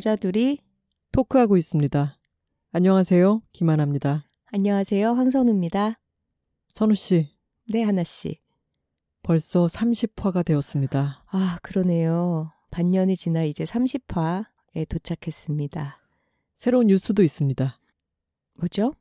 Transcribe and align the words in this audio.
여자 0.00 0.16
둘이 0.16 0.58
토크하고 1.12 1.56
있습니다. 1.56 2.16
안녕하세요. 2.72 3.42
김하나입니다. 3.52 4.24
안녕하세요. 4.46 5.12
황선우입니다. 5.12 5.98
선우 6.72 6.94
씨, 6.94 7.28
네, 7.68 7.82
하나 7.82 8.02
씨. 8.02 8.38
벌써 9.22 9.66
30화가 9.66 10.44
되었습니다. 10.44 11.24
아, 11.26 11.58
그러네요. 11.62 12.50
반년이 12.70 13.16
지나 13.16 13.44
이제 13.44 13.64
30화에 13.64 14.88
도착했습니다. 14.88 15.98
새로운 16.54 16.86
뉴스도 16.88 17.22
있습니다. 17.22 17.78
뭐죠? 18.58 18.94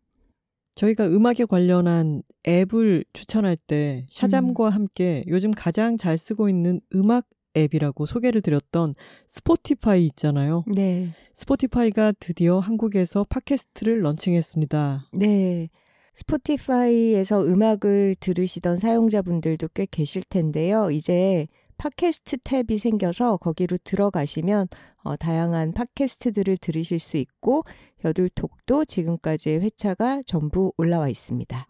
저희가 0.76 1.08
음악에 1.08 1.46
관련한 1.46 2.24
앱을 2.48 3.04
추천할 3.12 3.58
때 3.58 4.05
샤잠과 4.10 4.70
함께 4.70 5.26
요즘 5.27 5.52
가장 5.52 5.98
잘 5.98 6.18
쓰고 6.18 6.48
있는 6.48 6.80
음악 6.96 7.27
앱이라고 7.58 8.05
소개를 8.05 8.41
드렸던 8.41 8.96
스포티파이 9.27 10.05
있잖아요. 10.05 10.63
네. 10.68 11.10
스포티파이가 11.34 12.13
드디어 12.20 12.60
한국에서 12.60 13.26
팟캐스트를 13.26 14.02
런칭했습니다. 14.02 15.08
네. 15.13 15.70
스포티파이에서 16.16 17.46
음악을 17.46 18.16
들으시던 18.20 18.77
사용자분들도 18.77 19.70
꽤 19.74 19.86
계실 19.90 20.24
텐데요. 20.30 20.91
이제 20.91 21.48
팟캐스트 21.80 22.38
탭이 22.38 22.78
생겨서 22.78 23.38
거기로 23.38 23.78
들어가시면 23.84 24.68
어, 25.04 25.16
다양한 25.16 25.72
팟캐스트들을 25.72 26.58
들으실 26.58 27.00
수 27.00 27.16
있고 27.18 27.63
여둘톡도 28.04 28.86
지금까지의 28.86 29.62
회차가 29.62 30.21
전부 30.26 30.74
올라와 30.77 31.08
있습니다. 31.10 31.66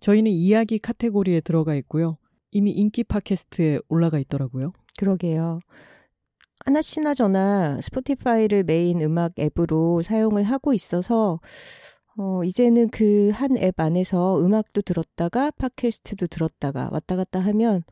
저희는 0.00 0.30
이야기 0.30 0.78
카테고리에 0.78 1.40
들어가 1.40 1.74
있고요. 1.76 2.18
이미 2.50 2.72
인기 2.72 3.02
팟캐스트에 3.04 3.80
올라가 3.88 4.18
있더라고요. 4.18 4.72
그러게요. 4.98 5.60
하나씨나 6.66 7.14
저나 7.14 7.80
스포티파이를 7.80 8.64
메인 8.64 9.00
음악 9.00 9.32
앱으로 9.38 10.02
사용을 10.02 10.44
하고 10.44 10.72
있어서 10.74 11.40
어, 12.16 12.44
이제는 12.44 12.90
그 12.90 13.32
한 13.34 13.56
앱 13.58 13.80
안에서 13.80 14.40
음악도 14.40 14.82
들었다가 14.82 15.50
팟캐스트도 15.52 16.26
들었다가 16.28 16.90
왔다 16.92 17.16
갔다 17.16 17.40
하면 17.40 17.82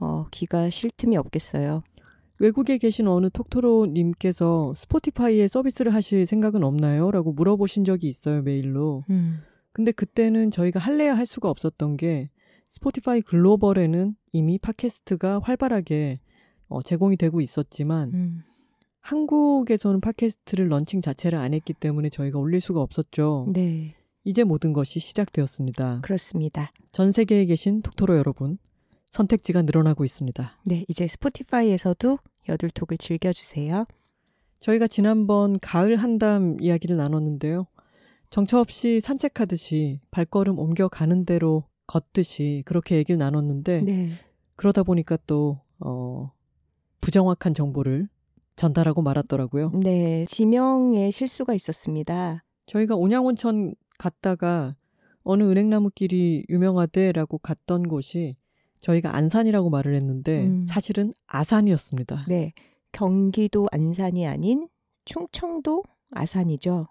어, 0.00 0.26
귀가 0.30 0.70
쉴 0.70 0.90
틈이 0.90 1.16
없겠어요. 1.16 1.82
외국에 2.38 2.78
계신 2.78 3.06
어느 3.06 3.28
톡토로님께서 3.30 4.72
스포티파이에 4.74 5.46
서비스를 5.46 5.94
하실 5.94 6.24
생각은 6.24 6.64
없나요? 6.64 7.10
라고 7.10 7.32
물어보신 7.32 7.84
적이 7.84 8.08
있어요, 8.08 8.42
메일로. 8.42 9.04
음. 9.10 9.40
근데 9.72 9.92
그때는 9.92 10.50
저희가 10.50 10.80
할래야 10.80 11.16
할 11.16 11.26
수가 11.26 11.50
없었던 11.50 11.96
게 11.98 12.30
스포티파이 12.68 13.20
글로벌에는 13.22 14.14
이미 14.32 14.58
팟캐스트가 14.58 15.40
활발하게 15.42 16.16
어, 16.68 16.82
제공이 16.82 17.16
되고 17.16 17.40
있었지만 17.40 18.10
음. 18.14 18.42
한국에서는 19.00 20.00
팟캐스트를 20.00 20.68
런칭 20.68 21.00
자체를 21.00 21.38
안 21.38 21.52
했기 21.52 21.72
때문에 21.74 22.10
저희가 22.10 22.38
올릴 22.38 22.60
수가 22.60 22.80
없었죠. 22.80 23.48
네, 23.52 23.96
이제 24.24 24.44
모든 24.44 24.72
것이 24.72 25.00
시작되었습니다. 25.00 26.00
그렇습니다. 26.02 26.70
전 26.92 27.10
세계에 27.10 27.44
계신 27.46 27.82
톡토로 27.82 28.16
여러분, 28.16 28.58
선택지가 29.10 29.62
늘어나고 29.62 30.04
있습니다. 30.04 30.58
네, 30.66 30.84
이제 30.88 31.06
스포티파이에서도 31.06 32.18
여둘톡을 32.48 32.98
즐겨주세요. 32.98 33.84
저희가 34.60 34.86
지난번 34.86 35.58
가을 35.60 35.96
한담 35.96 36.56
이야기를 36.60 36.96
나눴는데요. 36.96 37.66
정처 38.30 38.60
없이 38.60 39.00
산책하듯이 39.00 40.00
발걸음 40.10 40.58
옮겨가는 40.58 41.24
대로 41.24 41.64
걷듯이 41.86 42.62
그렇게 42.64 42.96
얘기를 42.96 43.18
나눴는데 43.18 43.82
네, 43.82 44.10
그러다 44.54 44.84
보니까 44.84 45.18
또 45.26 45.60
어, 45.80 46.30
부정확한 47.00 47.54
정보를 47.54 48.08
전달하고 48.54 49.02
말았더라고요. 49.02 49.72
네, 49.82 50.24
지명에 50.26 51.10
실수가 51.10 51.54
있었습니다. 51.54 52.44
저희가 52.66 52.94
온양온천 52.94 53.74
갔다가 53.98 54.76
어느 55.22 55.42
은행나무길이 55.44 56.44
유명하대라고 56.48 57.38
갔던 57.38 57.88
곳이 57.88 58.36
저희가 58.80 59.14
안산이라고 59.16 59.70
말을 59.70 59.94
했는데 59.94 60.44
음. 60.44 60.62
사실은 60.62 61.12
아산이었습니다. 61.26 62.24
네, 62.28 62.52
경기도 62.92 63.68
안산이 63.72 64.26
아닌 64.26 64.68
충청도 65.04 65.84
아산이죠. 66.10 66.88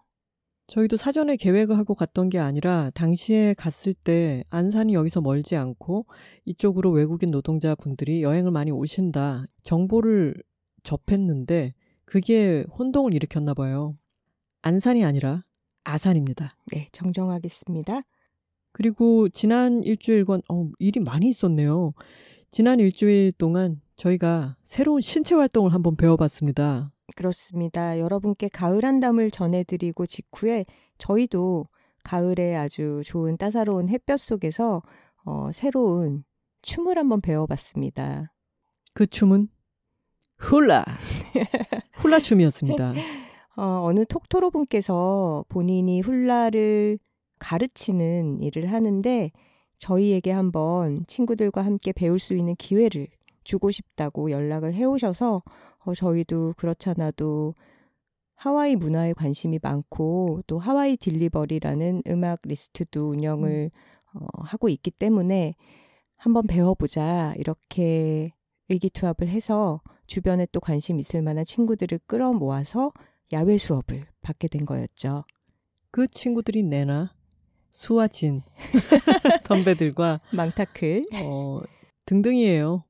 저희도 0.67 0.97
사전에 0.97 1.35
계획을 1.35 1.77
하고 1.77 1.95
갔던 1.95 2.29
게 2.29 2.37
아니라 2.37 2.91
당시에 2.93 3.55
갔을 3.55 3.95
때 3.95 4.43
안산이 4.51 4.93
여기서 4.93 5.19
멀지 5.19 5.55
않고 5.55 6.05
이쪽으로 6.45 6.91
외국인 6.91 7.31
노동자분들이 7.31 8.21
여행을 8.21 8.51
많이 8.51 8.69
오신다 8.69 9.45
정보를 9.63 10.35
접했는데 10.83 11.73
그게 12.05 12.65
혼동을 12.77 13.15
일으켰나 13.15 13.55
봐요. 13.55 13.97
안산이 14.61 15.03
아니라 15.03 15.43
아산입니다. 15.85 16.55
네, 16.71 16.87
정정하겠습니다. 16.91 18.03
그리고 18.71 19.29
지난 19.29 19.83
일주일간 19.83 20.41
어, 20.49 20.69
일이 20.79 20.99
많이 20.99 21.27
있었네요. 21.29 21.93
지난 22.51 22.79
일주일 22.79 23.31
동안 23.33 23.81
저희가 23.95 24.55
새로운 24.63 25.01
신체 25.01 25.35
활동을 25.35 25.73
한번 25.73 25.95
배워봤습니다. 25.95 26.91
그렇습니다. 27.15 27.99
여러분께 27.99 28.49
가을 28.49 28.83
한담을 28.83 29.31
전해드리고 29.31 30.05
직후에 30.05 30.65
저희도 30.97 31.67
가을에 32.03 32.55
아주 32.55 33.01
좋은 33.05 33.37
따사로운 33.37 33.89
햇볕 33.89 34.17
속에서 34.17 34.81
어, 35.25 35.51
새로운 35.51 36.23
춤을 36.61 36.97
한번 36.97 37.21
배워봤습니다. 37.21 38.33
그 38.93 39.05
춤은 39.05 39.49
훌라 40.37 40.85
훌라 41.93 42.19
춤이었습니다. 42.19 42.93
어, 43.57 43.81
어느 43.83 44.05
톡토로 44.05 44.51
분께서 44.51 45.43
본인이 45.49 45.99
훌라를 46.01 46.97
가르치는 47.39 48.41
일을 48.41 48.71
하는데 48.71 49.31
저희에게 49.77 50.31
한번 50.31 51.05
친구들과 51.07 51.63
함께 51.63 51.91
배울 51.91 52.19
수 52.19 52.35
있는 52.35 52.55
기회를 52.55 53.07
주고 53.43 53.71
싶다고 53.71 54.31
연락을 54.31 54.73
해 54.73 54.83
오셔서 54.83 55.41
어, 55.79 55.93
저희도 55.95 56.53
그렇잖아도 56.57 57.55
하와이 58.35 58.75
문화에 58.75 59.13
관심이 59.13 59.59
많고 59.61 60.43
또 60.47 60.59
하와이 60.59 60.97
딜리버리라는 60.97 62.03
음악 62.07 62.39
리스트도 62.43 63.09
운영을 63.09 63.71
어, 64.13 64.25
하고 64.43 64.69
있기 64.69 64.91
때문에 64.91 65.55
한번 66.15 66.47
배워보자 66.47 67.33
이렇게 67.37 68.33
의기투합을 68.69 69.27
해서 69.27 69.81
주변에 70.05 70.47
또 70.51 70.59
관심 70.59 70.99
있을 70.99 71.21
만한 71.21 71.45
친구들을 71.45 71.99
끌어모아서 72.07 72.91
야외 73.31 73.57
수업을 73.57 74.05
받게 74.21 74.47
된 74.47 74.65
거였죠. 74.65 75.23
그 75.91 76.07
친구들이 76.07 76.63
내나 76.63 77.13
수아진 77.79 78.43
선배들과 79.47 80.19
망타클. 80.33 81.07
어, 81.23 81.61
등등이에요. 82.05 82.83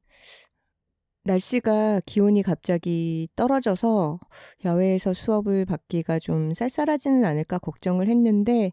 날씨가 1.25 2.01
기온이 2.07 2.41
갑자기 2.41 3.27
떨어져서 3.35 4.19
야외에서 4.65 5.13
수업을 5.13 5.65
받기가 5.65 6.17
좀 6.17 6.55
쌀쌀하지는 6.55 7.23
않을까 7.23 7.59
걱정을 7.59 8.07
했는데 8.07 8.71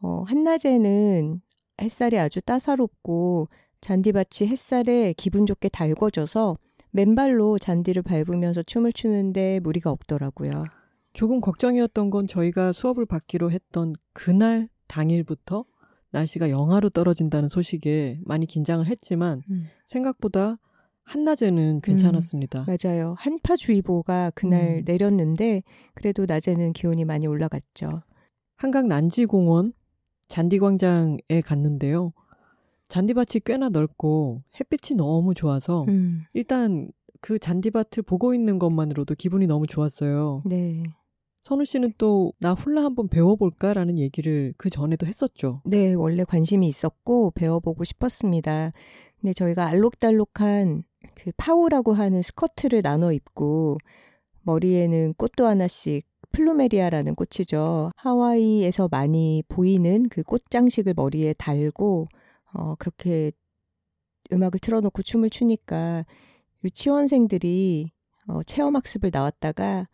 어, 0.00 0.22
한낮에는 0.28 1.40
햇살이 1.82 2.16
아주 2.16 2.40
따사롭고 2.42 3.48
잔디밭이 3.80 4.48
햇살에 4.48 5.14
기분 5.14 5.46
좋게 5.46 5.70
달궈져서 5.70 6.58
맨발로 6.92 7.58
잔디를 7.58 8.02
밟으면서 8.02 8.62
춤을 8.62 8.92
추는데 8.92 9.58
무리가 9.64 9.90
없더라고요. 9.90 10.64
조금 11.12 11.40
걱정이었던 11.40 12.10
건 12.10 12.28
저희가 12.28 12.72
수업을 12.72 13.04
받기로 13.04 13.50
했던 13.50 13.94
그날 14.12 14.68
당일부터 14.88 15.64
날씨가 16.10 16.50
영하로 16.50 16.90
떨어진다는 16.90 17.48
소식에 17.48 18.20
많이 18.24 18.46
긴장을 18.46 18.86
했지만 18.86 19.42
음. 19.50 19.64
생각보다 19.84 20.58
한낮에는 21.04 21.82
괜찮았습니다. 21.82 22.66
맞아요. 22.66 23.14
한파주의보가 23.18 24.32
그날 24.34 24.78
음. 24.78 24.82
내렸는데 24.84 25.62
그래도 25.94 26.26
낮에는 26.26 26.72
기온이 26.72 27.04
많이 27.04 27.26
올라갔죠. 27.26 28.02
한강 28.56 28.88
난지공원 28.88 29.72
잔디광장에 30.28 31.40
갔는데요. 31.44 32.12
잔디밭이 32.88 33.42
꽤나 33.44 33.68
넓고 33.68 34.38
햇빛이 34.58 34.96
너무 34.96 35.34
좋아서 35.34 35.84
음. 35.88 36.22
일단 36.32 36.90
그 37.20 37.38
잔디밭을 37.38 38.02
보고 38.02 38.34
있는 38.34 38.58
것만으로도 38.58 39.14
기분이 39.14 39.46
너무 39.46 39.66
좋았어요. 39.66 40.42
네. 40.44 40.82
선우 41.46 41.64
씨는 41.64 41.92
또 41.96 42.32
나 42.40 42.54
훌라 42.54 42.82
한번 42.82 43.06
배워볼까라는 43.06 44.00
얘기를 44.00 44.52
그 44.56 44.68
전에도 44.68 45.06
했었죠. 45.06 45.62
네, 45.64 45.94
원래 45.94 46.24
관심이 46.24 46.66
있었고 46.66 47.30
배워보고 47.36 47.84
싶었습니다. 47.84 48.72
근데 49.20 49.32
저희가 49.32 49.66
알록달록한 49.66 50.82
그 51.14 51.30
파우라고 51.36 51.92
하는 51.92 52.20
스커트를 52.22 52.82
나눠 52.82 53.12
입고 53.12 53.78
머리에는 54.42 55.14
꽃도 55.14 55.46
하나씩 55.46 56.04
플루메리아라는 56.32 57.14
꽃이죠. 57.14 57.92
하와이에서 57.94 58.88
많이 58.90 59.44
보이는 59.46 60.08
그 60.08 60.24
꽃장식을 60.24 60.94
머리에 60.96 61.32
달고 61.34 62.08
어 62.54 62.74
그렇게 62.74 63.30
음악을 64.32 64.58
틀어놓고 64.58 65.00
춤을 65.00 65.30
추니까 65.30 66.06
유치원생들이 66.64 67.92
어, 68.26 68.42
체험학습을 68.42 69.10
나왔다가 69.12 69.86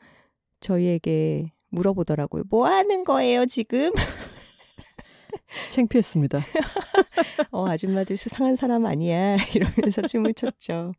저희에게 0.62 1.53
물어보더라고요. 1.70 2.44
뭐 2.49 2.67
하는 2.67 3.05
거예요, 3.05 3.47
지금? 3.47 3.91
창피했습니다. 5.70 6.41
어, 7.50 7.67
아줌마들 7.69 8.17
수상한 8.17 8.56
사람 8.56 8.87
아니야. 8.87 9.37
이러면서 9.55 10.03
춤을 10.03 10.35
췄죠. 10.35 10.93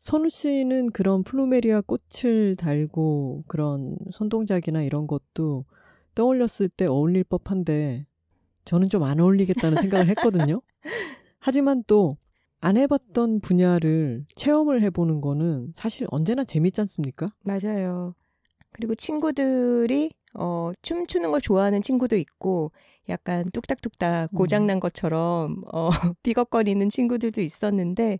선우 0.00 0.30
씨는 0.30 0.90
그런 0.92 1.22
플루메리아 1.22 1.82
꽃을 1.82 2.56
달고 2.56 3.44
그런 3.46 3.96
손동작이나 4.10 4.82
이런 4.82 5.06
것도 5.06 5.64
떠올렸을 6.14 6.68
때 6.68 6.86
어울릴 6.86 7.24
법한데 7.24 8.06
저는 8.64 8.88
좀 8.88 9.02
안 9.04 9.20
어울리겠다는 9.20 9.78
생각을 9.80 10.08
했거든요. 10.08 10.60
하지만 11.38 11.84
또 11.86 12.16
안 12.64 12.76
해봤던 12.76 13.40
분야를 13.40 14.24
체험을 14.36 14.82
해보는 14.82 15.20
거는 15.20 15.72
사실 15.74 16.06
언제나 16.12 16.44
재밌지 16.44 16.80
않습니까? 16.82 17.32
맞아요. 17.42 18.14
그리고 18.72 18.94
친구들이 18.94 20.10
어, 20.34 20.72
춤추는 20.82 21.30
걸 21.30 21.40
좋아하는 21.40 21.82
친구도 21.82 22.16
있고 22.16 22.72
약간 23.08 23.44
뚝딱뚝딱 23.52 24.30
고장난 24.32 24.80
것처럼 24.80 25.62
어, 25.72 25.90
삐걱거리는 26.22 26.88
친구들도 26.88 27.40
있었는데 27.40 28.18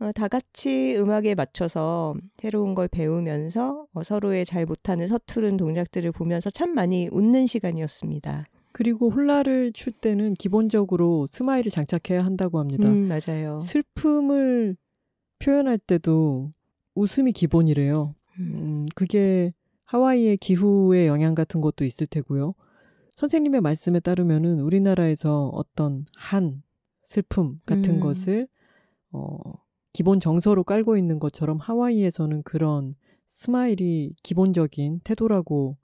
어, 0.00 0.10
다 0.12 0.26
같이 0.26 0.96
음악에 0.96 1.34
맞춰서 1.34 2.14
새로운 2.38 2.74
걸 2.74 2.88
배우면서 2.88 3.86
어, 3.92 4.02
서로의 4.02 4.44
잘 4.44 4.66
못하는 4.66 5.06
서투른 5.06 5.56
동작들을 5.56 6.10
보면서 6.12 6.50
참 6.50 6.74
많이 6.74 7.08
웃는 7.12 7.46
시간이었습니다. 7.46 8.46
그리고 8.72 9.10
훌라를 9.10 9.72
출 9.72 9.92
때는 9.92 10.34
기본적으로 10.34 11.26
스마일을 11.26 11.70
장착해야 11.70 12.24
한다고 12.24 12.58
합니다. 12.58 12.88
음, 12.88 13.06
맞아요. 13.08 13.60
슬픔을 13.60 14.76
표현할 15.38 15.78
때도 15.78 16.50
웃음이 16.94 17.32
기본이래요. 17.32 18.14
음, 18.38 18.52
음, 18.54 18.86
그게 18.94 19.52
하와이의 19.92 20.38
기후의 20.38 21.06
영향 21.06 21.34
같은 21.34 21.60
것도 21.60 21.84
있을 21.84 22.06
테고요. 22.06 22.54
선생님의 23.14 23.60
말씀에 23.60 24.00
따르면은 24.00 24.60
우리나라에서 24.60 25.50
어떤 25.52 26.06
한 26.16 26.62
슬픔 27.04 27.58
같은 27.66 27.96
음. 27.96 28.00
것을 28.00 28.48
어, 29.12 29.36
기본 29.92 30.18
정서로 30.18 30.64
깔고 30.64 30.96
있는 30.96 31.18
것처럼 31.18 31.58
하와이에서는 31.58 32.42
그런 32.42 32.94
스마일이 33.28 34.14
기본적인 34.22 35.00
태도라고 35.04 35.76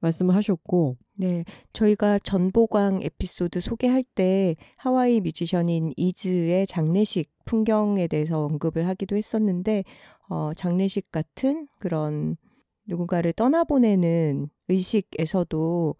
말씀을 0.00 0.34
하셨고 0.34 0.98
네, 1.14 1.46
저희가 1.72 2.18
전보광 2.18 3.00
에피소드 3.02 3.60
소개할 3.60 4.02
때 4.02 4.56
하와이 4.76 5.22
뮤지션인 5.22 5.94
이즈의 5.96 6.66
장례식 6.66 7.30
풍경에 7.46 8.08
대해서 8.08 8.44
언급을 8.44 8.86
하기도 8.88 9.16
했었는데, 9.16 9.84
어, 10.28 10.52
장례식 10.54 11.12
같은 11.12 11.68
그런 11.78 12.36
누군가를 12.86 13.32
떠나보내는 13.32 14.48
의식에서도 14.68 15.94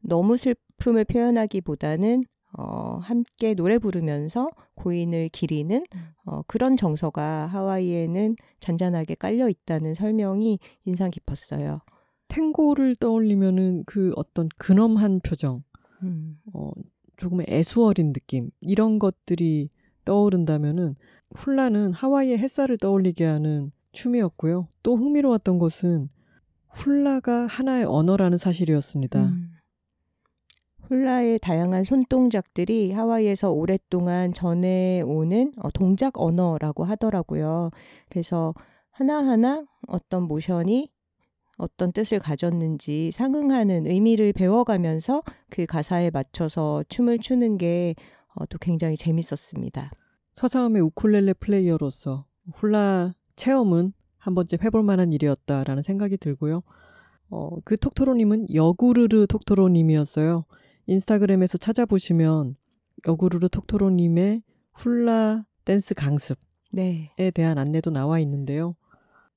너무 0.00 0.36
슬픔을 0.36 1.04
표현하기보다는 1.04 2.24
어, 2.52 2.98
함께 3.00 3.54
노래 3.54 3.78
부르면서 3.78 4.48
고인을 4.74 5.28
기리는 5.28 5.84
어, 6.24 6.42
그런 6.42 6.76
정서가 6.76 7.46
하와이에는 7.46 8.34
잔잔하게 8.58 9.14
깔려 9.14 9.48
있다는 9.48 9.94
설명이 9.94 10.58
인상 10.84 11.10
깊었어요. 11.10 11.80
탱고를 12.28 12.96
떠올리면은 12.96 13.84
그 13.86 14.12
어떤 14.16 14.48
근엄한 14.56 15.20
표정, 15.20 15.62
음. 16.02 16.38
어, 16.52 16.70
조금의 17.16 17.46
애수어린 17.48 18.12
느낌 18.12 18.50
이런 18.60 18.98
것들이 18.98 19.68
떠오른다면은 20.04 20.96
훌라는 21.34 21.92
하와이의 21.92 22.38
햇살을 22.38 22.78
떠올리게 22.78 23.24
하는 23.24 23.70
춤이었고요. 23.92 24.68
또 24.82 24.96
흥미로웠던 24.96 25.58
것은 25.58 26.08
훌라가 26.72 27.46
하나의 27.46 27.84
언어라는 27.84 28.38
사실이었습니다. 28.38 29.22
음. 29.24 29.50
훌라의 30.82 31.38
다양한 31.38 31.84
손동작들이 31.84 32.90
하와이에서 32.92 33.52
오랫동안 33.52 34.32
전해오는 34.32 35.52
어, 35.58 35.70
동작 35.70 36.18
언어라고 36.18 36.84
하더라고요. 36.84 37.70
그래서 38.08 38.54
하나하나 38.90 39.64
어떤 39.86 40.24
모션이 40.24 40.90
어떤 41.58 41.92
뜻을 41.92 42.18
가졌는지 42.18 43.10
상응하는 43.12 43.86
의미를 43.86 44.32
배워가면서 44.32 45.22
그 45.50 45.66
가사에 45.66 46.10
맞춰서 46.10 46.82
춤을 46.88 47.18
추는 47.18 47.58
게 47.58 47.94
어, 48.34 48.46
또 48.46 48.58
굉장히 48.58 48.96
재밌었습니다. 48.96 49.90
서사음의 50.32 50.82
우쿨렐레 50.82 51.34
플레이어로서 51.34 52.24
훌라 52.54 53.12
체험은 53.36 53.92
한 54.20 54.34
번쯤 54.34 54.58
해볼 54.62 54.82
만한 54.82 55.12
일이었다라는 55.12 55.82
생각이 55.82 56.16
들고요. 56.18 56.62
어, 57.30 57.56
그 57.64 57.76
톡토로님은 57.76 58.54
여구르르 58.54 59.26
톡토로님이었어요. 59.26 60.44
인스타그램에서 60.86 61.58
찾아보시면 61.58 62.56
여구르르 63.06 63.48
톡토로님의 63.48 64.42
훌라 64.74 65.44
댄스 65.64 65.94
강습에 65.94 66.38
네. 66.72 67.10
대한 67.34 67.58
안내도 67.58 67.90
나와 67.90 68.18
있는데요. 68.20 68.76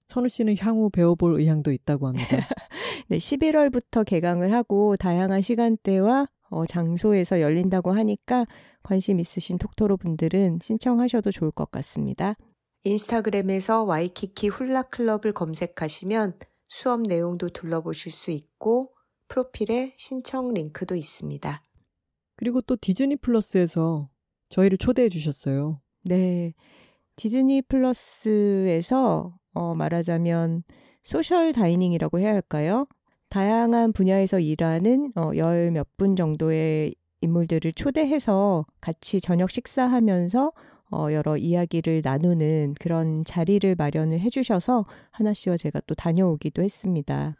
선우 0.06 0.28
씨는 0.28 0.58
향후 0.60 0.90
배워볼 0.90 1.40
의향도 1.40 1.72
있다고 1.72 2.08
합니다. 2.08 2.28
네, 3.08 3.18
11월부터 3.18 4.06
개강을 4.06 4.52
하고 4.52 4.98
다양한 4.98 5.42
시간대와 5.42 6.28
어, 6.50 6.66
장소에서 6.66 7.42
열린다고 7.42 7.92
하니까 7.92 8.46
관심 8.84 9.20
있으신 9.20 9.58
톡토로 9.58 9.98
분들은 9.98 10.60
신청하셔도 10.62 11.32
좋을 11.32 11.52
것 11.52 11.72
같습니다. 11.72 12.36
인스타그램에서 12.84 13.84
와이키키 13.84 14.50
훌라 14.50 14.84
클럽을 14.84 15.34
검색하시면 15.34 16.34
수업 16.68 17.02
내용도 17.02 17.48
둘러보실 17.50 18.12
수 18.12 18.32
있고 18.32 18.94
프로필에 19.30 19.94
신청 19.98 20.54
링크도 20.54 20.96
있습니다. 20.96 21.64
그리고 22.36 22.62
또 22.62 22.76
디즈니 22.76 23.16
플러스에서 23.16 24.10
저희를 24.50 24.78
초대해 24.78 25.08
주셨어요. 25.08 25.82
네. 26.04 26.54
디즈니 27.16 27.62
플러스에서 27.62 29.36
어, 29.54 29.76
말하자면 29.76 30.64
social 31.04 31.54
dining이라고 31.54 32.20
해야 32.20 32.34
할까요? 32.34 32.88
다양한 33.30 33.94
분야에서 33.94 34.40
일하는 34.40 35.12
어, 35.16 35.32
열몇 35.36 35.96
분 35.98 36.16
정도의 36.16 36.96
인물들을 37.22 37.72
초대해서 37.74 38.66
같이 38.82 39.22
저녁 39.22 39.52
식사하면서 39.52 40.52
어, 40.94 41.12
여러 41.12 41.38
이야기를 41.38 42.02
나누는 42.04 42.76
그런 42.80 43.24
자리를 43.26 43.76
마련을 43.76 44.20
해주셔서 44.20 44.86
하나 45.12 45.34
씨와 45.34 45.58
제가 45.58 45.82
또 45.88 45.96
다녀오기도 45.96 46.62
했습니다. 46.62 47.36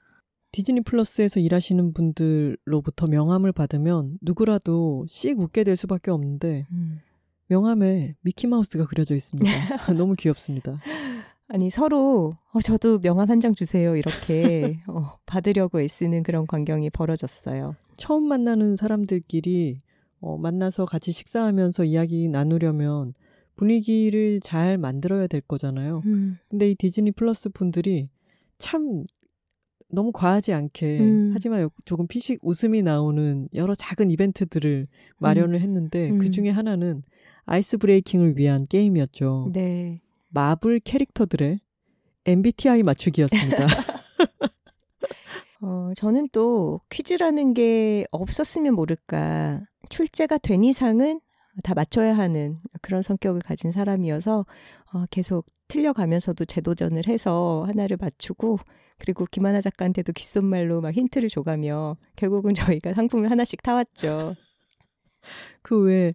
디즈니 0.52 0.82
플러스에서 0.82 1.40
일하시는 1.40 1.94
분들로부터 1.94 3.08
명함을 3.08 3.52
받으면 3.52 4.18
누구라도 4.22 5.06
씩 5.08 5.40
웃게 5.40 5.64
될 5.64 5.76
수밖에 5.76 6.12
없는데 6.12 6.68
음. 6.72 7.00
명함에 7.48 8.16
미키마우스가 8.22 8.86
그려져 8.86 9.16
있습니다. 9.16 9.50
너무 9.98 10.16
귀엽습니다. 10.16 10.80
아니 11.50 11.70
서로 11.70 12.34
어, 12.52 12.62
저도 12.62 13.00
명함 13.00 13.30
한 13.30 13.40
장 13.40 13.54
주세요 13.54 13.96
이렇게 13.96 14.80
어, 14.88 15.18
받으려고 15.26 15.82
애쓰는 15.82 16.24
그런 16.24 16.48
광경이 16.48 16.90
벌어졌어요. 16.92 17.76
처음 17.98 18.28
만나는 18.28 18.76
사람들끼리 18.76 19.82
어, 20.22 20.38
만나서 20.38 20.86
같이 20.86 21.12
식사하면서 21.12 21.84
이야기 21.84 22.30
나누려면 22.30 23.14
분위기를 23.56 24.40
잘 24.42 24.78
만들어야 24.78 25.28
될 25.28 25.42
거잖아요. 25.42 26.02
음. 26.06 26.38
근데 26.50 26.70
이 26.70 26.76
디즈니 26.76 27.12
플러스 27.12 27.50
분들이 27.50 28.06
참 28.58 29.06
너무 29.90 30.12
과하지 30.12 30.54
않게 30.54 31.00
음. 31.00 31.32
하지만 31.34 31.70
조금 31.86 32.08
피식 32.08 32.40
웃음이 32.42 32.82
나오는 32.82 33.48
여러 33.54 33.76
작은 33.76 34.10
이벤트들을 34.10 34.88
마련을 35.18 35.62
했는데 35.62 36.10
음. 36.10 36.18
그 36.18 36.30
중에 36.30 36.50
하나는 36.50 37.04
아이스 37.46 37.78
브레이킹을 37.78 38.38
위한 38.38 38.64
게임이었죠. 38.68 39.52
네. 39.54 40.02
마블 40.30 40.80
캐릭터들의 40.80 41.60
MBTI 42.26 42.84
맞추기였습니다. 42.84 43.68
어, 45.62 45.92
저는 45.96 46.30
또 46.32 46.82
퀴즈라는 46.90 47.54
게 47.54 48.06
없었으면 48.12 48.74
모를까. 48.74 49.62
출제가 49.90 50.40
된 50.40 50.64
이상은 50.64 51.20
다 51.64 51.74
맞춰야 51.76 52.18
하는 52.18 52.60
그런 52.82 53.02
성격을 53.02 53.42
가진 53.42 53.72
사람이어서 53.72 54.46
어, 54.94 55.06
계속 55.12 55.46
틀려가면서도 55.68 56.46
재도전을 56.46 57.08
해서 57.08 57.64
하나를 57.68 57.98
맞추고 58.00 58.60
그리고 58.98 59.26
김하나 59.32 59.62
작가한테도 59.62 60.14
귓속말로 60.14 60.82
막 60.82 60.94
힌트를 60.94 61.30
줘가며 61.30 61.98
결국은 62.16 62.54
저희가 62.80 62.94
상품을 62.94 63.30
하나씩 63.32 63.62
타왔죠. 63.62 64.36
그 65.62 65.80
외에 65.82 66.14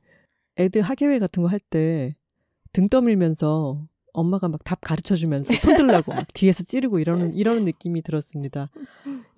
애들 0.59 0.83
학예회 0.83 1.19
같은 1.19 1.43
거 1.43 1.49
할 1.49 1.59
때 1.71 2.11
등 2.73 2.87
떠밀면서 2.89 3.87
엄마가 4.13 4.49
막 4.49 4.63
답 4.65 4.81
가르쳐 4.83 5.15
주면서 5.17 5.55
손들라고 5.55 6.13
막 6.13 6.27
뒤에서 6.35 6.65
찌르고 6.65 6.99
이러는 6.99 7.35
이런 7.35 7.65
느낌이 7.65 8.03
들었습니다. 8.03 8.69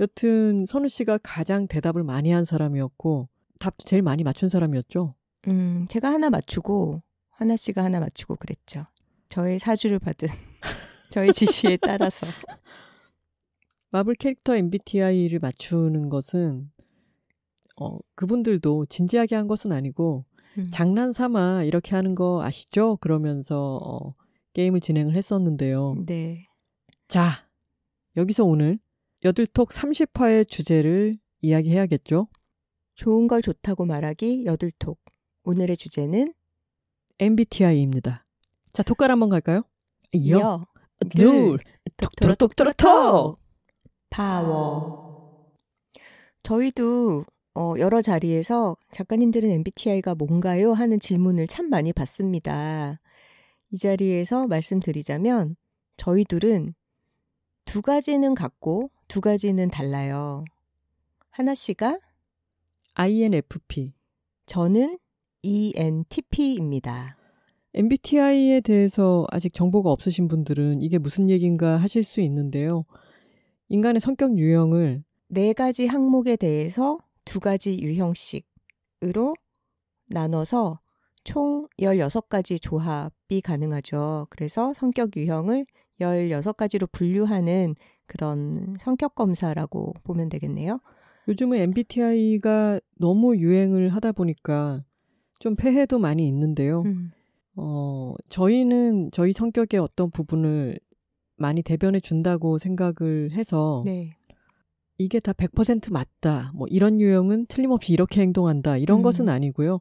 여튼 0.01 0.65
선우 0.65 0.89
씨가 0.89 1.19
가장 1.23 1.67
대답을 1.69 2.03
많이 2.03 2.31
한 2.33 2.45
사람이었고 2.45 3.29
답도 3.61 3.85
제일 3.85 4.03
많이 4.03 4.25
맞춘 4.25 4.49
사람이었죠. 4.49 5.15
음, 5.49 5.87
제가 5.89 6.11
하나 6.11 6.31
맞추고 6.31 7.03
하나 7.31 7.57
씨가 7.57 7.83
하나 7.83 8.01
맞추고 8.01 8.37
그랬죠. 8.37 8.87
저의 9.29 9.59
사주를 9.59 9.99
받은 9.99 10.29
저의 11.11 11.33
지시에 11.33 11.79
따라서 11.79 12.27
마블 13.91 14.15
캐릭터 14.15 14.57
MBTI를 14.57 15.39
맞추는 15.41 16.09
것은 16.09 16.71
어, 17.81 17.99
그분들도 18.15 18.87
진지하게 18.87 19.37
한 19.37 19.49
것은 19.49 19.73
아니고 19.73 20.25
음. 20.59 20.65
장난 20.71 21.13
삼아 21.13 21.65
이렇게 21.65 21.95
하는 21.97 22.15
거 22.15 22.43
아시죠? 22.43 22.99
그러면서 23.01 23.79
어, 23.83 24.15
게임을 24.53 24.81
진행을 24.81 25.15
했었는데요. 25.15 25.97
네. 26.07 26.47
자, 27.09 27.49
여기서 28.17 28.45
오늘 28.45 28.79
여들톡 29.25 29.71
30화의 29.71 30.49
주제를 30.49 31.15
이야기해야겠죠? 31.41 32.29
좋은 32.95 33.29
걸 33.29 33.43
좋다고 33.43 33.87
말하기 33.87 34.45
여둘톡. 34.45 34.99
오늘의 35.51 35.77
주제는 35.77 36.33
MBTI입니다. 37.19 38.25
자, 38.73 38.85
톡갈 38.85 39.11
한번 39.11 39.29
갈까요? 39.29 39.65
여, 40.29 40.65
둘, 41.17 41.59
톡톡톡톡톡! 41.97 43.41
파워. 44.11 45.51
저희도 46.45 47.25
어, 47.57 47.75
여러 47.79 48.01
자리에서 48.01 48.77
작가님들은 48.93 49.51
MBTI가 49.51 50.15
뭔가요? 50.15 50.73
하는 50.73 51.01
질문을 51.01 51.49
참 51.49 51.69
많이 51.69 51.93
받습니다. 51.93 53.01
이 53.73 53.77
자리에서 53.77 54.47
말씀드리자면 54.47 55.57
저희 55.97 56.25
둘은 56.25 56.75
두 57.65 57.83
가지는 57.83 58.37
같고 58.37 58.93
두 59.09 59.21
가지는 59.21 59.69
달라요. 59.69 60.45
하나 61.31 61.57
씨가 61.57 61.99
INFP. 62.95 63.95
저는 64.47 64.99
ENTP입니다. 65.43 67.17
MBTI에 67.75 68.61
대해서 68.61 69.27
아직 69.31 69.55
정보가 69.55 69.91
없으신 69.91 70.29
분들은 70.29 70.83
이게 70.83 70.99
무슨 70.99 71.31
얘기인가 71.31 71.77
하실 71.77 72.03
수 72.03 72.21
있는데요. 72.21 72.85
인간의 73.69 74.01
성격 74.01 74.37
유형을 74.37 75.05
네 75.29 75.53
가지 75.53 75.87
항목에 75.87 76.37
대해서 76.37 76.99
두 77.25 77.39
가지 77.39 77.79
유형씩으로 77.81 79.35
나눠서 80.09 80.81
총 81.23 81.69
16가지 81.79 82.61
조합이 82.61 83.41
가능하죠. 83.41 84.27
그래서 84.31 84.73
성격 84.75 85.17
유형을 85.17 85.67
16가지로 86.01 86.91
분류하는 86.91 87.77
그런 88.07 88.75
성격 88.81 89.15
검사라고 89.15 89.95
보면 90.03 90.29
되겠네요. 90.29 90.81
요즘은 91.29 91.59
MBTI가 91.59 92.81
너무 92.99 93.37
유행을 93.37 93.91
하다 93.91 94.13
보니까 94.13 94.83
좀 95.41 95.57
폐해도 95.57 95.99
많이 95.99 96.29
있는데요. 96.29 96.83
음, 96.83 97.11
어, 97.57 98.15
저희는 98.29 99.11
저희 99.11 99.33
성격의 99.33 99.81
어떤 99.81 100.11
부분을 100.11 100.79
많이 101.37 101.63
대변해 101.63 101.99
준다고 101.99 102.59
생각을 102.59 103.33
해서 103.33 103.83
네. 103.85 104.15
이게 104.99 105.19
다 105.19 105.33
100% 105.33 105.93
맞다. 105.93 106.53
뭐 106.55 106.69
이런 106.71 107.01
유형은 107.01 107.47
틀림없이 107.47 107.93
이렇게 107.93 108.21
행동한다. 108.21 108.77
이런 108.77 108.99
음. 108.99 109.03
것은 109.03 109.29
아니고요. 109.31 109.81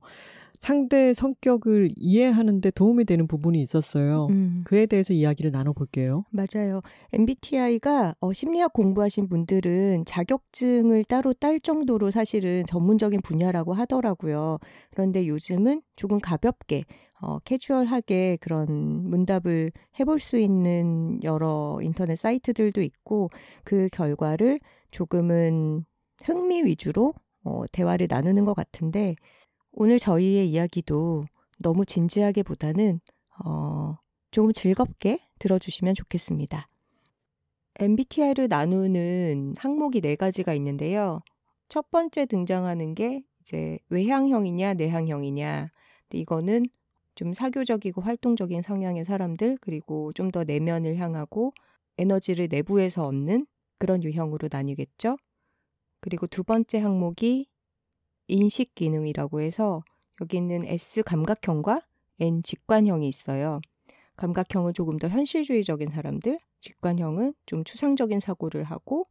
상대의 0.59 1.13
성격을 1.13 1.91
이해하는데 1.95 2.71
도움이 2.71 3.05
되는 3.05 3.27
부분이 3.27 3.59
있었어요. 3.61 4.27
음, 4.29 4.61
그에 4.65 4.85
대해서 4.85 5.13
이야기를 5.13 5.51
나눠볼게요. 5.51 6.25
맞아요. 6.31 6.81
MBTI가 7.13 8.15
어, 8.19 8.33
심리학 8.33 8.73
공부하신 8.73 9.29
분들은 9.29 10.03
자격증을 10.05 11.05
따로 11.05 11.33
딸 11.33 11.59
정도로 11.61 12.11
사실은 12.11 12.65
전문적인 12.67 13.21
분야라고 13.21 13.73
하더라고요. 13.73 14.59
그런데 14.91 15.27
요즘은 15.27 15.81
조금 15.95 16.19
가볍게 16.19 16.83
어, 17.21 17.39
캐주얼하게 17.39 18.37
그런 18.41 19.09
문답을 19.09 19.71
해볼 19.99 20.19
수 20.19 20.37
있는 20.37 21.19
여러 21.23 21.79
인터넷 21.81 22.15
사이트들도 22.15 22.81
있고 22.81 23.29
그 23.63 23.87
결과를 23.91 24.59
조금은 24.91 25.85
흥미 26.23 26.63
위주로 26.63 27.13
어, 27.43 27.63
대화를 27.71 28.07
나누는 28.09 28.45
것 28.45 28.53
같은데 28.53 29.15
오늘 29.81 29.97
저희의 29.97 30.49
이야기도 30.49 31.23
너무 31.57 31.85
진지하게 31.85 32.43
보다는 32.43 32.99
어, 33.45 33.95
조금 34.29 34.51
즐겁게 34.51 35.19
들어주시면 35.39 35.95
좋겠습니다. 35.95 36.67
MBTI를 37.79 38.49
나누는 38.49 39.55
항목이 39.57 40.01
네 40.01 40.17
가지가 40.17 40.53
있는데요. 40.55 41.21
첫 41.69 41.89
번째 41.91 42.25
등장하는 42.25 42.93
게 42.93 43.23
이제 43.39 43.79
외향형이냐 43.87 44.73
내향형이냐. 44.73 45.69
이거는 46.11 46.65
좀 47.15 47.33
사교적이고 47.33 48.01
활동적인 48.01 48.61
성향의 48.61 49.05
사람들 49.05 49.59
그리고 49.61 50.11
좀 50.11 50.31
더 50.31 50.43
내면을 50.43 50.97
향하고 50.97 51.53
에너지를 51.97 52.49
내부에서 52.51 53.05
얻는 53.07 53.47
그런 53.77 54.03
유형으로 54.03 54.49
나뉘겠죠. 54.51 55.15
그리고 56.01 56.27
두 56.27 56.43
번째 56.43 56.79
항목이 56.79 57.47
인식 58.29 58.75
기능이라고 58.75 59.41
해서 59.41 59.83
여기는 60.21 60.65
S 60.65 61.03
감각형과 61.03 61.81
N 62.19 62.43
직관형이 62.43 63.07
있어요. 63.07 63.61
감각형은 64.17 64.73
조금 64.73 64.97
더 64.97 65.07
현실주의적인 65.07 65.91
사람들, 65.91 66.39
직관형은 66.59 67.33
좀 67.45 67.63
추상적인 67.63 68.19
사고를 68.19 68.63
하고 68.63 69.07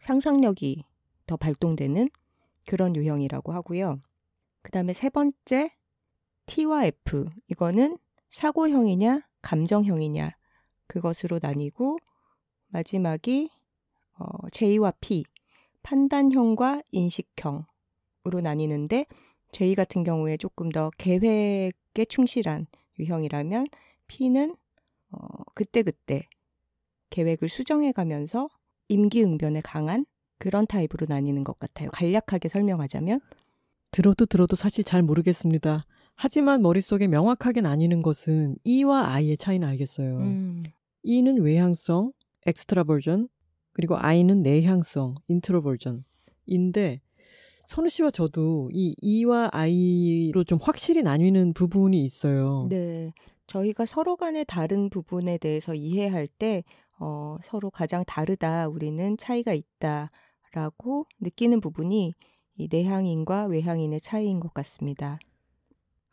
상상력이 0.00 0.84
더 1.26 1.36
발동되는 1.36 2.08
그런 2.68 2.94
유형이라고 2.94 3.52
하고요. 3.52 4.00
그 4.62 4.70
다음에 4.70 4.92
세 4.92 5.10
번째 5.10 5.70
T와 6.46 6.84
F 6.84 7.26
이거는 7.48 7.98
사고형이냐 8.30 9.22
감정형이냐 9.42 10.36
그것으로 10.86 11.40
나뉘고 11.42 11.98
마지막이 12.68 13.50
어, 14.18 14.48
J와 14.50 14.92
P 15.00 15.24
판단형과 15.82 16.82
인식형 16.90 17.66
으로 18.26 18.40
나뉘는데 18.40 19.06
J 19.52 19.74
같은 19.74 20.02
경우에 20.02 20.36
조금 20.36 20.70
더 20.70 20.90
계획에 20.98 22.04
충실한 22.08 22.66
유형이라면 22.98 23.66
P는 24.08 24.56
어, 25.12 25.18
그때그때 25.54 26.28
계획을 27.10 27.48
수정해 27.48 27.92
가면서 27.92 28.48
임기응변에 28.88 29.60
강한 29.62 30.04
그런 30.38 30.66
타입으로 30.66 31.06
나뉘는 31.08 31.44
것 31.44 31.58
같아요. 31.58 31.88
간략하게 31.90 32.48
설명하자면 32.48 33.20
들어도 33.90 34.26
들어도 34.26 34.56
사실 34.56 34.84
잘 34.84 35.02
모르겠습니다. 35.02 35.86
하지만 36.14 36.62
머릿속에 36.62 37.06
명확하게 37.06 37.60
나뉘는 37.60 38.02
것은 38.02 38.56
E와 38.64 39.12
I의 39.14 39.36
차이는 39.36 39.66
알겠어요. 39.68 40.18
음, 40.18 40.64
E는 41.02 41.40
외향성, 41.40 42.12
extraversion, 42.46 43.28
그리고 43.72 43.96
I는 43.96 44.42
내향성, 44.42 45.14
introversion인데 45.28 47.00
선우 47.66 47.88
씨와 47.88 48.12
저도 48.12 48.70
이 48.72 48.94
E와 49.02 49.50
I로 49.52 50.44
좀 50.44 50.56
확실히 50.62 51.02
나뉘는 51.02 51.52
부분이 51.52 52.00
있어요. 52.04 52.68
네. 52.70 53.12
저희가 53.48 53.86
서로 53.86 54.14
간의 54.14 54.44
다른 54.46 54.88
부분에 54.88 55.36
대해서 55.38 55.74
이해할 55.74 56.28
때 56.28 56.62
어, 57.00 57.36
서로 57.42 57.70
가장 57.70 58.04
다르다, 58.06 58.68
우리는 58.68 59.16
차이가 59.16 59.52
있다 59.52 60.12
라고 60.52 61.06
느끼는 61.20 61.60
부분이 61.60 62.14
이 62.54 62.68
내향인과 62.70 63.46
외향인의 63.46 63.98
차이인 63.98 64.38
것 64.38 64.54
같습니다. 64.54 65.18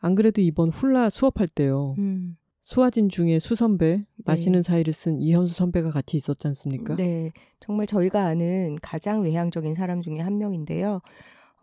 안 0.00 0.16
그래도 0.16 0.40
이번 0.40 0.70
훌라 0.70 1.08
수업할 1.08 1.46
때요. 1.46 1.94
음, 1.98 2.36
수화진 2.64 3.08
중에 3.08 3.38
수 3.38 3.54
선배, 3.54 4.04
마시는 4.24 4.62
사이를 4.62 4.92
쓴 4.92 5.20
이현수 5.20 5.54
선배가 5.54 5.92
같이 5.92 6.16
있었지 6.16 6.48
않습니까? 6.48 6.96
네. 6.96 7.30
정말 7.60 7.86
저희가 7.86 8.24
아는 8.24 8.76
가장 8.82 9.22
외향적인 9.22 9.76
사람 9.76 10.02
중에 10.02 10.18
한 10.18 10.36
명인데요. 10.36 11.00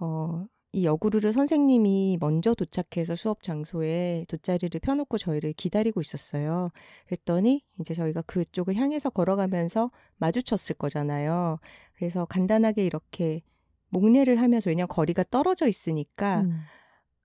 어, 0.01 0.45
이 0.73 0.85
여구르르 0.85 1.31
선생님이 1.31 2.17
먼저 2.19 2.53
도착해서 2.53 3.15
수업 3.15 3.43
장소에 3.43 4.25
돗자리를 4.27 4.79
펴놓고 4.79 5.17
저희를 5.17 5.53
기다리고 5.53 6.01
있었어요. 6.01 6.71
그랬더니 7.05 7.63
이제 7.79 7.93
저희가 7.93 8.21
그쪽을 8.23 8.75
향해서 8.75 9.09
걸어가면서 9.09 9.91
마주쳤을 10.17 10.75
거잖아요. 10.75 11.59
그래서 11.93 12.25
간단하게 12.25 12.85
이렇게 12.85 13.41
목례를 13.89 14.41
하면서 14.41 14.69
왜냐면 14.69 14.87
거리가 14.87 15.25
떨어져 15.29 15.67
있으니까 15.67 16.41
음. 16.41 16.61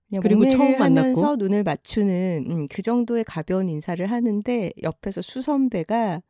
그냥 0.09 0.21
그리고 0.21 0.47
처음 0.49 0.77
만났고? 0.77 1.09
하면서 1.09 1.35
눈을 1.37 1.63
맞추는 1.63 2.45
음, 2.47 2.65
그 2.71 2.81
정도의 2.81 3.23
가벼운 3.23 3.69
인사를 3.69 4.05
하는데 4.05 4.71
옆에서 4.83 5.21
수 5.21 5.41
선배가 5.41 6.21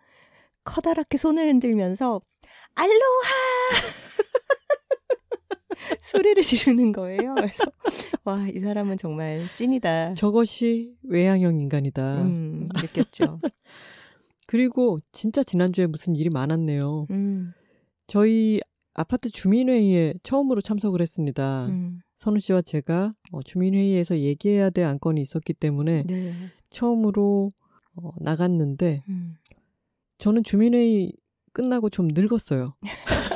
커다랗게 0.64 1.18
손을 1.18 1.48
흔들면서 1.48 2.22
알로하 2.76 2.98
소리를 6.02 6.42
지르는 6.44 6.92
거예요. 6.92 7.36
그래서 7.36 7.64
와 8.24 8.48
이 8.54 8.60
사람은 8.60 8.98
정말 8.98 9.48
찐이다. 9.54 10.16
저것이 10.16 10.94
외향형 11.04 11.60
인간이다. 11.60 12.22
음, 12.24 12.70
느꼈죠. 12.82 13.40
그리고 14.48 15.00
진짜 15.12 15.44
지난주에 15.44 15.88
무슨 15.88 16.16
일이 16.16 16.30
많았네요. 16.30 17.08
음, 17.12 17.54
저희 18.08 18.60
아파트 18.94 19.30
주민회의에 19.30 20.16
처음으로 20.24 20.62
참석을 20.62 21.02
했습니다. 21.02 21.66
음, 21.68 22.00
선우 22.16 22.40
씨와 22.40 22.62
제가 22.64 23.12
어, 23.32 23.42
주민회의에서 23.44 24.18
얘기해야 24.20 24.70
될 24.72 24.86
안건이 24.86 25.22
있었기 25.22 25.54
때문에 25.54 26.04
네. 26.08 26.34
처음으로 26.70 27.52
어, 27.96 28.12
나갔는데 28.20 29.04
음. 29.10 29.36
저는 30.18 30.44
주민회의 30.44 31.12
끝나고 31.54 31.90
좀 31.90 32.08
늙었어요. 32.12 32.76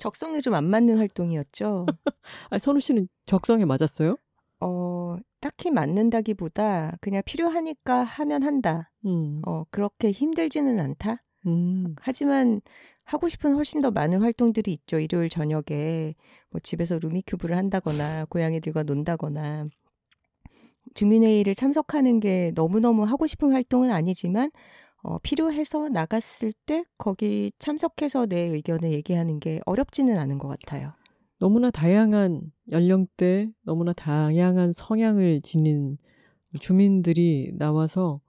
적성에 0.00 0.40
좀 0.40 0.54
안 0.54 0.64
맞는 0.64 0.98
활동이었죠. 0.98 1.86
아, 2.50 2.58
선우 2.58 2.80
씨는 2.80 3.08
적성에 3.26 3.64
맞았어요? 3.64 4.16
어, 4.60 5.16
딱히 5.40 5.70
맞는다기보다 5.70 6.96
그냥 7.00 7.22
필요하니까 7.24 8.02
하면 8.02 8.42
한다. 8.42 8.90
음, 9.06 9.40
어, 9.46 9.64
그렇게 9.70 10.10
힘들지는 10.10 10.80
않다. 10.80 11.22
음, 11.46 11.94
하지만 12.00 12.60
하고 13.04 13.28
싶은 13.28 13.54
훨씬 13.54 13.80
더 13.80 13.90
많은 13.90 14.20
활동들이 14.22 14.72
있죠. 14.72 14.98
일요일 14.98 15.28
저녁에 15.30 16.14
뭐 16.50 16.60
집에서 16.62 16.98
루미큐브를 16.98 17.56
한다거나 17.56 18.26
고양이들과 18.26 18.82
논다거나 18.82 19.66
주민회의를 20.94 21.54
참석하는 21.54 22.20
게 22.20 22.52
너무너무 22.54 23.04
하고 23.04 23.26
싶은 23.26 23.52
활동은 23.52 23.90
아니지만 23.90 24.50
어, 25.02 25.18
필요해서 25.18 25.88
나갔을 25.88 26.52
때 26.66 26.84
거기 26.98 27.50
참석해서 27.58 28.26
내 28.26 28.40
의견을 28.40 28.92
얘기하는 28.92 29.40
게 29.40 29.60
어렵지는 29.66 30.18
않은 30.18 30.38
것 30.38 30.48
같아요. 30.48 30.92
너무나 31.38 31.70
다양한 31.70 32.42
연령대, 32.70 33.48
너무나 33.64 33.92
다양한 33.94 34.72
성향을 34.72 35.40
지닌 35.40 35.96
주민들이 36.60 37.50
나와서 37.54 38.20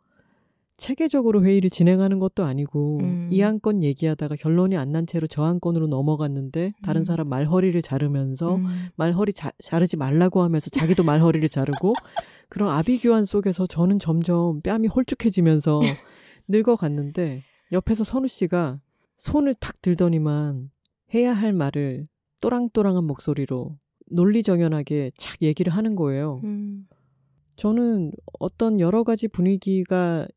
체계적으로 0.78 1.44
회의를 1.44 1.70
진행하는 1.70 2.18
것도 2.18 2.44
아니고 2.44 3.00
음. 3.02 3.28
이 3.30 3.44
안건 3.44 3.84
얘기하다가 3.84 4.36
결론이 4.36 4.78
안 4.78 4.92
난 4.92 5.06
채로 5.06 5.28
저 5.28 5.44
안건으로 5.44 5.88
넘어갔는데 5.88 6.72
다른 6.82 7.02
음. 7.02 7.04
사람 7.04 7.30
말허리를 7.30 7.80
자르면서 7.82 8.56
음, 8.56 8.88
말허리 8.96 9.34
자, 9.34 9.52
자르지 9.60 9.96
말라고 9.98 10.42
하면서 10.42 10.70
자기도 10.72 11.04
말허리를 11.04 11.48
자르고 11.50 11.94
그런 12.50 12.72
아비규환 12.72 13.26
속에서 13.26 13.68
저는 13.68 14.00
점점 14.00 14.62
뺨이 14.62 14.88
홀쭉해지면서 14.88 15.82
늙어갔는데 16.52 17.44
옆에서 17.72 18.04
선우 18.04 18.28
씨가 18.28 18.80
손을 19.18 19.56
탁 19.56 19.82
들더니만 19.82 20.70
해야 21.14 21.34
할 21.34 21.54
말을 21.54 22.06
또랑또랑한 22.42 23.04
목소리로 23.06 23.78
논리정연하게 24.12 25.12
착 25.18 25.42
얘기를 25.42 25.74
하는 25.74 25.96
거예요. 25.96 26.42
음, 26.44 26.88
저는 27.56 28.12
어떤 28.40 28.80
여러 28.80 29.04
가지 29.04 29.28
분위기가 29.28 30.28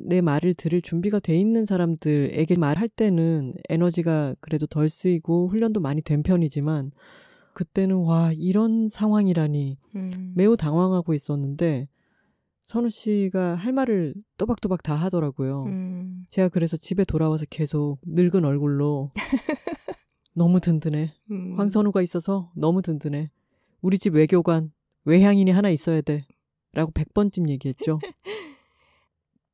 내 0.00 0.20
말을 0.20 0.54
들을 0.54 0.80
준비가 0.80 1.20
돼 1.20 1.38
있는 1.38 1.66
사람들에게 1.66 2.56
말할 2.58 2.88
때는 2.88 3.54
에너지가 3.68 4.34
그래도 4.40 4.66
덜 4.66 4.88
쓰이고 4.88 5.48
훈련도 5.48 5.80
많이 5.80 6.00
된 6.00 6.22
편이지만 6.22 6.92
그때는 7.52 7.96
와 7.96 8.32
이런 8.32 8.88
상황이라니 8.88 9.78
음. 9.96 10.32
매우 10.34 10.56
당황하고 10.56 11.12
있었는데 11.12 11.88
선우 12.62 12.90
씨가 12.90 13.56
할 13.56 13.72
말을 13.72 14.14
또박또박 14.38 14.82
다 14.82 14.94
하더라고요. 14.94 15.64
음, 15.64 16.24
제가 16.30 16.48
그래서 16.48 16.76
집에 16.76 17.04
돌아와서 17.04 17.44
계속 17.50 17.98
늙은 18.06 18.44
얼굴로 18.44 19.10
너무 20.34 20.60
든든해. 20.60 21.12
음. 21.30 21.54
황선우가 21.58 22.02
있어서 22.02 22.50
너무 22.56 22.80
든든해. 22.82 23.30
우리 23.80 23.98
집 23.98 24.14
외교관 24.14 24.72
외향인이 25.04 25.50
하나 25.50 25.70
있어야 25.70 26.00
돼. 26.00 26.24
라고 26.72 26.90
100번쯤 26.92 27.48
얘기했죠. 27.50 27.98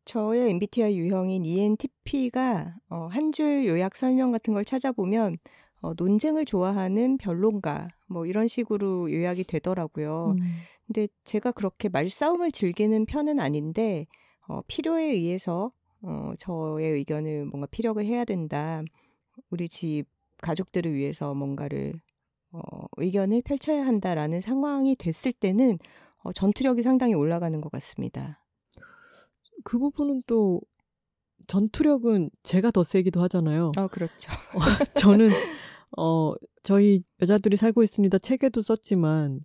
저의 0.04 0.50
MBTI 0.50 0.96
유형인 0.98 1.44
ENTP가 1.44 2.74
어, 2.88 3.08
한 3.10 3.32
줄 3.32 3.66
요약 3.66 3.94
설명 3.96 4.30
같은 4.32 4.54
걸 4.54 4.64
찾아보면 4.64 5.36
어, 5.80 5.92
논쟁을 5.96 6.44
좋아하는 6.44 7.18
변론가 7.18 7.88
뭐 8.06 8.24
이런 8.26 8.46
식으로 8.48 9.12
요약이 9.12 9.44
되더라고요. 9.44 10.34
음. 10.38 10.42
근데 10.88 11.06
제가 11.24 11.52
그렇게 11.52 11.90
말싸움을 11.90 12.50
즐기는 12.50 13.04
편은 13.04 13.38
아닌데 13.40 14.06
어, 14.48 14.62
필요에 14.66 15.04
의해서 15.04 15.70
어, 16.00 16.32
저의 16.38 16.92
의견을 16.92 17.44
뭔가 17.44 17.66
피력을 17.66 18.02
해야 18.04 18.24
된다. 18.24 18.82
우리 19.50 19.68
집 19.68 20.06
가족들을 20.40 20.92
위해서 20.94 21.34
뭔가를 21.34 22.00
어, 22.52 22.60
의견을 22.96 23.42
펼쳐야 23.42 23.84
한다라는 23.86 24.40
상황이 24.40 24.96
됐을 24.96 25.30
때는 25.30 25.78
어, 26.22 26.32
전투력이 26.32 26.82
상당히 26.82 27.12
올라가는 27.12 27.60
것 27.60 27.70
같습니다. 27.70 28.42
그 29.64 29.78
부분은 29.78 30.22
또 30.26 30.62
전투력은 31.48 32.30
제가 32.42 32.70
더 32.70 32.82
세기도 32.82 33.20
하잖아요. 33.22 33.72
어, 33.76 33.88
그렇죠. 33.88 34.32
저는 34.98 35.30
어 35.98 36.32
저희 36.62 37.02
여자들이 37.20 37.56
살고 37.58 37.82
있습니다. 37.82 38.18
책에도 38.18 38.62
썼지만 38.62 39.40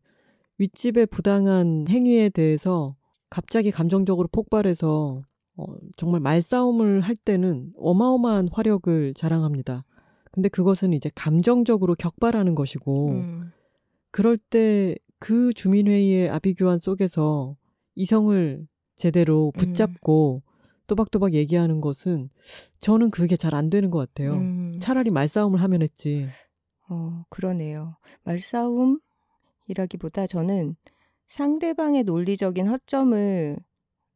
윗집의 0.64 1.08
부당한 1.08 1.86
행위에 1.90 2.30
대해서 2.30 2.96
갑자기 3.30 3.72
감정적으로 3.72 4.28
폭발해서 4.32 5.22
어, 5.56 5.66
정말 5.98 6.20
말싸움을 6.22 7.02
할 7.02 7.16
때는 7.16 7.74
어마어마한 7.78 8.46
화력을 8.52 9.14
자랑합니다. 9.16 9.86
근데 10.32 10.50
그것은 10.50 10.94
이제 10.94 11.12
감정적으로 11.14 11.96
격발하는 11.96 12.56
것이고 12.56 13.10
음, 13.10 13.52
그럴 14.12 14.38
때 14.38 14.96
그 15.24 15.54
주민회의의 15.54 16.30
아비규환 16.30 16.80
속에서 16.80 17.56
이성을 17.96 18.68
제대로 18.98 19.54
붙잡고 19.56 20.40
또박또박 20.88 21.34
얘기하는 21.34 21.80
것은 21.80 22.30
저는 22.82 23.10
그게 23.10 23.38
잘 23.38 23.54
안 23.56 23.70
되는 23.70 23.90
것 23.90 24.00
같아요. 24.00 24.34
음, 24.34 24.80
차라리 24.82 25.12
말싸움을 25.12 25.62
하면 25.62 25.82
했지. 25.82 26.28
어, 26.90 27.24
그러네요. 27.30 27.96
말싸움 28.26 29.00
이라기보다 29.68 30.28
저는 30.28 30.76
상대방의 31.28 32.04
논리적인 32.04 32.68
허점을 32.68 33.58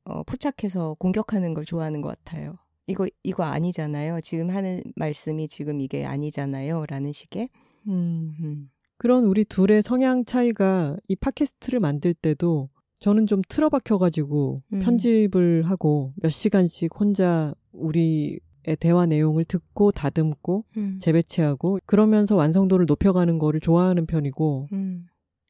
어, 0.06 0.24
포착해서 0.24 0.96
공격하는 1.00 1.54
걸 1.54 1.66
좋아하는 1.66 2.02
것 2.02 2.10
같아요. 2.10 2.58
이거 2.88 3.08
이거 3.24 3.44
아니잖아요. 3.44 4.22
지금 4.22 4.50
하는 4.50 4.82
말씀이 4.96 5.48
지금 5.48 5.82
이게 5.82 6.06
아니잖아요. 6.06 6.86
라는 6.88 7.12
식의. 7.12 7.50
음. 7.88 8.34
음. 8.40 8.70
그런 8.98 9.26
우리 9.26 9.46
둘의 9.46 9.82
성향 9.82 10.26
차이가 10.26 10.98
이 11.08 11.16
팟캐스트를 11.16 11.80
만들 11.80 12.14
때도 12.14 12.70
저는 13.00 13.28
좀 13.28 13.42
틀어박혀가지고 13.48 14.58
음. 14.74 14.80
편집을 14.80 15.64
하고 15.64 16.14
몇 16.16 16.30
시간씩 16.30 17.00
혼자 17.00 17.54
우리의 17.74 18.40
대화 18.80 19.06
내용을 19.06 19.46
듣고 19.46 19.92
다듬고 19.92 20.66
음. 20.78 20.98
재배치하고 21.00 21.80
그러면서 21.86 22.36
완성도를 22.36 22.86
높여가는 22.88 23.38
거를 23.38 23.60
좋아하는 23.60 24.08
편이고 24.08 24.70
음. 24.72 25.06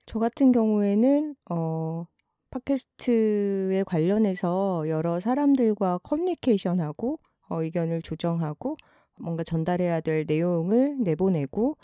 저 0.08 0.20
같은 0.20 0.52
경우에는 0.52 1.36
어 1.52 2.06
팟캐스트에 2.52 3.84
관련해서 3.86 4.86
여러 4.90 5.20
사람들과 5.20 6.00
커뮤니케이션하고 6.00 7.20
어, 7.50 7.62
의견을 7.64 8.02
조정하고 8.02 8.78
뭔가 9.20 9.44
전달해야 9.44 10.02
될 10.02 10.26
내용을 10.28 10.98
내보내고 11.04 11.76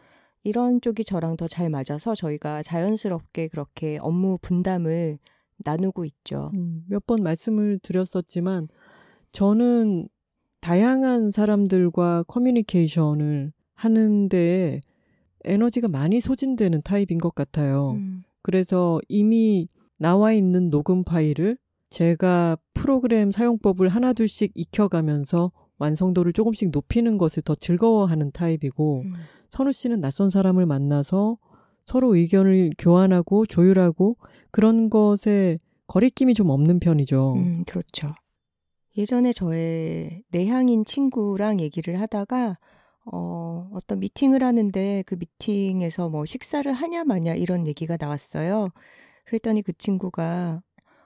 이런 0.43 0.81
쪽이 0.81 1.03
저랑 1.03 1.37
더 1.37 1.47
잘 1.47 1.69
맞아서 1.69 2.15
저희가 2.15 2.63
자연스럽게 2.63 3.49
그렇게 3.49 3.97
업무 4.01 4.37
분담을 4.41 5.19
나누고 5.57 6.05
있죠. 6.05 6.51
음, 6.55 6.83
몇 6.89 7.05
번 7.05 7.23
말씀을 7.23 7.79
드렸었지만 7.79 8.67
저는 9.33 10.07
다양한 10.61 11.31
사람들과 11.31 12.23
커뮤니케이션을 12.27 13.51
하는데 13.75 14.81
에너지가 15.45 15.87
많이 15.87 16.19
소진되는 16.21 16.81
타입인 16.83 17.17
것 17.17 17.35
같아요. 17.35 17.91
음, 17.91 18.23
그래서 18.41 18.99
이미 19.07 19.67
나와 19.97 20.33
있는 20.33 20.69
녹음 20.69 21.03
파일을 21.03 21.57
제가 21.89 22.57
프로그램 22.73 23.31
사용법을 23.31 23.87
하나둘씩 23.87 24.51
익혀가면서 24.55 25.51
완성도를 25.77 26.33
조금씩 26.33 26.71
높이는 26.71 27.17
것을 27.17 27.43
더 27.43 27.55
즐거워하는 27.55 28.31
타입이고 28.31 29.01
음, 29.05 29.13
선우 29.49 29.71
씨는 29.71 30.01
낯선 30.01 30.29
사람을 30.29 30.65
만나서 30.65 31.37
서로 31.85 32.15
의견을 32.15 32.71
교환하고 32.77 33.45
조율하고 33.45 34.13
그런 34.51 34.89
것에 34.89 35.57
거리낌이 35.87 36.33
좀 36.33 36.49
없는 36.49 36.79
편이죠. 36.79 37.33
음, 37.35 37.63
그렇죠. 37.65 38.13
예전에 38.97 39.33
저의 39.33 40.23
내향인 40.29 40.85
친구랑 40.85 41.59
얘기를 41.59 41.99
하다가 41.99 42.57
어, 43.11 43.69
어떤 43.73 43.99
미팅을 43.99 44.43
하는데 44.43 45.03
그 45.05 45.15
미팅에서 45.15 46.09
뭐 46.09 46.25
식사를 46.25 46.71
하냐 46.71 47.03
마냐 47.03 47.33
이런 47.35 47.67
얘기가 47.67 47.97
나왔어요. 47.99 48.69
그랬더니 49.25 49.61
그 49.61 49.73
친구가 49.73 50.61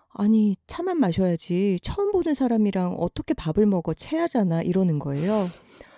아니 0.10 0.56
차만 0.68 1.00
마셔야지 1.00 1.80
처음 1.82 2.12
보는 2.12 2.34
사람이랑 2.34 2.96
어떻게 3.00 3.34
밥을 3.34 3.66
먹어 3.66 3.94
체하잖아 3.94 4.62
이러는 4.62 5.00
거예요. 5.00 5.48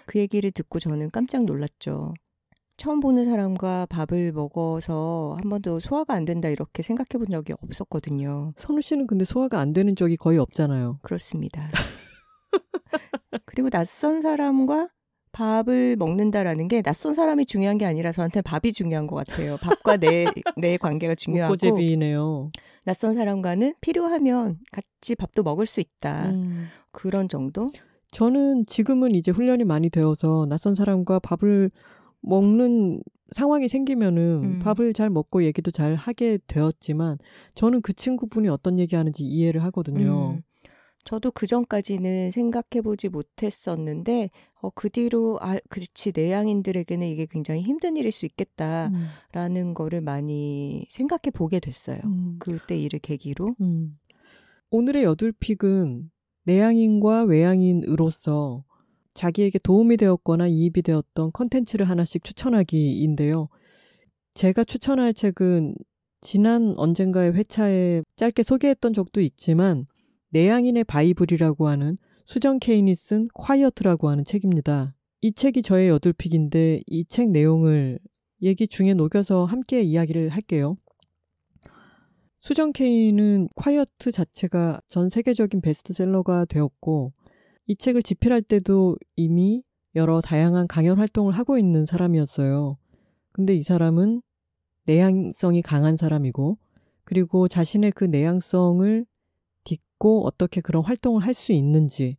그 0.06 0.20
얘기를 0.20 0.52
듣고 0.52 0.80
저는 0.80 1.12
깜짝 1.12 1.46
놀랐죠. 1.46 2.14
처음 2.78 3.02
보는 3.02 3.26
사람과 3.26 3.86
밥을 3.88 4.32
먹어서 4.32 5.36
한 5.42 5.50
번도 5.50 5.80
소화가 5.80 6.14
안 6.14 6.24
된다 6.24 6.48
이렇게 6.48 6.82
생각해 6.82 7.18
본 7.18 7.28
적이 7.30 7.54
없었거든요. 7.62 8.54
선우 8.56 8.82
씨는 8.82 9.06
근데 9.06 9.26
소화가 9.26 9.60
안 9.60 9.74
되는 9.74 9.96
적이 9.96 10.16
거의 10.16 10.38
없잖아요. 10.40 11.00
그렇습니다. 11.02 11.70
그리고 13.46 13.70
낯선 13.70 14.22
사람과 14.22 14.90
밥을 15.32 15.96
먹는다라는 15.98 16.68
게 16.68 16.82
낯선 16.82 17.14
사람이 17.14 17.46
중요한 17.46 17.78
게 17.78 17.86
아니라 17.86 18.12
저한테 18.12 18.42
밥이 18.42 18.72
중요한 18.74 19.08
것 19.08 19.16
같아요. 19.16 19.58
밥과 19.58 19.98
내, 19.98 20.26
내 20.58 20.78
관계가 20.78 21.16
중요하고. 21.16 21.54
목고제비네요. 21.54 22.52
낯선 22.86 23.16
사람과는 23.16 23.76
필요하면 23.82 24.58
같이 24.72 25.16
밥도 25.16 25.44
먹을 25.44 25.66
수 25.66 25.80
있다. 25.80 26.32
음. 26.32 26.68
그런 26.92 27.28
정도? 27.28 27.72
저는 28.12 28.66
지금은 28.66 29.14
이제 29.14 29.32
훈련이 29.32 29.64
많이 29.64 29.90
되어서 29.90 30.48
낯선 30.50 30.74
사람과 30.74 31.20
밥을 31.20 31.70
먹는 32.22 33.02
상황이 33.32 33.68
생기면은 33.68 34.44
음. 34.44 34.60
밥을 34.60 34.94
잘 34.94 35.10
먹고 35.10 35.44
얘기도 35.44 35.70
잘 35.70 35.94
하게 35.94 36.40
되었지만 36.48 37.20
저는 37.54 37.82
그 37.82 37.94
친구분이 37.94 38.50
어떤 38.50 38.80
얘기 38.80 38.96
하는지 38.96 39.24
이해를 39.24 39.64
하거든요. 39.66 40.32
음. 40.38 40.42
저도 41.06 41.32
그 41.32 41.48
전까지는 41.48 42.32
생각해보지 42.32 43.10
못했었는데, 43.10 44.30
어, 44.62 44.70
그 44.70 44.90
뒤로, 44.90 45.40
아, 45.42 45.58
그렇지, 45.70 46.12
내향인들에게는 46.14 47.08
이게 47.08 47.26
굉장히 47.26 47.62
힘든 47.62 47.98
일일 47.98 48.12
수 48.12 48.26
있겠다라는 48.26 48.92
음. 49.58 49.74
거를 49.74 50.02
많이 50.02 50.86
생각해 50.90 51.32
보게 51.34 51.60
됐어요. 51.60 52.00
음. 52.04 52.36
그때 52.40 52.78
일을 52.78 53.00
계기로. 53.00 53.56
음. 53.62 53.98
오늘의 54.72 55.04
여둘픽은 55.04 56.12
내향인과 56.44 57.24
외향인으로서 57.24 58.64
자기에게 59.14 59.60
도움이 59.60 59.98
되었거나 59.98 60.48
이입이 60.48 60.82
되었던 60.82 61.32
컨텐츠를 61.32 61.90
하나씩 61.90 62.24
추천하기인데요. 62.24 63.50
제가 64.34 64.64
추천할 64.64 65.14
책은 65.14 65.76
지난 66.22 66.74
언젠가의 66.78 67.34
회차에 67.34 68.04
짧게 68.16 68.44
소개했던 68.44 68.94
적도 68.94 69.22
있지만 69.22 69.88
내향인의 70.30 70.84
바이블이라고 70.86 71.68
하는 71.68 71.98
수정 72.26 72.60
케인이 72.60 72.94
쓴 72.96 73.28
콰이어트라고 73.34 74.10
하는 74.10 74.24
책입니다. 74.24 74.96
이 75.22 75.34
책이 75.34 75.62
저의 75.64 75.90
여둘픽인데 75.90 76.82
이 76.88 77.06
책 77.06 77.30
내용을 77.30 78.00
얘기 78.42 78.68
중에 78.68 78.94
녹여서 78.94 79.46
함께 79.46 79.82
이야기를 79.82 80.30
할게요. 80.30 80.78
수정 82.40 82.72
케인은 82.72 83.50
콰이어트 83.56 84.12
자체가 84.12 84.80
전 84.88 85.10
세계적인 85.10 85.62
베스트셀러가 85.62 86.46
되었고 86.46 87.12
이 87.68 87.76
책을 87.76 88.02
집필할 88.02 88.42
때도 88.44 88.96
이미 89.16 89.64
여러 89.96 90.22
다양한 90.22 90.68
강연 90.68 90.98
활동을 90.98 91.34
하고 91.34 91.58
있는 91.58 91.86
사람이었어요. 91.86 92.78
근데 93.32 93.56
이 93.56 93.64
사람은 93.64 94.22
내향성이 94.86 95.62
강한 95.62 95.98
사람이고 95.98 96.58
그리고 97.04 97.48
자신의 97.48 97.92
그 97.92 98.06
내향성을 98.06 99.06
있고 100.00 100.26
어떻게 100.26 100.62
그런 100.62 100.84
활동을 100.84 101.24
할 101.24 101.34
수 101.34 101.52
있는지, 101.52 102.18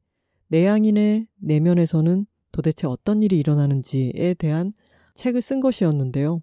내향인의 0.49 1.27
내면에서는 1.41 2.27
도대체 2.53 2.87
어떤 2.87 3.23
일이 3.23 3.39
일어나는지에 3.39 4.35
대한 4.35 4.73
책을 5.15 5.41
쓴 5.43 5.61
것이었는데요. 5.61 6.43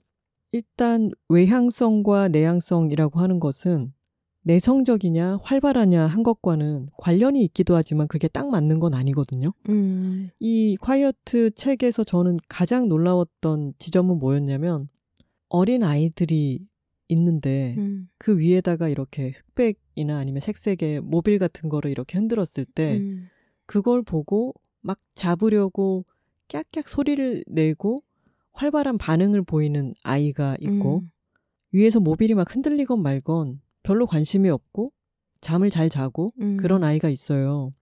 일단 0.51 1.11
외향성과 1.29 2.29
내향성이라고 2.29 3.19
하는 3.19 3.39
것은 3.39 3.93
내성적이냐 4.43 5.39
활발하냐 5.43 6.05
한 6.07 6.23
것과는 6.23 6.87
관련이 6.97 7.43
있기도 7.45 7.75
하지만 7.75 8.07
그게 8.07 8.29
딱 8.29 8.47
맞는 8.49 8.79
건 8.79 8.93
아니거든요. 8.93 9.51
음. 9.67 10.29
이 10.39 10.77
콰이어트 10.79 11.51
책에서 11.51 12.05
저는 12.05 12.37
가장 12.47 12.87
놀라웠던 12.87 13.73
지점은 13.77 14.19
뭐였냐면 14.19 14.87
어린 15.49 15.83
아이들이 15.83 16.65
있는데 17.09 17.75
음. 17.77 18.09
그 18.17 18.37
위에다가 18.37 18.89
이렇게 18.89 19.31
흑백이나 19.31 20.17
아니면 20.17 20.39
색색의 20.41 21.01
모빌 21.01 21.39
같은 21.39 21.69
거를 21.69 21.91
이렇게 21.91 22.17
흔들었을 22.17 22.65
때 22.65 22.99
음. 23.01 23.29
그걸 23.65 24.03
보고 24.03 24.53
막 24.81 24.99
잡으려고 25.13 26.05
깍깍 26.47 26.87
소리를 26.87 27.43
내고 27.47 28.03
활발한 28.53 28.97
반응을 28.97 29.43
보이는 29.43 29.93
아이가 30.03 30.55
있고 30.59 30.99
음. 30.99 31.11
위에서 31.71 31.99
모빌이 31.99 32.33
막 32.33 32.53
흔들리건 32.53 33.01
말건 33.01 33.61
별로 33.83 34.07
관심이 34.07 34.49
없고 34.49 34.87
잠을 35.41 35.69
잘 35.69 35.89
자고 35.89 36.29
음. 36.41 36.57
그런 36.57 36.83
아이가 36.83 37.09
있어요. 37.09 37.73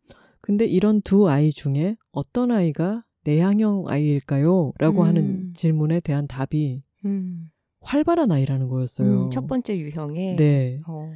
근데 0.41 0.65
이런 0.65 1.01
두 1.01 1.29
아이 1.29 1.51
중에 1.51 1.95
어떤 2.11 2.51
아이가 2.51 3.03
내향형 3.23 3.85
아이일까요? 3.87 4.73
라고 4.77 5.03
하는 5.03 5.23
음. 5.23 5.53
질문에 5.55 5.99
대한 5.99 6.27
답이 6.27 6.83
음. 7.05 7.49
활발한 7.85 8.31
아이라는 8.31 8.67
거였어요. 8.67 9.25
음, 9.25 9.29
첫 9.29 9.47
번째 9.47 9.77
유형에. 9.77 10.35
네. 10.35 10.77
어. 10.87 11.11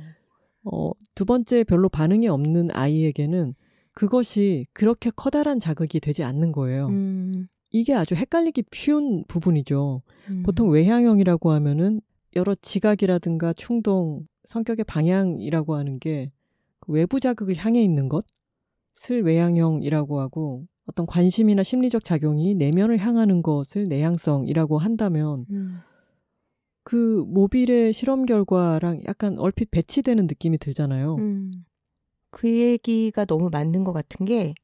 어, 0.64 0.92
두 1.16 1.26
번째 1.26 1.64
별로 1.64 1.90
반응이 1.90 2.28
없는 2.28 2.70
아이에게는 2.72 3.56
그것이 3.94 4.66
그렇게 4.74 5.12
커다란 5.16 5.60
자극이 5.60 6.00
되지 6.00 6.24
않는 6.24 6.52
거예요. 6.52 6.88
음. 6.88 7.48
이게 7.72 7.94
아주 7.94 8.16
헷갈리기 8.16 8.64
쉬운 8.72 9.24
부분이죠. 9.28 10.02
음. 10.30 10.44
보통 10.44 10.70
외향형이라고 10.70 11.52
하면은 11.52 12.02
여러 12.36 12.56
지각이라든가 12.56 13.54
충동, 13.54 14.28
성격의 14.46 14.86
방향이라고 14.86 15.76
하는 15.76 16.00
게그 16.00 16.30
외부 16.88 17.20
자극을 17.20 17.56
향해 17.58 17.84
있는 17.84 18.10
것을 18.10 19.24
외향형이라고 19.24 20.20
하고 20.20 20.66
어떤 20.86 21.06
관심이나 21.06 21.62
심리적 21.62 22.04
작용이 22.04 22.56
내면을 22.56 22.98
향하는 22.98 23.44
것을 23.44 23.86
내향성이라고 23.88 24.80
한다면 24.80 25.46
음. 25.52 25.80
그 26.90 27.24
모빌의 27.28 27.94
실험 27.94 28.26
결과랑 28.26 29.02
약간 29.08 29.38
얼핏 29.38 29.70
배치되는 29.70 30.26
느낌이 30.26 30.58
들잖아요. 30.58 31.18
음. 31.18 31.52
그 32.32 32.50
얘기가 32.50 33.26
너무 33.26 33.52
맞는 33.52 33.84
것 33.84 33.94
같은 33.94 34.26
게 34.26 34.56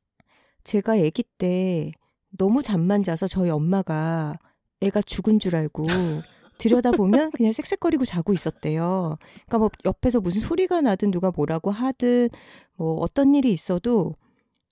제가 0.64 0.94
아기 0.94 1.22
때 1.38 1.92
너무 2.36 2.64
잠만 2.64 3.04
자서 3.04 3.28
저희 3.28 3.52
엄마가 3.52 4.40
애가 4.82 5.04
죽은 5.04 5.38
줄 5.38 5.56
알고 5.56 5.84
들여다보면 6.58 7.30
그냥 7.30 7.52
쌕쌕거리고 7.52 8.06
자고 8.06 8.34
있었대요. 8.34 9.20
그러니까 9.46 9.58
뭐 9.60 9.70
옆에서 9.86 10.20
무슨 10.20 10.42
소리가 10.42 10.82
나든 10.82 11.12
누가 11.12 11.30
뭐라고 11.30 11.70
하든 11.70 12.30
뭐 12.74 12.96
어떤 13.02 13.36
일이 13.36 13.52
있어도 13.52 14.16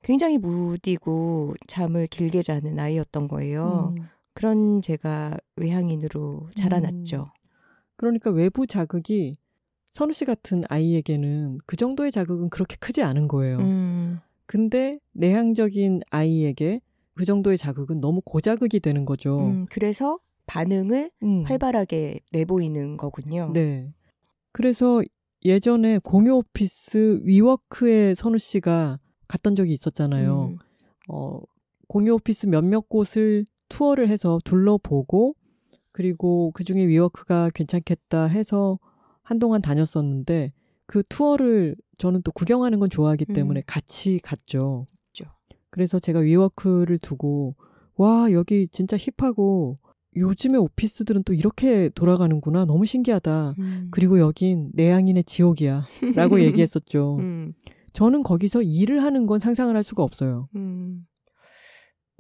굉장히 0.01 0.39
무디고 0.39 1.53
잠을 1.67 2.07
길게 2.07 2.41
자는 2.41 2.79
아이였던 2.79 3.27
거예요. 3.27 3.93
음. 3.95 4.07
그런 4.33 4.81
제가 4.81 5.37
외향인으로 5.55 6.49
자라났죠. 6.55 7.29
음. 7.31 7.42
그러니까 8.03 8.31
외부 8.31 8.67
자극이 8.67 9.37
선우 9.85 10.11
씨 10.11 10.25
같은 10.25 10.61
아이에게는 10.67 11.59
그 11.65 11.77
정도의 11.77 12.11
자극은 12.11 12.49
그렇게 12.49 12.75
크지 12.77 13.01
않은 13.01 13.29
거예요. 13.29 13.59
음. 13.59 14.19
근데 14.45 14.99
내향적인 15.13 16.01
아이에게 16.09 16.81
그 17.13 17.23
정도의 17.23 17.57
자극은 17.57 18.01
너무 18.01 18.19
고자극이 18.25 18.81
되는 18.81 19.05
거죠. 19.05 19.39
음, 19.39 19.65
그래서 19.69 20.19
반응을 20.47 21.11
음. 21.23 21.43
활발하게 21.43 22.19
내보이는 22.33 22.97
거군요. 22.97 23.51
네. 23.53 23.93
그래서 24.51 25.01
예전에 25.45 25.99
공유 25.99 26.35
오피스 26.35 27.21
위워크에 27.23 28.15
선우 28.15 28.37
씨가 28.37 28.99
갔던 29.29 29.55
적이 29.55 29.71
있었잖아요. 29.71 30.47
음. 30.47 30.57
어, 31.07 31.39
공유 31.87 32.15
오피스 32.15 32.47
몇몇 32.47 32.89
곳을 32.89 33.45
투어를 33.69 34.09
해서 34.09 34.39
둘러보고 34.43 35.35
그리고 35.93 36.51
그 36.53 36.65
중에 36.65 36.85
위워크가 36.85 37.51
괜찮겠다 37.53 38.25
해서 38.25 38.79
한동안 39.21 39.61
다녔었는데 39.61 40.51
그 40.85 41.03
투어를 41.07 41.77
저는 41.97 42.23
또 42.23 42.31
구경하는 42.31 42.79
건 42.79 42.89
좋아하기 42.89 43.27
음. 43.29 43.33
때문에 43.33 43.61
음. 43.61 43.63
같이 43.65 44.19
갔죠. 44.21 44.85
그렇죠. 45.13 45.31
그래서 45.69 45.99
제가 45.99 46.19
위워크를 46.19 46.97
두고 46.97 47.55
와 47.95 48.31
여기 48.31 48.67
진짜 48.67 48.97
힙하고 48.97 49.77
요즘의 50.15 50.59
오피스들은 50.59 51.23
또 51.23 51.33
이렇게 51.33 51.89
돌아가는구나 51.89 52.65
너무 52.65 52.85
신기하다. 52.85 53.55
음. 53.59 53.87
그리고 53.91 54.19
여긴 54.19 54.71
내향인의 54.73 55.23
지옥이야라고 55.23 55.85
얘기했었죠. 56.43 57.17
음. 57.19 57.53
저는 57.93 58.23
거기서 58.23 58.63
일을 58.63 59.03
하는 59.03 59.27
건 59.27 59.39
상상을 59.39 59.73
할 59.75 59.83
수가 59.83 60.03
없어요. 60.03 60.49
음. 60.55 61.05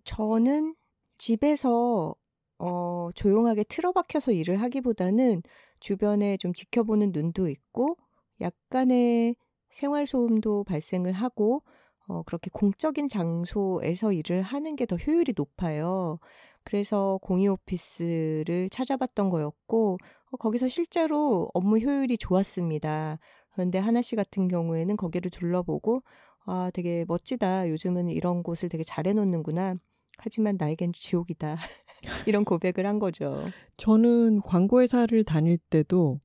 저는 0.05 0.75
집에서 1.17 2.15
어, 2.65 3.09
조용하게 3.15 3.63
틀어박혀서 3.65 4.31
일을 4.31 4.61
하기보다는 4.61 5.43
주변에 5.79 6.37
좀 6.37 6.53
지켜보는 6.53 7.11
눈도 7.13 7.49
있고 7.49 7.97
약간의 8.41 9.35
생활 9.71 10.07
소음도 10.07 10.63
발생을 10.63 11.11
하고 11.11 11.63
어, 12.07 12.23
그렇게 12.23 12.49
공적인 12.53 13.09
장소에서 13.09 14.13
일을 14.13 14.41
하는 14.41 14.75
게 14.75 14.85
더 14.85 14.95
효율이 14.97 15.33
높아요. 15.35 16.19
그래서 16.63 17.19
공유 17.21 17.51
오피스를 17.53 18.69
찾아봤던 18.69 19.29
거였고 19.29 19.97
어, 20.31 20.37
거기서 20.37 20.67
실제로 20.69 21.49
업무 21.53 21.77
효율이 21.79 22.17
좋았습니다. 22.17 23.19
그런데 23.53 23.79
하나 23.79 24.01
씨 24.01 24.15
같은 24.15 24.47
경우에는 24.47 24.95
거기를 24.97 25.31
둘러보고 25.31 26.03
아 26.45 26.71
되게 26.73 27.05
멋지다. 27.07 27.69
요즘은 27.69 28.09
이런 28.09 28.43
곳을 28.43 28.69
되게 28.69 28.83
잘 28.83 29.07
해놓는구나. 29.07 29.75
하지만 30.17 30.55
나에겐 30.59 30.93
지옥이다. 30.93 31.57
이런 32.27 32.45
고백을 32.45 32.85
한 32.85 32.99
거죠. 32.99 33.45
저는 33.77 34.41
광고회사를 34.41 35.23
다닐 35.23 35.57
때도 35.57 36.19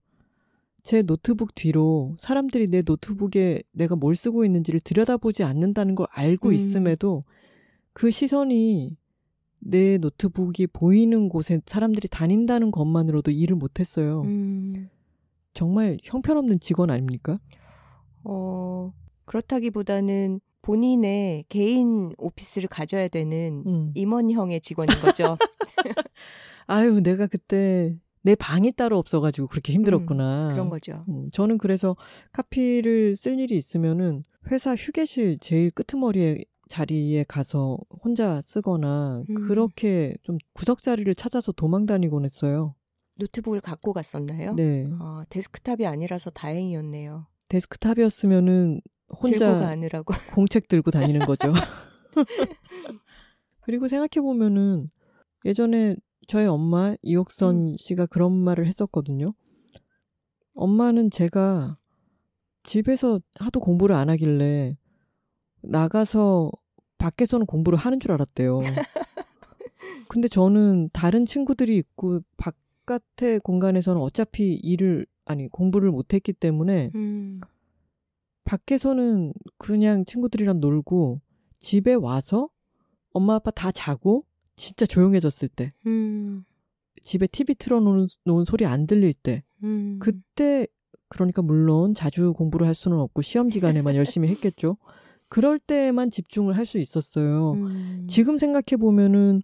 제 0.82 1.02
노트북 1.02 1.54
뒤로 1.54 2.16
사람들이 2.18 2.66
내 2.66 2.82
노트북에 2.84 3.62
내가 3.72 3.96
뭘 3.96 4.16
쓰고 4.16 4.44
있는지를 4.44 4.80
들여다보지 4.80 5.44
않는다는 5.44 5.94
걸 5.94 6.06
알고 6.10 6.48
음. 6.48 6.54
있음에도 6.54 7.24
그 7.92 8.10
시선이 8.10 8.96
내 9.60 9.98
노트북이 9.98 10.68
보이는 10.68 11.28
곳에 11.28 11.60
사람들이 11.66 12.08
다닌다는 12.08 12.70
것만으로도 12.70 13.32
일을 13.32 13.56
못했어요. 13.56 14.22
음, 14.22 14.88
정말 15.52 15.98
형편없는 16.02 16.60
직원 16.60 16.90
아닙니까? 16.90 17.38
어, 18.22 18.92
그렇다기보다는 19.24 20.40
본인의 20.62 21.44
개인 21.48 22.12
오피스를 22.18 22.68
가져야 22.68 23.08
되는 23.08 23.62
음. 23.66 23.92
임원형의 23.94 24.60
직원인 24.60 25.00
거죠. 25.00 25.36
아유, 26.66 27.00
내가 27.00 27.26
그때 27.26 27.96
내 28.22 28.34
방이 28.34 28.72
따로 28.72 28.98
없어가지고 28.98 29.48
그렇게 29.48 29.72
힘들었구나. 29.72 30.48
음, 30.48 30.50
그런 30.50 30.68
거죠. 30.68 31.04
음, 31.08 31.30
저는 31.32 31.58
그래서 31.58 31.96
카피를 32.32 33.16
쓸 33.16 33.38
일이 33.38 33.56
있으면은 33.56 34.22
회사 34.50 34.74
휴게실 34.74 35.38
제일 35.40 35.70
끄트머리에 35.70 36.44
자리에 36.68 37.24
가서 37.26 37.78
혼자 38.04 38.40
쓰거나 38.42 39.22
음. 39.28 39.34
그렇게 39.46 40.14
좀 40.22 40.36
구석 40.52 40.82
자리를 40.82 41.12
찾아서 41.14 41.52
도망 41.52 41.86
다니곤 41.86 42.24
했어요. 42.24 42.74
노트북을 43.14 43.60
갖고 43.60 43.92
갔었나요? 43.92 44.54
네. 44.54 44.84
어, 45.00 45.22
데스크탑이 45.30 45.86
아니라서 45.86 46.30
다행이었네요. 46.30 47.26
데스크탑이었으면은 47.48 48.80
혼자. 49.10 49.46
공책 50.34 50.68
들고 50.68 50.90
다니는 50.90 51.26
거죠. 51.26 51.52
그리고 53.62 53.88
생각해 53.88 54.22
보면은 54.22 54.88
예전에 55.44 55.96
저희 56.26 56.46
엄마 56.46 56.94
이옥선 57.02 57.56
음. 57.56 57.76
씨가 57.78 58.06
그런 58.06 58.32
말을 58.32 58.66
했었거든요. 58.66 59.34
엄마는 60.54 61.10
제가 61.10 61.78
집에서 62.64 63.20
하도 63.36 63.60
공부를 63.60 63.94
안 63.94 64.10
하길래 64.10 64.76
나가서 65.62 66.50
밖에서는 66.98 67.46
공부를 67.46 67.78
하는 67.78 68.00
줄 68.00 68.12
알았대요. 68.12 68.60
근데 70.08 70.28
저는 70.28 70.90
다른 70.92 71.24
친구들이 71.24 71.76
있고 71.76 72.20
바깥의 72.36 73.40
공간에서는 73.40 74.00
어차피 74.00 74.54
일을 74.54 75.06
아니 75.24 75.48
공부를 75.48 75.90
못 75.90 76.14
했기 76.14 76.32
때문에 76.32 76.90
음, 76.94 77.40
밖에서는 78.48 79.34
그냥 79.58 80.06
친구들이랑 80.06 80.60
놀고 80.60 81.20
집에 81.60 81.92
와서 81.92 82.48
엄마 83.12 83.34
아빠 83.34 83.50
다 83.50 83.70
자고 83.70 84.24
진짜 84.56 84.86
조용해졌을 84.86 85.48
때 85.48 85.72
음, 85.86 86.44
집에 87.02 87.26
TV 87.26 87.54
틀어놓은 87.56 88.06
놓은 88.24 88.44
소리 88.46 88.64
안 88.64 88.86
들릴 88.86 89.12
때 89.12 89.42
음. 89.62 89.98
그때 90.00 90.66
그러니까 91.10 91.42
물론 91.42 91.92
자주 91.92 92.32
공부를 92.32 92.66
할 92.66 92.74
수는 92.74 92.98
없고 92.98 93.20
시험 93.22 93.48
기간에만 93.48 93.94
열심히 93.94 94.28
했겠죠. 94.28 94.78
그럴 95.28 95.58
때만 95.58 96.10
집중을 96.10 96.56
할 96.56 96.64
수 96.64 96.78
있었어요. 96.78 97.52
음. 97.52 98.06
지금 98.08 98.38
생각해 98.38 98.78
보면은 98.80 99.42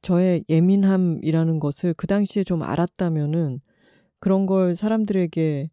저의 0.00 0.44
예민함이라는 0.48 1.60
것을 1.60 1.92
그 1.94 2.06
당시에 2.06 2.44
좀 2.44 2.62
알았다면은 2.62 3.60
그런 4.20 4.46
걸 4.46 4.74
사람들에게 4.74 5.70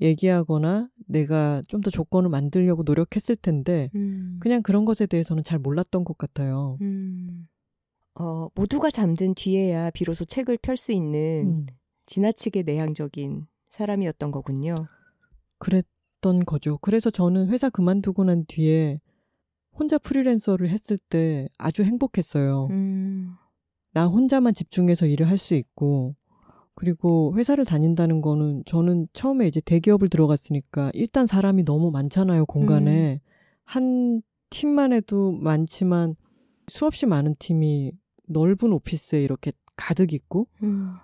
얘기하거나 0.00 0.88
내가 1.06 1.62
좀 1.68 1.80
더 1.80 1.90
조건을 1.90 2.28
만들려고 2.30 2.82
노력했을 2.84 3.36
텐데 3.36 3.88
음. 3.94 4.38
그냥 4.40 4.62
그런 4.62 4.84
것에 4.84 5.06
대해서는 5.06 5.44
잘 5.44 5.58
몰랐던 5.58 6.04
것 6.04 6.16
같아요. 6.18 6.76
음. 6.80 7.48
어, 8.14 8.48
모두가 8.54 8.90
잠든 8.90 9.34
뒤에야 9.34 9.90
비로소 9.90 10.24
책을 10.24 10.58
펼 10.58 10.76
수 10.76 10.92
있는 10.92 11.46
음, 11.46 11.66
지나치게 12.06 12.62
내향적인 12.64 13.46
사람이었던 13.68 14.30
거군요. 14.32 14.86
그랬던 15.58 16.44
거죠. 16.46 16.78
그래서 16.78 17.10
저는 17.10 17.48
회사 17.48 17.70
그만두고 17.70 18.24
난 18.24 18.44
뒤에 18.46 19.00
혼자 19.72 19.98
프리랜서를 19.98 20.68
했을 20.70 20.98
때 20.98 21.48
아주 21.58 21.84
행복했어요. 21.84 22.66
음. 22.70 23.34
나 23.92 24.06
혼자만 24.06 24.54
집중해서 24.54 25.06
일을 25.06 25.28
할 25.28 25.38
수 25.38 25.54
있고 25.54 26.14
그리고 26.78 27.34
회사를 27.36 27.64
다닌다는 27.64 28.20
거는 28.20 28.62
저는 28.64 29.08
처음에 29.12 29.48
이제 29.48 29.60
대기업을 29.60 30.08
들어갔으니까 30.08 30.92
일단 30.94 31.26
사람이 31.26 31.64
너무 31.64 31.90
많잖아요 31.90 32.46
공간에 32.46 33.20
한 33.64 34.22
팀만 34.50 34.92
해도 34.92 35.32
많지만 35.32 36.14
수없이 36.68 37.04
많은 37.06 37.34
팀이 37.40 37.90
넓은 38.28 38.72
오피스에 38.72 39.20
이렇게 39.20 39.50
가득 39.74 40.12
있고 40.12 40.46
음. 40.62 40.94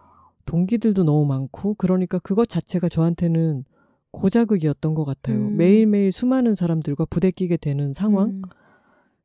동기들도 0.47 1.03
너무 1.03 1.27
많고 1.27 1.75
그러니까 1.75 2.21
그것 2.21 2.49
자체가 2.49 2.89
저한테는 2.89 3.65
고자극이었던 4.13 4.95
것 4.95 5.05
같아요 5.05 5.39
음. 5.39 5.57
매일매일 5.57 6.13
수많은 6.13 6.55
사람들과 6.55 7.07
부대끼게 7.07 7.57
되는 7.57 7.93
상황 7.93 8.29
음. 8.29 8.43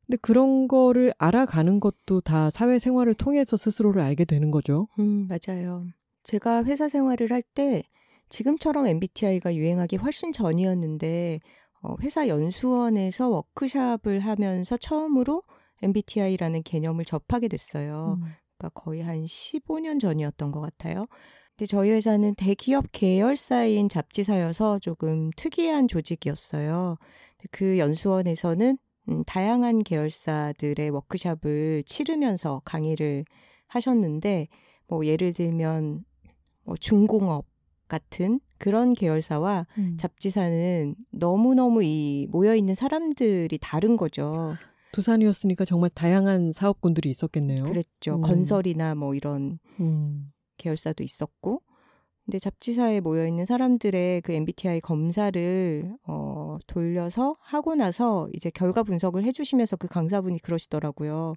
근데 0.07 0.17
그런 0.19 0.67
거를 0.67 1.13
알아가는 1.19 1.79
것도 1.79 2.21
다 2.21 2.49
사회생활을 2.49 3.13
통해서 3.13 3.55
스스로를 3.55 4.01
알게 4.01 4.25
되는 4.25 4.49
거죠 4.49 4.87
음, 4.97 5.27
맞아요. 5.27 5.85
제가 6.23 6.63
회사 6.65 6.87
생활을 6.87 7.31
할 7.31 7.41
때 7.55 7.83
지금처럼 8.29 8.87
MBTI가 8.87 9.55
유행하기 9.55 9.97
훨씬 9.97 10.31
전이었는데 10.31 11.39
어, 11.81 11.95
회사 12.01 12.27
연수원에서 12.27 13.29
워크샵을 13.29 14.19
하면서 14.19 14.77
처음으로 14.77 15.43
MBTI라는 15.81 16.63
개념을 16.63 17.05
접하게 17.05 17.47
됐어요. 17.47 18.17
음. 18.21 18.27
그러니까 18.57 18.69
거의 18.79 19.01
한 19.01 19.23
15년 19.23 19.99
전이었던 19.99 20.51
것 20.51 20.59
같아요. 20.59 21.07
근데 21.57 21.65
저희 21.65 21.91
회사는 21.91 22.35
대기업 22.35 22.85
계열사인 22.91 23.89
잡지사여서 23.89 24.79
조금 24.79 25.29
특이한 25.35 25.87
조직이었어요. 25.87 26.97
그 27.51 27.77
연수원에서는 27.79 28.77
음, 29.09 29.23
다양한 29.25 29.79
계열사들의 29.83 30.89
워크샵을 30.91 31.83
치르면서 31.85 32.61
강의를 32.65 33.25
하셨는데, 33.67 34.47
뭐 34.87 35.05
예를 35.05 35.33
들면 35.33 36.03
뭐 36.69 36.77
중공업 36.77 37.47
같은 37.87 38.39
그런 38.59 38.93
계열사와 38.93 39.65
음. 39.79 39.97
잡지사는 39.99 40.95
너무너무 41.09 41.83
이 41.83 42.27
모여 42.29 42.53
있는 42.53 42.75
사람들이 42.75 43.57
다른 43.59 43.97
거죠. 43.97 44.55
두산이었으니까 44.91 45.65
정말 45.65 45.89
다양한 45.89 46.51
사업군들이 46.51 47.09
있었겠네요. 47.09 47.63
그랬죠. 47.63 48.17
음. 48.17 48.21
건설이나 48.21 48.93
뭐 48.93 49.15
이런 49.15 49.57
음. 49.79 50.31
계열사도 50.57 51.03
있었고. 51.03 51.63
근데 52.25 52.37
잡지사에 52.37 52.99
모여 52.99 53.25
있는 53.25 53.47
사람들의 53.47 54.21
그 54.21 54.33
MBTI 54.33 54.81
검사를 54.81 55.97
어 56.05 56.57
돌려서 56.67 57.35
하고 57.41 57.73
나서 57.73 58.29
이제 58.33 58.51
결과 58.51 58.83
분석을 58.83 59.23
해 59.23 59.31
주시면서 59.31 59.77
그 59.77 59.87
강사분이 59.87 60.37
그러시더라고요. 60.43 61.33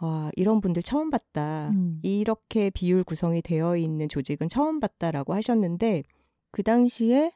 와, 0.00 0.30
이런 0.36 0.60
분들 0.60 0.82
처음 0.82 1.10
봤다. 1.10 1.70
음. 1.70 1.98
이렇게 2.02 2.70
비율 2.70 3.04
구성이 3.04 3.42
되어 3.42 3.76
있는 3.76 4.08
조직은 4.08 4.48
처음 4.48 4.80
봤다라고 4.80 5.34
하셨는데 5.34 6.02
그 6.50 6.62
당시에 6.62 7.32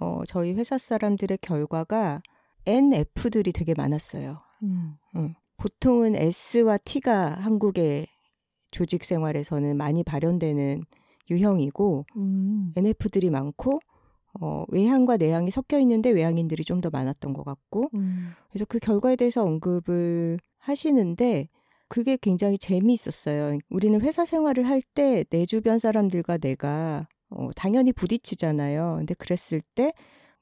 어 0.00 0.22
저희 0.26 0.52
회사 0.52 0.78
사람들의 0.78 1.38
결과가 1.40 2.22
NF들이 2.66 3.52
되게 3.52 3.74
많았어요. 3.76 4.38
음. 4.62 4.94
응. 5.16 5.34
보통은 5.56 6.14
S와 6.16 6.76
T가 6.78 7.30
한국의 7.40 8.06
조직 8.70 9.04
생활에서는 9.04 9.76
많이 9.76 10.02
발현되는 10.04 10.82
유형이고 11.30 12.06
음. 12.16 12.72
NF들이 12.76 13.30
많고 13.30 13.80
어, 14.40 14.64
외향과 14.68 15.16
내향이 15.16 15.50
섞여 15.50 15.78
있는데 15.80 16.10
외향인들이 16.10 16.64
좀 16.64 16.80
더 16.80 16.90
많았던 16.90 17.32
것 17.32 17.44
같고 17.44 17.90
음. 17.94 18.30
그래서 18.50 18.64
그 18.66 18.78
결과에 18.78 19.16
대해서 19.16 19.42
언급을 19.42 20.38
하시는데 20.58 21.48
그게 21.88 22.16
굉장히 22.20 22.58
재미있었어요. 22.58 23.58
우리는 23.70 24.00
회사 24.02 24.24
생활을 24.24 24.68
할 24.68 24.82
때 24.94 25.24
내 25.30 25.46
주변 25.46 25.78
사람들과 25.78 26.38
내가 26.38 27.08
어, 27.30 27.48
당연히 27.56 27.92
부딪히잖아요. 27.92 28.96
근데 28.98 29.14
그랬을 29.14 29.62
때 29.74 29.92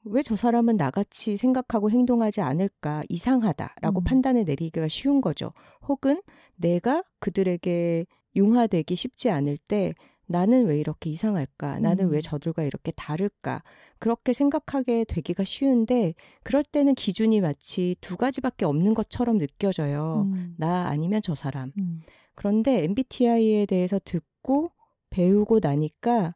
왜 0.05 0.21
저 0.23 0.35
사람은 0.37 0.77
나같이 0.77 1.35
생각하고 1.37 1.91
행동하지 1.91 2.39
않을까 2.41 3.03
이상하다라고 3.09 3.99
음. 4.01 4.03
판단을 4.05 4.45
내리기가 4.45 4.87
쉬운 4.87 5.19
거죠. 5.21 5.51
혹은 5.87 6.21
내가 6.55 7.03
그들에게 7.19 8.05
융화되기 8.35 8.95
쉽지 8.95 9.29
않을 9.31 9.57
때 9.67 9.93
나는 10.27 10.67
왜 10.67 10.79
이렇게 10.79 11.09
이상할까? 11.09 11.79
나는 11.79 12.05
음. 12.05 12.11
왜 12.11 12.21
저들과 12.21 12.63
이렇게 12.63 12.91
다를까? 12.91 13.63
그렇게 13.99 14.33
생각하게 14.33 15.05
되기가 15.05 15.43
쉬운데 15.43 16.13
그럴 16.43 16.63
때는 16.63 16.95
기준이 16.95 17.41
마치 17.41 17.95
두 18.01 18.17
가지밖에 18.17 18.65
없는 18.65 18.93
것처럼 18.93 19.37
느껴져요. 19.37 20.27
음. 20.31 20.55
나 20.57 20.87
아니면 20.87 21.21
저 21.21 21.33
사람. 21.33 21.71
음. 21.79 22.01
그런데 22.35 22.83
MBTI에 22.83 23.65
대해서 23.65 23.99
듣고 24.03 24.71
배우고 25.09 25.59
나니까 25.61 26.35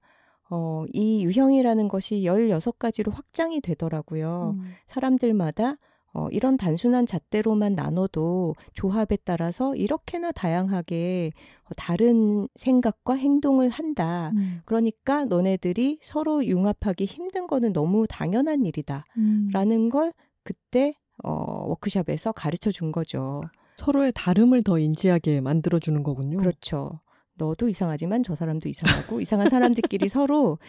어, 0.50 0.86
이 0.92 1.24
유형이라는 1.24 1.88
것이 1.88 2.22
16가지로 2.22 3.12
확장이 3.14 3.62
되더라고요. 3.62 4.56
음. 4.58 4.74
사람들마다 4.88 5.76
어, 6.14 6.28
이런 6.32 6.58
단순한 6.58 7.06
잣대로만 7.06 7.74
나눠도 7.74 8.56
조합에 8.74 9.18
따라서 9.24 9.76
이렇게나 9.76 10.32
다양하게 10.32 11.32
어, 11.64 11.70
다른 11.78 12.48
생각과 12.56 13.16
행동을 13.16 13.70
한다. 13.70 14.32
음. 14.36 14.62
그러니까 14.66 15.26
너네들이 15.26 16.00
서로 16.02 16.46
융합하기 16.46 17.06
힘든 17.06 17.48
거는 17.48 17.72
너무 17.74 18.06
당연한 18.08 18.66
일이다. 18.66 19.06
음. 19.18 19.50
라는 19.54 19.90
걸 19.90 20.12
그때 20.44 20.96
어, 21.24 21.66
워크샵에서 21.68 22.34
가르쳐 22.34 22.72
준 22.72 22.92
거죠. 22.92 23.42
서로의 23.76 24.12
다름을 24.14 24.64
더 24.64 24.80
인지하게 24.80 25.40
만들어 25.42 25.80
주는 25.80 26.04
거군요. 26.04 26.38
그렇죠. 26.38 27.00
너도 27.36 27.70
이상하지만 27.70 28.22
저 28.24 28.36
사람도 28.36 28.70
이상하고 28.70 29.22
이상한 29.22 29.50
사람들끼리 29.50 30.08
서로 30.08 30.60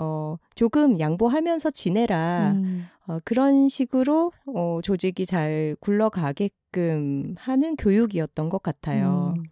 어, 0.00 0.38
조금 0.54 0.98
양보하면서 0.98 1.70
지내라. 1.70 2.52
음. 2.52 2.84
어, 3.06 3.18
그런 3.24 3.68
식으로 3.68 4.32
어, 4.46 4.80
조직이 4.82 5.26
잘 5.26 5.76
굴러가게끔 5.80 7.34
하는 7.36 7.76
교육이었던 7.76 8.48
것 8.48 8.62
같아요. 8.62 9.34
음. 9.36 9.42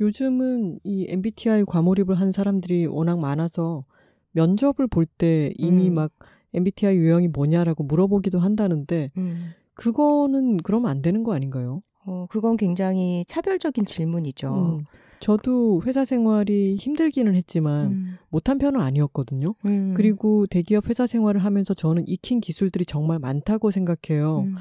요즘은 0.00 0.78
이 0.84 1.06
MBTI 1.08 1.64
과몰입을 1.64 2.14
한 2.20 2.30
사람들이 2.32 2.86
워낙 2.86 3.18
많아서 3.18 3.84
면접을 4.32 4.86
볼 4.90 5.06
때 5.18 5.52
이미 5.58 5.88
음. 5.88 5.94
막 5.94 6.12
MBTI 6.54 6.96
유형이 6.96 7.28
뭐냐라고 7.28 7.82
물어보기도 7.84 8.38
한다는데 8.38 9.08
음. 9.16 9.50
그거는 9.74 10.58
그러면 10.58 10.90
안 10.90 11.02
되는 11.02 11.22
거 11.22 11.34
아닌가요? 11.34 11.80
어, 12.04 12.26
그건 12.28 12.56
굉장히 12.56 13.24
차별적인 13.26 13.84
질문이죠. 13.84 14.78
음. 14.80 14.84
저도 15.22 15.82
회사 15.86 16.04
생활이 16.04 16.74
힘들기는 16.74 17.32
했지만 17.36 17.92
음. 17.92 18.16
못한 18.28 18.58
편은 18.58 18.80
아니었거든요. 18.80 19.54
음. 19.66 19.94
그리고 19.96 20.46
대기업 20.46 20.88
회사 20.88 21.06
생활을 21.06 21.44
하면서 21.44 21.74
저는 21.74 22.08
익힌 22.08 22.40
기술들이 22.40 22.84
정말 22.84 23.20
많다고 23.20 23.70
생각해요. 23.70 24.40
음. 24.40 24.56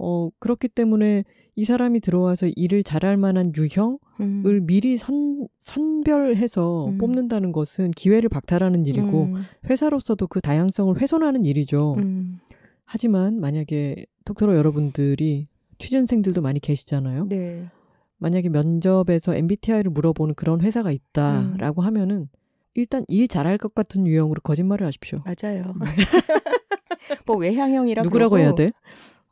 어, 0.00 0.28
그렇기 0.40 0.66
때문에 0.68 1.22
이 1.54 1.64
사람이 1.64 2.00
들어와서 2.00 2.48
일을 2.56 2.82
잘할 2.82 3.16
만한 3.16 3.52
유형을 3.56 3.98
음. 4.20 4.66
미리 4.66 4.96
선, 4.96 5.46
선별해서 5.60 6.88
음. 6.88 6.98
뽑는다는 6.98 7.52
것은 7.52 7.92
기회를 7.92 8.28
박탈하는 8.28 8.86
일이고 8.86 9.22
음. 9.26 9.42
회사로서도 9.70 10.26
그 10.26 10.40
다양성을 10.40 11.00
훼손하는 11.00 11.44
일이죠. 11.44 11.94
음. 11.98 12.40
하지만 12.84 13.38
만약에 13.38 14.04
톡토로 14.24 14.56
여러분들이 14.56 15.46
취준생들도 15.78 16.42
많이 16.42 16.58
계시잖아요. 16.58 17.28
네. 17.28 17.70
만약에 18.18 18.48
면접에서 18.48 19.34
MBTI를 19.34 19.90
물어보는 19.90 20.34
그런 20.34 20.60
회사가 20.60 20.90
음. 20.90 20.94
있다라고 20.94 21.82
하면은 21.82 22.28
일단 22.74 23.04
일 23.08 23.28
잘할 23.28 23.58
것 23.58 23.74
같은 23.74 24.06
유형으로 24.06 24.40
거짓말을 24.42 24.86
하십시오. 24.86 25.20
맞아요. 25.24 25.74
뭐 27.26 27.36
외향형이라 27.36 28.02
누구라고 28.02 28.34
그러고, 28.34 28.38
해야 28.38 28.54
돼? 28.54 28.72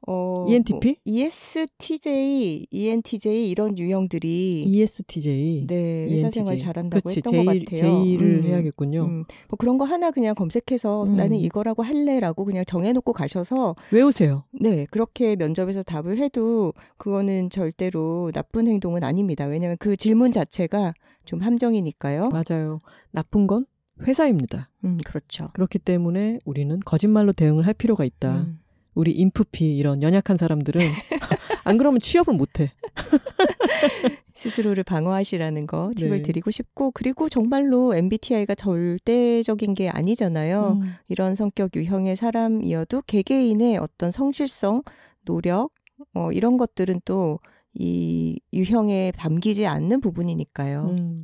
어, 0.06 0.46
ENTP? 0.48 0.88
뭐 0.88 0.94
ESTJ, 1.04 2.66
ENTJ 2.70 3.50
이런 3.50 3.78
유형들이 3.78 4.64
ESTJ. 4.66 5.66
네 5.66 6.08
회사 6.10 6.30
생활 6.30 6.54
ENTJ. 6.54 6.58
잘한다고 6.58 7.00
그렇지. 7.02 7.18
했던 7.18 7.32
제일, 7.32 7.44
것 7.44 7.64
같아요. 7.64 8.04
제의를 8.04 8.26
음. 8.26 8.44
해야겠군요. 8.44 9.04
음, 9.04 9.24
뭐 9.48 9.56
그런 9.58 9.78
거 9.78 9.84
하나 9.84 10.10
그냥 10.10 10.34
검색해서 10.34 11.04
음. 11.04 11.16
나는 11.16 11.38
이거라고 11.38 11.82
할래라고 11.82 12.44
그냥 12.44 12.64
정해놓고 12.66 13.12
가셔서 13.12 13.74
외우세요. 13.92 14.44
네 14.52 14.86
그렇게 14.90 15.36
면접에서 15.36 15.82
답을 15.82 16.18
해도 16.18 16.72
그거는 16.96 17.50
절대로 17.50 18.30
나쁜 18.32 18.66
행동은 18.68 19.04
아닙니다. 19.04 19.46
왜냐하면 19.46 19.76
그 19.78 19.96
질문 19.96 20.32
자체가 20.32 20.92
좀 21.24 21.40
함정이니까요. 21.40 22.30
맞아요. 22.30 22.80
나쁜 23.10 23.46
건 23.46 23.66
회사입니다. 24.02 24.70
음 24.84 24.98
그렇죠. 25.06 25.48
그렇기 25.54 25.78
때문에 25.78 26.40
우리는 26.44 26.78
거짓말로 26.84 27.32
대응을 27.32 27.66
할 27.66 27.74
필요가 27.74 28.04
있다. 28.04 28.40
음. 28.40 28.58
우리 28.94 29.12
인프피 29.12 29.76
이런 29.76 30.02
연약한 30.02 30.36
사람들은 30.36 30.80
안 31.64 31.76
그러면 31.78 32.00
취업을 32.00 32.34
못 32.34 32.60
해. 32.60 32.70
스스로를 34.34 34.84
방어하시라는 34.84 35.66
거 35.66 35.90
팁을 35.96 36.18
네. 36.18 36.22
드리고 36.22 36.50
싶고 36.50 36.90
그리고 36.90 37.28
정말로 37.28 37.94
MBTI가 37.94 38.54
절대적인 38.54 39.74
게 39.74 39.88
아니잖아요. 39.88 40.80
음. 40.82 40.94
이런 41.08 41.34
성격 41.34 41.74
유형의 41.74 42.16
사람이어도 42.16 43.02
개개인의 43.02 43.78
어떤 43.78 44.10
성실성, 44.10 44.82
노력 45.24 45.70
어, 46.14 46.32
이런 46.32 46.56
것들은 46.56 47.00
또 47.04 47.38
이 47.74 48.38
유형에 48.52 49.12
담기지 49.16 49.66
않는 49.66 50.00
부분이니까요. 50.00 50.84
음. 50.90 51.16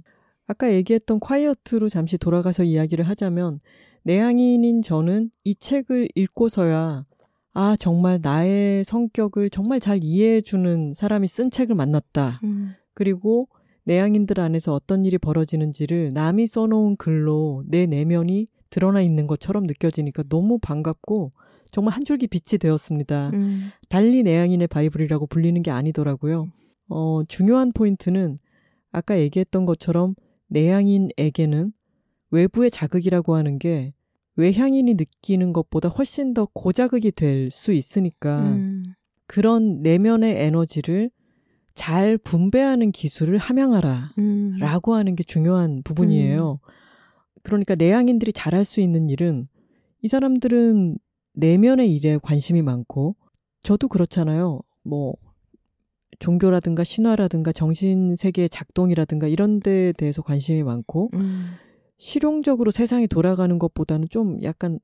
아까 0.47 0.73
얘기했던 0.73 1.21
콰이어트로 1.21 1.89
잠시 1.89 2.19
돌아가서 2.19 2.65
이야기를 2.65 3.09
하자면 3.09 3.61
내향인인 4.03 4.83
저는 4.83 5.31
이 5.45 5.55
책을 5.55 6.09
읽고서야 6.15 7.05
아 7.53 7.77
정말 7.79 8.21
나의 8.23 8.85
성격을 8.85 9.51
정말 9.51 9.81
잘 9.81 10.01
이해해주는 10.03 10.95
사람이 10.95 11.27
쓴 11.27 11.51
책을 11.51 11.75
만났다. 11.75 12.41
음, 12.45 12.75
그리고 12.95 13.49
내향인들 13.85 14.39
안에서 14.39 14.73
어떤 14.73 15.05
일이 15.05 15.19
벌어지는지를 15.19 16.13
남이 16.13 16.47
써놓은 16.47 16.97
글로 16.97 17.65
내 17.67 17.87
내면이 17.87 18.47
드러나 18.69 19.01
있는 19.01 19.27
것처럼 19.27 19.65
느껴지니까 19.65 20.23
너무 20.29 20.59
반갑고 20.59 21.33
정말 21.73 21.95
한 21.95 22.05
줄기 22.05 22.27
빛이 22.27 22.59
되었습니다. 22.59 23.31
음, 23.35 23.71
달리 23.89 24.23
내향인의 24.23 24.69
바이블이라고 24.69 25.27
불리는 25.27 25.61
게 25.63 25.71
아니더라고요. 25.71 26.47
어, 26.89 27.23
중요한 27.29 27.73
포인트는 27.73 28.39
아까 28.93 29.19
얘기했던 29.19 29.67
것처럼 29.67 30.15
내향인에게는 30.49 31.73
외부의 32.31 32.71
자극이라고 32.71 33.35
하는 33.35 33.59
게 33.59 33.93
외향인이 34.41 34.95
느끼는 34.95 35.53
것보다 35.53 35.89
훨씬 35.89 36.35
더 36.35 36.47
고자극이 36.53 37.13
될 37.13 37.51
수 37.51 37.73
있으니까 37.73 38.41
음, 38.41 38.83
그런 39.27 39.83
내면의 39.83 40.37
에너지를 40.43 41.11
잘 41.75 42.19
분배하는 42.19 42.91
기술을 42.93 43.39
함양하라. 43.39 44.13
음, 44.19 44.57
라고 44.59 44.95
하는 44.95 45.15
게 45.17 45.23
중요한 45.23 45.83
부분이에요. 45.85 46.59
그러니까 47.43 47.75
내향인들이 47.75 48.33
잘할 48.33 48.65
수 48.65 48.81
있는 48.81 49.09
일은 49.09 49.49
이 50.03 50.09
사람들은 50.09 50.99
내면의 51.35 51.95
일에 51.95 52.19
관심이 52.23 52.61
많고 52.63 53.17
저도 53.63 53.89
그렇잖아요. 53.89 54.61
뭐 54.83 55.15
종교라든가 56.19 56.85
신화라든가 56.85 57.53
정신 57.53 58.15
세계의 58.17 58.49
작동이라든가 58.51 59.27
이런 59.27 59.61
데에 59.61 59.93
대해서 59.93 60.23
관심이 60.23 60.63
많고 60.63 61.11
음, 61.15 61.53
실용적으로 62.01 62.71
세상이 62.71 63.07
돌아가는 63.07 63.59
것보다는 63.59 64.09
좀 64.09 64.43
약간 64.43 64.79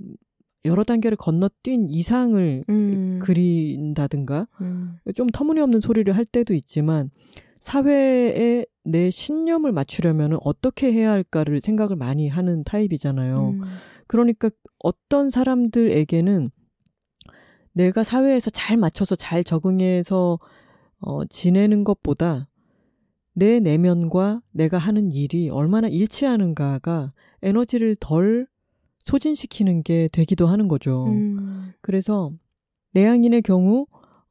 여러 0.67 0.85
단계를 0.85 1.17
건너뛴 1.17 1.87
이상을 1.89 2.65
음, 2.69 3.19
그린다든가? 3.23 4.47
음, 4.61 4.99
좀 5.15 5.27
터무니없는 5.29 5.81
소리를 5.81 6.15
할 6.15 6.27
때도 6.27 6.53
있지만 6.53 7.11
사회에 7.59 8.67
내 8.85 9.11
신념을 9.11 9.73
맞추려면 9.73 10.39
어떻게 10.43 10.93
해야 10.93 11.11
할까를 11.11 11.63
생각을 11.63 11.97
많이 11.97 12.29
하는 12.29 12.63
타입이잖아요. 12.65 13.49
음, 13.49 13.63
그러니까 14.07 14.51
어떤 14.79 15.31
사람들에게는 15.31 16.51
내가 17.73 18.05
사회에서 18.05 18.51
잘 18.51 18.77
맞춰서 18.77 19.17
잘 19.17 19.43
적응해서 19.43 20.39
어, 20.99 21.25
지내는 21.25 21.85
것보다 21.85 22.49
내 23.39 23.61
내면과 23.61 24.41
내가 24.51 24.79
하는 24.79 25.13
일이 25.13 25.51
얼마나 25.51 25.89
일치하는가가 25.89 27.11
에너지를 27.43 27.95
덜 28.01 28.47
소진시키는 29.01 29.83
게 29.83 30.09
되기도 30.11 30.47
하는 30.47 30.69
거죠. 30.69 31.05
음, 31.05 31.75
그래서 31.83 32.33
내향인의 32.93 33.43
경우 33.43 33.87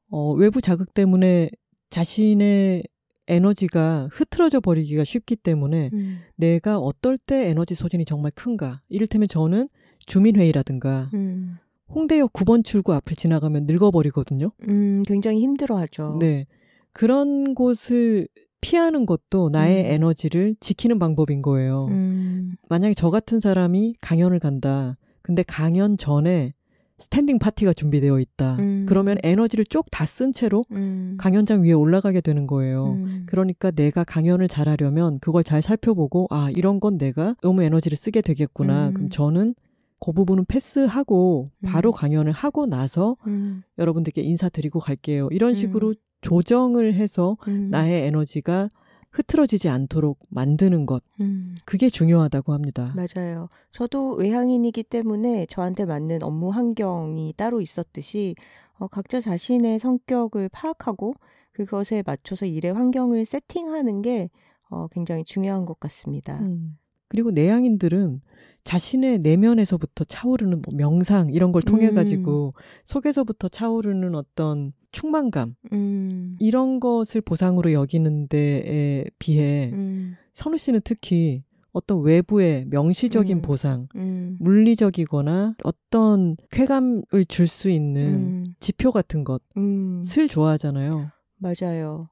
어, 0.09 0.33
외부 0.33 0.59
자극 0.59 0.95
때문에 0.95 1.51
자신의 1.91 2.83
에너지가 3.27 4.09
흐트러져 4.11 4.59
버리기가 4.59 5.03
쉽기 5.03 5.35
때문에 5.35 5.91
음, 5.93 6.21
내가 6.35 6.79
어떨 6.79 7.19
때 7.19 7.47
에너지 7.49 7.75
소진이 7.75 8.05
정말 8.05 8.31
큰가. 8.33 8.81
이를테면 8.89 9.27
저는 9.27 9.69
주민회의라든가 10.07 11.11
음, 11.13 11.57
홍대역 11.89 12.33
9번 12.33 12.65
출구 12.65 12.95
앞을 12.95 13.15
지나가면 13.15 13.65
늙어버리거든요. 13.67 14.51
음, 14.67 15.03
굉장히 15.03 15.41
힘들어하죠. 15.41 16.17
네. 16.19 16.47
그런 16.91 17.53
곳을 17.53 18.27
피하는 18.65 19.05
것도 19.05 19.49
나의 19.51 19.85
음. 19.85 19.91
에너지를 19.91 20.55
지키는 20.59 20.97
방법인 20.97 21.43
거예요. 21.43 21.85
음, 21.91 22.55
만약에 22.67 22.95
저 22.95 23.11
같은 23.11 23.39
사람이 23.39 23.93
강연을 24.01 24.39
간다. 24.39 24.97
근데 25.21 25.43
강연 25.43 25.97
전에 25.97 26.53
스탠딩 26.97 27.37
파티가 27.37 27.73
준비되어 27.73 28.19
있다. 28.19 28.55
음. 28.55 28.85
그러면 28.89 29.17
에너지를 29.21 29.65
쪽 29.65 29.89
다 29.89 30.01
쓴 30.01 30.31
채로 30.31 30.63
음, 30.71 31.15
강연장 31.19 31.61
위에 31.61 31.73
올라가게 31.73 32.21
되는 32.21 32.47
거예요. 32.47 32.85
음, 32.85 33.23
그러니까 33.27 33.69
내가 33.69 34.03
강연을 34.03 34.47
잘하려면 34.47 35.19
그걸 35.19 35.43
잘 35.43 35.61
살펴보고 35.61 36.25
아 36.31 36.49
이런 36.49 36.79
건 36.79 36.97
내가 36.97 37.35
너무 37.41 37.61
에너지를 37.61 37.95
쓰게 37.95 38.21
되겠구나. 38.21 38.87
음. 38.87 38.93
그럼 38.95 39.09
저는 39.09 39.53
그 39.99 40.11
부분은 40.11 40.45
패스하고 40.45 41.51
바로 41.63 41.91
음. 41.91 41.93
강연을 41.93 42.31
하고 42.31 42.65
나서 42.65 43.15
음, 43.27 43.61
여러분들께 43.77 44.21
인사드리고 44.21 44.79
갈게요. 44.79 45.27
이런 45.31 45.51
음. 45.51 45.53
식으로 45.53 45.93
조정을 46.25 46.95
해서 46.95 47.37
음, 47.47 47.69
나의 47.69 48.07
에너지가 48.07 48.67
흐트러지지 49.11 49.69
않도록 49.69 50.17
만드는 50.29 50.87
것. 50.87 51.03
음. 51.21 51.53
그게 51.65 51.87
중요하다고 51.87 52.51
합니다. 52.51 52.93
맞아요. 52.95 53.47
저도 53.71 54.15
외향인이기 54.15 54.83
때문에 54.83 55.45
저한테 55.45 55.85
맞는 55.85 56.23
업무 56.23 56.49
환경이 56.49 57.35
따로 57.37 57.61
있었듯이 57.61 58.35
어, 58.77 58.87
각자 58.87 59.21
자신의 59.21 59.77
성격을 59.77 60.49
파악하고 60.49 61.13
그것에 61.53 62.03
맞춰서 62.05 62.47
일의 62.47 62.73
환경을 62.73 63.25
세팅하는 63.25 64.01
게 64.01 64.31
어, 64.69 64.87
굉장히 64.87 65.23
중요한 65.23 65.65
것 65.65 65.79
같습니다. 65.79 66.39
음. 66.39 66.77
그리고 67.07 67.29
내향인들은 67.29 68.21
자신의 68.63 69.19
내면에서부터 69.19 70.03
차오르는 70.05 70.63
뭐 70.63 70.75
명상 70.75 71.29
이런 71.29 71.51
걸 71.51 71.61
통해 71.61 71.91
가지고 71.91 72.53
음. 72.55 72.59
속에서부터 72.83 73.47
차오르는 73.47 74.15
어떤 74.15 74.73
충만감 74.95 75.55
음. 75.73 76.31
이런 76.39 76.79
것을 76.79 77.19
보상으로 77.19 77.73
여기는 77.73 78.29
데에 78.29 79.03
비해 79.19 79.71
음. 79.73 80.15
선우 80.33 80.57
씨는 80.57 80.79
특히 80.85 81.43
어떤 81.73 82.01
외부의 82.01 82.65
명시적인 82.69 83.39
음. 83.39 83.41
보상, 83.41 83.89
음. 83.97 84.37
물리적이거나 84.39 85.55
어떤 85.65 86.37
쾌감을 86.51 87.25
줄 87.27 87.47
수 87.47 87.69
있는 87.69 88.13
음. 88.13 88.43
지표 88.61 88.91
같은 88.91 89.25
것을 89.25 90.29
좋아하잖아요. 90.29 91.11
맞아요. 91.37 92.07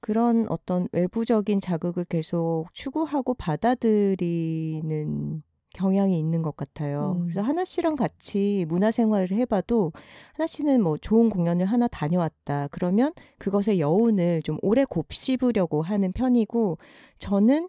그런 0.00 0.46
어떤 0.48 0.88
외부적인 0.92 1.60
자극을 1.60 2.06
계속 2.06 2.64
추구하고 2.72 3.34
받아들이는 3.34 5.42
경향이 5.76 6.18
있는 6.18 6.42
것 6.42 6.56
같아요. 6.56 7.16
음. 7.18 7.22
그래서 7.24 7.42
하나 7.42 7.64
씨랑 7.64 7.96
같이 7.96 8.64
문화 8.68 8.90
생활을 8.90 9.30
해봐도 9.32 9.92
하나 10.34 10.46
씨는 10.46 10.82
뭐 10.82 10.96
좋은 10.96 11.30
공연을 11.30 11.66
하나 11.66 11.86
다녀왔다. 11.86 12.68
그러면 12.70 13.12
그것의 13.38 13.78
여운을 13.78 14.42
좀 14.42 14.58
오래 14.62 14.84
곱씹으려고 14.84 15.82
하는 15.82 16.12
편이고 16.12 16.78
저는 17.18 17.68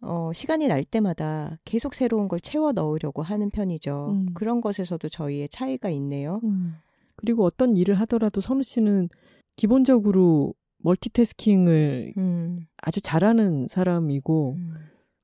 어, 0.00 0.32
시간이 0.34 0.68
날 0.68 0.84
때마다 0.84 1.58
계속 1.64 1.94
새로운 1.94 2.28
걸 2.28 2.38
채워 2.38 2.72
넣으려고 2.72 3.22
하는 3.22 3.48
편이죠. 3.50 4.10
음. 4.12 4.26
그런 4.34 4.60
것에서도 4.60 5.08
저희의 5.08 5.48
차이가 5.48 5.88
있네요. 5.90 6.40
음. 6.44 6.74
그리고 7.16 7.44
어떤 7.44 7.76
일을 7.76 7.94
하더라도 8.00 8.40
선우 8.40 8.62
씨는 8.62 9.08
기본적으로 9.56 10.52
멀티태스킹을 10.78 12.14
음. 12.18 12.66
아주 12.76 13.00
잘하는 13.00 13.68
사람이고 13.68 14.56
음. 14.58 14.74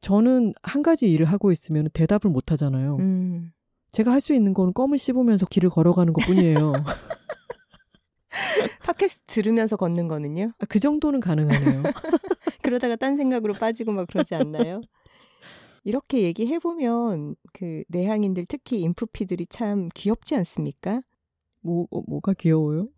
저는 0.00 0.54
한 0.62 0.82
가지 0.82 1.10
일을 1.10 1.26
하고 1.26 1.52
있으면 1.52 1.88
대답을 1.92 2.30
못 2.30 2.52
하잖아요. 2.52 2.96
음. 3.00 3.52
제가 3.92 4.12
할 4.12 4.20
수 4.20 4.32
있는 4.34 4.54
건 4.54 4.72
껌을 4.72 4.98
씹으면서 4.98 5.46
길을 5.46 5.70
걸어가는 5.70 6.12
것 6.12 6.24
뿐이에요. 6.26 6.72
팟캐스트 8.84 9.24
들으면서 9.26 9.76
걷는 9.76 10.08
거는요? 10.08 10.52
아, 10.58 10.64
그 10.68 10.78
정도는 10.78 11.20
가능하네요. 11.20 11.82
그러다가 12.62 12.96
딴 12.96 13.16
생각으로 13.16 13.54
빠지고 13.54 13.92
막 13.92 14.06
그러지 14.06 14.34
않나요? 14.34 14.80
이렇게 15.82 16.22
얘기해보면 16.22 17.34
그 17.52 17.82
내향인들 17.88 18.44
특히 18.46 18.80
인프피들이 18.82 19.46
참 19.46 19.88
귀엽지 19.94 20.36
않습니까? 20.36 21.02
뭐, 21.62 21.86
어, 21.90 22.02
뭐가 22.06 22.34
귀여워요? 22.34 22.88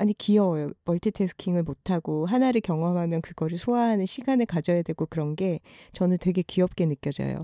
아니 0.00 0.14
귀여워요. 0.14 0.70
멀티태스킹을 0.86 1.62
못하고 1.62 2.24
하나를 2.24 2.62
경험하면 2.62 3.20
그거를 3.20 3.58
소화하는 3.58 4.06
시간을 4.06 4.46
가져야 4.46 4.80
되고 4.80 5.04
그런 5.04 5.36
게 5.36 5.60
저는 5.92 6.16
되게 6.18 6.40
귀엽게 6.40 6.86
느껴져요. 6.86 7.36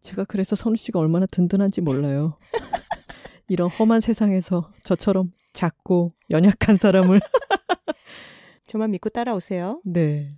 제가 0.00 0.24
그래서 0.24 0.56
선우 0.56 0.76
씨가 0.76 0.98
얼마나 0.98 1.26
든든한지 1.26 1.82
몰라요. 1.82 2.38
이런 3.48 3.68
험한 3.68 4.00
세상에서 4.00 4.72
저처럼 4.84 5.34
작고 5.52 6.14
연약한 6.30 6.78
사람을 6.78 7.20
저만 8.66 8.92
믿고 8.92 9.10
따라오세요. 9.10 9.82
네. 9.84 10.30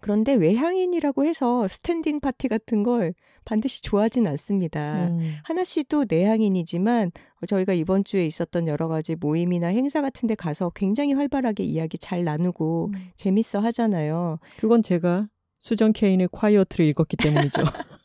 그런데 0.00 0.32
외향인이라고 0.32 1.26
해서 1.26 1.68
스탠딩 1.68 2.20
파티 2.20 2.48
같은 2.48 2.84
걸 2.84 3.12
반드시 3.44 3.82
좋아하진 3.82 4.26
않습니다. 4.26 5.08
음. 5.08 5.34
하나 5.44 5.64
씨도 5.64 6.06
내향인이지만 6.08 7.12
저희가 7.46 7.72
이번 7.72 8.04
주에 8.04 8.26
있었던 8.26 8.68
여러 8.68 8.88
가지 8.88 9.14
모임이나 9.14 9.68
행사 9.68 10.02
같은 10.02 10.26
데 10.26 10.34
가서 10.34 10.70
굉장히 10.74 11.14
활발하게 11.14 11.64
이야기 11.64 11.98
잘 11.98 12.24
나누고 12.24 12.90
음. 12.94 13.10
재밌어 13.16 13.60
하잖아요. 13.60 14.38
그건 14.58 14.82
제가 14.82 15.28
수전 15.58 15.92
케인의 15.92 16.28
Quiet를 16.32 16.86
읽었기 16.86 17.16
때문이죠. 17.16 17.62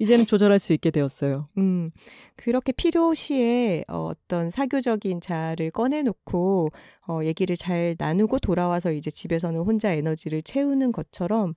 이제는 0.00 0.26
조절할 0.26 0.58
수 0.58 0.72
있게 0.72 0.90
되었어요. 0.90 1.48
음, 1.58 1.90
그렇게 2.36 2.72
필요시에 2.72 3.84
어, 3.88 4.10
어떤 4.10 4.50
사교적인 4.50 5.20
자아를 5.20 5.70
꺼내놓고 5.70 6.70
어, 7.08 7.20
얘기를 7.24 7.56
잘 7.56 7.96
나누고 7.98 8.38
돌아와서 8.38 8.92
이제 8.92 9.10
집에서는 9.10 9.60
혼자 9.60 9.92
에너지를 9.92 10.42
채우는 10.42 10.92
것처럼 10.92 11.54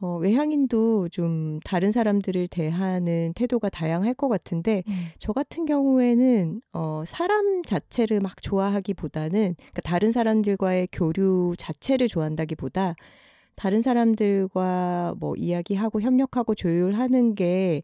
어, 0.00 0.16
외향인도 0.16 1.08
좀 1.10 1.60
다른 1.64 1.90
사람들을 1.90 2.48
대하는 2.48 3.32
태도가 3.34 3.68
다양할 3.68 4.14
것 4.14 4.28
같은데, 4.28 4.82
음. 4.88 5.08
저 5.18 5.32
같은 5.32 5.66
경우에는, 5.66 6.62
어, 6.72 7.02
사람 7.06 7.62
자체를 7.62 8.20
막 8.20 8.40
좋아하기보다는, 8.40 9.54
그러니까 9.56 9.80
다른 9.84 10.12
사람들과의 10.12 10.88
교류 10.92 11.54
자체를 11.58 12.08
좋아한다기보다, 12.08 12.94
다른 13.56 13.82
사람들과 13.82 15.16
뭐 15.18 15.34
이야기하고 15.36 16.00
협력하고 16.00 16.54
조율하는 16.54 17.34
게 17.34 17.82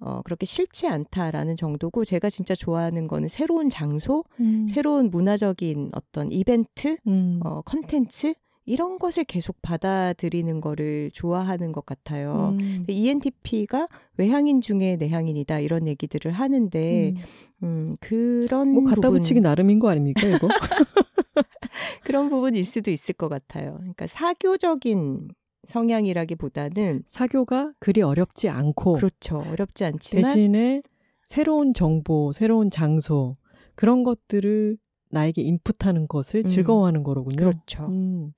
어, 0.00 0.20
그렇게 0.22 0.46
싫지 0.46 0.88
않다라는 0.88 1.54
정도고 1.54 2.04
제가 2.04 2.28
진짜 2.28 2.56
좋아하는 2.56 3.06
거는 3.06 3.28
새로운 3.28 3.70
장소, 3.70 4.24
음. 4.40 4.66
새로운 4.68 5.10
문화적인 5.10 5.90
어떤 5.94 6.32
이벤트, 6.32 6.96
음. 7.06 7.38
어, 7.44 7.60
컨텐츠 7.62 8.34
이런 8.64 8.98
것을 8.98 9.24
계속 9.24 9.60
받아들이는 9.62 10.60
거를 10.60 11.10
좋아하는 11.12 11.72
것 11.72 11.84
같아요. 11.84 12.56
음. 12.60 12.84
ENTP가 12.86 13.88
외향인 14.16 14.60
중에 14.60 14.96
내향인이다 14.96 15.60
이런 15.60 15.86
얘기들을 15.88 16.30
하는데 16.30 17.14
음, 17.62 17.64
음 17.64 17.96
그런 18.00 18.72
뭐 18.72 18.84
갖다 18.84 19.02
부분... 19.02 19.20
붙이기 19.20 19.40
나름인 19.40 19.80
거 19.80 19.90
아닙니까 19.90 20.26
이거? 20.26 20.48
그런 22.04 22.28
부분일 22.28 22.64
수도 22.64 22.90
있을 22.90 23.14
것 23.14 23.28
같아요. 23.28 23.76
그러니까 23.78 24.06
사교적인 24.06 25.28
성향이라기보다는 25.64 27.04
사교가 27.06 27.72
그리 27.78 28.02
어렵지 28.02 28.48
않고 28.48 28.94
그렇죠. 28.94 29.38
어렵지 29.38 29.84
않지만 29.84 30.24
대신에 30.24 30.82
새로운 31.22 31.72
정보, 31.72 32.32
새로운 32.32 32.70
장소 32.70 33.36
그런 33.74 34.02
것들을 34.02 34.76
나에게 35.10 35.42
인풋하는 35.42 36.08
것을 36.08 36.40
음. 36.40 36.46
즐거워하는 36.46 37.02
거로군요. 37.02 37.36
그렇죠. 37.36 37.86
음. 37.86 38.32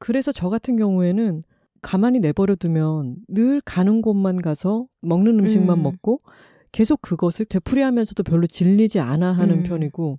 그래서 0.00 0.32
저 0.32 0.48
같은 0.48 0.76
경우에는 0.76 1.44
가만히 1.82 2.18
내버려 2.18 2.56
두면 2.56 3.16
늘 3.28 3.60
가는 3.60 4.02
곳만 4.02 4.42
가서 4.42 4.86
먹는 5.02 5.38
음식만 5.38 5.78
음. 5.78 5.82
먹고 5.82 6.18
계속 6.72 7.00
그것을 7.02 7.44
되풀이하면서도 7.44 8.22
별로 8.22 8.46
질리지 8.46 8.98
않아 8.98 9.32
하는 9.32 9.58
음. 9.58 9.62
편이고 9.62 10.18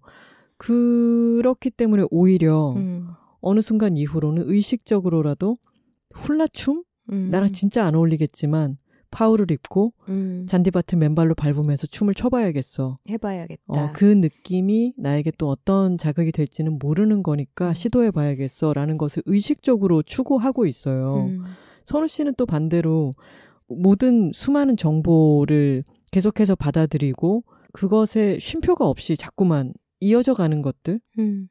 그렇기 0.58 1.72
때문에 1.72 2.06
오히려 2.12 2.74
음. 2.78 3.10
어느 3.42 3.60
순간 3.62 3.98
이후로는 3.98 4.44
의식적으로라도 4.46 5.56
훌라춤? 6.14 6.84
음. 7.12 7.26
나랑 7.32 7.52
진짜 7.52 7.84
안 7.84 7.96
어울리겠지만 7.96 8.78
파우를 9.12 9.52
입고 9.52 9.94
음. 10.10 10.46
잔디밭을 10.48 10.98
맨발로 10.98 11.36
밟으면서 11.36 11.88
춤을 11.88 12.16
춰봐야겠어. 12.16 12.98
해봐야겠다. 13.10 13.64
어, 13.68 13.90
그 13.94 14.06
느낌이 14.06 14.94
나에게 14.98 15.32
또 15.38 15.50
어떤 15.50 15.98
자극이 15.98 16.32
될지는 16.32 16.80
모르는 16.80 17.22
거니까 17.22 17.70
음. 17.70 17.74
시도해봐야겠어. 17.74 18.74
라는 18.74 18.98
것을 18.98 19.22
의식적으로 19.26 20.02
추구하고 20.02 20.66
있어요. 20.66 21.26
음. 21.28 21.44
선우 21.84 22.08
씨는 22.08 22.36
또 22.38 22.46
반대로 22.46 23.16
모든 23.68 24.32
수많은 24.34 24.78
정보를 24.78 25.84
계속해서 26.12 26.56
받아들이고 26.56 27.44
그것에 27.74 28.38
쉼표가 28.40 28.88
없이 28.88 29.16
자꾸만 29.16 29.74
이어져 30.00 30.34
가는 30.34 30.62
것들. 30.62 31.00
음. 31.20 31.48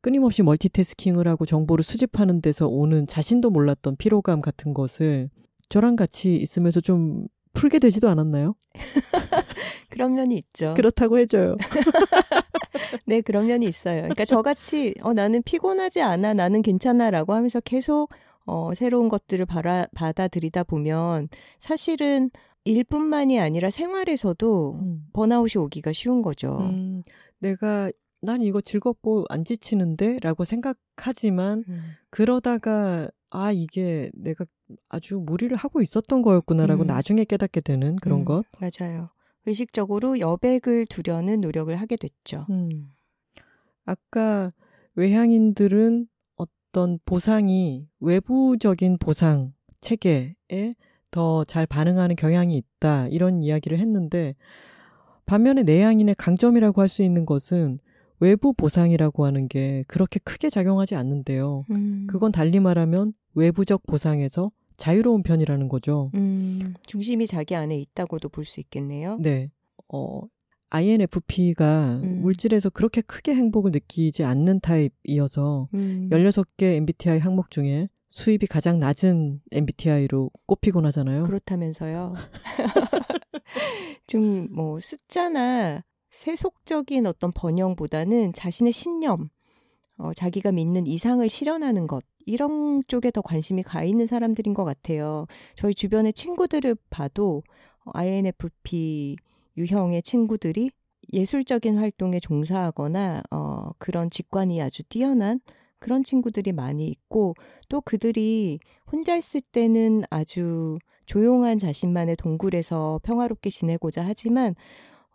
끊임없이 0.00 0.42
멀티태스킹을 0.42 1.26
하고 1.26 1.46
정보를 1.46 1.82
수집하는 1.82 2.42
데서 2.42 2.68
오는 2.68 3.06
자신도 3.06 3.48
몰랐던 3.48 3.96
피로감 3.96 4.42
같은 4.42 4.74
것을 4.74 5.30
저랑 5.68 5.96
같이 5.96 6.36
있으면서 6.36 6.80
좀 6.80 7.26
풀게 7.52 7.78
되지도 7.78 8.08
않았나요? 8.08 8.54
그런 9.90 10.14
면이 10.14 10.36
있죠. 10.36 10.74
그렇다고 10.76 11.18
해줘요. 11.18 11.56
네, 13.06 13.20
그런 13.20 13.46
면이 13.46 13.66
있어요. 13.66 14.02
그러니까 14.02 14.24
저같이 14.24 14.94
어, 15.02 15.12
나는 15.12 15.42
피곤하지 15.42 16.02
않아, 16.02 16.34
나는 16.34 16.62
괜찮아라고 16.62 17.32
하면서 17.32 17.60
계속 17.60 18.08
어, 18.46 18.74
새로운 18.74 19.08
것들을 19.08 19.46
받아, 19.46 19.86
받아들이다 19.94 20.64
보면 20.64 21.28
사실은 21.58 22.30
일뿐만이 22.64 23.40
아니라 23.40 23.70
생활에서도 23.70 24.78
음. 24.80 25.06
번아웃이 25.12 25.62
오기가 25.62 25.92
쉬운 25.92 26.22
거죠. 26.22 26.58
음, 26.60 27.02
내가 27.38 27.90
난 28.20 28.40
이거 28.40 28.60
즐겁고 28.60 29.26
안 29.28 29.44
지치는데? 29.44 30.18
라고 30.20 30.44
생각하지만, 30.44 31.64
음. 31.68 31.82
그러다가, 32.08 33.08
아, 33.36 33.50
이게 33.52 34.10
내가 34.14 34.44
아주 34.88 35.16
무리를 35.16 35.54
하고 35.56 35.82
있었던 35.82 36.22
거였구나라고 36.22 36.84
음. 36.84 36.86
나중에 36.86 37.24
깨닫게 37.24 37.60
되는 37.62 37.96
그런 37.96 38.20
음, 38.20 38.24
것. 38.24 38.44
맞아요. 38.60 39.08
의식적으로 39.46 40.20
여백을 40.20 40.86
두려는 40.86 41.40
노력을 41.40 41.74
하게 41.74 41.96
됐죠. 41.96 42.46
음. 42.50 42.92
아까 43.84 44.50
외향인들은 44.94 46.06
어떤 46.36 46.98
보상이 47.04 47.88
외부적인 48.00 48.98
보상, 48.98 49.52
체계에 49.80 50.72
더 51.10 51.44
잘 51.44 51.66
반응하는 51.66 52.16
경향이 52.16 52.56
있다. 52.56 53.08
이런 53.08 53.42
이야기를 53.42 53.78
했는데 53.78 54.34
반면에 55.26 55.62
내향인의 55.62 56.14
강점이라고 56.16 56.80
할 56.80 56.88
수 56.88 57.02
있는 57.02 57.26
것은 57.26 57.78
외부 58.24 58.54
보상이라고 58.54 59.26
하는 59.26 59.48
게 59.48 59.84
그렇게 59.86 60.18
크게 60.18 60.48
작용하지 60.48 60.94
않는데요. 60.94 61.64
음. 61.70 62.06
그건 62.08 62.32
달리 62.32 62.58
말하면 62.58 63.12
외부적 63.34 63.82
보상에서 63.86 64.50
자유로운 64.76 65.22
편이라는 65.22 65.68
거죠. 65.68 66.10
음, 66.14 66.74
중심이 66.86 67.26
자기 67.26 67.54
안에 67.54 67.76
있다고도 67.78 68.28
볼 68.30 68.44
수 68.44 68.60
있겠네요. 68.60 69.16
네. 69.20 69.50
어, 69.92 70.22
INFP가 70.70 72.00
음. 72.02 72.20
물질에서 72.22 72.70
그렇게 72.70 73.00
크게 73.02 73.34
행복을 73.34 73.70
느끼지 73.72 74.24
않는 74.24 74.60
타입이어서 74.60 75.68
음. 75.74 76.08
16개 76.10 76.76
MBTI 76.76 77.18
항목 77.18 77.50
중에 77.50 77.88
수입이 78.10 78.46
가장 78.46 78.78
낮은 78.78 79.40
MBTI로 79.52 80.30
꼽히곤 80.46 80.86
하잖아요. 80.86 81.24
그렇다면서요. 81.24 82.14
좀 84.06 84.48
뭐 84.52 84.78
숫자나 84.80 85.82
세속적인 86.14 87.06
어떤 87.06 87.32
번영보다는 87.32 88.32
자신의 88.32 88.72
신념, 88.72 89.30
어, 89.98 90.12
자기가 90.12 90.52
믿는 90.52 90.86
이상을 90.86 91.28
실현하는 91.28 91.88
것 91.88 92.04
이런 92.24 92.82
쪽에 92.86 93.10
더 93.10 93.20
관심이 93.20 93.64
가 93.64 93.82
있는 93.82 94.06
사람들인 94.06 94.54
것 94.54 94.64
같아요. 94.64 95.26
저희 95.56 95.74
주변의 95.74 96.12
친구들을 96.12 96.76
봐도 96.88 97.42
어, 97.84 97.90
INFP 97.94 99.16
유형의 99.56 100.02
친구들이 100.02 100.70
예술적인 101.12 101.78
활동에 101.78 102.20
종사하거나 102.20 103.22
어, 103.32 103.70
그런 103.78 104.08
직관이 104.08 104.62
아주 104.62 104.84
뛰어난 104.84 105.40
그런 105.80 106.04
친구들이 106.04 106.52
많이 106.52 106.86
있고 106.86 107.34
또 107.68 107.80
그들이 107.80 108.60
혼자 108.90 109.16
있을 109.16 109.40
때는 109.40 110.04
아주 110.10 110.78
조용한 111.06 111.58
자신만의 111.58 112.16
동굴에서 112.16 113.00
평화롭게 113.02 113.50
지내고자 113.50 114.04
하지만 114.06 114.54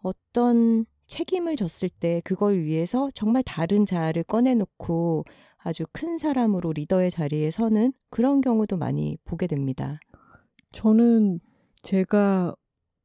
어떤 0.02 0.86
책임을 1.08 1.56
졌을 1.56 1.90
때 1.90 2.22
그걸 2.24 2.60
위해서 2.60 3.10
정말 3.14 3.44
다른 3.44 3.86
자아를 3.86 4.24
꺼내놓고 4.24 5.26
아주 5.58 5.86
큰 5.92 6.18
사람으로 6.18 6.72
리더의 6.74 7.12
자리에 7.12 7.52
서는 7.52 7.94
그런 8.10 8.42
경우도 8.42 8.78
많이 8.78 9.18
보게 9.26 9.48
됩니다. 9.48 10.00
저는 10.72 11.40
제가 11.82 12.56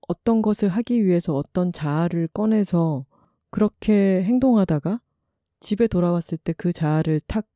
어떤 0.07 0.43
것을 0.43 0.69
하기 0.69 1.05
위해서 1.05 1.35
어떤 1.35 1.73
자아를 1.73 2.29
꺼내서 2.29 3.07
그렇게 3.51 4.23
행동하다가 4.25 5.01
집에 5.61 5.87
돌아왔을 5.87 6.37
때 6.39 6.53
그 6.53 6.73
자아를 6.73 7.21
탁 7.27 7.47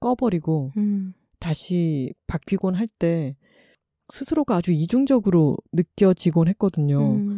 꺼버리고 0.00 0.72
음, 0.76 1.14
다시 1.40 2.14
바뀌곤 2.26 2.74
할 2.76 2.86
때 2.98 3.36
스스로가 4.12 4.56
아주 4.56 4.72
이중적으로 4.72 5.56
느껴지곤 5.72 6.48
했거든요. 6.48 7.14
음, 7.14 7.31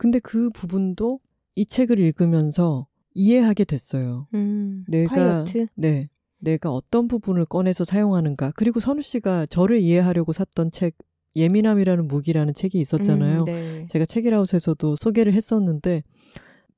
근데 0.00 0.18
그 0.18 0.48
부분도 0.48 1.20
이 1.56 1.66
책을 1.66 1.98
읽으면서 1.98 2.86
이해하게 3.12 3.64
됐어요. 3.64 4.28
음, 4.32 4.82
내가 4.88 5.14
콰이어트? 5.44 5.66
네. 5.74 6.08
내가 6.38 6.70
어떤 6.72 7.06
부분을 7.06 7.44
꺼내서 7.44 7.84
사용하는가. 7.84 8.52
그리고 8.56 8.80
선우 8.80 9.02
씨가 9.02 9.44
저를 9.44 9.78
이해하려고 9.78 10.32
샀던 10.32 10.70
책 10.70 10.96
예민함이라는 11.36 12.08
무기라는 12.08 12.54
책이 12.54 12.80
있었잖아요. 12.80 13.40
음, 13.40 13.44
네. 13.44 13.86
제가 13.90 14.06
책이라웃에서도 14.06 14.96
소개를 14.96 15.34
했었는데 15.34 16.02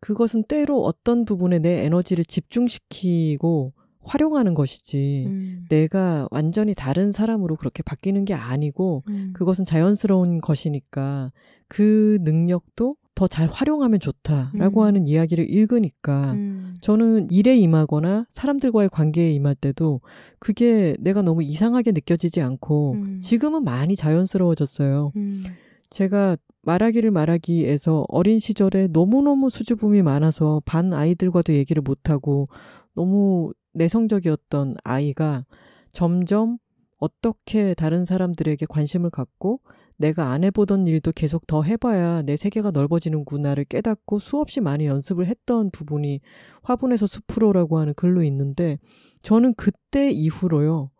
그것은 0.00 0.42
때로 0.42 0.82
어떤 0.82 1.24
부분에 1.24 1.60
내 1.60 1.84
에너지를 1.84 2.24
집중시키고 2.24 3.72
활용하는 4.00 4.54
것이지 4.54 5.26
음, 5.28 5.66
내가 5.68 6.26
완전히 6.32 6.74
다른 6.74 7.12
사람으로 7.12 7.54
그렇게 7.54 7.84
바뀌는 7.84 8.24
게 8.24 8.34
아니고 8.34 9.04
음, 9.06 9.30
그것은 9.32 9.64
자연스러운 9.64 10.40
것이니까 10.40 11.30
그 11.68 12.18
능력도 12.22 12.96
더 13.22 13.28
잘 13.28 13.48
활용하면 13.48 14.00
좋다라고 14.00 14.80
음. 14.80 14.86
하는 14.86 15.06
이야기를 15.06 15.48
읽으니까 15.48 16.32
음, 16.32 16.74
저는 16.80 17.30
일에 17.30 17.56
임하거나 17.56 18.26
사람들과의 18.28 18.88
관계에 18.88 19.30
임할 19.30 19.54
때도 19.54 20.00
그게 20.40 20.96
내가 20.98 21.22
너무 21.22 21.44
이상하게 21.44 21.92
느껴지지 21.92 22.40
않고 22.40 22.94
음. 22.94 23.20
지금은 23.22 23.62
많이 23.62 23.94
자연스러워졌어요. 23.94 25.12
음, 25.14 25.44
제가 25.90 26.36
말하기를 26.62 27.12
말하기에서 27.12 28.06
어린 28.08 28.40
시절에 28.40 28.88
너무너무 28.90 29.50
수줍음이 29.50 30.02
많아서 30.02 30.60
반 30.64 30.92
아이들과도 30.92 31.52
얘기를 31.52 31.80
못하고 31.80 32.48
너무 32.94 33.52
내성적이었던 33.74 34.78
아이가 34.82 35.44
점점 35.92 36.58
어떻게 36.98 37.74
다른 37.74 38.04
사람들에게 38.04 38.66
관심을 38.66 39.10
갖고 39.10 39.60
내가 39.96 40.30
안 40.30 40.44
해보던 40.44 40.86
일도 40.86 41.12
계속 41.12 41.46
더 41.46 41.62
해봐야 41.62 42.22
내 42.22 42.36
세계가 42.36 42.70
넓어지는구나를 42.70 43.64
깨닫고 43.64 44.18
수없이 44.18 44.60
많이 44.60 44.86
연습을 44.86 45.26
했던 45.26 45.70
부분이 45.70 46.20
화분에서 46.62 47.06
숲으로라고 47.06 47.78
하는 47.78 47.94
글로 47.94 48.22
있는데 48.24 48.78
저는 49.22 49.54
그때 49.54 50.10
이후로요. 50.10 50.90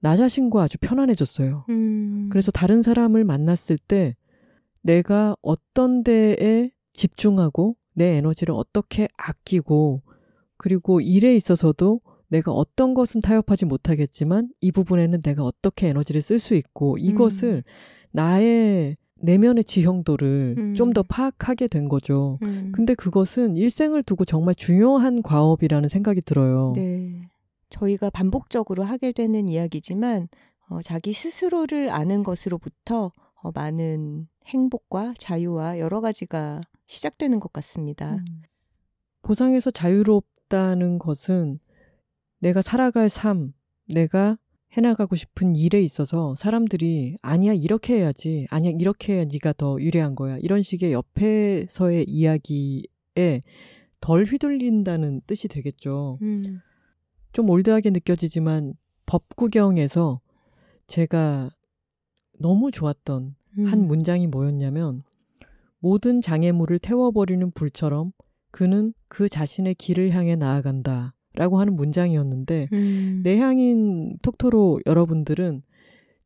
나 0.00 0.16
자신과 0.16 0.62
아주 0.62 0.78
편안해졌어요. 0.80 1.66
음, 1.68 2.28
그래서 2.30 2.50
다른 2.50 2.80
사람을 2.80 3.24
만났을 3.24 3.76
때 3.76 4.14
내가 4.82 5.36
어떤 5.42 6.02
데에 6.02 6.70
집중하고 6.94 7.76
내 7.94 8.16
에너지를 8.16 8.54
어떻게 8.54 9.08
아끼고 9.18 10.02
그리고 10.56 11.00
일에 11.00 11.36
있어서도 11.36 12.00
내가 12.28 12.52
어떤 12.52 12.94
것은 12.94 13.20
타협하지 13.20 13.66
못하겠지만 13.66 14.48
이 14.60 14.72
부분에는 14.72 15.20
내가 15.20 15.42
어떻게 15.42 15.88
에너지를 15.88 16.22
쓸 16.22 16.38
수 16.38 16.54
있고 16.54 16.96
이것을 16.96 17.64
나의 18.12 18.96
내면의 19.22 19.64
지형도를 19.64 20.54
음. 20.58 20.74
좀더 20.74 21.02
파악하게 21.02 21.68
된 21.68 21.88
거죠. 21.88 22.38
음. 22.42 22.72
근데 22.74 22.94
그것은 22.94 23.56
일생을 23.56 24.02
두고 24.02 24.24
정말 24.24 24.54
중요한 24.54 25.22
과업이라는 25.22 25.88
생각이 25.88 26.22
들어요. 26.22 26.72
네. 26.74 27.28
저희가 27.68 28.10
반복적으로 28.10 28.82
하게 28.82 29.12
되는 29.12 29.48
이야기지만 29.48 30.28
어, 30.68 30.82
자기 30.82 31.12
스스로를 31.12 31.90
아는 31.90 32.22
것으로부터 32.22 33.12
어, 33.42 33.50
많은 33.52 34.28
행복과 34.46 35.14
자유와 35.18 35.78
여러 35.78 36.00
가지가 36.00 36.60
시작되는 36.86 37.40
것 37.40 37.52
같습니다. 37.52 38.14
음. 38.14 38.42
보상에서 39.22 39.70
자유롭다는 39.70 40.98
것은 40.98 41.60
내가 42.38 42.62
살아갈 42.62 43.08
삶, 43.08 43.52
내가 43.86 44.38
해나가고 44.72 45.16
싶은 45.16 45.56
일에 45.56 45.82
있어서 45.82 46.34
사람들이 46.36 47.16
아니야 47.22 47.52
이렇게 47.52 47.96
해야지, 47.96 48.46
아니야 48.50 48.72
이렇게 48.78 49.14
해야 49.14 49.24
네가 49.24 49.54
더 49.54 49.80
유리한 49.80 50.14
거야 50.14 50.38
이런 50.38 50.62
식의 50.62 50.92
옆에서의 50.92 52.04
이야기에 52.08 53.40
덜 54.00 54.24
휘둘린다는 54.24 55.22
뜻이 55.26 55.48
되겠죠. 55.48 56.18
음, 56.22 56.60
좀 57.32 57.50
올드하게 57.50 57.90
느껴지지만 57.90 58.74
법구경에서 59.06 60.20
제가 60.86 61.50
너무 62.38 62.70
좋았던 62.70 63.34
음, 63.58 63.64
한 63.66 63.86
문장이 63.86 64.26
뭐였냐면 64.28 65.02
모든 65.80 66.20
장애물을 66.20 66.78
태워버리는 66.78 67.50
불처럼 67.52 68.12
그는 68.50 68.92
그 69.08 69.28
자신의 69.28 69.74
길을 69.74 70.12
향해 70.12 70.36
나아간다. 70.36 71.14
라고 71.40 71.58
하는 71.58 71.74
문장이었는데 71.74 72.68
음, 72.74 73.20
내향인 73.24 74.18
톡토로 74.20 74.80
여러분들은 74.84 75.62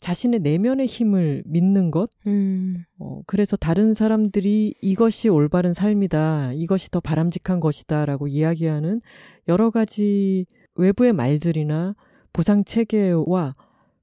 자신의 0.00 0.40
내면의 0.40 0.86
힘을 0.86 1.44
믿는 1.46 1.92
것, 1.92 2.10
음, 2.26 2.72
어, 2.98 3.20
그래서 3.26 3.56
다른 3.56 3.94
사람들이 3.94 4.74
이것이 4.82 5.28
올바른 5.28 5.72
삶이다, 5.72 6.54
이것이 6.54 6.90
더 6.90 6.98
바람직한 6.98 7.60
것이다 7.60 8.06
라고 8.06 8.26
이야기하는 8.26 9.00
여러 9.46 9.70
가지 9.70 10.46
외부의 10.74 11.12
말들이나 11.12 11.94
보상 12.32 12.64
체계와 12.64 13.54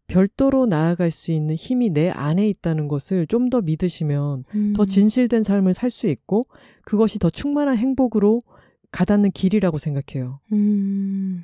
별도로 0.07 0.66
나아갈 0.66 1.12
수 1.12 1.34
있는 1.34 1.55
힘이 1.55 1.89
내 1.89 2.09
안에 2.09 2.47
있다는 2.47 2.88
것을 2.88 3.28
좀 3.28 3.49
더 3.49 3.62
믿으시면 3.62 4.45
음, 4.55 4.74
더 4.74 4.86
진실된 4.86 5.43
삶을 5.43 5.74
살 5.74 5.91
수 5.91 6.07
있고 6.07 6.43
그것이 6.86 7.20
더 7.20 7.30
충만한 7.30 7.76
행복으로 7.78 8.39
가닿는 8.92 9.32
길이라고 9.32 9.78
생각해요. 9.78 10.39
음, 10.52 11.44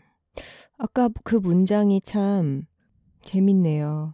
아까 0.77 1.09
그 1.23 1.35
문장이 1.35 2.01
참 2.01 2.63
재밌네요. 3.21 4.13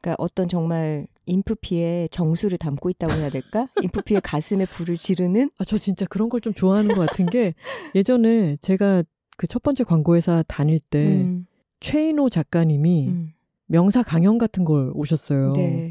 그러니까 0.00 0.22
어떤 0.22 0.48
정말 0.48 1.06
인프피의 1.26 2.08
정수를 2.08 2.58
담고 2.58 2.90
있다고 2.90 3.12
해야 3.14 3.30
될까? 3.30 3.68
인프피의 3.82 4.20
가슴에 4.22 4.66
불을 4.66 4.96
지르는? 4.96 5.50
아, 5.58 5.64
저 5.64 5.76
진짜 5.78 6.06
그런 6.06 6.28
걸 6.28 6.40
좀 6.40 6.52
좋아하는 6.54 6.94
것 6.94 7.00
같은 7.08 7.26
게 7.26 7.52
예전에 7.94 8.56
제가 8.60 9.02
그 9.36 9.46
첫 9.46 9.62
번째 9.62 9.84
광고회사 9.84 10.44
다닐 10.48 10.80
때 10.80 11.06
음, 11.06 11.46
최인호 11.80 12.28
작가님이 12.28 13.08
음, 13.08 13.32
명사 13.66 14.02
강연 14.02 14.36
같은 14.38 14.64
걸 14.64 14.90
오셨어요. 14.94 15.52
네. 15.54 15.90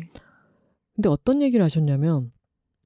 근데 0.96 1.10
어떤 1.10 1.42
얘기를 1.42 1.64
하셨냐면 1.66 2.32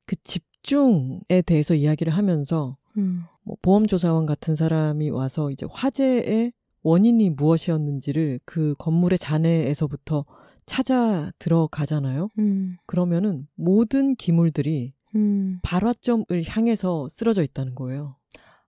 그 0.06 0.16
집중에 0.24 1.42
대해서 1.46 1.74
이야기를 1.74 2.14
하면서 2.16 2.78
음, 2.98 3.24
뭐 3.44 3.58
보험조사원 3.62 4.26
같은 4.26 4.56
사람이 4.56 5.10
와서 5.10 5.52
이제 5.52 5.66
화재의 5.70 6.54
원인이 6.84 7.30
무엇이었는지를 7.32 8.40
그 8.46 8.76
건물의 8.78 9.18
잔해에서부터 9.18 10.26
찾아 10.66 11.32
들어가잖아요. 11.40 12.30
음. 12.40 12.78
그러면은 12.86 13.48
모든 13.56 14.16
기물들이 14.16 14.94
음. 15.16 15.60
발화점을 15.62 16.26
향해서 16.48 17.08
쓰러져 17.10 17.44
있다는 17.44 17.76
거예요. 17.76 18.18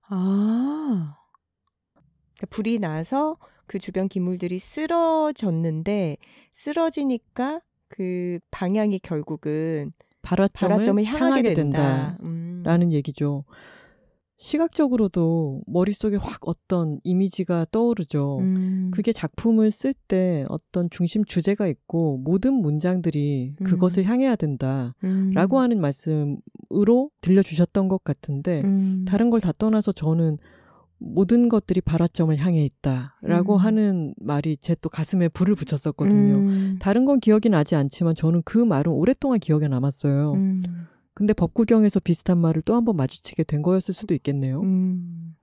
아. 0.07 1.17
그러니까 2.35 2.47
불이 2.49 2.79
나서 2.79 3.37
그 3.65 3.79
주변 3.79 4.07
기물들이 4.07 4.59
쓰러졌는데 4.59 6.17
쓰러지니까 6.53 7.61
그 7.87 8.39
방향이 8.51 8.99
결국은 8.99 9.91
발화점을, 10.21 10.69
발화점을 10.69 11.03
향하게, 11.03 11.23
향하게 11.23 11.53
된다. 11.53 12.17
된다라는 12.17 12.87
음. 12.87 12.91
얘기죠. 12.91 13.45
시각적으로도 14.37 15.61
머릿속에 15.65 16.17
확 16.17 16.39
어떤 16.47 16.99
이미지가 17.03 17.67
떠오르죠. 17.71 18.39
음. 18.39 18.91
그게 18.93 19.11
작품을 19.11 19.71
쓸 19.71 19.93
때 19.93 20.45
어떤 20.49 20.89
중심 20.89 21.23
주제가 21.23 21.67
있고 21.67 22.17
모든 22.17 22.53
문장들이 22.55 23.55
음. 23.59 23.63
그것을 23.63 24.03
향해야 24.05 24.35
된다라고 24.35 24.93
음. 25.57 25.61
하는 25.61 25.79
말씀으로 25.79 27.09
들려주셨던 27.21 27.87
것 27.87 28.03
같은데 28.03 28.61
음. 28.65 29.05
다른 29.07 29.29
걸 29.29 29.39
다 29.39 29.51
떠나서 29.57 29.91
저는 29.91 30.37
모든 30.97 31.49
것들이 31.49 31.81
발화점을 31.81 32.35
향해 32.37 32.63
있다라고 32.65 33.55
음. 33.55 33.59
하는 33.59 34.13
말이 34.17 34.57
제 34.57 34.75
또 34.81 34.89
가슴에 34.89 35.27
불을 35.29 35.55
붙였었거든요. 35.55 36.35
음. 36.35 36.77
다른 36.79 37.05
건 37.05 37.19
기억이 37.19 37.49
나지 37.49 37.75
않지만 37.75 38.15
저는 38.15 38.41
그 38.45 38.57
말은 38.57 38.91
오랫동안 38.91 39.39
기억에 39.39 39.67
남았어요. 39.67 40.33
음. 40.33 40.63
근데 41.15 41.33
법구경에서 41.33 41.99
비슷한 42.01 42.37
말을 42.39 42.61
또 42.61 42.73
한 42.75 42.83
번 42.85 42.95
마주치게 42.97 43.43
된 43.45 43.61
거였을 43.61 43.93
수도 43.93 44.13
있겠네요. 44.13 44.61
음. 44.61 45.35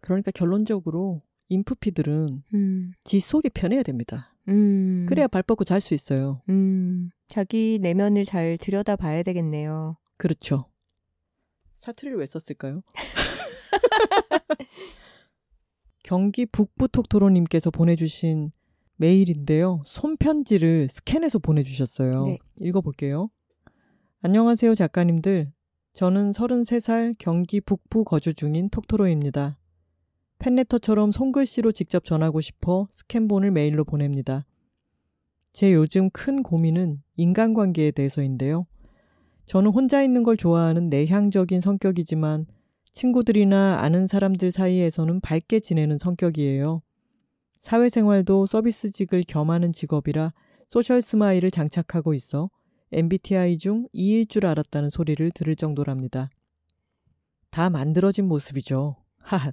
그러니까 0.00 0.30
결론적으로 0.32 1.22
인프피들은 1.48 2.42
음. 2.54 2.92
지 3.04 3.20
속이 3.20 3.50
편해야 3.50 3.82
됩니다. 3.82 4.34
음. 4.48 5.06
그래야 5.08 5.26
발 5.28 5.42
뻗고 5.42 5.64
잘 5.64 5.80
수 5.80 5.94
있어요. 5.94 6.42
음. 6.48 7.10
자기 7.28 7.78
내면을 7.80 8.24
잘 8.24 8.58
들여다 8.58 8.96
봐야 8.96 9.22
되겠네요. 9.22 9.96
그렇죠. 10.16 10.66
사투리를 11.76 12.18
왜 12.18 12.26
썼을까요? 12.26 12.82
경기 16.02 16.46
북부 16.46 16.88
톡토로님께서 16.88 17.70
보내주신 17.70 18.52
메일인데요. 18.96 19.82
손편지를 19.84 20.88
스캔해서 20.88 21.38
보내주셨어요. 21.40 22.20
네. 22.24 22.38
읽어볼게요. 22.60 23.28
안녕하세요, 24.22 24.74
작가님들. 24.74 25.52
저는 25.92 26.30
33살 26.32 27.16
경기 27.18 27.60
북부 27.60 28.02
거주 28.02 28.32
중인 28.32 28.70
톡토로입니다. 28.70 29.58
팬레터처럼 30.38 31.12
손글씨로 31.12 31.70
직접 31.72 32.02
전하고 32.02 32.40
싶어 32.40 32.88
스캔본을 32.92 33.50
메일로 33.50 33.84
보냅니다. 33.84 34.40
제 35.52 35.70
요즘 35.74 36.08
큰 36.10 36.42
고민은 36.42 37.02
인간관계에 37.16 37.90
대해서인데요. 37.90 38.66
저는 39.44 39.70
혼자 39.70 40.02
있는 40.02 40.22
걸 40.22 40.38
좋아하는 40.38 40.88
내향적인 40.88 41.60
성격이지만 41.60 42.46
친구들이나 42.92 43.80
아는 43.80 44.06
사람들 44.06 44.50
사이에서는 44.50 45.20
밝게 45.20 45.60
지내는 45.60 45.98
성격이에요. 45.98 46.80
사회생활도 47.60 48.46
서비스직을 48.46 49.24
겸하는 49.28 49.74
직업이라 49.74 50.32
social 50.68 51.02
smile을 51.02 51.50
장착하고 51.50 52.14
있어 52.14 52.48
MBTI 52.92 53.58
중 53.58 53.88
E일 53.94 54.28
줄 54.28 54.46
알았다는 54.46 54.90
소리를 54.90 55.30
들을 55.32 55.56
정도랍니다. 55.56 56.28
다 57.50 57.70
만들어진 57.70 58.26
모습이죠. 58.26 58.96
하하. 59.18 59.50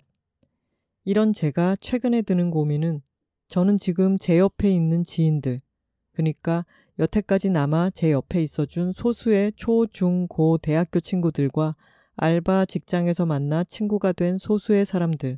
이런 1.05 1.33
제가 1.33 1.75
최근에 1.79 2.21
드는 2.21 2.51
고민은 2.51 3.01
저는 3.47 3.77
지금 3.77 4.17
제 4.17 4.39
옆에 4.39 4.71
있는 4.71 5.03
지인들, 5.03 5.59
그러니까 6.13 6.65
여태까지 6.99 7.49
남아 7.49 7.91
제 7.91 8.11
옆에 8.11 8.41
있어준 8.43 8.91
소수의 8.91 9.53
초, 9.55 9.87
중, 9.87 10.27
고 10.27 10.57
대학교 10.57 10.99
친구들과 10.99 11.75
알바 12.15 12.65
직장에서 12.65 13.25
만나 13.25 13.63
친구가 13.63 14.13
된 14.13 14.37
소수의 14.37 14.85
사람들. 14.85 15.37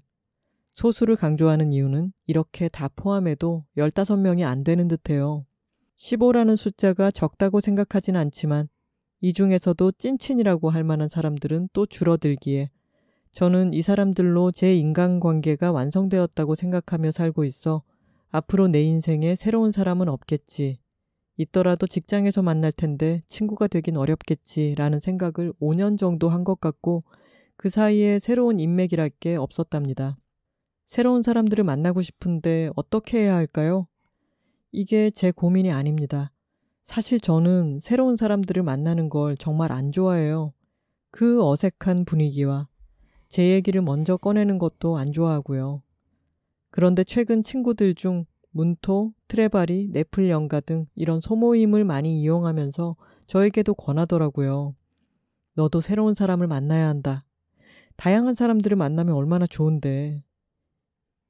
소수를 0.73 1.15
강조하는 1.15 1.71
이유는 1.71 2.11
이렇게 2.27 2.67
다 2.67 2.89
포함해도 2.93 3.63
15명이 3.77 4.45
안 4.45 4.65
되는 4.65 4.89
듯해요. 4.89 5.45
15라는 5.97 6.55
숫자가 6.55 7.11
적다고 7.11 7.59
생각하진 7.61 8.15
않지만 8.15 8.67
이 9.21 9.33
중에서도 9.33 9.91
찐친이라고 9.93 10.69
할 10.69 10.83
만한 10.83 11.07
사람들은 11.07 11.69
또 11.73 11.85
줄어들기에 11.85 12.67
저는 13.31 13.73
이 13.73 13.81
사람들로 13.81 14.51
제 14.51 14.75
인간관계가 14.75 15.71
완성되었다고 15.71 16.55
생각하며 16.55 17.11
살고 17.11 17.43
있어 17.45 17.83
앞으로 18.29 18.67
내 18.67 18.81
인생에 18.81 19.35
새로운 19.35 19.71
사람은 19.71 20.09
없겠지. 20.09 20.79
있더라도 21.37 21.85
직장에서 21.87 22.41
만날 22.41 22.71
텐데 22.71 23.21
친구가 23.27 23.67
되긴 23.67 23.97
어렵겠지라는 23.97 24.99
생각을 25.01 25.53
5년 25.59 25.97
정도 25.97 26.29
한 26.29 26.43
것 26.45 26.59
같고 26.61 27.03
그 27.57 27.69
사이에 27.69 28.19
새로운 28.19 28.59
인맥이랄 28.59 29.11
게 29.19 29.35
없었답니다. 29.35 30.17
새로운 30.87 31.23
사람들을 31.23 31.63
만나고 31.63 32.01
싶은데 32.01 32.69
어떻게 32.75 33.19
해야 33.19 33.35
할까요? 33.35 33.87
이게 34.71 35.09
제 35.09 35.31
고민이 35.31 35.71
아닙니다. 35.71 36.31
사실 36.83 37.19
저는 37.19 37.79
새로운 37.79 38.15
사람들을 38.15 38.61
만나는 38.61 39.09
걸 39.09 39.37
정말 39.37 39.71
안 39.71 39.91
좋아해요. 39.91 40.53
그 41.11 41.43
어색한 41.43 42.05
분위기와 42.05 42.67
제 43.29 43.51
얘기를 43.51 43.81
먼저 43.81 44.17
꺼내는 44.17 44.59
것도 44.59 44.97
안 44.97 45.11
좋아하고요. 45.11 45.81
그런데 46.71 47.03
최근 47.03 47.41
친구들 47.41 47.95
중 47.95 48.25
문토, 48.51 49.13
트레바리, 49.27 49.89
네플 49.91 50.29
연가 50.29 50.59
등 50.59 50.87
이런 50.95 51.19
소모임을 51.19 51.83
많이 51.85 52.21
이용하면서 52.21 52.95
저에게도 53.27 53.73
권하더라고요. 53.73 54.75
너도 55.55 55.81
새로운 55.81 56.13
사람을 56.13 56.47
만나야 56.47 56.87
한다. 56.87 57.21
다양한 57.95 58.33
사람들을 58.33 58.75
만나면 58.75 59.15
얼마나 59.15 59.47
좋은데. 59.47 60.21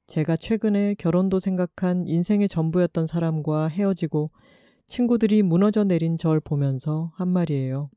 제가 0.06 0.36
최근에 0.36 0.94
결혼도 0.94 1.40
생각한 1.40 2.06
인생의 2.06 2.48
전부였던 2.48 3.06
사람과 3.06 3.68
헤어지고 3.68 4.30
친구들이 4.86 5.42
무너져 5.42 5.82
내린 5.84 6.16
절 6.16 6.38
보면서 6.38 7.12
한 7.16 7.28
말이에요. 7.28 7.90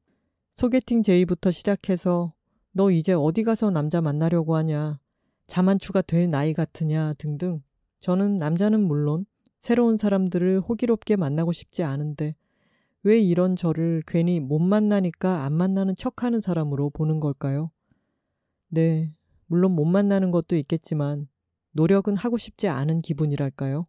소개팅 0.53 1.03
제의부터 1.03 1.51
시작해서 1.51 2.33
너 2.71 2.89
이제 2.89 3.13
어디 3.13 3.43
가서 3.43 3.69
남자 3.69 4.01
만나려고 4.01 4.55
하냐. 4.55 4.99
자만추가 5.45 6.01
될 6.01 6.29
나이 6.29 6.53
같으냐 6.53 7.13
등등. 7.17 7.61
저는 7.99 8.37
남자는 8.37 8.81
물론 8.81 9.25
새로운 9.59 9.95
사람들을 9.95 10.61
호기롭게 10.61 11.15
만나고 11.15 11.51
싶지 11.51 11.83
않은데 11.83 12.35
왜 13.03 13.19
이런 13.19 13.55
저를 13.55 14.01
괜히 14.07 14.39
못 14.39 14.59
만나니까 14.59 15.43
안 15.43 15.53
만나는 15.53 15.95
척 15.95 16.23
하는 16.23 16.39
사람으로 16.39 16.89
보는 16.89 17.19
걸까요? 17.19 17.71
네, 18.69 19.13
물론 19.47 19.73
못 19.73 19.85
만나는 19.85 20.31
것도 20.31 20.55
있겠지만 20.55 21.27
노력은 21.71 22.15
하고 22.15 22.37
싶지 22.37 22.67
않은 22.67 22.99
기분이랄까요? 22.99 23.87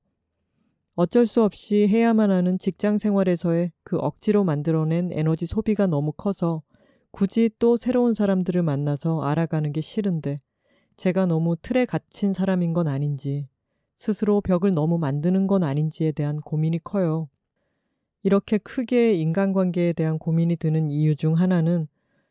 어쩔 0.94 1.26
수 1.26 1.42
없이 1.42 1.86
해야만 1.88 2.30
하는 2.30 2.58
직장 2.58 2.98
생활에서의 2.98 3.72
그 3.82 3.96
억지로 3.96 4.44
만들어낸 4.44 5.10
에너지 5.12 5.46
소비가 5.46 5.86
너무 5.86 6.12
커서 6.12 6.62
굳이 7.10 7.50
또 7.58 7.76
새로운 7.76 8.14
사람들을 8.14 8.62
만나서 8.62 9.22
알아가는 9.22 9.72
게 9.72 9.80
싫은데 9.80 10.40
제가 10.96 11.26
너무 11.26 11.56
틀에 11.56 11.86
갇힌 11.86 12.32
사람인 12.32 12.72
건 12.72 12.86
아닌지 12.86 13.48
스스로 13.94 14.40
벽을 14.40 14.74
너무 14.74 14.98
만드는 14.98 15.46
건 15.46 15.62
아닌지에 15.62 16.12
대한 16.12 16.38
고민이 16.38 16.80
커요. 16.84 17.28
이렇게 18.22 18.58
크게 18.58 19.14
인간관계에 19.14 19.92
대한 19.94 20.18
고민이 20.18 20.56
드는 20.56 20.90
이유 20.90 21.16
중 21.16 21.34
하나는 21.34 21.88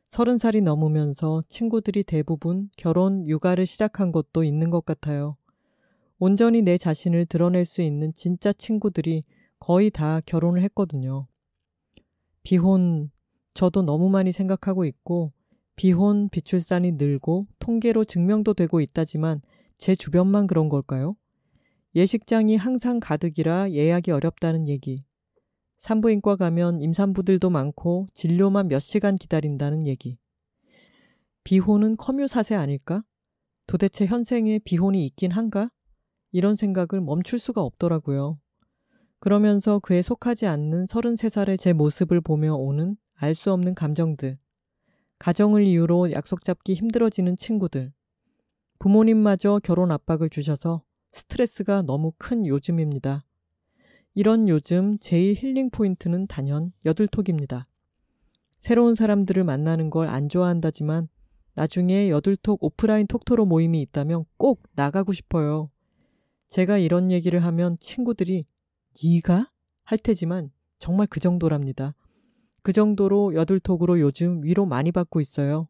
서른 0.09 0.39
살이 0.39 0.61
넘으면서 0.61 1.43
친구들이 1.49 2.01
대부분 2.03 2.71
결혼, 2.75 3.27
육아를 3.27 3.67
시작한 3.67 4.11
것도 4.11 4.43
있는 4.43 4.71
것 4.71 4.83
같아요. 4.83 5.37
온전히 6.17 6.63
내 6.63 6.79
자신을 6.79 7.27
드러낼 7.27 7.63
수 7.63 7.83
있는 7.83 8.11
진짜 8.15 8.51
친구들이 8.51 9.21
거의 9.59 9.91
다 9.91 10.19
결혼을 10.25 10.63
했거든요. 10.63 11.27
비혼, 12.41 13.11
저도 13.53 13.83
너무 13.83 14.09
많이 14.09 14.31
생각하고 14.31 14.83
있고, 14.85 15.31
비혼, 15.75 16.27
비출산이 16.29 16.93
늘고 16.93 17.45
통계로 17.59 18.03
증명도 18.03 18.55
되고 18.55 18.81
있다지만 18.81 19.41
제 19.77 19.93
주변만 19.93 20.47
그런 20.47 20.69
걸까요? 20.69 21.15
예식장이 21.93 22.55
항상 22.55 22.99
가득이라 22.99 23.71
예약이 23.73 24.09
어렵다는 24.09 24.67
얘기. 24.67 25.03
산부인과 25.79 26.35
가면 26.35 26.81
임산부들도 26.81 27.49
많고 27.49 28.05
진료만 28.13 28.67
몇 28.67 28.79
시간 28.79 29.15
기다린다는 29.15 29.87
얘기. 29.87 30.17
비혼은 31.45 31.95
커뮤 31.95 32.27
사세 32.27 32.53
아닐까? 32.53 33.03
도대체 33.65 34.05
현생에 34.05 34.59
비혼이 34.59 35.05
있긴 35.05 35.31
한가? 35.31 35.69
이런 36.31 36.55
생각을 36.55 37.01
멈출 37.01 37.39
수가 37.39 37.61
없더라고요. 37.61 38.39
그러면서 39.19 39.79
그에 39.79 40.01
속하지 40.01 40.47
않는 40.47 40.85
33살의 40.85 41.57
제 41.57 41.73
모습을 41.73 42.21
보며 42.21 42.55
오는 42.55 42.97
알 43.15 43.33
수 43.33 43.51
없는 43.51 43.73
감정들. 43.73 44.37
가정을 45.17 45.63
이유로 45.63 46.11
약속 46.11 46.43
잡기 46.43 46.73
힘들어지는 46.73 47.35
친구들. 47.37 47.93
부모님마저 48.79 49.59
결혼 49.63 49.91
압박을 49.91 50.29
주셔서 50.29 50.83
스트레스가 51.11 51.81
너무 51.81 52.13
큰 52.17 52.45
요즘입니다. 52.45 53.25
이런 54.19 54.49
요즘 54.49 54.99
제일 54.99 55.33
힐링 55.33 55.69
포인트는 55.69 56.27
단연 56.27 56.73
여들톡입니다. 56.83 57.63
새로운 58.59 58.93
사람들을 58.93 59.45
만나는 59.45 59.89
걸 59.89 60.09
안 60.09 60.27
좋아한다지만 60.27 61.07
나중에 61.55 62.09
여들톡 62.09 62.61
오프라인 62.61 63.07
톡토로 63.07 63.45
모임이 63.45 63.81
있다면 63.81 64.25
꼭 64.35 64.61
나가고 64.73 65.13
싶어요. 65.13 65.71
제가 66.49 66.79
이런 66.79 67.11
얘기를 67.11 67.45
하면 67.45 67.77
친구들이 67.79 68.43
네가 69.01 69.49
할 69.85 69.97
테지만 69.97 70.51
정말 70.79 71.07
그 71.07 71.21
정도랍니다. 71.21 71.91
그 72.61 72.73
정도로 72.73 73.35
여들톡으로 73.35 74.01
요즘 74.01 74.43
위로 74.43 74.65
많이 74.65 74.91
받고 74.91 75.21
있어요. 75.21 75.69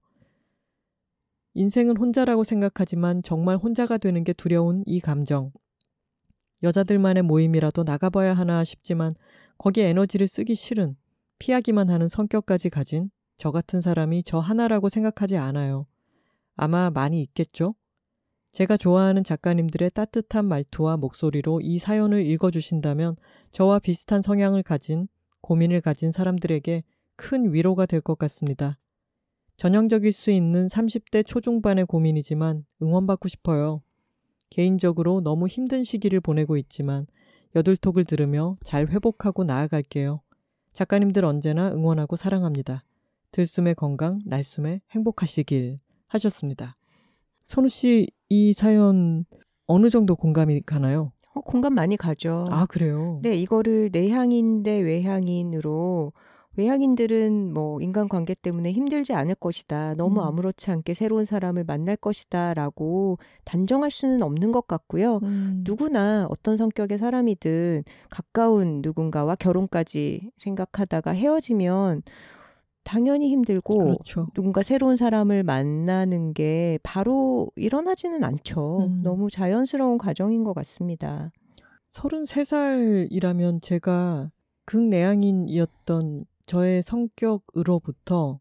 인생은 1.54 1.98
혼자라고 1.98 2.44
생각하지만 2.44 3.22
정말 3.22 3.58
혼자가 3.58 4.00
되는 4.00 4.24
게 4.24 4.34
두려운 4.34 4.82
이 4.88 5.00
감정. 5.00 5.52
여자들만의 6.64 7.24
모임이라도 7.24 7.84
나가봐야 7.84 8.34
하나 8.34 8.64
싶지만 8.64 9.12
거기에 9.58 9.90
에너지를 9.90 10.28
쓰기 10.28 10.56
싫은 10.56 10.96
피하기만 11.40 11.90
하는 11.90 12.08
성격까지 12.08 12.70
가진 12.70 13.10
저 13.38 13.52
같은 13.52 13.82
사람이 13.82 14.24
저 14.24 14.40
하나라고 14.40 14.90
생각하지 14.90 15.38
않아요. 15.38 15.86
아마 16.56 16.90
많이 16.90 17.22
있겠죠? 17.22 17.76
제가 18.52 18.78
좋아하는 18.78 19.24
작가님들의 19.24 19.92
따뜻한 19.92 20.46
말투와 20.46 20.98
목소리로 20.98 21.62
이 21.62 21.78
사연을 21.78 22.26
읽어주신다면 22.26 23.16
저와 23.52 23.80
비슷한 23.80 24.22
성향을 24.22 24.64
가진 24.64 25.08
고민을 25.42 25.82
가진 25.82 26.12
사람들에게 26.12 26.82
큰 27.16 27.54
위로가 27.54 27.86
될 27.86 28.02
것 28.02 28.18
같습니다. 28.18 28.74
전형적일 29.58 30.12
수 30.12 30.32
있는 30.32 30.68
30대 30.68 31.26
초중반의 31.26 31.86
고민이지만 31.86 32.66
응원받고 32.82 33.28
싶어요. 33.28 33.82
개인적으로 34.50 35.22
너무 35.22 35.48
힘든 35.48 35.84
시기를 35.84 36.20
보내고 36.20 36.58
있지만 36.58 37.08
여들톡을 37.56 38.06
들으며 38.06 38.58
잘 38.64 38.88
회복하고 38.88 39.44
나아갈게요. 39.44 40.22
작가님들 40.74 41.26
언제나 41.26 41.72
응원하고 41.72 42.16
사랑합니다. 42.16 42.84
들숨의 43.32 43.76
건강, 43.76 44.20
날숨의 44.26 44.82
행복하시길 44.92 45.78
하셨습니다. 46.08 46.76
선우 47.46 47.70
씨, 47.70 48.08
이 48.30 48.54
사연 48.54 49.26
어느 49.66 49.90
정도 49.90 50.16
공감이 50.16 50.62
가나요? 50.62 51.12
어, 51.34 51.42
공감 51.42 51.74
많이 51.74 51.98
가죠. 51.98 52.46
아, 52.50 52.66
그래요? 52.66 53.20
네, 53.22 53.36
이거를 53.36 53.90
내향인 53.92 54.64
대 54.64 54.80
외향인으로 54.80 56.14
외향인들은 56.60 57.54
뭐 57.54 57.80
인간관계 57.80 58.36
때문에 58.36 58.74
힘들지 58.74 59.14
않을 59.14 59.36
것이다. 59.36 59.94
너무 59.96 60.20
음. 60.20 60.26
아무렇지 60.26 60.70
않게 60.72 60.94
새로운 60.94 61.24
사람을 61.24 61.64
만날 61.64 61.96
것이다. 61.96 62.54
라고 62.54 63.18
단정할 63.46 63.92
수는 63.92 64.22
없는 64.22 64.52
것 64.52 64.68
같고요. 64.68 65.20
음. 65.24 65.64
누구나 65.66 66.28
어떤 66.30 66.58
성격의 66.58 66.98
사람이든 66.98 67.84
가까운 68.10 68.82
누군가와 68.82 69.36
결혼까지 69.36 70.32
생각하다가 70.36 71.12
헤어지면 71.12 72.02
당연히 72.84 73.30
힘들고 73.30 73.78
그렇죠. 73.78 74.28
누군가 74.34 74.62
새로운 74.62 74.98
사람을 74.98 75.44
만나는 75.44 76.34
게 76.34 76.78
바로 76.84 77.50
일어나지는 77.56 78.26
않죠. 78.26 78.88
음. 78.88 79.02
너무 79.02 79.30
자연스러운 79.30 79.98
과정인 79.98 80.44
것 80.44 80.54
같습니다. 80.54 81.32
33살이라면 81.92 83.62
제가 83.62 84.32
극내향인이었던 84.66 86.26
저의 86.50 86.82
성격으로부터 86.82 88.40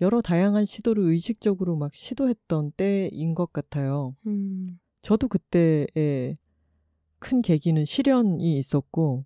여러 0.00 0.20
다양한 0.20 0.64
시도를 0.64 1.02
의식적으로 1.02 1.74
막 1.74 1.92
시도했던 1.92 2.70
때인 2.76 3.34
것 3.34 3.52
같아요. 3.52 4.14
음. 4.28 4.78
저도 5.02 5.26
그때의 5.26 6.36
큰 7.18 7.42
계기는 7.42 7.84
시련이 7.84 8.56
있었고, 8.58 9.24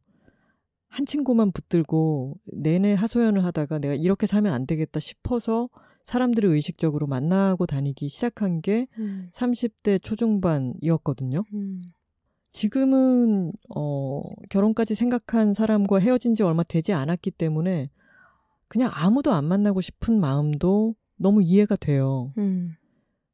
한 0.89 1.05
친구만 1.05 1.53
붙들고 1.53 2.39
내내 2.55 2.95
하소연을 2.95 3.45
하다가 3.45 3.79
내가 3.81 3.95
이렇게 3.95 4.27
살면 4.27 4.51
안 4.51 4.67
되겠다 4.67 4.99
싶어서 4.99 5.69
사람들을 6.05 6.49
의식적으로 6.49 7.07
만나고 7.07 7.67
다니기 7.67 8.09
시작한 8.09 8.63
게 8.63 8.87
음. 8.99 9.29
30대 9.33 10.03
초중반이었거든요. 10.03 11.45
음. 11.53 11.81
지금은 12.53 13.53
어 13.75 14.23
결혼까지 14.49 14.95
생각한 14.95 15.53
사람과 15.53 15.99
헤어진 15.99 16.35
지 16.35 16.43
얼마 16.43 16.63
되지 16.63 16.93
않았기 16.95 17.33
때문에 17.33 17.91
그냥 18.73 18.91
아무도 18.95 19.33
안 19.33 19.45
만나고 19.45 19.83
싶은 19.83 20.19
마음도 20.19 20.95
너무 21.17 21.43
이해가 21.43 21.77
돼요. 21.77 22.33
음. 22.39 22.75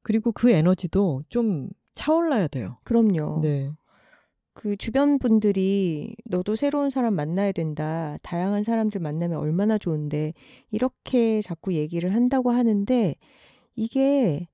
그리고 0.02 0.32
그 0.32 0.50
에너지도 0.50 1.22
좀 1.28 1.68
차올라야 1.92 2.48
돼요. 2.48 2.76
그럼요. 2.82 3.38
네. 3.40 3.70
그 4.52 4.76
주변 4.76 5.20
분들이 5.20 6.16
너도 6.24 6.56
새로운 6.56 6.90
사람 6.90 7.14
만나야 7.14 7.52
된다. 7.52 8.16
다양한 8.24 8.64
사람들 8.64 9.00
만나면 9.00 9.38
얼마나 9.38 9.78
좋은데 9.78 10.32
이렇게 10.72 11.40
자꾸 11.40 11.72
얘기를 11.72 12.12
한다고 12.12 12.50
하는데 12.50 13.14
이게 13.76 14.48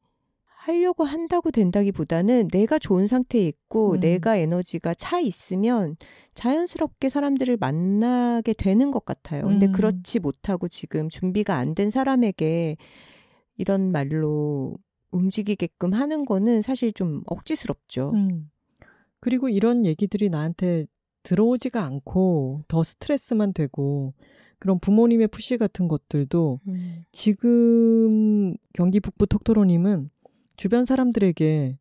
하려고 0.65 1.05
한다고 1.05 1.51
된다기보다는 1.51 2.49
내가 2.49 2.79
좋은 2.79 3.07
상태에 3.07 3.43
있고 3.43 3.93
음. 3.97 4.01
내가 4.01 4.37
에너지가 4.37 4.95
차 4.95 5.21
있으면 5.21 5.97
자연스럽게 6.35 7.11
사람들을 7.11 7.59
만나게 7.59 8.55
되는 8.55 8.91
것 8.91 9.05
같아요. 9.05 9.43
근데 9.43 9.67
음. 9.67 9.73
그렇지 9.73 10.21
못하고 10.21 10.69
지금 10.69 11.11
준비가 11.11 11.57
안 11.57 11.75
된 11.75 11.91
사람에게 11.91 12.79
이런 13.59 13.93
말로 13.93 14.77
움직이게끔 15.11 15.93
하는 15.93 16.25
거는 16.25 16.63
사실 16.63 16.93
좀 16.93 17.23
억지스럽죠. 17.27 18.13
음. 18.15 18.51
그리고 19.21 19.51
이런 19.51 19.85
얘기들이 19.85 20.31
나한테 20.31 20.87
들어오지가 21.25 21.83
않고 21.85 22.63
더 22.69 22.83
스트레스만 22.83 23.53
되고 23.53 24.15
그런 24.59 24.79
부모님의 24.79 25.29
푸시 25.29 25.59
같은 25.59 25.89
것들도 25.89 26.61
음. 26.69 27.05
지금 27.13 28.55
경기 28.73 29.01
북부 29.01 29.27
톡토로님은 29.27 30.11
주변 30.57 30.85
사람들에게 30.85 31.79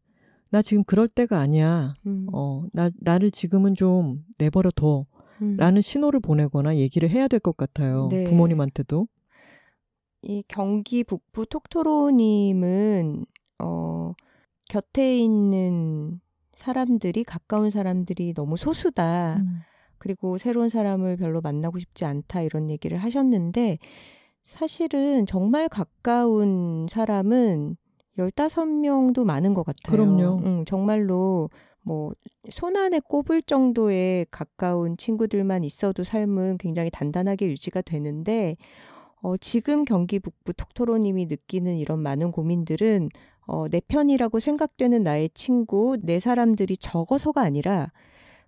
나 0.52 0.62
지금 0.62 0.84
그럴 0.84 1.08
때가 1.08 1.40
아니야. 1.40 1.96
음. 2.06 2.28
어, 2.32 2.64
나, 2.74 2.90
나를 3.00 3.32
지금은 3.32 3.76
좀 3.76 4.24
내버려 4.38 4.72
둬. 4.72 5.06
음. 5.42 5.58
라는 5.58 5.82
신호를 5.82 6.20
보내거나 6.20 6.78
얘기를 6.78 7.10
해야 7.10 7.28
될 7.28 7.40
것 7.40 7.58
같아요. 7.58 8.08
네. 8.12 8.24
부모님한테도. 8.26 9.08
이 10.22 10.44
경기 10.48 11.04
북부 11.04 11.46
톡토로님은 11.46 13.26
어 13.60 14.14
곁에 14.70 15.18
있는 15.18 16.22
사람들이 16.56 17.24
가까운 17.26 17.70
사람들이 17.70 18.34
너무 18.34 18.56
소수다. 18.56 19.38
음. 19.40 19.60
그리고 19.98 20.38
새로운 20.38 20.70
사람을 20.70 21.18
별로 21.18 21.42
만나고 21.42 21.80
싶지 21.80 22.06
않다 22.06 22.42
이런 22.42 22.70
얘기를 22.70 22.98
하셨는데 22.98 23.80
사실은 24.44 25.26
정말 25.26 25.68
가까운 25.68 26.88
사람은 26.90 27.76
15명도 28.18 29.24
많은 29.24 29.54
것 29.54 29.66
같아요. 29.66 29.98
그럼요. 29.98 30.42
응, 30.44 30.66
정말로 30.66 31.50
뭐 31.82 32.14
손안에 32.50 33.00
꼽을 33.00 33.42
정도의 33.42 34.26
가까운 34.32 34.98
친구들만 34.98 35.64
있어도 35.64 36.04
삶은 36.04 36.58
굉장히 36.58 36.90
단단하게 36.90 37.48
유지가 37.48 37.82
되는데 37.82 38.56
어, 39.22 39.38
지금 39.38 39.86
경기 39.86 40.20
북부 40.20 40.54
톡토로님이 40.54 41.26
느끼는 41.28 41.78
이런 41.78 42.00
많은 42.00 42.32
고민들은 42.32 43.10
어, 43.46 43.68
내 43.68 43.82
편이라고 43.82 44.40
생각되는 44.40 45.04
나의 45.04 45.30
친구, 45.34 45.98
내 46.02 46.20
사람들이 46.20 46.78
적어서가 46.78 47.42
아니라 47.42 47.92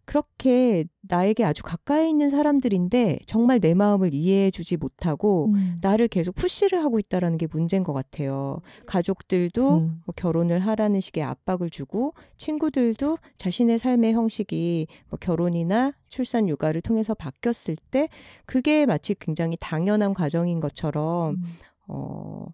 그렇게 0.05 0.85
나에게 1.01 1.43
아주 1.43 1.63
가까이 1.63 2.09
있는 2.09 2.29
사람들인데 2.29 3.19
정말 3.25 3.59
내 3.59 3.73
마음을 3.73 4.13
이해해 4.13 4.51
주지 4.51 4.77
못하고 4.77 5.47
음. 5.53 5.77
나를 5.81 6.07
계속 6.07 6.35
푸시를 6.35 6.83
하고 6.83 6.99
있다라는 6.99 7.37
게 7.37 7.47
문제인 7.51 7.83
것 7.83 7.93
같아요. 7.93 8.61
가족들도 8.85 9.77
음. 9.77 10.01
뭐 10.05 10.13
결혼을 10.15 10.59
하라는 10.59 10.99
식의 10.99 11.23
압박을 11.23 11.69
주고 11.69 12.13
친구들도 12.37 13.17
자신의 13.37 13.79
삶의 13.79 14.13
형식이 14.13 14.87
뭐 15.09 15.17
결혼이나 15.19 15.93
출산 16.07 16.47
육아를 16.47 16.81
통해서 16.81 17.13
바뀌었을 17.13 17.75
때 17.91 18.07
그게 18.45 18.85
마치 18.85 19.15
굉장히 19.15 19.57
당연한 19.59 20.13
과정인 20.13 20.59
것처럼 20.59 21.35
음. 21.35 21.43
어 21.87 22.45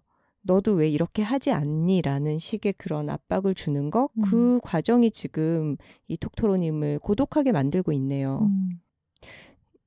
너도 0.42 0.72
왜 0.74 0.88
이렇게 0.88 1.22
하지 1.22 1.50
않니?라는 1.52 2.38
식의 2.38 2.74
그런 2.76 3.08
압박을 3.10 3.54
주는 3.54 3.90
것, 3.90 4.10
음. 4.18 4.22
그 4.22 4.60
과정이 4.62 5.10
지금 5.10 5.76
이 6.08 6.16
톡토로님을 6.16 6.98
고독하게 6.98 7.52
만들고 7.52 7.92
있네요. 7.92 8.40
음. 8.42 8.80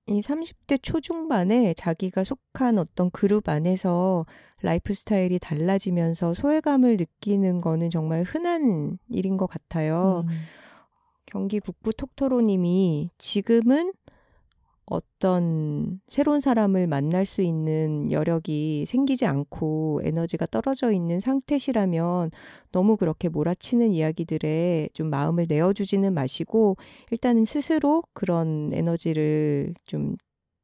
이 0.08 0.22
30대 0.22 0.80
초중반에 0.82 1.74
자기가 1.74 2.24
속한 2.24 2.78
어떤 2.78 3.10
그룹 3.10 3.50
안에서 3.50 4.26
라이프 4.62 4.94
스타일이 4.94 5.40
달라지면서 5.40 6.34
소외감을 6.34 6.98
느끼는 6.98 7.60
거는 7.62 7.90
정말 7.90 8.24
흔한 8.24 8.98
일인 9.10 9.38
것 9.38 9.48
같아요. 9.48 10.24
음. 10.28 10.34
경기 11.26 11.60
북부 11.60 11.92
톡토로님이 11.92 13.10
지금은 13.18 13.94
어떤 14.88 16.00
새로운 16.08 16.40
사람을 16.40 16.86
만날 16.88 17.26
수 17.26 17.42
있는 17.42 18.12
여력이 18.12 18.86
생기지 18.86 19.26
않고 19.26 20.02
에너지가 20.04 20.46
떨어져 20.46 20.92
있는 20.92 21.20
상태시라면 21.20 22.30
너무 22.72 22.96
그렇게 22.96 23.28
몰아치는 23.30 23.94
이야기들에 23.94 24.90
좀 24.94 25.10
마음을 25.10 25.46
내어주지는 25.50 26.14
마시고 26.14 26.78
일단은 27.12 27.46
스스로 27.46 28.04
그런 28.14 28.70
에너지를 28.74 29.74
좀 29.86 30.16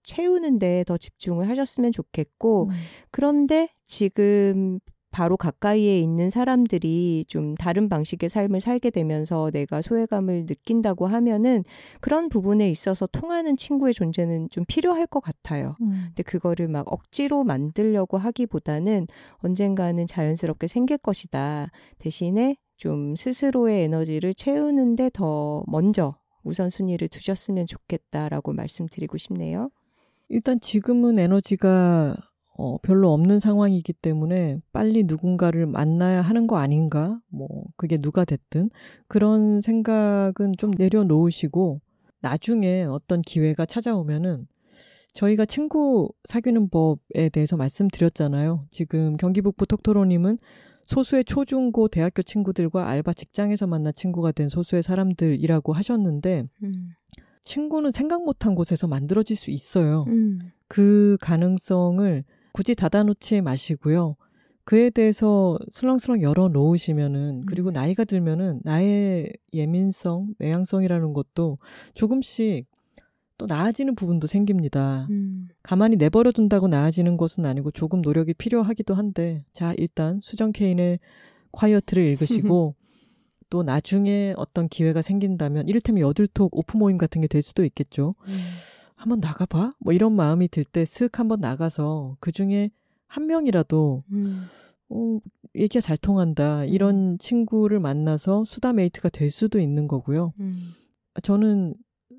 채우는데 0.03 0.83
더 0.85 0.97
집중을 0.97 1.49
하셨으면 1.49 1.91
좋겠고 1.91 2.65
음. 2.65 2.69
그런데 3.11 3.69
지금 3.85 4.79
바로 5.11 5.37
가까이에 5.37 5.99
있는 5.99 6.29
사람들이 6.29 7.25
좀 7.27 7.55
다른 7.55 7.89
방식의 7.89 8.29
삶을 8.29 8.61
살게 8.61 8.89
되면서 8.89 9.51
내가 9.51 9.81
소외감을 9.81 10.45
느낀다고 10.47 11.07
하면은 11.07 11.63
그런 11.99 12.29
부분에 12.29 12.69
있어서 12.69 13.07
통하는 13.07 13.57
친구의 13.57 13.93
존재는 13.93 14.49
좀 14.49 14.63
필요할 14.67 15.07
것 15.07 15.19
같아요. 15.19 15.75
음. 15.81 16.05
근데 16.07 16.23
그거를 16.23 16.67
막 16.67 16.91
억지로 16.91 17.43
만들려고 17.43 18.17
하기보다는 18.17 19.07
언젠가는 19.37 20.07
자연스럽게 20.07 20.67
생길 20.67 20.97
것이다. 20.97 21.69
대신에 21.97 22.55
좀 22.77 23.15
스스로의 23.15 23.83
에너지를 23.83 24.33
채우는데 24.33 25.11
더 25.13 25.63
먼저 25.67 26.15
우선순위를 26.43 27.09
두셨으면 27.09 27.67
좋겠다라고 27.67 28.53
말씀드리고 28.53 29.17
싶네요. 29.17 29.69
일단 30.29 30.59
지금은 30.59 31.19
에너지가 31.19 32.15
어, 32.61 32.77
별로 32.83 33.11
없는 33.11 33.39
상황이기 33.39 33.91
때문에 33.91 34.59
빨리 34.71 35.03
누군가를 35.03 35.65
만나야 35.65 36.21
하는 36.21 36.45
거 36.45 36.57
아닌가? 36.57 37.19
뭐, 37.27 37.47
그게 37.75 37.97
누가 37.97 38.23
됐든. 38.23 38.69
그런 39.07 39.61
생각은 39.61 40.53
좀 40.59 40.69
내려놓으시고, 40.77 41.81
나중에 42.19 42.83
어떤 42.83 43.23
기회가 43.23 43.65
찾아오면은, 43.65 44.47
저희가 45.13 45.45
친구 45.45 46.13
사귀는 46.23 46.69
법에 46.69 47.29
대해서 47.29 47.57
말씀드렸잖아요. 47.57 48.67
지금 48.69 49.17
경기북부 49.17 49.65
톡토로님은 49.65 50.37
소수의 50.85 51.25
초중고 51.25 51.87
대학교 51.87 52.21
친구들과 52.21 52.87
알바 52.87 53.13
직장에서 53.13 53.65
만난 53.65 53.91
친구가 53.95 54.33
된 54.33 54.49
소수의 54.49 54.83
사람들이라고 54.83 55.73
하셨는데, 55.73 56.43
음. 56.63 56.71
친구는 57.41 57.89
생각 57.89 58.23
못한 58.23 58.53
곳에서 58.53 58.85
만들어질 58.85 59.35
수 59.35 59.49
있어요. 59.49 60.05
음. 60.09 60.37
그 60.67 61.17
가능성을 61.21 62.23
굳이 62.53 62.75
닫아놓지 62.75 63.41
마시고요. 63.41 64.15
그에 64.63 64.89
대해서 64.89 65.57
슬렁슬렁 65.69 66.21
열어 66.21 66.47
놓으시면은 66.47 67.41
그리고 67.47 67.69
음. 67.69 67.73
나이가 67.73 68.03
들면은 68.03 68.61
나의 68.63 69.33
예민성, 69.53 70.35
내향성이라는 70.37 71.13
것도 71.13 71.57
조금씩 71.93 72.67
또 73.37 73.47
나아지는 73.47 73.95
부분도 73.95 74.27
생깁니다. 74.27 75.07
음. 75.09 75.47
가만히 75.63 75.95
내버려 75.95 76.31
둔다고 76.31 76.67
나아지는 76.67 77.17
것은 77.17 77.45
아니고 77.45 77.71
조금 77.71 78.01
노력이 78.01 78.35
필요하기도 78.35 78.93
한데 78.93 79.43
자 79.51 79.73
일단 79.77 80.19
수정 80.21 80.51
케인의 80.51 80.99
콰이어트를 81.51 82.03
읽으시고 82.03 82.75
또 83.49 83.63
나중에 83.63 84.33
어떤 84.37 84.69
기회가 84.69 85.01
생긴다면 85.01 85.67
이를테면 85.67 86.01
여들톡 86.01 86.55
오프 86.55 86.77
모임 86.77 86.97
같은 86.97 87.19
게 87.19 87.27
될 87.27 87.41
수도 87.41 87.65
있겠죠. 87.65 88.13
음. 88.27 88.33
한번 89.01 89.19
나가봐? 89.19 89.71
뭐 89.79 89.93
이런 89.93 90.13
마음이 90.15 90.47
들 90.47 90.63
때 90.63 90.83
슥 90.85 91.19
한번 91.19 91.39
나가서 91.39 92.17
그 92.19 92.31
중에 92.31 92.69
한 93.07 93.25
명이라도 93.27 94.03
음. 94.11 94.43
어, 94.89 95.19
얘기가 95.55 95.81
잘 95.81 95.97
통한다. 95.97 96.65
이런 96.65 97.13
음. 97.13 97.17
친구를 97.17 97.79
만나서 97.79 98.43
수다 98.45 98.73
메이트가 98.73 99.09
될 99.09 99.29
수도 99.31 99.59
있는 99.59 99.87
거고요. 99.87 100.33
음. 100.39 100.73
저는 101.23 101.73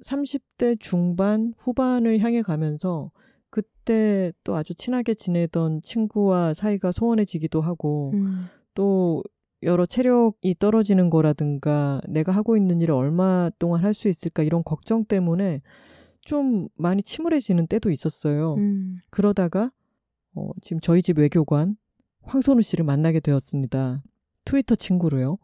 30대 0.05 0.77
중반, 0.81 1.55
후반을 1.59 2.19
향해 2.21 2.43
가면서 2.43 3.11
그때 3.51 4.33
또 4.45 4.57
아주 4.57 4.75
친하게 4.75 5.15
지내던 5.15 5.83
친구와 5.83 6.55
사이가 6.55 6.93
소원해지기도 6.93 7.61
하고 7.61 8.11
음. 8.15 8.47
또 8.75 9.23
여러 9.63 9.87
체력이 9.87 10.57
떨어지는 10.59 11.09
거라든가 11.11 12.01
내가 12.09 12.33
하고 12.33 12.57
있는 12.57 12.81
일을 12.81 12.95
얼마 12.95 13.51
동안 13.61 13.85
할 13.85 13.95
수 13.95 14.09
있을까 14.09 14.43
이런 14.43 14.65
걱정 14.65 15.05
때문에 15.05 15.63
좀 16.25 16.69
많이 16.75 17.03
침울해지는 17.03 17.67
때도 17.67 17.91
있었어요. 17.91 18.55
음. 18.55 18.97
그러다가 19.11 19.71
어, 20.35 20.51
지금 20.61 20.81
저희 20.81 21.03
집 21.03 21.19
외교관 21.19 21.77
황선우 22.23 22.63
씨를 22.63 22.85
만나게 22.85 23.21
되었습니다. 23.21 24.03
트위터 24.45 24.75
친구로요. 24.75 25.39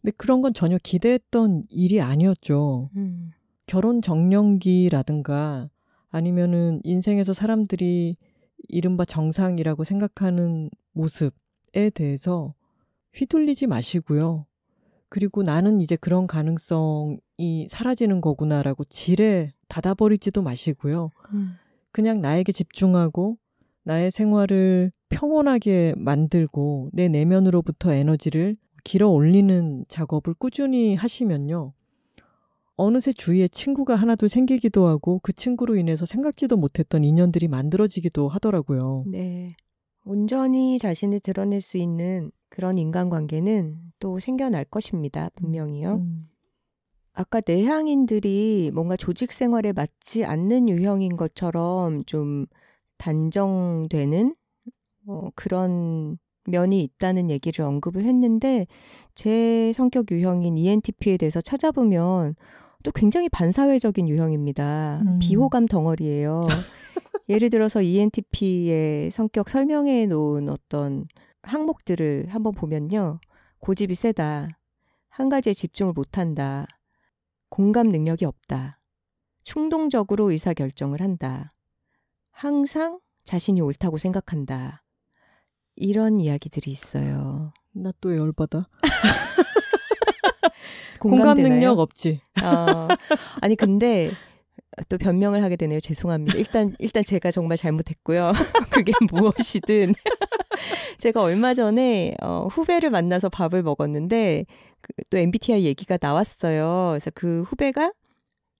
근데 0.00 0.12
그런 0.16 0.42
건 0.42 0.52
전혀 0.52 0.78
기대했던 0.82 1.64
일이 1.68 2.00
아니었죠. 2.00 2.90
음. 2.96 3.30
결혼 3.66 4.02
정년기라든가 4.02 5.70
아니면은 6.10 6.80
인생에서 6.84 7.32
사람들이 7.32 8.16
이른바 8.68 9.04
정상이라고 9.04 9.84
생각하는 9.84 10.70
모습에 10.92 11.90
대해서 11.94 12.54
휘둘리지 13.14 13.66
마시고요. 13.66 14.46
그리고 15.08 15.42
나는 15.42 15.80
이제 15.80 15.96
그런 15.96 16.26
가능성이 16.26 17.18
사라지는 17.68 18.20
거구나라고 18.20 18.84
지레 18.84 19.48
닫아버리지도 19.68 20.42
마시고요. 20.42 21.10
음. 21.32 21.54
그냥 21.90 22.20
나에게 22.20 22.52
집중하고 22.52 23.36
나의 23.84 24.10
생활을 24.10 24.92
평온하게 25.08 25.94
만들고 25.96 26.90
내 26.92 27.08
내면으로부터 27.08 27.92
에너지를 27.92 28.54
길어 28.84 29.08
올리는 29.08 29.84
작업을 29.88 30.34
꾸준히 30.34 30.94
하시면요. 30.94 31.72
어느새 32.76 33.12
주위에 33.12 33.48
친구가 33.48 33.94
하나둘 33.96 34.28
생기기도 34.28 34.86
하고 34.86 35.20
그 35.22 35.32
친구로 35.32 35.76
인해서 35.76 36.06
생각지도 36.06 36.56
못했던 36.56 37.04
인연들이 37.04 37.48
만들어지기도 37.48 38.28
하더라고요. 38.28 39.04
네. 39.06 39.48
온전히 40.04 40.78
자신을 40.78 41.20
드러낼 41.20 41.60
수 41.60 41.76
있는 41.78 42.32
그런 42.48 42.78
인간관계는 42.78 43.78
또 44.00 44.18
생겨날 44.18 44.64
것입니다. 44.64 45.30
분명히요. 45.36 45.94
음. 45.96 46.28
아까 47.14 47.40
내향인들이 47.46 48.70
뭔가 48.72 48.96
조직 48.96 49.32
생활에 49.32 49.72
맞지 49.72 50.24
않는 50.24 50.68
유형인 50.68 51.16
것처럼 51.16 52.04
좀 52.04 52.46
단정되는 52.98 54.34
어, 55.06 55.28
그런 55.34 56.18
면이 56.46 56.82
있다는 56.82 57.30
얘기를 57.30 57.64
언급을 57.64 58.04
했는데 58.04 58.66
제 59.14 59.72
성격 59.74 60.10
유형인 60.10 60.56
ENTP에 60.56 61.16
대해서 61.16 61.40
찾아보면 61.40 62.34
또 62.82 62.90
굉장히 62.92 63.28
반사회적인 63.28 64.08
유형입니다. 64.08 65.02
음. 65.06 65.18
비호감 65.20 65.66
덩어리예요. 65.66 66.42
예를 67.28 67.50
들어서 67.50 67.80
ENTP의 67.82 69.10
성격 69.10 69.48
설명해 69.48 70.06
놓은 70.06 70.48
어떤 70.48 71.06
항목들을 71.42 72.26
한번 72.28 72.52
보면요. 72.52 73.20
고집이 73.60 73.94
세다. 73.94 74.48
한 75.08 75.28
가지에 75.28 75.52
집중을 75.52 75.92
못 75.92 76.18
한다. 76.18 76.66
공감 77.52 77.88
능력이 77.88 78.24
없다. 78.24 78.80
충동적으로 79.44 80.30
의사결정을 80.30 81.02
한다. 81.02 81.52
항상 82.30 82.98
자신이 83.24 83.60
옳다고 83.60 83.98
생각한다. 83.98 84.82
이런 85.76 86.18
이야기들이 86.18 86.70
있어요. 86.70 87.52
나 87.74 87.92
또 88.00 88.16
열받아. 88.16 88.66
공감 90.98 91.42
능력 91.42 91.78
없지. 91.78 92.22
어, 92.42 92.88
아니 93.42 93.54
근데 93.54 94.12
또 94.88 94.96
변명을 94.96 95.42
하게 95.42 95.56
되네요. 95.56 95.78
죄송합니다. 95.78 96.38
일단 96.38 96.74
일단 96.78 97.04
제가 97.04 97.30
정말 97.30 97.58
잘못했고요. 97.58 98.32
그게 98.70 98.94
무엇이든 99.10 99.92
제가 101.00 101.20
얼마 101.20 101.52
전에 101.52 102.14
어, 102.22 102.48
후배를 102.50 102.88
만나서 102.88 103.28
밥을 103.28 103.62
먹었는데 103.62 104.46
그또 104.82 105.18
MBTI 105.18 105.64
얘기가 105.64 105.98
나왔어요. 106.00 106.88
그래서 106.90 107.10
그 107.14 107.42
후배가 107.46 107.92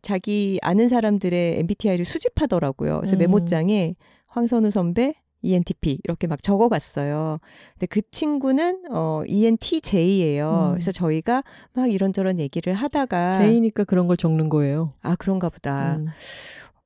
자기 0.03 0.59
아는 0.63 0.89
사람들의 0.89 1.59
MBTI를 1.61 2.05
수집하더라고요. 2.05 2.97
그래서 2.99 3.17
음. 3.17 3.19
메모장에 3.19 3.95
황선우 4.27 4.71
선배 4.71 5.15
ENTP 5.43 5.99
이렇게 6.05 6.27
막 6.27 6.43
적어갔어요. 6.43 7.39
근데 7.75 7.87
그 7.87 8.01
친구는 8.11 8.85
어 8.91 9.23
ENTJ예요. 9.27 10.69
음. 10.69 10.73
그래서 10.73 10.93
저희가 10.93 11.43
막 11.75 11.91
이런저런 11.91 12.39
얘기를 12.39 12.73
하다가 12.73 13.33
J니까 13.33 13.85
그런 13.85 14.07
걸 14.07 14.17
적는 14.17 14.49
거예요. 14.49 14.89
아 15.03 15.17
그런가 15.17 15.51
보다. 15.51 15.97
음. 15.97 16.07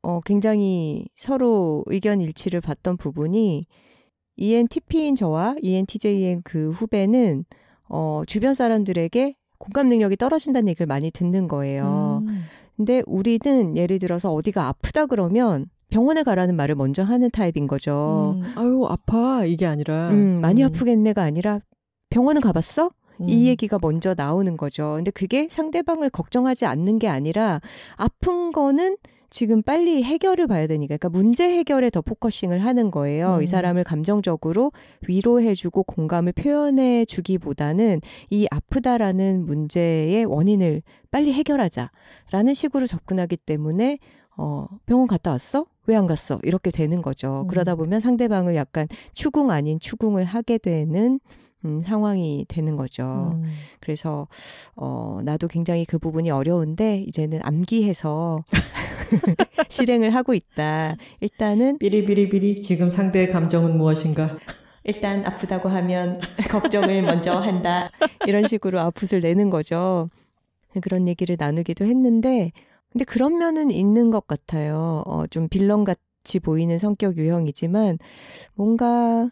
어 0.02 0.20
굉장히 0.24 1.06
서로 1.14 1.84
의견 1.86 2.20
일치를 2.20 2.60
봤던 2.60 2.96
부분이 2.96 3.66
ENTP인 4.36 5.16
저와 5.16 5.56
ENTJ인 5.60 6.42
그 6.44 6.70
후배는 6.70 7.44
어 7.88 8.22
주변 8.26 8.54
사람들에게 8.54 9.34
공감 9.58 9.88
능력이 9.88 10.16
떨어진다는 10.16 10.68
얘기를 10.68 10.86
많이 10.86 11.10
듣는 11.10 11.48
거예요. 11.48 12.22
음. 12.26 12.44
근데 12.76 13.02
우리는 13.06 13.76
예를 13.76 13.98
들어서 13.98 14.32
어디가 14.32 14.68
아프다 14.68 15.06
그러면 15.06 15.66
병원에 15.88 16.22
가라는 16.22 16.56
말을 16.56 16.74
먼저 16.74 17.02
하는 17.02 17.30
타입인 17.30 17.66
거죠. 17.66 18.38
음, 18.38 18.52
아유, 18.56 18.86
아파. 18.88 19.44
이게 19.44 19.66
아니라. 19.66 20.10
음, 20.10 20.40
많이 20.40 20.62
음. 20.62 20.66
아프겠네가 20.66 21.22
아니라 21.22 21.60
병원은 22.10 22.42
가봤어? 22.42 22.90
음. 23.20 23.28
이 23.28 23.46
얘기가 23.48 23.78
먼저 23.80 24.14
나오는 24.14 24.56
거죠. 24.56 24.94
근데 24.96 25.10
그게 25.10 25.48
상대방을 25.48 26.10
걱정하지 26.10 26.66
않는 26.66 26.98
게 26.98 27.08
아니라 27.08 27.60
아픈 27.96 28.52
거는 28.52 28.96
지금 29.30 29.62
빨리 29.62 30.02
해결을 30.02 30.46
봐야 30.46 30.66
되니까, 30.66 30.96
그러니까 30.96 31.08
문제 31.08 31.44
해결에 31.44 31.90
더 31.90 32.00
focusing을 32.00 32.58
하는 32.58 32.90
거예요. 32.90 33.36
음. 33.36 33.42
이 33.42 33.46
사람을 33.46 33.84
감정적으로 33.84 34.72
위로해주고 35.08 35.82
공감을 35.84 36.32
표현해주기보다는 36.32 38.00
이 38.30 38.46
아프다라는 38.50 39.44
문제의 39.44 40.24
원인을 40.24 40.82
빨리 41.10 41.32
해결하자라는 41.32 42.54
식으로 42.54 42.86
접근하기 42.86 43.36
때문에 43.38 43.98
어, 44.36 44.66
병원 44.84 45.06
갔다 45.06 45.30
왔어? 45.30 45.66
왜 45.86 45.96
안 45.96 46.06
갔어? 46.06 46.38
이렇게 46.42 46.70
되는 46.70 47.00
거죠. 47.00 47.42
음. 47.42 47.46
그러다 47.46 47.74
보면 47.74 48.00
상대방을 48.00 48.54
약간 48.56 48.86
추궁 49.14 49.50
아닌 49.50 49.78
추궁을 49.78 50.24
하게 50.24 50.58
되는 50.58 51.20
음, 51.64 51.80
상황이 51.80 52.44
되는 52.48 52.76
거죠. 52.76 53.32
음. 53.34 53.44
그래서 53.80 54.28
어 54.74 55.20
나도 55.24 55.48
굉장히 55.48 55.84
그 55.84 55.98
부분이 55.98 56.30
어려운데 56.30 56.98
이제는 57.06 57.40
암기해서 57.42 58.44
실행을 59.68 60.14
하고 60.14 60.34
있다. 60.34 60.96
일단은 61.20 61.78
삐리삐리삐리 61.78 62.60
지금 62.60 62.90
상대의 62.90 63.30
감정은 63.30 63.76
무엇인가? 63.76 64.36
일단 64.84 65.24
아프다고 65.26 65.68
하면 65.68 66.20
걱정을 66.50 67.02
먼저 67.02 67.36
한다. 67.36 67.90
이런 68.26 68.46
식으로 68.46 68.78
아풋을 68.80 69.20
내는 69.20 69.50
거죠. 69.50 70.08
그런 70.82 71.08
얘기를 71.08 71.36
나누기도 71.38 71.84
했는데 71.84 72.52
근데 72.92 73.04
그런 73.04 73.38
면은 73.38 73.70
있는 73.70 74.10
것 74.10 74.26
같아요. 74.26 75.02
어, 75.06 75.26
좀 75.26 75.48
빌런 75.48 75.84
같이 75.84 76.38
보이는 76.38 76.78
성격 76.78 77.16
유형이지만 77.16 77.98
뭔가 78.54 79.30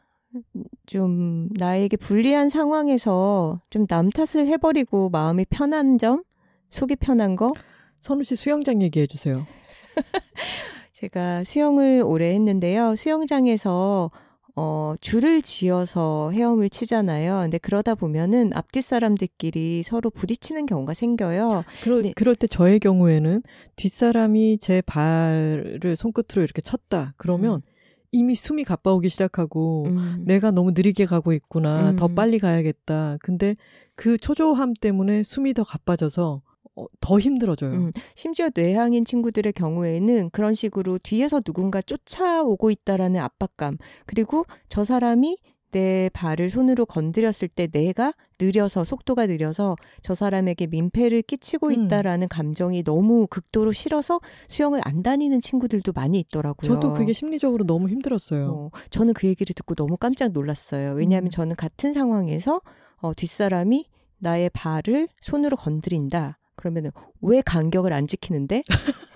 좀 0.86 1.48
나에게 1.56 1.96
불리한 1.96 2.48
상황에서 2.48 3.60
좀 3.70 3.86
남 3.86 4.10
탓을 4.10 4.48
해버리고 4.48 5.10
마음이 5.10 5.46
편한 5.48 5.98
점, 5.98 6.24
속이 6.70 6.96
편한 6.96 7.36
거. 7.36 7.52
선우 8.00 8.24
씨 8.24 8.34
수영장 8.36 8.82
얘기해 8.82 9.06
주세요. 9.06 9.46
제가 10.92 11.44
수영을 11.44 12.02
오래 12.04 12.32
했는데요. 12.34 12.96
수영장에서 12.96 14.10
어, 14.56 14.94
줄을 15.00 15.42
지어서 15.42 16.30
헤엄을 16.32 16.70
치잖아요. 16.70 17.40
근데 17.42 17.58
그러다 17.58 17.96
보면은 17.96 18.52
앞뒤 18.54 18.82
사람들끼리 18.82 19.82
서로 19.82 20.10
부딪히는 20.10 20.66
경우가 20.66 20.94
생겨요. 20.94 21.64
그러, 21.82 22.00
네. 22.00 22.12
그럴 22.14 22.36
때 22.36 22.46
저의 22.46 22.78
경우에는 22.78 23.42
뒷사람이 23.74 24.58
제 24.60 24.80
발을 24.82 25.96
손끝으로 25.96 26.44
이렇게 26.44 26.62
쳤다. 26.62 27.14
그러면 27.16 27.56
음. 27.56 27.74
이미 28.12 28.36
숨이 28.36 28.62
가빠오기 28.62 29.08
시작하고 29.08 29.86
음. 29.86 30.22
내가 30.24 30.52
너무 30.52 30.70
느리게 30.70 31.04
가고 31.04 31.32
있구나. 31.32 31.90
음. 31.90 31.96
더 31.96 32.06
빨리 32.06 32.38
가야겠다. 32.38 33.18
근데 33.20 33.56
그 33.96 34.18
초조함 34.18 34.74
때문에 34.74 35.24
숨이 35.24 35.52
더 35.54 35.64
가빠져서 35.64 36.42
어, 36.76 36.86
더 37.00 37.18
힘들어져요. 37.18 37.72
음, 37.72 37.92
심지어 38.14 38.50
뇌향인 38.54 39.04
친구들의 39.04 39.52
경우에는 39.52 40.30
그런 40.30 40.54
식으로 40.54 40.98
뒤에서 40.98 41.40
누군가 41.40 41.80
쫓아오고 41.80 42.70
있다라는 42.70 43.20
압박감, 43.20 43.78
그리고 44.06 44.44
저 44.68 44.82
사람이 44.84 45.36
내 45.74 46.08
발을 46.12 46.50
손으로 46.50 46.86
건드렸을 46.86 47.48
때 47.48 47.66
내가 47.66 48.12
느려서 48.40 48.84
속도가 48.84 49.26
느려서 49.26 49.74
저 50.02 50.14
사람에게 50.14 50.68
민폐를 50.68 51.22
끼치고 51.22 51.68
음. 51.68 51.72
있다라는 51.72 52.28
감정이 52.28 52.84
너무 52.84 53.26
극도로 53.26 53.72
싫어서 53.72 54.20
수영을 54.48 54.80
안 54.84 55.02
다니는 55.02 55.40
친구들도 55.40 55.92
많이 55.92 56.20
있더라고요. 56.20 56.68
저도 56.74 56.92
그게 56.92 57.12
심리적으로 57.12 57.66
너무 57.66 57.88
힘들었어요. 57.88 58.50
어, 58.52 58.70
저는 58.90 59.14
그 59.14 59.26
얘기를 59.26 59.52
듣고 59.52 59.74
너무 59.74 59.96
깜짝 59.96 60.30
놀랐어요. 60.30 60.92
왜냐하면 60.92 61.26
음. 61.26 61.30
저는 61.30 61.56
같은 61.56 61.92
상황에서 61.92 62.60
어, 62.98 63.12
뒷사람이 63.12 63.86
나의 64.18 64.50
발을 64.50 65.08
손으로 65.22 65.56
건드린다. 65.56 66.38
그러면은 66.56 66.90
왜 67.20 67.42
간격을 67.42 67.92
안 67.92 68.06
지키는데? 68.06 68.62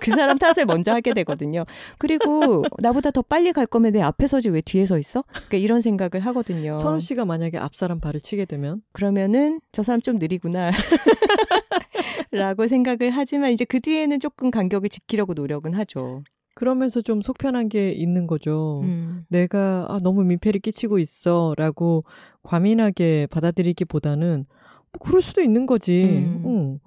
그 0.00 0.10
사람 0.12 0.38
탓을 0.38 0.64
먼저 0.66 0.92
하게 0.92 1.12
되거든요. 1.14 1.64
그리고 1.98 2.64
나보다 2.78 3.10
더 3.10 3.22
빨리 3.22 3.52
갈 3.52 3.66
거면 3.66 3.92
내 3.92 4.00
앞에 4.00 4.26
서지 4.26 4.48
왜 4.48 4.60
뒤에 4.60 4.86
서 4.86 4.98
있어? 4.98 5.22
그러니까 5.30 5.58
이런 5.58 5.80
생각을 5.80 6.24
하거든요. 6.26 6.78
선우 6.78 7.00
씨가 7.00 7.24
만약에 7.26 7.58
앞 7.58 7.74
사람 7.74 8.00
발을 8.00 8.20
치게 8.20 8.46
되면 8.46 8.82
그러면은 8.92 9.60
저 9.72 9.82
사람 9.82 10.00
좀 10.00 10.18
느리구나. 10.18 10.70
라고 12.30 12.66
생각을 12.66 13.10
하지만 13.10 13.52
이제 13.52 13.64
그 13.64 13.80
뒤에는 13.80 14.20
조금 14.20 14.50
간격을 14.50 14.88
지키려고 14.88 15.34
노력은 15.34 15.74
하죠. 15.74 16.22
그러면서 16.54 17.00
좀 17.02 17.22
속편한 17.22 17.68
게 17.68 17.92
있는 17.92 18.26
거죠. 18.26 18.80
음. 18.82 19.24
내가 19.28 19.86
아, 19.88 20.00
너무 20.02 20.24
민폐를 20.24 20.60
끼치고 20.60 20.98
있어라고 20.98 22.04
과민하게 22.42 23.28
받아들이기보다는 23.30 24.46
뭐 24.92 25.00
그럴 25.00 25.22
수도 25.22 25.40
있는 25.40 25.66
거지. 25.66 26.04
음. 26.04 26.42
응. 26.46 26.78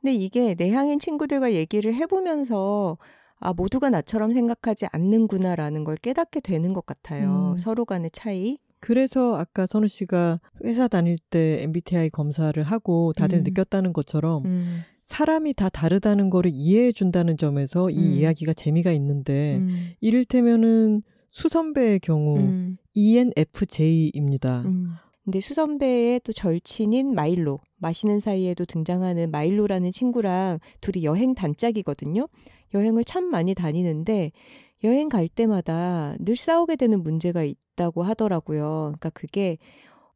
근데 0.00 0.14
이게 0.14 0.54
내향인 0.54 0.98
친구들과 0.98 1.52
얘기를 1.52 1.94
해보면서 1.94 2.98
아, 3.38 3.52
모두가 3.52 3.90
나처럼 3.90 4.32
생각하지 4.32 4.86
않는구나라는 4.92 5.84
걸 5.84 5.96
깨닫게 5.96 6.40
되는 6.40 6.72
것 6.72 6.86
같아요. 6.86 7.52
음. 7.52 7.58
서로 7.58 7.84
간의 7.84 8.10
차이. 8.12 8.58
그래서 8.78 9.36
아까 9.36 9.66
선우 9.66 9.86
씨가 9.86 10.40
회사 10.64 10.88
다닐 10.88 11.16
때 11.30 11.62
MBTI 11.62 12.10
검사를 12.10 12.60
하고 12.62 13.12
다들 13.16 13.38
음. 13.38 13.44
느꼈다는 13.44 13.92
것처럼 13.92 14.44
음, 14.44 14.80
사람이 15.02 15.54
다 15.54 15.68
다르다는 15.68 16.30
거를 16.30 16.50
이해해 16.52 16.90
준다는 16.90 17.36
점에서 17.36 17.90
이 17.90 17.98
음. 17.98 18.12
이야기가 18.14 18.52
재미가 18.54 18.90
있는데 18.92 19.58
음, 19.58 19.90
이를테면은 20.00 21.02
수선배의 21.30 22.00
경우 22.00 22.38
음, 22.38 22.76
ENFJ입니다. 22.94 24.64
음. 25.22 25.24
근데 25.24 25.40
수선배의 25.40 26.20
또 26.24 26.32
절친인 26.32 27.14
마일로, 27.14 27.60
마시는 27.76 28.20
사이에도 28.20 28.64
등장하는 28.64 29.30
마일로라는 29.30 29.90
친구랑 29.90 30.58
둘이 30.80 31.04
여행 31.04 31.34
단짝이거든요. 31.34 32.28
여행을 32.74 33.04
참 33.04 33.24
많이 33.24 33.54
다니는데 33.54 34.32
여행 34.84 35.08
갈 35.08 35.28
때마다 35.28 36.16
늘 36.18 36.36
싸우게 36.36 36.76
되는 36.76 37.02
문제가 37.02 37.44
있다고 37.44 38.02
하더라고요. 38.02 38.92
그러니까 38.98 39.10
그게 39.10 39.58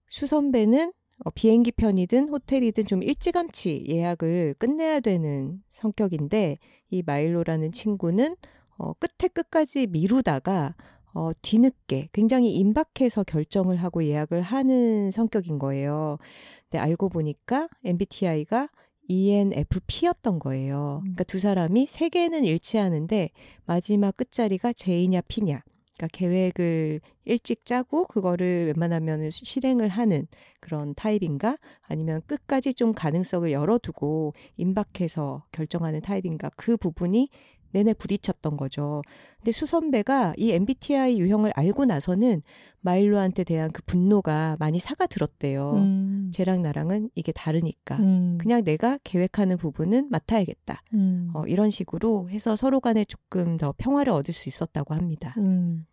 수선배는 0.09 0.93
어, 1.25 1.31
비행기 1.31 1.73
편이든 1.73 2.29
호텔이든 2.29 2.85
좀 2.85 3.03
일찌감치 3.03 3.87
예약을 3.89 4.55
끝내야 4.59 5.01
되는 5.01 5.63
성격인데 5.71 6.59
이 6.91 7.03
마일로라는 7.03 7.73
친구는 7.73 8.37
어, 8.77 8.93
끝에 8.95 9.29
끝까지 9.29 9.87
미루다가 9.87 10.75
어, 11.17 11.31
뒤늦게 11.41 12.11
굉장히 12.13 12.55
임박해서 12.57 13.25
결정을 13.25 13.77
하고 13.77 14.05
예약을 14.05 14.43
하는 14.43 15.11
성격인 15.11 15.59
거예요. 15.59 16.19
근데 16.65 16.79
알고 16.79 17.09
보니까 17.09 17.69
MBTI가 17.85 18.69
ENFP였던 19.09 20.39
거예요. 20.41 20.99
그러니까 21.01 21.25
두 21.25 21.39
사람이 21.39 21.87
세 21.87 22.11
개는 22.11 22.45
일치하는데 22.45 23.31
마지막 23.65 24.15
끝자리가 24.15 24.75
J냐 24.75 25.23
P냐. 25.23 25.63
그러니까 25.97 26.09
계획을 26.13 27.01
일찍 27.25 27.65
짜고 27.65 28.05
그거를 28.05 28.67
웬만하면 28.67 29.31
실행을 29.31 29.89
하는 29.89 30.27
그런 30.61 30.95
타입인가 30.95 31.57
아니면 31.81 32.21
끝까지 32.27 32.75
좀 32.75 32.93
가능성을 32.93 33.51
열어두고 33.51 34.35
임박해서 34.59 35.45
결정하는 35.51 36.03
타입인가 36.03 36.51
그 36.57 36.77
부분이 36.77 37.31
내내 37.77 37.93
부딪혔던 37.93 38.57
거죠. 38.57 39.03
근데 39.37 39.53
수선배가 39.53 40.35
이 40.39 40.53
MBTI 40.53 41.21
유형을 41.21 41.53
알고 41.55 41.85
나서는 41.85 42.43
마일로한테 42.81 43.45
대한 43.45 43.71
그 43.71 43.83
분노가 43.85 44.57
많이 44.59 44.79
사그라들었대요. 44.79 45.73
음. 45.73 46.31
쟤랑 46.33 46.63
나랑은 46.63 47.11
이게 47.15 47.33
다르니까. 47.33 47.97
음. 47.99 48.39
그냥 48.41 48.65
내가 48.65 48.99
계획하는 49.05 49.59
부분은 49.59 50.09
맡아야겠다. 50.11 50.83
음. 50.95 51.31
어, 51.35 51.43
이런 51.47 51.71
식으로 51.71 52.31
해서 52.31 52.57
서로 52.57 52.81
간에 52.81 53.05
조금 53.05 53.59
더 53.59 53.75
평화를 53.77 54.13
얻을 54.13 54.33
수 54.33 54.49
있었다고 54.49 54.95
합니다. 54.95 55.35
음. 55.39 55.85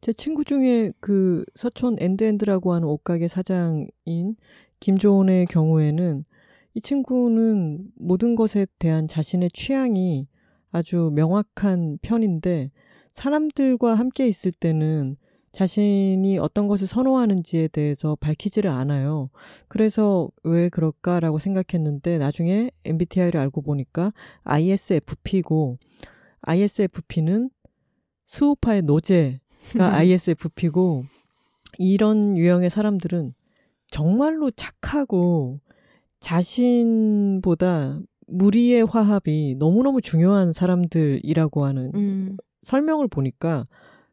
제 0.00 0.12
친구 0.12 0.44
중에 0.44 0.92
그 1.00 1.44
서촌 1.54 1.96
엔드엔드라고 1.98 2.72
하는 2.72 2.88
옷가게 2.88 3.28
사장인 3.28 4.36
김조은의 4.80 5.46
경우에는 5.46 6.24
이 6.74 6.80
친구는 6.80 7.90
모든 7.96 8.34
것에 8.34 8.66
대한 8.78 9.06
자신의 9.06 9.50
취향이 9.52 10.26
아주 10.72 11.10
명확한 11.14 11.98
편인데 12.02 12.70
사람들과 13.12 13.94
함께 13.94 14.26
있을 14.26 14.52
때는 14.52 15.16
자신이 15.52 16.38
어떤 16.38 16.66
것을 16.66 16.86
선호하는지에 16.86 17.68
대해서 17.68 18.16
밝히지를 18.16 18.70
않아요. 18.70 19.28
그래서 19.68 20.30
왜 20.42 20.70
그럴까라고 20.70 21.38
생각했는데 21.38 22.16
나중에 22.16 22.70
MBTI를 22.84 23.38
알고 23.38 23.60
보니까 23.60 24.12
ISFP고 24.44 25.78
ISFP는 26.40 27.50
수우파의 28.24 28.82
노제가 28.82 29.40
ISFP고 29.78 31.04
이런 31.78 32.36
유형의 32.36 32.70
사람들은 32.70 33.34
정말로 33.88 34.50
착하고 34.50 35.60
자신보다 36.20 38.00
무리의 38.32 38.86
화합이 38.86 39.56
너무너무 39.58 40.00
중요한 40.00 40.52
사람들이라고 40.52 41.64
하는 41.64 41.92
음, 41.94 42.36
설명을 42.62 43.08
보니까 43.08 43.66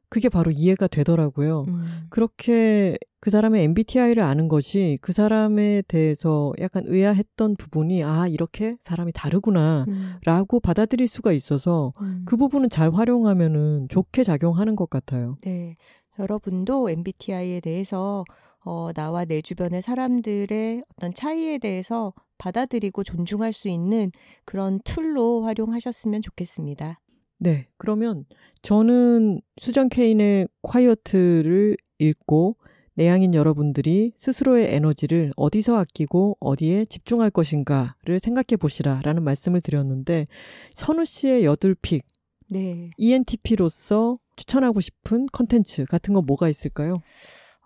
그게 0.10 0.28
바로 0.28 0.52
이해가 0.52 0.88
되더라고요. 0.88 1.66
음. 1.68 2.08
그렇게 2.10 2.98
그 3.22 3.30
사람의 3.30 3.64
MBTI를 3.66 4.24
아는 4.24 4.48
것이 4.48 4.98
그 5.02 5.12
사람에 5.12 5.84
대해서 5.88 6.52
약간 6.60 6.84
의아했던 6.88 7.58
부분이 7.58 8.04
아, 8.04 8.28
이렇게 8.28 8.76
사람이 8.80 9.12
다르구나. 9.14 9.86
음. 9.88 10.16
라고 10.26 10.60
받아들일 10.60 11.08
수가 11.08 11.32
있어서 11.32 11.94
음. 12.02 12.24
그 12.26 12.38
부분은 12.38 12.70
잘 12.70 12.92
활용하면은 12.92 13.88
좋게 13.90 14.24
작용하는 14.24 14.76
것 14.76 14.90
같아요. 14.90 15.36
네. 15.44 15.76
여러분도 16.18 16.90
MBTI에 16.90 17.60
대해서 17.60 18.26
어, 18.66 18.92
나와 18.94 19.26
내 19.26 19.42
주변의 19.42 19.82
사람들의 19.82 20.84
어떤 20.96 21.14
차이에 21.14 21.60
대해서 21.60 22.14
받아들이고 22.40 23.04
존중할 23.04 23.54
수 23.54 23.70
있는 23.70 24.12
그런 24.46 24.80
tool로 24.84 25.44
활용하셨으면 25.44 26.24
좋겠습니다. 26.24 27.00
네. 27.40 27.68
그러면 27.78 28.26
저는 28.64 29.42
수전 29.58 29.90
케인의 29.90 30.48
콰이어트를 30.64 31.78
읽고 32.00 32.58
내향인 32.96 33.34
여러분들이 33.34 34.12
스스로의 34.16 34.74
에너지를 34.74 35.32
어디서 35.38 35.78
아끼고 35.78 36.38
어디에 36.40 36.86
집중할 36.86 37.30
것인가를 37.30 38.20
생각해 38.20 38.58
보시라라는 38.60 39.24
말씀을 39.24 39.62
드렸는데 39.62 40.26
선우 40.74 41.06
씨의 41.06 41.46
여둘픽 41.46 42.04
네. 42.50 42.90
ENTP로서 42.98 44.20
추천하고 44.36 44.82
싶은 44.82 45.28
컨텐츠 45.32 45.86
같은 45.86 46.14
거 46.14 46.22
뭐가 46.22 46.50
있을까요? 46.50 46.96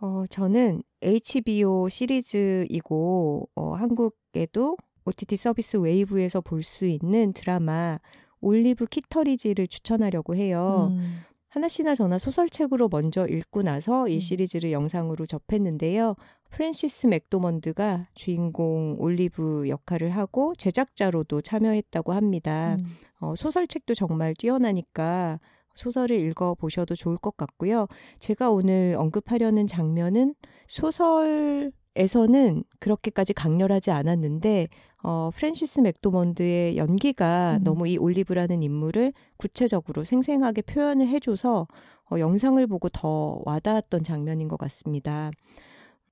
어, 0.01 0.25
저는 0.29 0.83
HBO 1.01 1.87
시리즈이고, 1.87 3.49
어, 3.55 3.73
한국 3.75 4.17
에도 4.35 4.77
OTT 5.05 5.35
서비스 5.37 5.77
웨이브에서 5.77 6.41
볼 6.41 6.63
수 6.63 6.85
있는 6.85 7.33
드라마 7.33 7.99
올리브 8.41 8.85
키터리지를 8.87 9.67
추천하려고 9.67 10.35
해요. 10.35 10.89
음. 10.91 11.19
하나씨나 11.49 11.93
저나 11.93 12.17
소설책으로 12.17 12.89
먼저 12.89 13.27
읽고 13.27 13.61
나서 13.61 14.07
이 14.07 14.15
음. 14.15 14.19
시리즈를 14.19 14.71
영상으로 14.71 15.25
접했는데요. 15.25 16.15
프랜시스 16.49 17.07
맥도먼드가 17.07 18.07
주인공 18.15 18.95
올리브 18.99 19.69
역할을 19.69 20.09
하고 20.09 20.55
제작자로도 20.55 21.41
참여했다고 21.41 22.13
합니다. 22.13 22.77
음. 22.79 22.85
어, 23.19 23.35
소설책도 23.35 23.93
정말 23.93 24.33
뛰어나니까 24.35 25.39
소설을 25.75 26.19
읽어보셔도 26.19 26.95
좋을 26.95 27.17
것 27.17 27.37
같고요. 27.37 27.87
제가 28.19 28.49
오늘 28.51 28.95
언급하려는 28.97 29.65
장면은 29.67 30.35
소설 30.67 31.71
에서는 31.95 32.63
그렇게까지 32.79 33.33
강렬하지 33.33 33.91
않았는데, 33.91 34.67
어, 35.03 35.29
프랜시스 35.35 35.81
맥도먼드의 35.81 36.77
연기가 36.77 37.57
음. 37.57 37.63
너무 37.63 37.87
이 37.87 37.97
올리브라는 37.97 38.63
인물을 38.63 39.13
구체적으로 39.37 40.03
생생하게 40.03 40.61
표현을 40.63 41.07
해줘서 41.07 41.67
어, 42.09 42.19
영상을 42.19 42.65
보고 42.67 42.89
더 42.89 43.41
와닿았던 43.45 44.03
장면인 44.03 44.47
것 44.47 44.57
같습니다. 44.57 45.31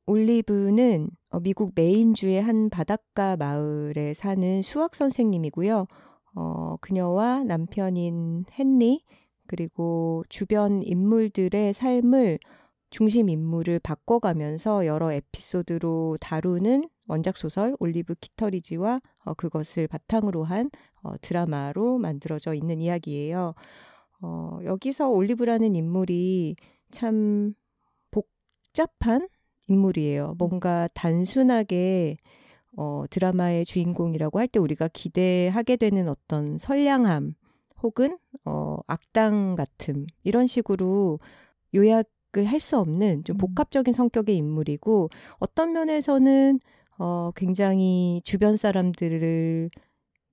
올리브는 0.06 1.10
어, 1.30 1.40
미국 1.40 1.72
메인주의 1.76 2.42
한 2.42 2.70
바닷가 2.70 3.38
마을에 3.38 4.14
사는 4.14 4.62
수학 4.62 4.94
선생님이고요. 4.94 5.88
어, 6.36 6.76
그녀와 6.82 7.44
남편인 7.46 8.46
헨리 8.58 9.04
그리고 9.48 10.24
주변 10.30 10.82
인물들의 10.84 11.74
삶을 11.74 12.40
중심 12.92 13.30
인물을 13.30 13.80
바꿔가면서 13.80 14.86
여러 14.86 15.12
에피소드로 15.14 16.18
다루는 16.22 16.90
원작 17.08 17.38
소설 17.38 17.76
올리브 17.80 18.16
키터리지와 18.16 19.02
어, 19.26 19.34
그것을 19.36 19.88
바탕으로 19.88 20.44
한 20.44 20.70
어, 21.04 21.14
드라마로 21.22 21.98
만들어져 22.00 22.54
있는 22.54 22.80
이야기예요. 22.82 23.56
어, 24.22 24.60
여기서 24.66 25.10
올리브라는 25.10 25.76
인물이 25.76 26.56
참 26.92 27.54
복잡한 28.12 29.28
인물이에요. 29.68 30.36
뭔가 30.38 30.88
단순하게 30.94 32.18
어, 32.78 33.06
드라마의 33.10 33.66
주인공이라고 33.66 34.40
할 34.40 34.48
때 34.48 34.60
우리가 34.60 34.90
기대하게 34.90 35.78
되는 35.78 36.08
어떤 36.10 36.58
선량함 36.58 37.36
혹은 37.84 38.18
어, 38.46 38.78
악당 38.88 39.56
같음 39.56 40.06
이런 40.24 40.46
식으로 40.48 41.20
요약 41.76 42.08
을 42.38 42.46
할 42.46 42.60
수 42.60 42.78
없는 42.78 43.24
좀 43.24 43.36
음. 43.36 43.38
복합적인 43.38 43.94
성격의 43.94 44.36
인물이고 44.38 45.10
어떤 45.40 45.74
면에서는 45.74 46.60
어, 46.98 47.32
굉장히 47.36 48.22
주변 48.24 48.58
사람들을 48.58 49.70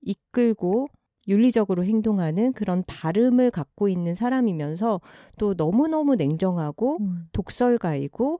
이끌고 0.01 0.87
윤리적으로 1.27 1.83
행동하는 1.83 2.53
그런 2.53 2.83
발음을 2.87 3.51
갖고 3.51 3.87
있는 3.89 4.15
사람이면서 4.15 5.01
또 5.37 5.53
너무너무 5.53 6.15
냉정하고 6.15 6.97
음. 7.01 7.27
독설가이고 7.33 8.39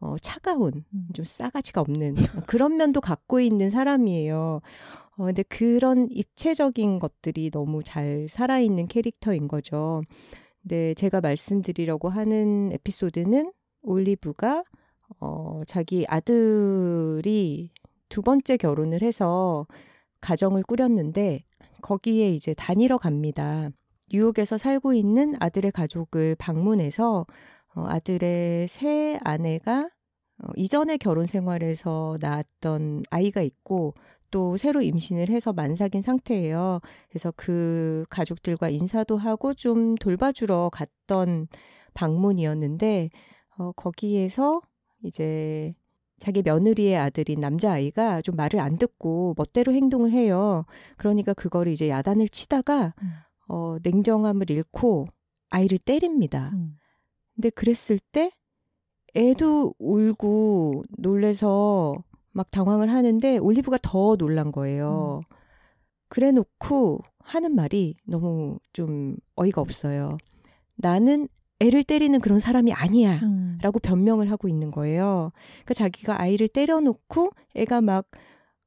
어, 0.00 0.16
차가운 0.22 0.84
음. 0.94 1.08
좀 1.12 1.24
싸가지가 1.24 1.80
없는 1.80 2.14
그런 2.46 2.76
면도 2.76 3.00
갖고 3.00 3.40
있는 3.40 3.70
사람이에요. 3.70 4.60
어, 5.16 5.24
근데 5.24 5.42
그런 5.44 6.08
입체적인 6.10 7.00
것들이 7.00 7.50
너무 7.50 7.82
잘 7.82 8.28
살아있는 8.30 8.86
캐릭터인 8.86 9.48
거죠. 9.48 10.02
근데 10.62 10.94
제가 10.94 11.20
말씀드리려고 11.20 12.08
하는 12.08 12.70
에피소드는 12.72 13.52
올리브가 13.82 14.64
어, 15.20 15.62
자기 15.66 16.04
아들이 16.08 17.70
두 18.08 18.22
번째 18.22 18.56
결혼을 18.56 19.02
해서 19.02 19.66
가정을 20.20 20.62
꾸렸는데 20.62 21.44
거기에 21.82 22.30
이제 22.30 22.54
다니러 22.54 22.98
갑니다. 22.98 23.70
뉴욕에서 24.12 24.58
살고 24.58 24.94
있는 24.94 25.34
아들의 25.40 25.70
가족을 25.72 26.34
방문해서 26.36 27.26
어, 27.74 27.84
아들의 27.86 28.68
새 28.68 29.18
아내가 29.22 29.90
어, 30.42 30.48
이전의 30.56 30.98
결혼 30.98 31.26
생활에서 31.26 32.16
낳았던 32.20 33.04
아이가 33.10 33.42
있고 33.42 33.94
또 34.30 34.56
새로 34.56 34.82
임신을 34.82 35.28
해서 35.28 35.52
만삭인 35.52 36.02
상태예요. 36.02 36.80
그래서 37.08 37.32
그 37.36 38.04
가족들과 38.10 38.68
인사도 38.68 39.16
하고 39.16 39.54
좀 39.54 39.94
돌봐주러 39.96 40.70
갔던 40.72 41.48
방문이었는데 41.94 43.10
어, 43.58 43.72
거기에서 43.72 44.60
이제 45.02 45.74
자기 46.18 46.42
며느리의 46.42 46.96
아들인 46.96 47.40
남자아이가 47.40 48.22
좀 48.22 48.36
말을 48.36 48.60
안 48.60 48.76
듣고 48.76 49.34
멋대로 49.36 49.72
행동을 49.72 50.10
해요. 50.12 50.64
그러니까 50.96 51.32
그거를 51.32 51.72
이제 51.72 51.88
야단을 51.88 52.28
치다가 52.28 52.94
음. 53.02 53.12
어, 53.48 53.76
냉정함을 53.82 54.50
잃고 54.50 55.06
아이를 55.50 55.78
때립니다. 55.78 56.50
음. 56.54 56.76
근데 57.34 57.50
그랬을 57.50 57.98
때 58.12 58.32
애도 59.16 59.74
울고 59.78 60.84
놀래서 60.98 61.96
막 62.38 62.52
당황을 62.52 62.88
하는데 62.92 63.38
올리브가 63.38 63.78
더 63.82 64.14
놀란 64.14 64.52
거예요. 64.52 65.22
그래 66.08 66.30
놓고 66.30 67.00
하는 67.18 67.52
말이 67.56 67.96
너무 68.04 68.60
좀 68.72 69.16
어이가 69.34 69.60
없어요. 69.60 70.16
나는 70.76 71.26
애를 71.58 71.82
때리는 71.82 72.20
그런 72.20 72.38
사람이 72.38 72.72
아니야. 72.72 73.18
음. 73.24 73.58
라고 73.60 73.80
변명을 73.80 74.30
하고 74.30 74.46
있는 74.46 74.70
거예요. 74.70 75.32
그러니까 75.64 75.74
자기가 75.74 76.20
아이를 76.20 76.46
때려놓고 76.46 77.30
애가 77.56 77.80
막 77.80 78.06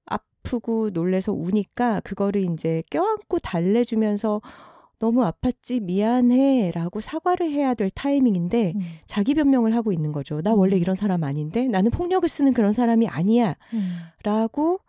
아프고 0.06 0.90
놀래서 0.90 1.32
우니까 1.32 2.02
그거를 2.02 2.42
이제 2.52 2.84
껴안고 2.90 3.40
달래주면서 3.40 4.42
너무 5.02 5.24
아팠지 5.24 5.82
미안해 5.82 6.72
라고 6.76 7.00
사과를 7.00 7.50
해야 7.50 7.74
될 7.74 7.90
타이밍인데 7.90 8.74
음. 8.76 8.82
자기 9.08 9.34
변명을 9.34 9.74
하고 9.74 9.92
있는 9.92 10.12
거죠. 10.12 10.42
나 10.42 10.54
원래 10.54 10.78
이런 10.78 10.96
사람 10.96 11.24
아닌데 11.24 11.68
나는 11.68 11.90
폭력을 11.90 12.30
쓰는 12.30 12.54
그런 12.54 12.72
사람이 12.72 13.08
아니야 13.08 13.56
음. 13.74 13.98
라고 14.24 14.80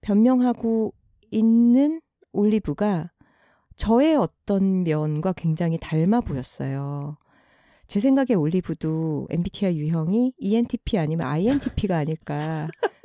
변명하고 0.00 0.92
있는 1.30 2.00
올리브가 2.32 3.12
저의 3.76 4.16
어떤 4.16 4.82
면과 4.82 5.32
굉장히 5.34 5.78
닮아 5.80 6.20
보였어요. 6.22 7.16
제 7.86 8.00
생각에 8.00 8.34
올리브도 8.34 9.28
MBTI 9.30 9.78
유형이 9.78 10.32
ENTP 10.36 10.98
아니면 10.98 11.28
INTP가 11.28 11.96
아닐까 11.96 12.66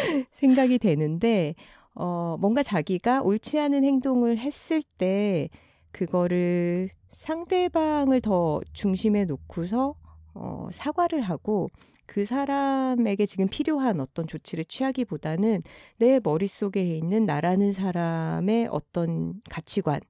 생각이 0.32 0.78
되는데, 0.78 1.54
어, 1.94 2.36
뭔가 2.40 2.62
자기가 2.62 3.22
옳지 3.22 3.58
않은 3.58 3.84
행동을 3.84 4.38
했을 4.38 4.82
때, 4.98 5.48
그거를 5.92 6.90
상대방을 7.10 8.20
더 8.20 8.60
중심에 8.72 9.24
놓고서, 9.24 9.94
어, 10.34 10.68
사과를 10.72 11.20
하고, 11.20 11.68
그 12.06 12.24
사람에게 12.24 13.24
지금 13.26 13.46
필요한 13.48 14.00
어떤 14.00 14.26
조치를 14.26 14.64
취하기보다는 14.64 15.62
내 15.98 16.18
머릿속에 16.22 16.82
있는 16.82 17.24
나라는 17.24 17.72
사람의 17.72 18.68
어떤 18.70 19.34
가치관, 19.48 20.00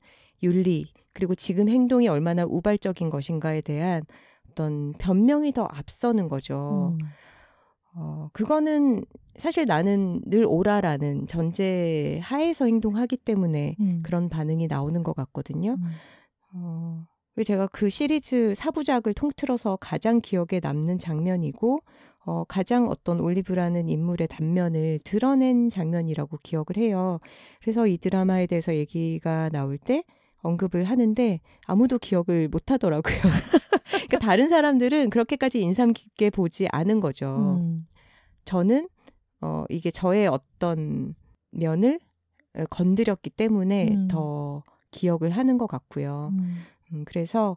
윤리, 0.42 0.86
그리고 1.12 1.34
지금 1.34 1.68
행동이 1.68 2.08
얼마나 2.08 2.44
우발적인 2.44 3.10
것인가에 3.10 3.60
대한 3.60 4.02
어떤 4.50 4.92
변명이 4.94 5.52
더 5.52 5.64
앞서는 5.64 6.28
거죠. 6.28 6.96
음. 7.00 7.06
어, 7.94 8.28
그거는 8.32 9.04
사실 9.36 9.64
나는 9.66 10.20
늘 10.26 10.44
오라라는 10.46 11.26
전제 11.26 12.20
하에서 12.22 12.66
행동하기 12.66 13.16
때문에 13.18 13.76
음. 13.80 14.00
그런 14.02 14.28
반응이 14.28 14.66
나오는 14.66 15.02
것 15.02 15.14
같거든요. 15.16 15.72
음. 15.72 15.86
어, 16.54 17.06
왜 17.36 17.44
제가 17.44 17.68
그 17.68 17.90
시리즈 17.90 18.54
사부작을 18.54 19.14
통틀어서 19.14 19.78
가장 19.80 20.20
기억에 20.20 20.60
남는 20.62 20.98
장면이고 20.98 21.80
어, 22.26 22.44
가장 22.44 22.88
어떤 22.88 23.20
올리브라는 23.20 23.88
인물의 23.88 24.28
단면을 24.28 24.98
드러낸 25.04 25.70
장면이라고 25.70 26.38
기억을 26.42 26.76
해요. 26.76 27.18
그래서 27.60 27.86
이 27.86 27.96
드라마에 27.96 28.46
대해서 28.46 28.74
얘기가 28.74 29.48
나올 29.48 29.78
때 29.78 30.04
언급을 30.42 30.84
하는데 30.84 31.40
아무도 31.66 31.98
기억을 31.98 32.48
못 32.48 32.70
하더라고요. 32.70 33.16
그러니까 33.90 34.18
다른 34.18 34.48
사람들은 34.48 35.10
그렇게까지 35.10 35.60
인상 35.60 35.92
깊게 35.92 36.30
보지 36.30 36.68
않은 36.70 37.00
거죠. 37.00 37.58
음. 37.60 37.84
저는 38.44 38.88
어, 39.40 39.64
이게 39.68 39.90
저의 39.90 40.26
어떤 40.26 41.14
면을 41.50 41.98
건드렸기 42.70 43.30
때문에 43.30 43.88
음. 43.90 44.08
더 44.08 44.62
기억을 44.90 45.30
하는 45.30 45.58
것 45.58 45.66
같고요. 45.66 46.30
음. 46.32 46.62
음, 46.92 47.04
그래서 47.06 47.56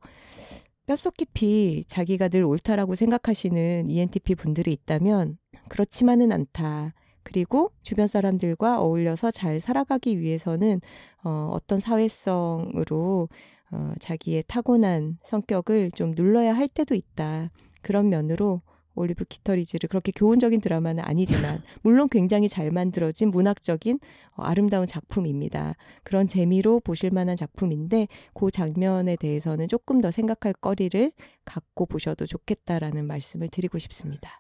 뼛속 0.86 1.16
깊이 1.16 1.84
자기가 1.88 2.28
늘 2.28 2.44
옳다라고 2.44 2.96
생각하시는 2.96 3.90
ENTP 3.90 4.36
분들이 4.36 4.74
있다면 4.74 5.38
그렇지만은 5.70 6.32
않다. 6.32 6.94
그리고 7.24 7.72
주변 7.82 8.08
사람들과 8.08 8.80
어울려서 8.82 9.32
잘 9.32 9.60
살아가기 9.60 10.20
위해서는 10.20 10.82
어, 11.24 11.50
어떤 11.52 11.80
사회성으로 11.80 13.30
어, 13.72 13.94
자기의 14.00 14.44
타고난 14.48 15.18
성격을 15.24 15.92
좀 15.92 16.12
눌러야 16.16 16.54
할 16.56 16.68
때도 16.68 16.94
있다. 16.96 17.50
그런 17.82 18.10
면으로 18.10 18.62
올리브 18.96 19.26
키터리즈를 19.26 19.90
그렇게 19.90 20.12
교훈적인 20.16 20.62
드라마는 20.62 21.04
아니지만 21.04 21.64
물론 21.82 22.08
굉장히 22.10 22.48
잘 22.48 22.72
만들어진 22.72 23.32
문학적인 23.32 24.00
어, 24.36 24.44
아름다운 24.44 24.86
작품입니다. 24.86 25.76
그런 26.04 26.28
재미로 26.28 26.80
보실 26.80 27.12
만한 27.12 27.36
작품인데 27.36 28.08
그 28.34 28.52
장면에 28.52 29.16
대해서는 29.16 29.68
조금 29.68 30.02
더 30.02 30.12
생각할 30.12 30.54
거리를 30.54 31.12
갖고 31.46 31.86
보셔도 31.86 32.26
좋겠다라는 32.26 33.08
말씀을 33.08 33.50
드리고 33.50 33.80
싶습니다. 33.80 34.40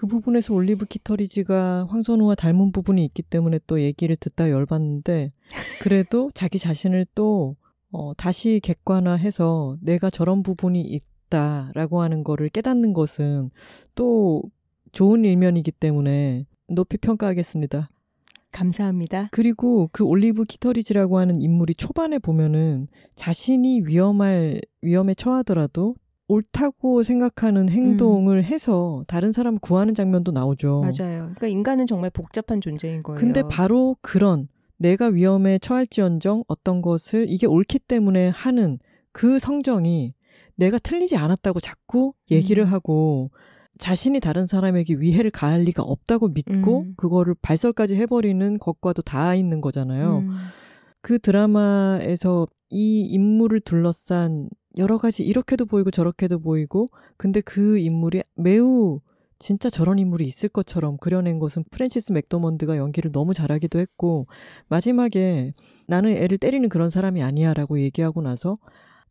그 0.00 0.06
부분에서 0.06 0.54
올리브 0.54 0.86
키터리지가 0.86 1.88
황선우와 1.90 2.34
닮은 2.34 2.72
부분이 2.72 3.04
있기 3.04 3.20
때문에 3.20 3.60
또 3.66 3.82
얘기를 3.82 4.16
듣다 4.16 4.48
열받는데 4.48 5.30
그래도 5.82 6.30
자기 6.32 6.58
자신을 6.58 7.04
또 7.14 7.56
어, 7.92 8.14
다시 8.14 8.60
객관화해서 8.62 9.76
내가 9.82 10.08
저런 10.08 10.42
부분이 10.42 10.80
있다라고 10.80 12.00
하는 12.00 12.24
거를 12.24 12.48
깨닫는 12.48 12.94
것은 12.94 13.50
또 13.94 14.42
좋은 14.92 15.26
일면이기 15.26 15.70
때문에 15.70 16.46
높이 16.66 16.96
평가하겠습니다. 16.96 17.90
감사합니다. 18.52 19.28
그리고 19.32 19.90
그 19.92 20.04
올리브 20.04 20.44
키터리지라고 20.44 21.18
하는 21.18 21.42
인물이 21.42 21.74
초반에 21.74 22.18
보면은 22.18 22.88
자신이 23.16 23.82
위험할 23.84 24.62
위험에 24.80 25.12
처하더라도 25.12 25.94
옳다고 26.30 27.02
생각하는 27.02 27.68
행동을 27.68 28.38
음. 28.38 28.44
해서 28.44 29.04
다른 29.08 29.32
사람 29.32 29.58
구하는 29.58 29.94
장면도 29.94 30.30
나오죠. 30.30 30.80
맞아요. 30.80 31.22
그러니까 31.22 31.48
인간은 31.48 31.86
정말 31.86 32.10
복잡한 32.10 32.60
존재인 32.60 33.02
거예요. 33.02 33.18
근데 33.18 33.42
바로 33.42 33.96
그런 34.00 34.48
내가 34.78 35.08
위험에 35.08 35.58
처할지언정 35.58 36.44
어떤 36.46 36.82
것을 36.82 37.26
이게 37.28 37.46
옳기 37.46 37.80
때문에 37.80 38.28
하는 38.28 38.78
그 39.12 39.38
성정이 39.38 40.14
내가 40.56 40.78
틀리지 40.78 41.16
않았다고 41.16 41.58
자꾸 41.60 42.12
얘기를 42.30 42.64
음. 42.64 42.72
하고 42.72 43.30
자신이 43.78 44.20
다른 44.20 44.46
사람에게 44.46 44.94
위해를 44.94 45.30
가할 45.30 45.62
리가 45.62 45.82
없다고 45.82 46.28
믿고 46.28 46.82
음. 46.82 46.94
그거를 46.96 47.34
발설까지 47.42 47.96
해버리는 47.96 48.58
것과도 48.58 49.02
다 49.02 49.34
있는 49.34 49.60
거잖아요. 49.60 50.18
음. 50.18 50.30
그 51.00 51.18
드라마에서 51.18 52.46
이 52.68 53.00
인물을 53.00 53.60
둘러싼 53.60 54.48
여러 54.78 54.98
가지 54.98 55.22
이렇게도 55.24 55.66
보이고 55.66 55.90
저렇게도 55.90 56.40
보이고 56.40 56.88
근데 57.16 57.40
그 57.40 57.78
인물이 57.78 58.22
매우 58.36 59.00
진짜 59.38 59.70
저런 59.70 59.98
인물이 59.98 60.26
있을 60.26 60.48
것처럼 60.50 60.98
그려낸 60.98 61.38
것은 61.38 61.64
프랜시스 61.70 62.12
맥도먼드가 62.12 62.76
연기를 62.76 63.10
너무 63.10 63.32
잘하기도 63.32 63.78
했고 63.78 64.26
마지막에 64.68 65.54
나는 65.86 66.10
애를 66.10 66.36
때리는 66.36 66.68
그런 66.68 66.90
사람이 66.90 67.22
아니야라고 67.22 67.80
얘기하고 67.80 68.20
나서 68.20 68.56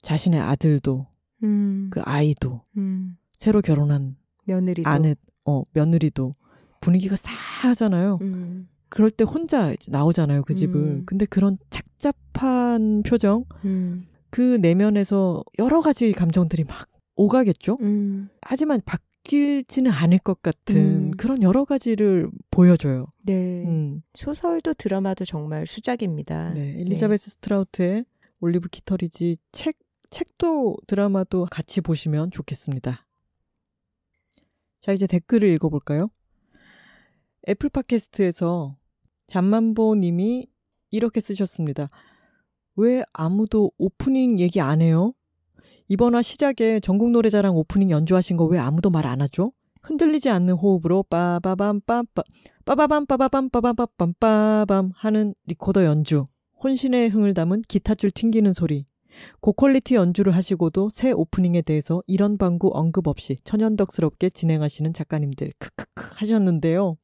자신의 0.02 0.40
아들도 0.40 1.08
음. 1.44 1.90
그 1.92 2.00
아이도 2.04 2.62
음. 2.78 3.18
새로 3.34 3.62
결혼한 3.62 4.18
며느리도 4.46 4.88
아내 4.88 5.16
어 5.46 5.64
며느리도 5.74 6.36
분위기가 6.80 7.16
싸하잖아요. 7.16 8.20
음. 8.22 8.70
그럴 8.90 9.12
때 9.12 9.24
혼자 9.24 9.74
나오잖아요 9.88 10.44
그 10.44 10.54
집을. 10.54 10.76
음. 10.76 11.04
근데 11.06 11.26
그런 11.26 11.58
착잡한 11.70 13.04
표정, 13.04 13.46
음. 13.66 14.04
그 14.30 14.58
내면에서 14.62 15.44
여러 15.58 15.82
가지 15.82 16.12
감정들이 16.12 16.64
막 16.64 16.88
오가겠죠. 17.16 17.78
음. 17.82 18.30
하지만 18.42 18.82
바뀌지는 18.86 19.92
않을 19.92 20.20
것 20.20 20.42
같은 20.42 21.12
그런 21.12 21.42
여러 21.42 21.66
가지를 21.66 22.30
보여줘요. 22.52 23.06
네. 23.24 23.66
소설도 24.14 24.74
드라마도 24.76 25.26
정말 25.26 25.68
수작입니다. 25.68 26.54
네. 26.54 26.80
엘리자베스 26.80 27.26
네. 27.26 27.32
스트라우트의 27.32 28.06
올리브 28.40 28.70
키터리지 28.70 29.38
책 29.52 29.78
책도 30.10 30.78
드라마도 30.88 31.46
같이 31.50 31.82
보시면 31.82 32.32
좋겠습니다. 32.32 33.06
자, 34.80 34.92
이제 34.92 35.06
댓글을 35.08 35.50
읽어볼까요? 35.50 36.10
애플 37.48 37.70
팟캐스트에서 37.70 38.76
잠만보 39.28 39.96
님이 39.96 40.48
이렇게 40.90 41.22
쓰셨습니다. 41.22 41.90
왜 42.76 43.04
아무도 43.14 43.72
오프닝 43.78 44.40
얘기 44.40 44.62
안 44.62 44.82
해요? 44.82 45.14
이번화 45.88 46.22
시작에 46.22 46.80
전국 46.82 47.12
노래자랑 47.12 47.56
오프닝 47.56 47.90
연주하신 47.90 48.38
거 48.38 48.46
왜 48.46 48.60
아무도 48.60 48.90
말 48.90 49.06
안 49.06 49.22
하죠? 49.22 49.52
흔들리지 49.82 50.30
않는 50.30 50.56
호흡으로 50.56 51.04
빠바밤 51.04 51.82
빰빠 51.82 52.24
빠바밤 52.66 53.06
빠바밤 53.06 53.50
빠바밤 53.50 53.88
빰빠밤 53.98 54.92
하는 54.94 55.34
리코더 55.46 55.86
연주 55.86 56.28
혼신의 56.64 57.10
흥을 57.10 57.34
담은 57.34 57.62
기타줄 57.68 58.12
튕기는 58.12 58.52
소리 58.54 58.86
고quality 59.42 59.96
연주를 59.96 60.36
하시고도 60.36 60.90
새 60.90 61.12
오프닝에 61.12 61.62
대해서 61.64 62.04
일언반구 62.08 62.72
언급 62.74 63.08
없이 63.08 63.38
천연덕스럽게 63.44 64.30
진행하시는 64.30 64.94
작가님들 64.94 65.54
크크크 65.58 66.16
하셨는데요. 66.20 66.98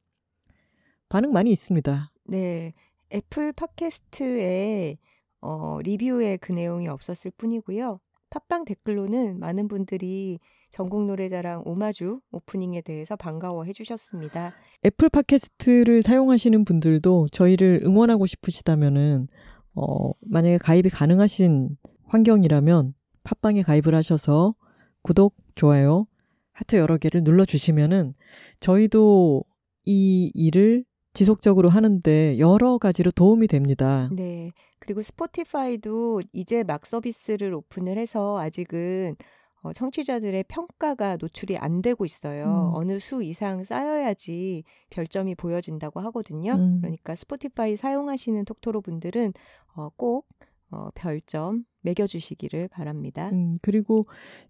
반응 1.10 1.32
많이 1.32 1.52
있습니다. 1.52 2.12
네. 2.26 2.74
애플 3.14 3.54
팟캐스트에 3.54 4.98
어, 5.45 5.80
리뷰에 5.84 6.38
그 6.38 6.51
내용이 6.51 6.88
없었을 6.88 7.31
뿐이고요. 7.38 7.99
팟빵 8.31 8.65
댓글로는 8.65 9.39
많은 9.39 9.67
분들이 9.67 10.39
전국 10.72 11.05
노래자랑 11.05 11.61
오마주 11.65 12.19
오프닝에 12.31 12.81
대해서 12.81 13.15
반가워해 13.15 13.72
주셨습니다. 13.72 14.53
애플 14.84 15.09
팟캐스트를 15.09 16.01
사용하시는 16.01 16.65
분들도 16.65 17.27
저희를 17.31 17.81
응원하고 17.85 18.26
싶으시다면은 18.26 19.27
어, 19.76 20.11
만약에 20.22 20.57
가입이 20.57 20.89
가능하신 20.89 21.77
환경이라면 22.07 22.93
팟빵에 23.23 23.61
가입을 23.61 23.93
하셔서 23.93 24.55
구독, 25.01 25.35
좋아요, 25.53 26.07
하트 26.53 26.77
여러 26.77 26.97
개를 26.97 27.23
눌러 27.23 27.45
주시면은 27.45 28.15
저희도 28.59 29.43
이 29.85 30.31
일을 30.34 30.85
지속적으로 31.16 31.70
하는데 31.70 32.38
여러 32.38 32.78
가지로 32.78 33.10
도움이 33.10 33.48
됩니다. 33.48 34.10
네. 34.12 34.52
그리고 34.80 35.02
스포티파이도 35.02 36.22
이제 36.34 36.64
막 36.64 36.86
서비스를 36.86 37.54
오픈을 37.56 37.98
해서 37.98 38.40
아직은 38.40 39.16
어, 39.64 39.74
청취자들의 39.74 40.44
평가가 40.48 41.18
노출이 41.18 41.58
안 41.58 41.82
되고 41.82 42.06
있어요. 42.06 42.70
음. 42.72 42.76
어느 42.76 43.00
수 43.00 43.24
이상 43.24 43.64
쌓여야지 43.64 44.64
별점이 44.92 45.34
보여진다고 45.34 46.02
하거든요. 46.02 46.52
음. 46.52 46.82
그러니까 46.82 47.16
스포티파이 47.16 47.76
사용하시는 47.76 48.46
톡토로 48.46 48.82
분들은 48.82 49.34
어, 49.76 49.90
꼭 49.96 50.28
어, 50.70 50.90
별점 50.94 51.64
매겨주시기를 51.82 52.68
바랍니다. 52.68 53.30
음, 53.32 53.56
그리고 53.62 54.06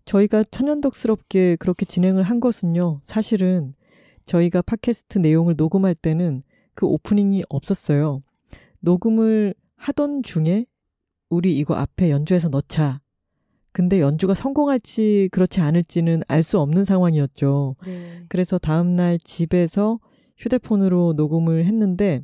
저희가 0.06 0.44
천연덕스럽게 0.44 1.58
그렇게 1.58 1.86
진행을 1.86 2.24
한 2.24 2.40
것은요, 2.40 3.00
사실은 3.04 3.74
저희가 4.26 4.64
팟캐스트 4.64 5.20
내용을 5.20 5.56
녹음할 5.56 5.96
때는 5.96 6.44
그 6.76 6.86
오프닝이 6.86 7.44
없었어요. 7.50 8.22
녹음을 8.82 9.56
하던 9.78 10.24
중에 10.24 10.66
우리 11.30 11.58
이거 11.58 11.76
앞에 11.76 12.12
연주해서 12.12 12.50
넣자. 12.50 13.02
근데 13.72 14.00
연주가 14.00 14.34
성공할지 14.34 15.28
그렇지 15.32 15.60
않을지는 15.60 16.22
알 16.28 16.44
수 16.44 16.60
없는 16.60 16.86
상황이었죠. 16.86 17.76
네. 17.86 18.20
그래서 18.30 18.58
다음날 18.58 19.18
집에서 19.20 20.00
휴대폰으로 20.38 21.14
녹음을 21.18 21.66
했는데 21.66 22.22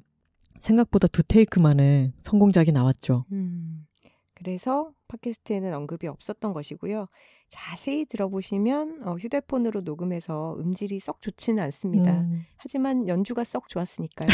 생각보다 0.59 1.07
두 1.07 1.23
테이크 1.23 1.59
만에 1.59 2.13
성공작이 2.19 2.71
나왔죠. 2.71 3.25
음. 3.31 3.85
그래서 4.43 4.91
팟캐스트에는 5.07 5.71
언급이 5.71 6.07
없었던 6.07 6.51
것이고요. 6.53 7.07
자세히 7.47 8.05
들어보시면 8.05 9.07
어, 9.07 9.15
휴대폰으로 9.15 9.81
녹음해서 9.81 10.55
음질이 10.59 10.99
썩 10.99 11.21
좋지는 11.21 11.61
않습니다. 11.65 12.21
음. 12.21 12.41
하지만 12.57 13.07
연주가 13.07 13.43
썩 13.43 13.69
좋았으니까요. 13.69 14.29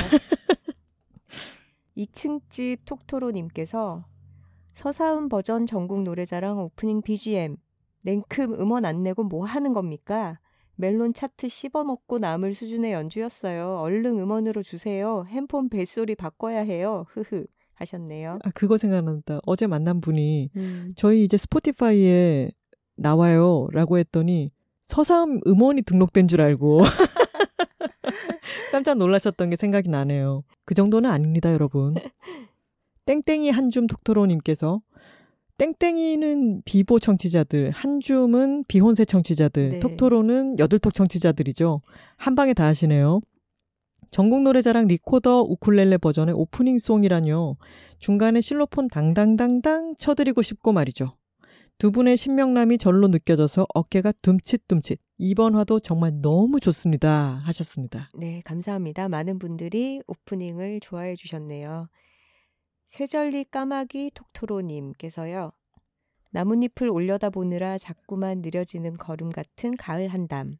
2층 1.97 2.39
집 2.47 2.77
톡토로님께서 2.85 4.05
서사음 4.75 5.27
버전 5.27 5.65
전국 5.65 6.03
노래자랑 6.03 6.59
오프닝 6.59 7.01
BGM. 7.01 7.57
냉큼 8.03 8.53
음원 8.61 8.85
안 8.85 9.03
내고 9.03 9.25
뭐 9.25 9.43
하는 9.43 9.73
겁니까? 9.73 10.39
멜론 10.75 11.11
차트 11.11 11.49
씹어먹고 11.49 12.19
남을 12.19 12.53
수준의 12.53 12.93
연주였어요. 12.93 13.79
얼른 13.79 14.19
음원으로 14.19 14.63
주세요. 14.63 15.25
핸폰 15.27 15.67
벨소리 15.67 16.15
바꿔야 16.15 16.59
해요. 16.59 17.05
흐흐. 17.09 17.47
하셨네요. 17.77 18.39
아, 18.43 18.49
그거 18.53 18.77
생각난다. 18.77 19.39
어제 19.45 19.67
만난 19.67 20.01
분이 20.01 20.49
음. 20.55 20.93
저희 20.95 21.23
이제 21.23 21.37
스포티파이에 21.37 22.51
나와요. 22.95 23.67
라고 23.71 23.97
했더니 23.97 24.51
서사음 24.83 25.39
음원이 25.45 25.83
등록된 25.83 26.27
줄 26.27 26.41
알고 26.41 26.79
깜짝 28.71 28.95
놀라셨던 28.95 29.49
게 29.49 29.55
생각이 29.55 29.89
나네요. 29.89 30.39
그 30.65 30.73
정도는 30.73 31.09
아닙니다, 31.09 31.51
여러분. 31.51 31.95
땡땡이 33.05 33.49
한줌 33.49 33.87
톡토로님께서 33.87 34.81
땡땡이는 35.57 36.61
비보 36.65 36.99
청취자들, 36.99 37.71
한줌은 37.71 38.63
비혼세 38.67 39.05
청취자들, 39.05 39.69
네. 39.69 39.79
톡토로는 39.79 40.59
여들톡 40.59 40.93
청취자들이죠. 40.93 41.81
한 42.17 42.35
방에 42.35 42.53
다 42.53 42.65
하시네요. 42.65 43.21
전국 44.09 44.41
노래자랑 44.43 44.87
리코더 44.87 45.41
우쿨렐레 45.41 45.97
버전의 45.97 46.33
오프닝 46.35 46.77
송이라뇨. 46.77 47.57
중간에 47.99 48.41
실로폰 48.41 48.87
당당당당 48.87 49.95
쳐드리고 49.97 50.41
싶고 50.41 50.71
말이죠. 50.71 51.17
두 51.77 51.91
분의 51.91 52.17
신명남이 52.17 52.79
절로 52.79 53.07
느껴져서 53.07 53.67
어깨가 53.73 54.13
둠칫둠칫. 54.23 54.99
이번 55.19 55.55
화도 55.55 55.79
정말 55.79 56.21
너무 56.21 56.59
좋습니다. 56.59 57.41
하셨습니다. 57.45 58.09
네, 58.17 58.41
감사합니다. 58.45 59.09
많은 59.09 59.37
분들이 59.37 60.01
오프닝을 60.07 60.79
좋아해 60.79 61.15
주셨네요. 61.15 61.89
세절리 62.89 63.45
까마귀 63.51 64.11
톡토로님께서요. 64.15 65.51
나뭇잎을 66.31 66.89
올려다 66.89 67.29
보느라 67.29 67.77
자꾸만 67.77 68.41
느려지는 68.41 68.97
걸음 68.97 69.29
같은 69.29 69.75
가을 69.75 70.07
한담. 70.07 70.57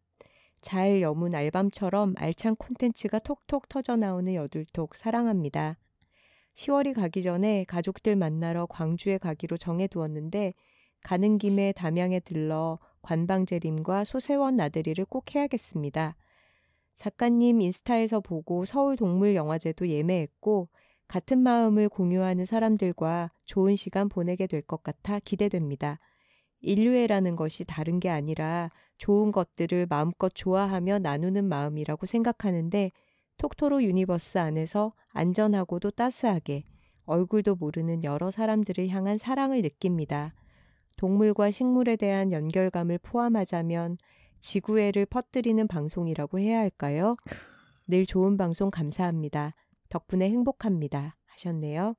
잘 0.61 1.01
여문 1.01 1.35
알밤처럼 1.35 2.13
알찬 2.17 2.55
콘텐츠가 2.55 3.19
톡톡 3.19 3.69
터져 3.69 3.95
나오는 3.95 4.34
여둘톡 4.34 4.95
사랑합니다. 4.95 5.77
10월이 6.55 6.93
가기 6.93 7.21
전에 7.21 7.63
가족들 7.65 8.15
만나러 8.15 8.65
광주에 8.65 9.17
가기로 9.17 9.57
정해두었는데 9.57 10.53
가는 11.03 11.38
김에 11.38 11.71
담양에 11.73 12.19
들러 12.19 12.79
관방재림과 13.03 14.03
소세원 14.03 14.55
나들이를 14.57 15.05
꼭 15.05 15.35
해야겠습니다. 15.35 16.15
작가님 16.95 17.61
인스타에서 17.61 18.21
보고 18.21 18.65
서울 18.65 18.97
동물영화제도 18.97 19.88
예매했고 19.88 20.67
같은 21.07 21.39
마음을 21.39 21.88
공유하는 21.89 22.45
사람들과 22.45 23.31
좋은 23.45 23.75
시간 23.75 24.09
보내게 24.09 24.47
될 24.47 24.61
것 24.63 24.84
같아 24.84 25.19
기대됩니다. 25.19 25.99
인류애라는 26.68 27.35
것이 27.35 27.64
다른 27.64 27.99
게 27.99 28.10
아니라 28.10 28.69
좋은 28.98 29.31
것들을 29.31 29.88
마음껏 29.89 30.30
좋아하며 30.34 30.99
나누는 30.99 31.45
마음이라고 31.45 32.06
생각하는데 32.06 32.91
톡토로 33.38 33.84
universe 33.84 34.38
안에서 34.38 34.94
안전하고도 35.10 35.91
따스하게 35.91 36.64
얼굴도 37.06 37.56
모르는 37.56 38.03
여러 38.03 38.30
사람들을 38.31 38.89
향한 38.89 39.18
사랑을 39.18 39.61
느낍니다. 39.61 40.34
동물과 40.98 41.52
식물에 41.52 41.95
대한 41.95 42.31
연결감을 42.31 42.98
포함하자면 42.98 43.98
지구애를 44.39 45.06
퍼뜨리는 45.06 45.65
방송이라고 45.68 46.39
해야 46.39 46.60
할까요? 46.60 47.15
늘 47.88 48.06
좋은 48.06 48.35
방송 48.35 48.69
감사합니다. 48.69 49.53
덕분에 49.89 50.30
행복합니다. 50.30 51.15
하셨네요. 51.27 51.94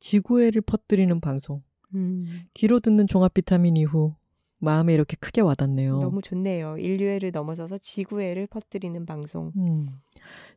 지구애를 0.00 0.62
퍼뜨리는 0.62 1.20
방송. 1.20 1.62
음, 1.94 2.24
귀로 2.54 2.80
듣는 2.80 3.06
종합 3.06 3.34
비타민 3.34 3.76
이후 3.76 4.14
마음에 4.58 4.92
이렇게 4.94 5.16
크게 5.20 5.40
와닿네요. 5.40 6.00
너무 6.00 6.20
좋네요. 6.20 6.78
인류애를 6.78 7.30
넘어서서 7.30 7.78
지구애를 7.78 8.48
퍼뜨리는 8.48 9.06
방송. 9.06 9.52
음. 9.56 9.88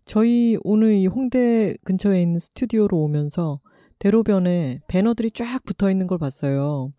저희 0.05 0.57
오늘 0.63 0.95
이 0.95 1.07
홍대 1.07 1.75
근처에 1.83 2.21
있는 2.21 2.39
스튜디오로 2.39 2.97
오면서 2.97 3.59
대로변에 3.99 4.81
배너들이 4.87 5.29
쫙 5.31 5.63
붙어 5.63 5.91
있는 5.91 6.07
걸 6.07 6.17
봤어요. 6.17 6.91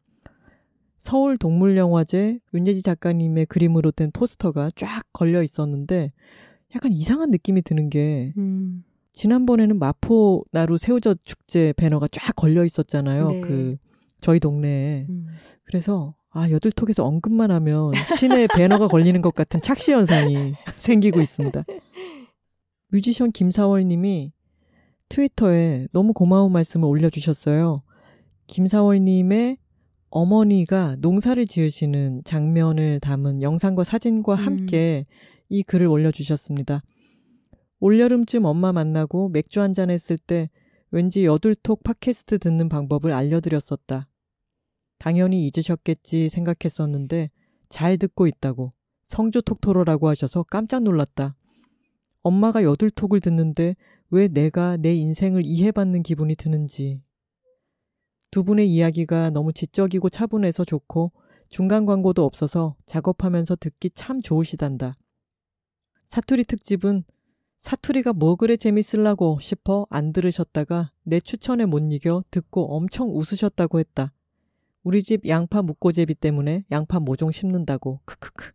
서울 0.98 1.36
동물영화제 1.36 2.38
윤예지 2.54 2.82
작가님의 2.82 3.46
그림으로 3.46 3.90
된 3.90 4.12
포스터가 4.12 4.70
쫙 4.76 5.02
걸려 5.12 5.42
있었는데 5.42 6.12
약간 6.76 6.92
이상한 6.92 7.30
느낌이 7.30 7.62
드는 7.62 7.90
게 7.90 8.32
음, 8.38 8.84
지난번에는 9.10 9.80
마포 9.80 10.44
나루 10.52 10.78
새우젓 10.78 11.18
축제 11.24 11.74
배너가 11.76 12.06
쫙 12.12 12.36
걸려 12.36 12.64
있었잖아요. 12.64 13.28
네. 13.28 13.40
그 13.40 13.76
저희 14.23 14.40
동네에. 14.40 15.07
음. 15.11 15.27
그래서 15.65 16.15
아 16.31 16.49
여들톡에서 16.51 17.05
언급만 17.05 17.51
하면 17.51 17.93
시내 18.16 18.47
배너가 18.47 18.89
걸리는 18.89 19.20
것 19.20 19.35
같은 19.35 19.61
착시 19.61 19.93
현상이 19.93 20.55
생기고 20.78 21.20
있습니다. 21.20 21.62
뮤지션 22.89 23.31
김사월 23.32 23.86
님이 23.86 24.32
트위터에 25.11 25.89
너무 25.93 26.15
고마운 26.15 26.53
말씀을 26.53 26.89
올려주셨어요. 26.89 27.82
김사월 28.47 29.01
님의 29.05 29.59
어머니가 30.09 30.97
농사를 31.01 31.44
지으시는 31.47 32.23
장면을 32.24 33.01
담은 33.01 33.43
영상과 33.43 33.85
사진과 33.85 34.35
음. 34.35 34.47
함께 34.47 35.07
이 35.49 35.62
글을 35.62 35.86
올려주셨습니다. 35.86 36.81
올여름쯤 37.81 38.44
엄마 38.44 38.73
만나고 38.73 39.28
맥주 39.31 39.61
한 39.61 39.74
잔 39.74 39.90
했을 39.90 40.16
때 40.16 40.49
왠지 40.90 41.24
여둘톡 41.24 41.82
팟캐스트 41.82 42.39
듣는 42.39 42.69
방법을 42.69 43.12
알려드렸었다. 43.12 44.05
당연히 45.03 45.49
잊으셨겠지 45.49 46.29
생각했었는데 46.29 47.31
잘 47.69 47.99
듣고 47.99 48.29
있다고 48.29 48.73
성주 49.03 49.43
톡토로라고 49.43 50.09
하셔서 50.09 50.45
깜짝 50.45 50.85
놀랐다. 50.85 51.35
엄마가 52.23 52.62
여둘톡을 52.62 53.19
듣는데 53.19 53.74
왜 54.11 54.29
내가 54.29 54.77
내 54.77 54.95
인생을 54.95 55.43
이해받는 55.45 56.05
기분이 56.05 56.37
드는지. 56.37 57.03
두 58.31 58.45
분의 58.45 58.70
이야기가 58.70 59.31
너무 59.31 59.53
지적이고 59.53 60.09
차분해서 60.09 60.65
좋고 60.65 61.11
중간 61.49 61.85
광고도 61.85 62.24
없어서 62.24 62.77
작업하면서 62.87 63.57
듣기 63.57 63.91
참 63.91 64.23
좋으시단다. 64.23 64.95
사투리 66.07 66.45
특집은 66.45 67.03
사투리가 67.59 68.12
뭐 68.12 68.37
그래 68.37 68.57
재밌을라고 68.57 69.41
싶어 69.41 69.85
안 69.91 70.12
들으셨다가 70.12 70.91
내 71.03 71.19
추천에 71.19 71.66
못 71.66 71.81
이겨 71.91 72.23
듣고 72.31 72.77
엄청 72.77 73.09
웃으셨다고 73.11 73.81
했다. 73.81 74.12
우리 74.84 75.02
집 75.02 75.26
양파 75.28 75.62
묵고제비 75.62 76.14
때문에 76.16 76.64
양파 76.72 76.98
모종 76.98 77.30
심는다고 77.30 78.00
크크크. 78.04 78.52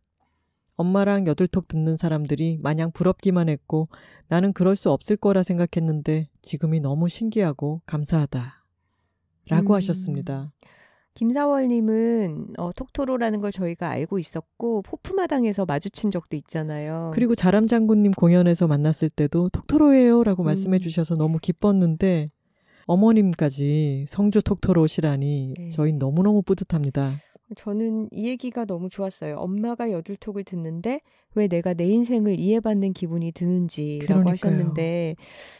엄마랑 0.75 1.25
여들톡 1.25 1.67
듣는 1.67 1.97
사람들이 1.97 2.59
마냥 2.61 2.91
부럽기만 2.91 3.49
했고 3.49 3.87
나는 4.27 4.53
그럴 4.53 4.75
수 4.75 4.91
없을 4.91 5.17
거라 5.17 5.41
생각했는데 5.41 6.29
지금이 6.41 6.81
너무 6.81 7.09
신기하고 7.09 7.81
감사하다. 7.85 8.63
라고 9.49 9.73
음. 9.73 9.75
하셨습니다. 9.75 10.51
김사월님은 11.15 12.53
어, 12.59 12.71
톡토로라는 12.73 13.41
걸 13.41 13.51
저희가 13.51 13.89
알고 13.89 14.19
있었고 14.19 14.83
포프마당에서 14.83 15.65
마주친 15.65 16.11
적도 16.11 16.35
있잖아요. 16.35 17.09
그리고 17.11 17.33
자람 17.33 17.65
장군님 17.65 18.11
공연에서 18.11 18.67
만났을 18.67 19.09
때도 19.09 19.49
톡토로예요 19.49 20.23
라고 20.23 20.43
음. 20.43 20.45
말씀해 20.45 20.77
주셔서 20.77 21.15
너무 21.15 21.39
기뻤는데 21.41 22.29
어머님까지 22.87 24.05
성주 24.07 24.41
톡토로시라니 24.41 25.53
네. 25.57 25.69
저희 25.69 25.93
너무너무 25.93 26.41
뿌듯합니다. 26.41 27.13
저는 27.55 28.09
이 28.11 28.27
얘기가 28.27 28.65
너무 28.65 28.89
좋았어요. 28.89 29.37
엄마가 29.37 29.91
여둘톡을 29.91 30.43
듣는데 30.43 30.99
왜 31.33 31.47
내가 31.47 31.73
내 31.73 31.85
인생을 31.85 32.37
이해받는 32.37 32.91
기분이 32.91 33.31
드는지라고 33.31 34.23
그러니까요. 34.23 34.51
하셨는데 34.51 35.15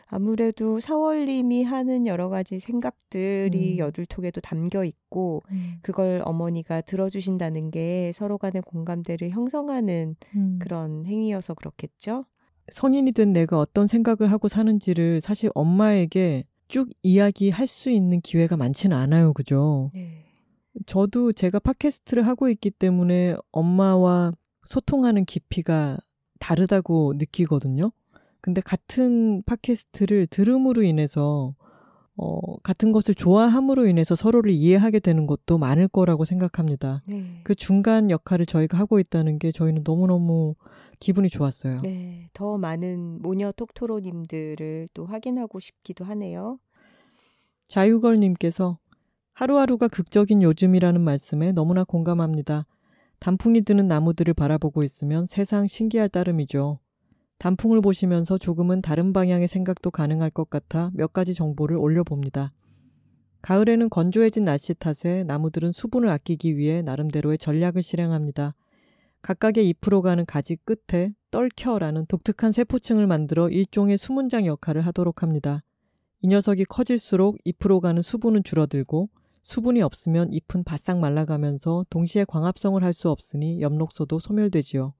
아무래도 0.05 0.81
사월님이 0.81 1.63
하는 1.63 2.05
여러 2.05 2.27
가지 2.27 2.59
생각들이 2.59 3.73
음. 3.73 3.77
여둘톡에도 3.77 4.41
담겨 4.41 4.83
있고 4.83 5.43
그걸 5.81 6.21
어머니가 6.25 6.81
들어주신다는 6.81 7.71
게 7.71 8.11
서로 8.13 8.37
간의 8.37 8.63
공감대를 8.63 9.29
형성하는 9.29 10.15
음. 10.35 10.59
그런 10.59 11.05
행위여서 11.05 11.53
그렇겠죠. 11.53 12.25
성인이 12.69 13.13
된 13.13 13.31
내가 13.31 13.59
어떤 13.59 13.87
생각을 13.87 14.29
하고 14.29 14.49
사는지를 14.49 15.21
사실 15.21 15.49
엄마에게 15.55 16.43
쭉 16.67 16.89
이야기할 17.03 17.67
수 17.67 17.89
있는 17.89 18.21
기회가 18.21 18.57
많지는 18.57 18.95
않아요. 18.95 19.33
그죠? 19.33 19.89
네. 19.93 20.25
저도 20.85 21.33
제가 21.33 21.59
팟캐스트를 21.59 22.27
하고 22.27 22.49
있기 22.49 22.71
때문에 22.71 23.35
엄마와 23.51 24.33
소통하는 24.65 25.25
깊이가 25.25 25.97
다르다고 26.39 27.13
느끼거든요. 27.17 27.91
근데 28.41 28.61
같은 28.61 29.41
팟캐스트를 29.43 30.27
들음으로 30.27 30.83
인해서 30.83 31.55
어, 32.17 32.57
같은 32.63 32.91
것을 32.91 33.13
좋아함으로 33.13 33.85
인해서 33.85 34.15
서로를 34.15 34.51
이해하게 34.51 34.99
되는 34.99 35.27
것도 35.27 35.59
많을 35.59 35.87
거라고 35.87 36.25
생각합니다. 36.25 37.03
네. 37.07 37.41
그 37.43 37.53
중간 37.53 38.09
역할을 38.09 38.47
저희가 38.47 38.77
하고 38.77 38.99
있다는 38.99 39.37
게 39.37 39.51
저희는 39.51 39.83
너무너무 39.85 40.55
기분이 40.99 41.29
좋았어요. 41.29 41.77
네, 41.83 42.27
더 42.33 42.57
많은 42.57 43.21
모녀 43.21 43.51
톡토로님들을 43.51 44.89
또 44.95 45.05
확인하고 45.05 45.59
싶기도 45.59 46.05
하네요. 46.05 46.59
자유걸님께서 47.67 48.79
하루하루가 49.33 49.87
극적인 49.87 50.41
요즘이라는 50.41 50.99
말씀에 50.99 51.51
너무나 51.51 51.83
공감합니다. 51.83 52.65
단풍이 53.19 53.61
드는 53.61 53.87
나무들을 53.87 54.33
바라보고 54.33 54.83
있으면 54.83 55.27
세상 55.27 55.67
신기할 55.67 56.09
따름이죠. 56.09 56.79
단풍을 57.37 57.81
보시면서 57.81 58.37
조금은 58.37 58.81
다른 58.81 59.13
방향의 59.13 59.47
생각도 59.47 59.91
가능할 59.91 60.29
것 60.31 60.49
같아 60.49 60.91
몇 60.93 61.13
가지 61.13 61.33
정보를 61.33 61.77
올려봅니다. 61.77 62.51
가을에는 63.41 63.89
건조해진 63.89 64.45
날씨 64.45 64.73
탓에 64.73 65.23
나무들은 65.23 65.71
수분을 65.71 66.09
아끼기 66.09 66.57
위해 66.57 66.81
나름대로의 66.81 67.37
전략을 67.37 67.83
실행합니다. 67.83 68.55
각각의 69.21 69.67
잎으로 69.69 70.01
가는 70.01 70.25
가지 70.25 70.55
끝에 70.55 71.13
떨켜라는 71.31 72.05
독특한 72.07 72.51
세포층을 72.51 73.07
만들어 73.07 73.49
일종의 73.49 73.97
수문장 73.97 74.45
역할을 74.45 74.81
하도록 74.87 75.21
합니다. 75.21 75.63
이 76.21 76.27
녀석이 76.27 76.65
커질수록 76.65 77.37
잎으로 77.45 77.79
가는 77.79 78.01
수분은 78.01 78.43
줄어들고 78.43 79.09
수분이 79.43 79.81
없으면 79.81 80.33
잎은 80.33 80.63
바싹 80.63 80.99
말라가면서 80.99 81.85
동시에 81.89 82.25
광합성을 82.25 82.83
할 82.83 82.93
수 82.93 83.09
없으니 83.09 83.61
엽록소도 83.61 84.19
소멸되지요. 84.19 84.93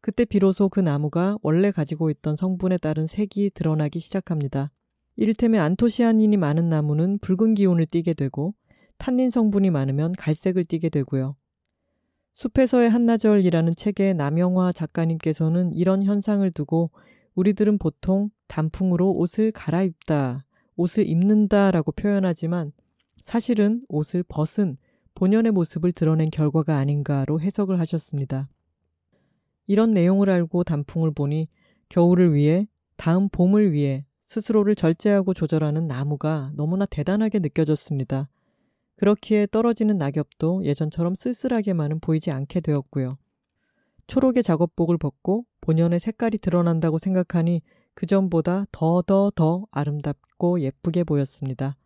그때 0.00 0.24
비로소 0.24 0.68
그 0.68 0.80
나무가 0.80 1.36
원래 1.42 1.70
가지고 1.70 2.10
있던 2.10 2.36
성분에 2.36 2.78
따른 2.78 3.06
색이 3.06 3.50
드러나기 3.54 4.00
시작합니다. 4.00 4.70
이를테면 5.16 5.60
안토시아닌이 5.60 6.36
많은 6.38 6.68
나무는 6.70 7.18
붉은 7.18 7.54
기운을 7.54 7.86
띠게 7.86 8.14
되고 8.14 8.54
탄닌 8.96 9.28
성분이 9.28 9.70
많으면 9.70 10.12
갈색을 10.12 10.64
띠게 10.64 10.88
되고요. 10.88 11.36
숲에서의 12.34 12.88
한나절이라는 12.88 13.74
책의 13.74 14.14
남영화 14.14 14.72
작가님께서는 14.72 15.72
이런 15.74 16.02
현상을 16.02 16.50
두고 16.52 16.90
우리들은 17.34 17.78
보통 17.78 18.30
단풍으로 18.48 19.12
옷을 19.12 19.52
갈아입다, 19.52 20.44
옷을 20.76 21.06
입는다 21.06 21.70
라고 21.70 21.92
표현하지만 21.92 22.72
사실은 23.20 23.82
옷을 23.88 24.22
벗은 24.22 24.78
본연의 25.14 25.52
모습을 25.52 25.92
드러낸 25.92 26.30
결과가 26.30 26.76
아닌가로 26.78 27.40
해석을 27.40 27.78
하셨습니다. 27.78 28.48
이런 29.70 29.92
내용을 29.92 30.28
알고 30.30 30.64
단풍을 30.64 31.12
보니 31.12 31.46
겨울을 31.90 32.34
위해 32.34 32.66
다음 32.96 33.28
봄을 33.28 33.70
위해 33.70 34.04
스스로를 34.24 34.74
절제하고 34.74 35.32
조절하는 35.32 35.86
나무가 35.86 36.50
너무나 36.56 36.86
대단하게 36.86 37.38
느껴졌습니다. 37.38 38.28
그렇기에 38.96 39.46
떨어지는 39.46 39.96
낙엽도 39.96 40.64
예전처럼 40.64 41.14
쓸쓸하게만은 41.14 42.00
보이지 42.00 42.32
않게 42.32 42.62
되었고요. 42.62 43.16
초록의 44.08 44.42
작업복을 44.42 44.98
벗고 44.98 45.44
본연의 45.60 46.00
색깔이 46.00 46.38
드러난다고 46.38 46.98
생각하니 46.98 47.62
그 47.94 48.06
전보다 48.06 48.64
더더더 48.72 49.66
아름답고 49.70 50.62
예쁘게 50.62 51.04
보였습니다. 51.04 51.76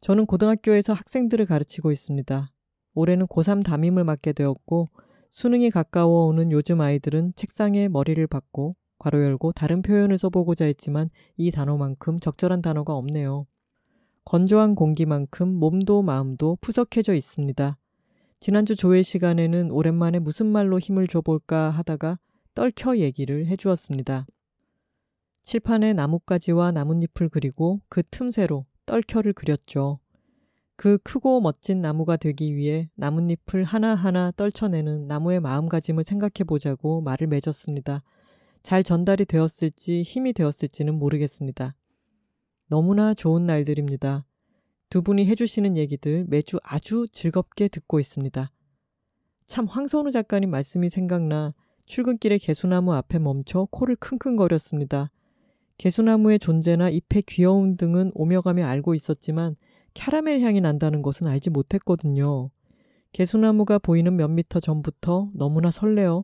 저는 0.00 0.26
고등학교에서 0.26 0.94
학생들을 0.94 1.46
가르치고 1.46 1.92
있습니다. 1.92 2.50
올해는 2.94 3.28
고3 3.28 3.64
담임을 3.64 4.02
맡게 4.02 4.32
되었고 4.32 4.88
수능이 5.30 5.70
가까워 5.70 6.26
오는 6.26 6.50
요즘 6.52 6.80
아이들은 6.80 7.34
책상에 7.36 7.88
머리를 7.88 8.26
박고 8.26 8.76
괄호 8.98 9.22
열고 9.22 9.52
다른 9.52 9.82
표현을 9.82 10.18
써보고자 10.18 10.64
했지만 10.64 11.10
이 11.36 11.50
단어만큼 11.50 12.20
적절한 12.20 12.62
단어가 12.62 12.94
없네요. 12.94 13.46
건조한 14.24 14.74
공기만큼 14.74 15.48
몸도 15.48 16.02
마음도 16.02 16.58
푸석해져 16.60 17.14
있습니다. 17.14 17.78
지난주 18.40 18.76
조회 18.76 19.02
시간에는 19.02 19.70
오랜만에 19.70 20.18
무슨 20.18 20.46
말로 20.46 20.78
힘을 20.78 21.08
줘볼까 21.08 21.70
하다가 21.70 22.18
떨켜 22.54 22.98
얘기를 22.98 23.46
해주었습니다. 23.46 24.26
칠판에 25.42 25.92
나뭇가지와 25.94 26.72
나뭇잎을 26.72 27.28
그리고 27.28 27.80
그 27.88 28.02
틈새로 28.10 28.66
떨켜를 28.86 29.32
그렸죠. 29.32 29.98
그 30.78 30.96
크고 30.98 31.40
멋진 31.40 31.80
나무가 31.80 32.16
되기 32.16 32.54
위해 32.54 32.88
나뭇잎을 32.94 33.64
하나하나 33.64 34.30
떨쳐내는 34.36 35.08
나무의 35.08 35.40
마음가짐을 35.40 36.04
생각해 36.04 36.44
보자고 36.46 37.00
말을 37.00 37.26
맺었습니다. 37.26 38.04
잘 38.62 38.84
전달이 38.84 39.24
되었을지 39.24 40.04
힘이 40.04 40.32
되었을지는 40.32 40.94
모르겠습니다. 40.94 41.74
너무나 42.68 43.12
좋은 43.12 43.44
날들입니다. 43.44 44.24
두 44.88 45.02
분이 45.02 45.26
해주시는 45.26 45.76
얘기들 45.76 46.26
매주 46.28 46.60
아주 46.62 47.08
즐겁게 47.10 47.66
듣고 47.66 47.98
있습니다. 47.98 48.48
참 49.48 49.66
황선우 49.66 50.12
작가님 50.12 50.48
말씀이 50.48 50.90
생각나 50.90 51.54
출근길에 51.86 52.38
개수나무 52.38 52.94
앞에 52.94 53.18
멈춰 53.18 53.66
코를 53.72 53.96
킁킁거렸습니다. 53.96 55.10
개수나무의 55.78 56.38
존재나 56.38 56.88
잎의 56.88 57.22
귀여움 57.26 57.76
등은 57.76 58.12
오며가며 58.14 58.64
알고 58.64 58.94
있었지만 58.94 59.56
캐러멜 59.98 60.40
향이 60.42 60.60
난다는 60.60 61.02
것은 61.02 61.26
알지 61.26 61.50
못했거든요. 61.50 62.50
개수나무가 63.10 63.80
보이는 63.80 64.14
몇 64.14 64.28
미터 64.28 64.60
전부터 64.60 65.32
너무나 65.34 65.72
설레어 65.72 66.22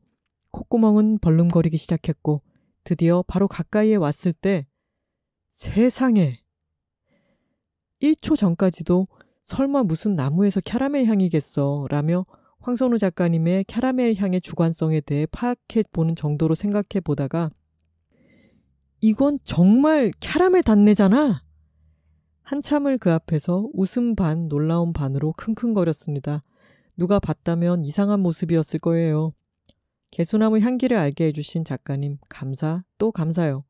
콧구멍은 0.52 1.18
벌름거리기 1.18 1.76
시작했고 1.76 2.42
드디어 2.84 3.24
바로 3.26 3.48
가까이에 3.48 3.96
왔을 3.96 4.32
때 4.32 4.68
세상에 5.50 6.40
1초 8.00 8.36
전까지도 8.36 9.08
설마 9.42 9.82
무슨 9.82 10.14
나무에서 10.14 10.60
캐러멜 10.60 11.06
향이겠어 11.06 11.88
라며 11.90 12.26
황선우 12.60 12.96
작가님의 12.98 13.64
캐러멜 13.64 14.14
향의 14.14 14.40
주관성에 14.40 15.00
대해 15.00 15.26
파악해 15.26 15.82
보는 15.90 16.14
정도로 16.14 16.54
생각해 16.54 17.00
보다가 17.02 17.50
이건 19.00 19.40
정말 19.42 20.12
캐러멜 20.20 20.62
단내잖아. 20.62 21.43
한참을 22.44 22.98
그 22.98 23.10
앞에서 23.10 23.68
웃음 23.72 24.14
반 24.14 24.48
놀라운 24.48 24.92
반으로 24.92 25.32
킁킁거렸습니다. 25.36 26.42
누가 26.96 27.18
봤다면 27.18 27.84
이상한 27.84 28.20
모습이었을 28.20 28.80
거예요. 28.80 29.32
개수나무 30.10 30.60
향기를 30.60 30.96
알게 30.96 31.26
해주신 31.26 31.64
작가님, 31.64 32.18
감사, 32.28 32.84
또 32.98 33.10
감사요. 33.10 33.64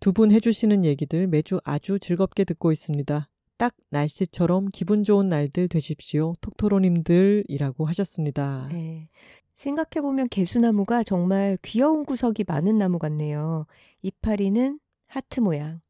두 0.00 0.12
분 0.12 0.30
해주시는 0.32 0.84
얘기들 0.84 1.26
매주 1.26 1.60
아주 1.64 1.98
즐겁게 1.98 2.44
듣고 2.44 2.72
있습니다. 2.72 3.28
딱 3.58 3.74
날씨처럼 3.90 4.68
기분 4.72 5.04
좋은 5.04 5.28
날들 5.28 5.68
되십시오. 5.68 6.32
톡토로님들이라고 6.40 7.86
하셨습니다. 7.86 8.68
네. 8.72 9.08
생각해보면 9.56 10.28
개수나무가 10.30 11.02
정말 11.02 11.58
귀여운 11.62 12.04
구석이 12.04 12.44
많은 12.48 12.78
나무 12.78 12.98
같네요. 12.98 13.66
이파리는 14.02 14.80
하트 15.06 15.40
모양, 15.40 15.80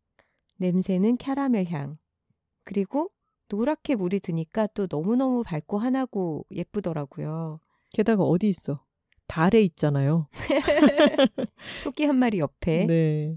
냄새는 0.56 1.16
캐러멜 1.16 1.66
향, 1.70 1.96
그리고 2.64 3.10
노랗게 3.48 3.96
물이 3.96 4.20
드니까 4.20 4.68
또 4.68 4.86
너무너무 4.88 5.42
밝고 5.42 5.78
환하고 5.78 6.46
예쁘더라고요. 6.50 7.60
게다가 7.92 8.22
어디 8.22 8.48
있어? 8.48 8.84
달에 9.26 9.60
있잖아요. 9.62 10.28
토끼 11.84 12.04
한 12.04 12.16
마리 12.16 12.38
옆에. 12.38 12.86
네. 12.86 13.36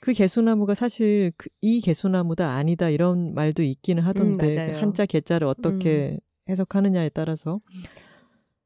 그 0.00 0.12
개수나무가 0.12 0.74
사실 0.74 1.32
그, 1.36 1.48
이 1.62 1.80
개수나무다 1.80 2.50
아니다 2.50 2.90
이런 2.90 3.32
말도 3.34 3.62
있기는 3.62 4.02
하던데 4.02 4.72
음, 4.72 4.82
한자 4.82 5.06
개자를 5.06 5.46
어떻게 5.46 6.10
음. 6.10 6.18
해석하느냐에 6.48 7.08
따라서 7.08 7.60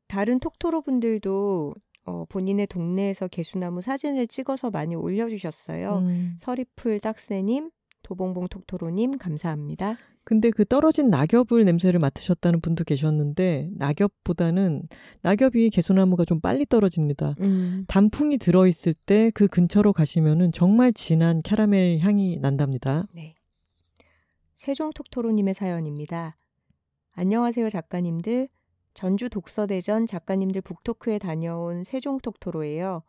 다른 0.09 0.41
톡토로 0.41 0.83
분들도 0.83 1.75
어, 2.07 2.25
본인의 2.29 2.67
동네에서 2.67 3.29
개수나무 3.29 3.83
사진을 3.83 4.27
찍어서 4.27 4.71
많이 4.71 4.97
올려주셨어요. 4.97 5.99
음. 5.99 6.37
서리풀 6.41 7.01
딱새님, 7.01 7.71
도봉봉 8.09 8.49
톡토로님 8.49 9.19
감사합니다. 9.19 9.99
근데 10.25 10.51
그 10.51 10.65
떨어진 10.65 11.11
낙엽을 11.11 11.65
냄새를 11.67 12.01
맡으셨다는 12.01 12.63
분도 12.63 12.85
계셨는데 12.85 13.69
낙엽보다는 13.77 14.89
낙엽이 15.21 15.69
개소나무가 15.69 16.25
좀 16.25 16.41
빨리 16.41 16.65
떨어집니다. 16.65 17.35
음. 17.41 17.85
단풍이 17.87 18.39
들어 18.39 18.67
있을 18.67 18.95
때 18.95 19.31
그 19.35 19.47
근처로 19.47 19.93
가시면은 19.93 20.53
정말 20.53 20.93
진한 20.95 21.43
캐러멜 21.43 21.99
향이 21.99 22.39
난답니다. 22.39 23.07
네. 23.15 23.35
세종 24.55 24.91
톡토로님의 24.95 25.53
사연입니다. 25.53 26.37
안녕하세요 27.13 27.69
작가님들. 27.69 28.49
전주 28.95 29.29
독서대전 29.29 30.07
작가님들 30.07 30.63
북토크에 30.63 31.19
다녀온 31.19 31.85
세종 31.85 32.19
톡토로예요. 32.21 33.03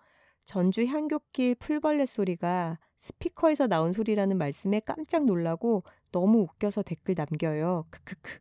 전주 0.44 0.86
향교길 0.86 1.56
풀벌레 1.56 2.06
소리가 2.06 2.80
스피커에서 3.00 3.68
나온 3.68 3.94
소리라는 3.94 4.38
말씀에 4.38 4.82
깜짝 4.82 5.26
놀라고 5.26 5.84
너무 6.12 6.40
웃겨서 6.42 6.84
댓글 6.84 7.16
남겨요. 7.18 7.86
크크크. 7.90 8.40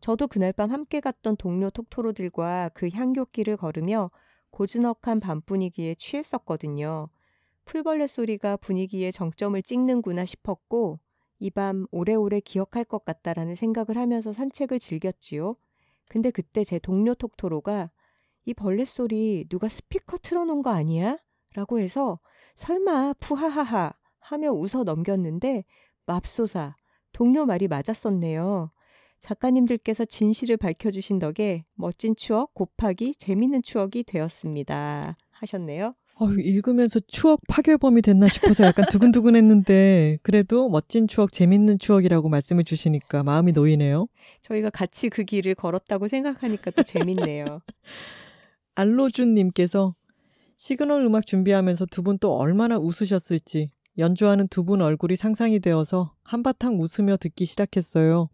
저도 0.00 0.28
그날 0.28 0.52
밤 0.52 0.70
함께 0.70 1.00
갔던 1.00 1.36
동료 1.36 1.70
톡토로들과 1.70 2.70
그 2.74 2.88
향교길을 2.88 3.56
걸으며 3.56 4.10
고즈넉한 4.50 5.20
밤 5.20 5.40
분위기에 5.42 5.94
취했었거든요. 5.96 7.08
풀벌레 7.64 8.06
소리가 8.06 8.56
분위기에 8.56 9.10
정점을 9.10 9.60
찍는구나 9.62 10.24
싶었고 10.24 11.00
이 11.40 11.50
밤 11.50 11.86
오래오래 11.90 12.40
기억할 12.40 12.84
것 12.84 13.04
같다라는 13.04 13.54
생각을 13.54 13.96
하면서 13.96 14.32
산책을 14.32 14.78
즐겼지요. 14.78 15.56
근데 16.08 16.30
그때 16.30 16.64
제 16.64 16.78
동료 16.78 17.14
톡토로가 17.14 17.90
이 18.46 18.54
벌레 18.54 18.84
소리 18.84 19.44
누가 19.48 19.68
스피커 19.68 20.18
틀어놓은 20.18 20.62
거 20.62 20.70
아니야? 20.70 21.18
라고 21.54 21.80
해서 21.80 22.18
설마 22.58 23.14
푸하하하 23.20 23.92
하며 24.18 24.50
웃어 24.50 24.82
넘겼는데 24.82 25.64
맙소사 26.06 26.74
동료 27.12 27.46
말이 27.46 27.68
맞았었네요. 27.68 28.72
작가님들께서 29.20 30.04
진실을 30.04 30.56
밝혀주신 30.56 31.20
덕에 31.20 31.64
멋진 31.74 32.16
추억 32.16 32.54
곱하기 32.54 33.14
재밌는 33.14 33.62
추억이 33.62 34.02
되었습니다. 34.02 35.16
하셨네요. 35.30 35.94
어, 36.16 36.30
읽으면서 36.32 36.98
추억 37.06 37.40
파괴범이 37.48 38.02
됐나 38.02 38.26
싶어서 38.26 38.64
약간 38.64 38.86
두근두근 38.90 39.36
했는데 39.36 40.18
그래도 40.24 40.68
멋진 40.68 41.06
추억, 41.06 41.32
재밌는 41.32 41.78
추억이라고 41.78 42.28
말씀해 42.28 42.64
주시니까 42.64 43.22
마음이 43.22 43.52
놓이네요. 43.52 44.08
저희가 44.40 44.70
같이 44.70 45.10
그 45.10 45.22
길을 45.22 45.54
걸었다고 45.54 46.08
생각하니까 46.08 46.72
또 46.72 46.82
재밌네요. 46.82 47.60
알로준님께서 48.74 49.94
시그널 50.58 51.02
음악 51.04 51.24
준비하면서 51.26 51.86
두 51.86 52.02
분 52.02 52.18
또 52.18 52.36
얼마나 52.36 52.78
웃으셨을지 52.78 53.70
연주하는 53.96 54.48
두 54.48 54.64
분 54.64 54.82
얼굴이 54.82 55.16
상상이 55.16 55.60
되어서 55.60 56.14
한바탕 56.24 56.80
웃으며 56.80 57.16
듣기 57.16 57.46
시작했어요. 57.46 58.28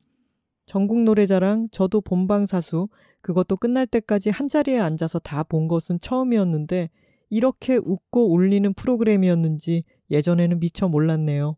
전국 0.66 1.02
노래자랑 1.02 1.68
저도 1.70 2.00
본방사수 2.00 2.88
그것도 3.20 3.56
끝날 3.58 3.86
때까지 3.86 4.30
한 4.30 4.48
자리에 4.48 4.78
앉아서 4.78 5.18
다 5.18 5.44
본 5.44 5.68
것은 5.68 6.00
처음이었는데 6.00 6.88
이렇게 7.28 7.76
웃고 7.76 8.32
울리는 8.32 8.72
프로그램이었는지 8.72 9.82
예전에는 10.10 10.60
미처 10.60 10.88
몰랐네요. 10.88 11.56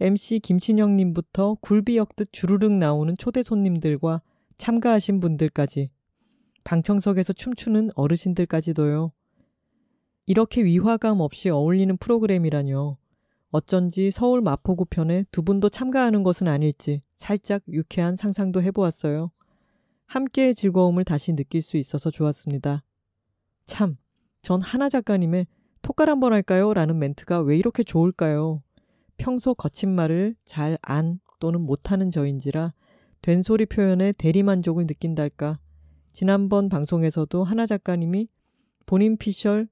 MC 0.00 0.40
김친영님부터 0.40 1.58
굴비 1.60 1.96
엮듯 1.98 2.32
주르륵 2.32 2.72
나오는 2.72 3.14
초대 3.16 3.44
손님들과 3.44 4.22
참가하신 4.58 5.20
분들까지 5.20 5.90
방청석에서 6.64 7.32
춤추는 7.32 7.90
어르신들까지도요. 7.94 9.12
이렇게 10.26 10.64
위화감 10.64 11.20
없이 11.20 11.50
어울리는 11.50 11.96
프로그램이라뇨. 11.96 12.96
어쩐지 13.50 14.10
서울 14.10 14.40
마포구 14.40 14.86
편에 14.86 15.24
두 15.30 15.42
분도 15.42 15.68
참가하는 15.68 16.22
것은 16.22 16.48
아닐지 16.48 17.02
살짝 17.14 17.62
유쾌한 17.68 18.16
상상도 18.16 18.62
해보았어요. 18.62 19.30
함께의 20.06 20.54
즐거움을 20.54 21.04
다시 21.04 21.32
느낄 21.34 21.62
수 21.62 21.76
있어서 21.76 22.10
좋았습니다. 22.10 22.82
참, 23.66 23.96
전 24.42 24.60
하나 24.60 24.88
작가님의 24.88 25.46
톡깔 25.82 26.08
한번 26.08 26.32
할까요? 26.32 26.74
라는 26.74 26.98
멘트가 26.98 27.40
왜 27.40 27.56
이렇게 27.56 27.82
좋을까요? 27.82 28.62
평소 29.16 29.54
거친 29.54 29.90
말을 29.90 30.34
잘 30.44 30.78
안 30.82 31.20
또는 31.38 31.60
못하는 31.60 32.10
저인지라 32.10 32.72
된소리 33.20 33.66
표현에 33.66 34.12
대리만족을 34.12 34.86
느낀달까. 34.86 35.58
지난번 36.12 36.68
방송에서도 36.68 37.44
하나 37.44 37.66
작가님이 37.66 38.28
본인 38.86 39.16
피셜 39.16 39.68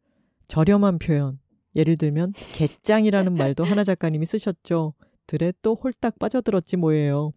저렴한 0.52 0.98
표현, 0.98 1.38
예를 1.74 1.96
들면 1.96 2.34
개짱이라는 2.34 3.32
말도 3.32 3.64
하나 3.64 3.84
작가님이 3.84 4.26
쓰셨죠. 4.26 4.92
들에 5.26 5.50
또 5.62 5.74
홀딱 5.74 6.18
빠져들었지 6.18 6.76
뭐예요. 6.76 7.32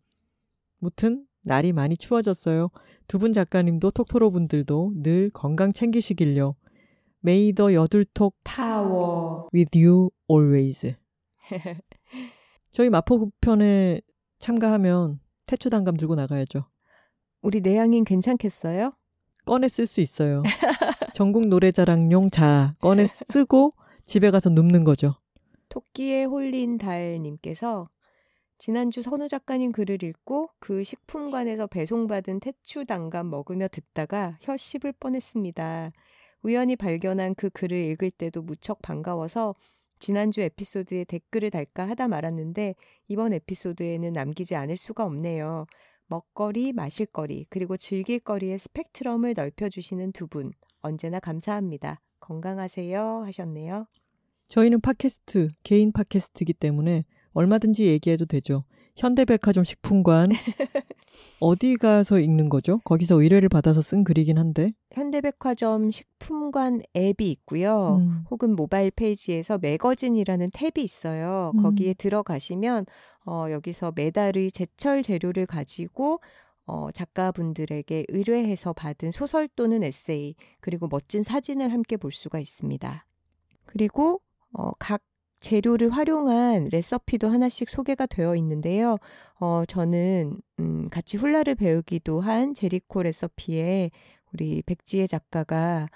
무튼 0.79 1.25
날이 1.41 1.71
많이 1.71 1.95
추워졌어요. 1.95 2.67
두 3.07 3.17
분 3.17 3.31
작가님도 3.31 3.91
톡토로 3.91 4.31
분들도 4.31 4.95
늘 5.01 5.29
건강 5.29 5.71
챙기시길요. 5.71 6.57
May 7.25 7.53
the 7.53 7.73
여둘톡 7.75 8.35
파워 8.43 9.47
with 9.53 9.81
you 9.81 10.09
always. 10.29 10.93
저희 12.73 12.89
마포북편에 12.89 14.01
참가하면 14.39 15.21
태추 15.45 15.69
단감 15.69 15.95
들고 15.95 16.15
나가야죠. 16.15 16.65
우리 17.41 17.61
내향인 17.61 18.03
괜찮겠어요? 18.03 18.91
꺼내 19.45 19.67
쓸 19.67 19.85
수 19.85 20.01
있어요. 20.01 20.43
전국 21.13 21.47
노래자랑용 21.47 22.29
자 22.29 22.75
꺼내 22.81 23.05
쓰고 23.05 23.73
집에 24.03 24.31
가서 24.31 24.49
눕는 24.49 24.83
거죠. 24.83 25.15
토끼에 25.69 26.25
홀린 26.25 26.77
달님께서 26.77 27.89
지난주 28.57 29.01
선우 29.01 29.27
작가님 29.27 29.71
글을 29.71 30.03
읽고 30.03 30.49
그 30.59 30.83
식품관에서 30.83 31.67
배송받은 31.67 32.39
태추 32.39 32.85
단감 32.85 33.29
먹으며 33.29 33.67
듣다가 33.67 34.37
혀 34.41 34.55
씹을 34.55 34.93
뻔했습니다. 34.93 35.91
우연히 36.43 36.75
발견한 36.75 37.35
그 37.35 37.49
글을 37.49 37.77
읽을 37.77 38.11
때도 38.11 38.41
무척 38.41 38.81
반가워서 38.81 39.55
지난주 39.99 40.41
에피소드에 40.41 41.05
댓글을 41.05 41.49
달까 41.49 41.87
하다 41.89 42.07
말았는데 42.07 42.75
이번 43.07 43.33
에피소드에는 43.33 44.13
남기지 44.13 44.55
않을 44.55 44.77
수가 44.77 45.05
없네요. 45.05 45.65
먹거리, 46.07 46.73
마실거리, 46.73 47.45
그리고 47.49 47.77
즐길거리의 47.77 48.59
스펙트럼을 48.59 49.33
넓혀주시는 49.35 50.11
두 50.11 50.27
분, 50.27 50.51
언제나 50.81 51.19
감사합니다. 51.19 52.01
건강하세요 52.19 53.23
하셨네요. 53.25 53.87
저희는 54.47 54.81
팟캐스트, 54.81 55.49
개인 55.63 55.91
팟캐스트이기 55.91 56.53
때문에 56.53 57.05
얼마든지 57.33 57.85
얘기해도 57.85 58.25
되죠. 58.25 58.63
현대백화점 58.95 59.63
식품관 59.65 60.27
어디 61.41 61.75
가서 61.75 62.19
읽는 62.19 62.47
거죠? 62.47 62.79
거기서 62.85 63.21
의뢰를 63.21 63.49
받아서 63.49 63.81
쓴 63.81 64.03
글이긴 64.03 64.37
한데. 64.37 64.69
현대백화점 64.93 65.91
식품관 65.91 66.81
앱이 66.95 67.29
있고요. 67.31 67.97
음. 67.97 68.23
혹은 68.31 68.55
모바일 68.55 68.91
페이지에서 68.91 69.57
매거진이라는 69.57 70.49
탭이 70.51 70.77
있어요. 70.77 71.51
음. 71.55 71.63
거기에 71.63 71.93
들어가시면 71.95 72.85
어, 73.25 73.47
여기서 73.49 73.93
매달의 73.95 74.51
제철 74.51 75.03
재료를 75.03 75.45
가지고 75.45 76.19
어, 76.65 76.91
작가분들에게 76.91 78.05
의뢰해서 78.09 78.73
받은 78.73 79.11
소설 79.11 79.47
또는 79.55 79.83
에세이 79.83 80.35
그리고 80.61 80.87
멋진 80.87 81.23
사진을 81.23 81.71
함께 81.71 81.97
볼 81.97 82.11
수가 82.11 82.39
있습니다. 82.39 83.05
그리고 83.65 84.21
어, 84.53 84.71
각 84.79 85.01
재료를 85.41 85.91
활용한 85.91 86.69
레시피도 86.71 87.29
하나씩 87.29 87.69
소개가 87.69 88.07
되어 88.07 88.35
있는데요. 88.35 88.97
어, 89.39 89.63
저는 89.67 90.39
음, 90.59 90.87
같이 90.89 91.17
훌라를 91.17 91.53
배우기도 91.55 92.19
한 92.19 92.53
제리코 92.53 93.03
레시피에 93.03 93.91
우리 94.33 94.63
백지혜 94.63 95.05
작가가 95.05 95.87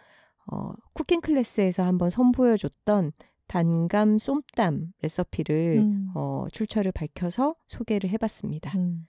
어, 0.52 0.74
쿠킹 0.94 1.22
클래스에서 1.22 1.84
한번 1.84 2.10
선보여줬던 2.10 3.12
단감 3.50 4.20
쏨땀 4.20 4.94
레시피를 5.02 5.80
음. 5.80 6.12
어, 6.14 6.46
출처를 6.54 6.92
밝혀서 6.92 7.56
소개를 7.68 8.10
해봤습니다. 8.12 8.78
음. 8.78 9.08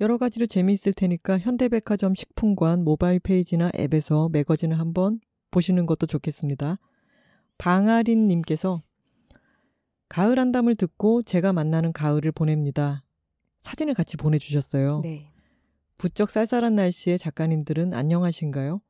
여러 0.00 0.18
가지로 0.18 0.46
재미있을 0.46 0.92
테니까 0.92 1.38
현대백화점 1.38 2.16
식품관 2.16 2.82
모바일 2.82 3.20
페이지나 3.20 3.70
앱에서 3.78 4.28
매거진을 4.30 4.80
한번 4.80 5.20
보시는 5.52 5.86
것도 5.86 6.06
좋겠습니다. 6.06 6.78
방아린님께서 7.58 8.82
가을 10.08 10.38
한담을 10.40 10.74
듣고 10.74 11.22
제가 11.22 11.52
만나는 11.52 11.92
가을을 11.92 12.32
보냅니다. 12.32 13.04
사진을 13.60 13.94
같이 13.94 14.16
보내주셨어요. 14.16 15.00
네. 15.04 15.30
부쩍 15.96 16.30
쌀쌀한 16.30 16.74
날씨에 16.74 17.16
작가님들은 17.16 17.94
안녕하신가요? 17.94 18.80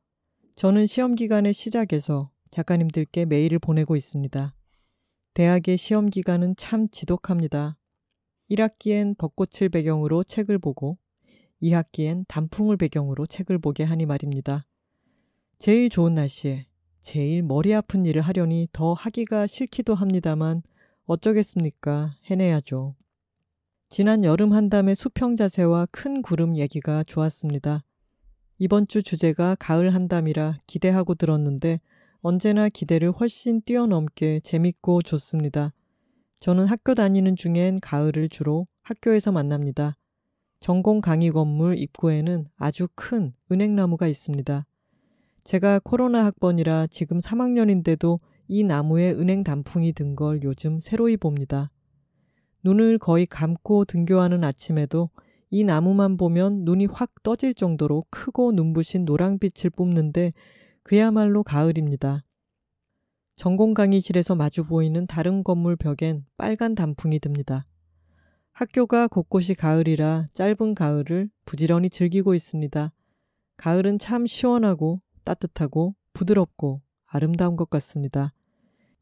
저는 0.55 0.87
시험 0.87 1.13
기간의 1.13 1.53
시작에서 1.53 2.31
작가님들께 2.49 3.25
메일을 3.25 3.59
보내고 3.59 3.95
있습니다. 3.95 4.56
대학의 5.37 5.77
시험 5.77 6.09
기간은 6.09 6.55
참 6.55 6.89
지독합니다. 6.89 7.77
1학기엔 8.49 9.15
벚꽃을 9.19 9.69
배경으로 9.69 10.23
책을 10.23 10.57
보고 10.57 10.97
2학기엔 11.61 12.25
단풍을 12.27 12.75
배경으로 12.75 13.27
책을 13.27 13.59
보게 13.59 13.83
하니 13.83 14.07
말입니다. 14.07 14.65
제일 15.59 15.89
좋은 15.89 16.15
날씨에 16.15 16.65
제일 17.01 17.43
머리 17.43 17.71
아픈 17.75 18.07
일을 18.07 18.23
하려니 18.23 18.69
더 18.73 18.93
하기가 18.93 19.45
싫기도 19.45 19.93
합니다만 19.93 20.63
어쩌겠습니까? 21.05 22.15
해내야죠. 22.23 22.95
지난 23.89 24.23
여름 24.23 24.53
한담의 24.53 24.95
수평 24.95 25.35
자세와 25.35 25.85
큰 25.91 26.23
구름 26.23 26.57
얘기가 26.57 27.03
좋았습니다. 27.03 27.83
이번 28.57 28.87
주 28.87 29.03
주제가 29.03 29.53
가을 29.59 29.93
한담이라 29.93 30.61
기대하고 30.65 31.13
들었는데 31.13 31.79
언제나 32.21 32.69
기대를 32.69 33.11
훨씬 33.11 33.61
뛰어넘게 33.61 34.41
재밌고 34.43 35.01
좋습니다. 35.03 35.73
저는 36.39 36.65
학교 36.65 36.93
다니는 36.95 37.35
중엔 37.35 37.79
가을을 37.81 38.29
주로 38.29 38.67
학교에서 38.83 39.31
만납니다. 39.31 39.97
전공 40.59 41.01
강의 41.01 41.31
건물 41.31 41.77
입구에는 41.77 42.47
아주 42.57 42.87
큰 42.95 43.33
은행나무가 43.51 44.07
있습니다. 44.07 44.65
제가 45.43 45.79
코로나 45.83 46.25
학번이라 46.25 46.87
지금 46.87 47.19
3학년인데도 47.19 48.19
이 48.47 48.63
나무에 48.63 49.11
은행 49.11 49.43
단풍이 49.43 49.93
든 49.93 50.15
걸 50.15 50.41
요즘 50.43 50.79
새로이 50.79 51.17
봅니다. 51.17 51.69
눈을 52.63 52.97
거의 52.97 53.25
감고 53.25 53.85
등교하는 53.85 54.43
아침에도 54.43 55.09
이 55.49 55.63
나무만 55.63 56.17
보면 56.17 56.65
눈이 56.65 56.87
확 56.87 57.23
떠질 57.23 57.53
정도로 57.53 58.05
크고 58.09 58.51
눈부신 58.51 59.05
노랑빛을 59.05 59.69
뿜는데 59.69 60.33
그야말로 60.87 61.43
가을입니다. 61.43 62.23
전공 63.35 63.73
강의실에서 63.73 64.35
마주 64.35 64.63
보이는 64.63 65.05
다른 65.05 65.43
건물 65.43 65.75
벽엔 65.75 66.23
빨간 66.37 66.75
단풍이 66.75 67.19
듭니다. 67.19 67.65
학교가 68.53 69.09
곳곳이 69.09 69.53
가을이라 69.53 70.27
짧은 70.31 70.75
가을을 70.75 71.29
부지런히 71.43 71.89
즐기고 71.89 72.35
있습니다. 72.35 72.93
가을은 73.57 73.99
참 73.99 74.25
시원하고 74.25 75.01
따뜻하고 75.25 75.93
부드럽고 76.13 76.79
아름다운 77.05 77.57
것 77.57 77.69
같습니다. 77.69 78.31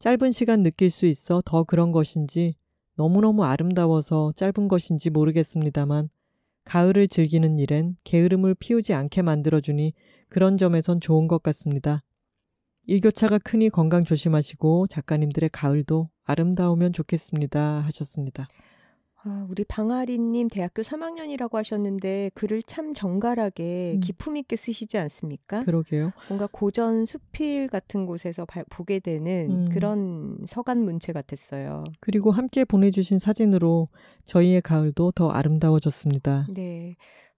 짧은 0.00 0.32
시간 0.32 0.64
느낄 0.64 0.90
수 0.90 1.06
있어 1.06 1.40
더 1.44 1.62
그런 1.62 1.92
것인지 1.92 2.56
너무너무 2.96 3.44
아름다워서 3.44 4.32
짧은 4.34 4.66
것인지 4.66 5.10
모르겠습니다만 5.10 6.08
가을을 6.64 7.06
즐기는 7.06 7.60
일엔 7.60 7.96
게으름을 8.02 8.56
피우지 8.56 8.92
않게 8.92 9.22
만들어주니 9.22 9.92
그런 10.28 10.58
점에선 10.58 11.00
좋은 11.00 11.28
것 11.28 11.42
같습니다. 11.42 11.98
일교차가 12.86 13.38
크니 13.38 13.70
건강 13.70 14.04
조심하시고 14.04 14.86
작가님들의 14.88 15.50
가을도 15.52 16.08
아름다우면 16.24 16.92
좋겠습니다. 16.92 17.80
하셨습니다. 17.80 18.46
아, 19.28 19.44
우리 19.50 19.64
방아리님 19.64 20.46
대학교 20.48 20.82
3학년이라고 20.82 21.54
하셨는데 21.54 22.30
글을 22.34 22.62
참 22.62 22.94
정갈하게 22.94 23.94
음. 23.96 24.00
기품 24.00 24.36
있게 24.36 24.54
쓰시지 24.54 24.98
않습니까? 24.98 25.64
그러게요. 25.64 26.12
뭔가 26.28 26.46
고전 26.50 27.06
수필 27.06 27.66
같은 27.66 28.06
곳에서 28.06 28.44
바, 28.44 28.62
보게 28.70 29.00
되는 29.00 29.50
음. 29.50 29.68
그런 29.72 30.38
서간 30.46 30.84
문체 30.84 31.12
같았어요. 31.12 31.82
그리고 31.98 32.30
함께 32.30 32.64
보내주신 32.64 33.18
사진으로 33.18 33.88
저희의 34.26 34.62
가을도 34.62 35.10
더 35.10 35.30
아름다워졌습니다. 35.30 36.46
네. 36.54 36.94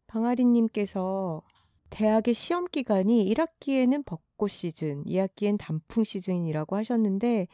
방아리님께서 0.09 1.43
대학의 1.91 2.35
시험 2.35 2.67
기간이 2.67 3.25
1학기에는 3.35 4.05
벚꽃 4.05 4.51
시즌, 4.51 5.05
2학기엔 5.05 5.57
단풍 5.59 6.05
시즌이라고 6.05 6.77
하셨는데 6.77 7.49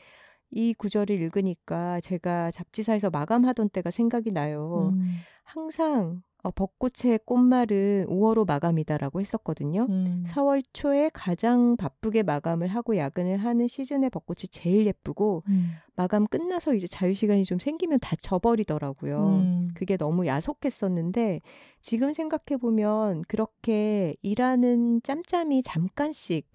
이 0.50 0.74
구절을 0.74 1.10
읽으니까 1.20 2.00
제가 2.00 2.50
잡지사에서 2.50 3.10
마감하던 3.10 3.70
때가 3.70 3.90
생각이 3.90 4.30
나요. 4.32 4.92
음, 4.94 5.18
항상 5.42 6.22
어, 6.44 6.50
벚꽃의 6.50 7.20
꽃말은 7.24 8.04
5월호 8.06 8.46
마감이다라고 8.46 9.20
했었거든요. 9.20 9.86
음, 9.88 10.24
4월 10.28 10.62
초에 10.74 11.10
가장 11.14 11.74
바쁘게 11.78 12.22
마감을 12.22 12.68
하고 12.68 12.98
야근을 12.98 13.38
하는 13.38 13.66
시즌의 13.66 14.10
벚꽃이 14.10 14.40
제일 14.50 14.84
예쁘고 14.84 15.42
음, 15.48 15.70
마감 15.96 16.26
끝나서 16.26 16.74
이제 16.74 16.86
자유 16.86 17.14
시간이 17.14 17.44
좀 17.44 17.58
생기면 17.58 17.98
다 17.98 18.14
져버리더라고요. 18.16 19.26
음, 19.26 19.68
그게 19.74 19.96
너무 19.96 20.26
야속했었는데 20.26 21.40
지금 21.80 22.12
생각해 22.12 22.60
보면 22.60 23.22
그렇게 23.26 24.14
일하는 24.20 25.00
짬짬이 25.02 25.62
잠깐씩 25.62 26.46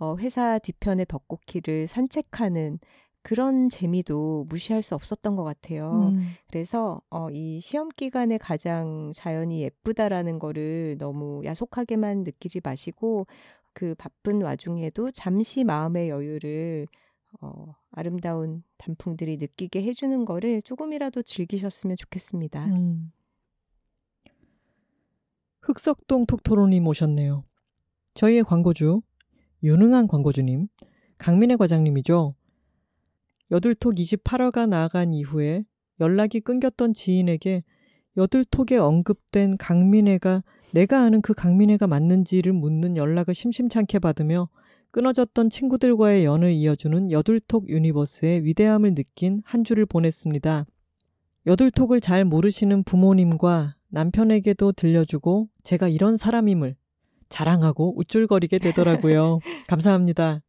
어, 0.00 0.16
회사 0.18 0.58
뒤편의 0.58 1.06
벚꽃길을 1.06 1.86
산책하는 1.86 2.80
그런 3.26 3.68
재미도 3.68 4.46
무시할 4.48 4.82
수 4.82 4.94
없었던 4.94 5.34
것 5.34 5.42
같아요. 5.42 6.12
음, 6.14 6.20
그래서 6.46 7.02
어, 7.10 7.28
이 7.32 7.58
시험 7.58 7.88
기간에 7.88 8.38
가장 8.38 9.10
자연이 9.16 9.62
예쁘다라는 9.62 10.38
거를 10.38 10.94
너무 10.96 11.42
야속하게만 11.44 12.22
느끼지 12.22 12.60
마시고 12.62 13.26
그 13.72 13.96
바쁜 13.98 14.42
와중에도 14.42 15.10
잠시 15.10 15.64
마음의 15.64 16.08
여유를 16.08 16.86
어, 17.40 17.74
아름다운 17.90 18.62
단풍들이 18.78 19.38
느끼게 19.38 19.82
해주는 19.82 20.24
거를 20.24 20.62
조금이라도 20.62 21.22
즐기셨으면 21.22 21.96
좋겠습니다. 21.96 22.64
음. 22.66 23.10
흑석동 25.62 26.26
톡토로님 26.26 26.86
오셨네요. 26.86 27.42
저희의 28.14 28.44
광고주, 28.44 29.02
유능한 29.64 30.06
광고주님, 30.06 30.68
강민혜 31.18 31.56
과장님이죠. 31.56 32.35
여둘톡 33.50 33.94
28화가 33.94 34.68
나간 34.68 35.12
이후에 35.12 35.64
연락이 36.00 36.40
끊겼던 36.40 36.94
지인에게 36.94 37.62
여둘톡에 38.16 38.76
언급된 38.78 39.56
강민혜가 39.56 40.42
내가 40.72 41.02
아는 41.02 41.20
그 41.20 41.34
강민혜가 41.34 41.86
맞는지를 41.86 42.52
묻는 42.52 42.96
연락을 42.96 43.34
심심찮게 43.34 43.98
받으며 43.98 44.48
끊어졌던 44.90 45.50
친구들과의 45.50 46.24
연을 46.24 46.52
이어주는 46.52 47.10
여둘톡 47.10 47.68
universe의 47.68 48.44
위대함을 48.44 48.94
느낀 48.94 49.42
한 49.44 49.62
주를 49.62 49.84
보냈습니다. 49.84 50.64
여들톡을 51.46 52.00
잘 52.00 52.24
모르시는 52.24 52.82
부모님과 52.84 53.76
남편에게도 53.88 54.72
들려주고 54.72 55.48
제가 55.62 55.88
이런 55.88 56.16
사람임을 56.16 56.76
자랑하고 57.28 57.98
우쭐거리게 57.98 58.58
되더라고요. 58.58 59.40
감사합니다. 59.68 60.42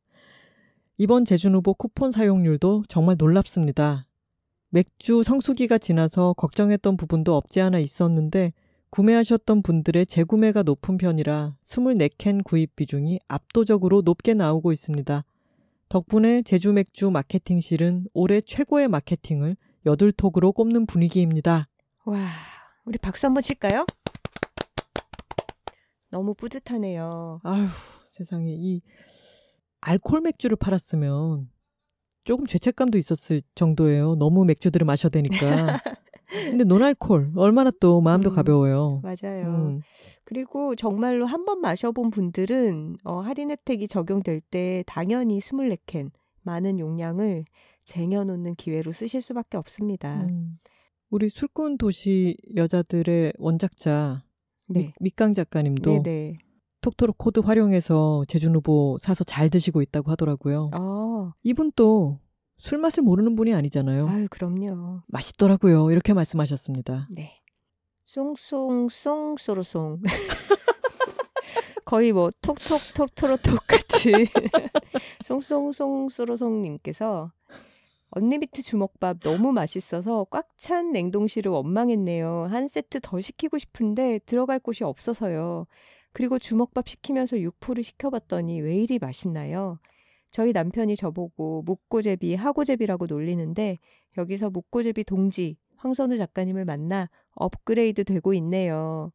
이번 1.00 1.26
재준 1.26 1.54
후보 1.54 1.76
쿠폰 1.76 2.12
사용률도 2.12 2.86
정말 2.88 3.18
놀랍습니다. 3.20 4.08
맥주 4.70 5.22
성수기가 5.22 5.78
지나서 5.78 6.34
걱정했던 6.34 6.98
부분도 6.98 7.36
없지 7.36 7.62
않아 7.62 7.78
있었는데 7.78 8.52
구매하셨던 8.90 9.62
분들의 9.62 10.08
재구매가 10.08 10.64
높은 10.64 10.98
편이라 10.98 11.56
24캔 11.64 12.44
구입 12.44 12.76
비중이 12.76 13.20
압도적으로 13.28 14.02
높게 14.02 14.34
나오고 14.34 14.72
있습니다. 14.72 15.24
덕분에 15.88 16.42
제주 16.42 16.74
맥주 16.74 17.12
마케팅실은 17.12 18.08
올해 18.16 18.42
최고의 18.42 18.88
마케팅을 18.88 19.56
여둘톡으로 19.86 20.52
꼽는 20.52 20.88
분위기입니다. 20.88 21.66
와, 22.06 22.26
우리 22.86 22.98
박수 22.98 23.28
한번 23.28 23.44
칠까요? 23.44 23.86
너무 26.10 26.34
뿌듯하네요. 26.34 27.42
아휴, 27.44 27.68
세상에 28.10 28.52
이 28.52 28.82
알콜 29.82 30.22
맥주를 30.22 30.58
팔았으면 30.58 31.50
조금 32.24 32.46
죄책감도 32.46 32.98
있었을 32.98 33.42
정도예요. 33.56 34.16
너무 34.16 34.44
맥주들을 34.46 34.86
마셔야 34.86 35.10
되니까. 35.10 35.80
근데 36.28 36.66
논알콜 36.66 37.32
얼마나 37.38 37.72
또 37.80 38.02
마음도 38.02 38.32
음, 38.32 38.36
가벼워요. 38.36 39.02
맞아요. 39.02 39.46
음, 39.48 39.82
그리고 40.26 40.76
정말로 40.76 41.26
한 41.26 41.46
번 41.46 41.62
마셔본 41.62 42.10
분들은 42.10 42.98
어, 43.06 43.20
할인 43.22 43.50
혜택이 43.52 43.88
적용될 43.88 44.42
때 44.42 44.84
당연히 44.88 45.40
24캔 45.40 46.12
많은 46.42 46.80
용량을 46.80 47.46
쟁여놓는 47.86 48.56
기회로 48.56 48.92
쓰실 48.92 49.22
수밖에 49.22 49.56
없습니다. 49.56 50.24
음. 50.24 50.60
우리 51.10 51.30
술꾼 51.30 51.78
도시 51.78 52.36
여자들의 52.58 53.32
원작자 53.38 54.24
네. 54.68 54.92
미깡 55.00 55.34
작가님도 55.34 56.04
네네. 56.04 56.40
톡토로 56.82 57.14
코드 57.14 57.40
활용해서 57.40 58.24
제준 58.28 58.56
후보 58.56 58.98
사서 59.00 59.24
잘 59.24 59.50
드시고 59.50 59.82
있다고 59.82 60.12
하더라고요. 60.12 60.72
어, 60.74 61.34
이분 61.44 61.72
또 61.76 62.20
술 62.58 62.80
맛을 62.80 63.04
모르는 63.04 63.36
분이 63.36 63.54
아니잖아요. 63.54 64.08
아유, 64.08 64.28
그럼요. 64.30 65.02
맛있더라고요. 65.08 65.92
이렇게 65.92 66.14
말씀하셨습니다. 66.14 67.08
네. 67.12 67.40
송송송 68.06 69.38
소로송. 69.38 70.02
거의 71.86 72.12
뭐 72.12 72.32
톡톡 72.42 72.80
톡토로톡 72.96 73.60
같은 73.68 74.26
송송송 75.24 76.10
소로송님께서 76.10 77.32
언리미트 78.10 78.62
주먹밥 78.62 79.20
너무 79.22 79.52
맛있어서 79.54 80.26
꽉 80.30 80.48
찬 80.58 80.92
냉동실을 80.92 81.52
원망했네요. 81.52 82.48
한 82.50 82.68
세트 82.68 83.00
더 83.04 83.22
시키고 83.22 83.60
싶은데 83.60 84.20
들어갈 84.26 84.58
곳이 84.60 84.84
없어서요. 84.84 85.68
그리고 86.18 86.40
주먹밥 86.40 86.90
시키면서 86.90 87.40
육포를 87.40 87.84
시켜봤더니 87.84 88.60
왜 88.62 88.76
이리 88.76 88.98
맛있나요? 88.98 89.78
저희 90.32 90.52
남편이 90.52 90.96
저보고 90.96 91.62
묵고제비, 91.62 92.34
하고제비라고 92.34 93.06
놀리는데 93.06 93.78
여기서 94.18 94.50
묵고제비 94.50 95.04
동지 95.04 95.58
황선우 95.76 96.18
작가님을 96.18 96.66
만나 96.66 97.08
업그레이드 97.36 98.04
되고 98.04 98.34
있네요. 98.34 99.12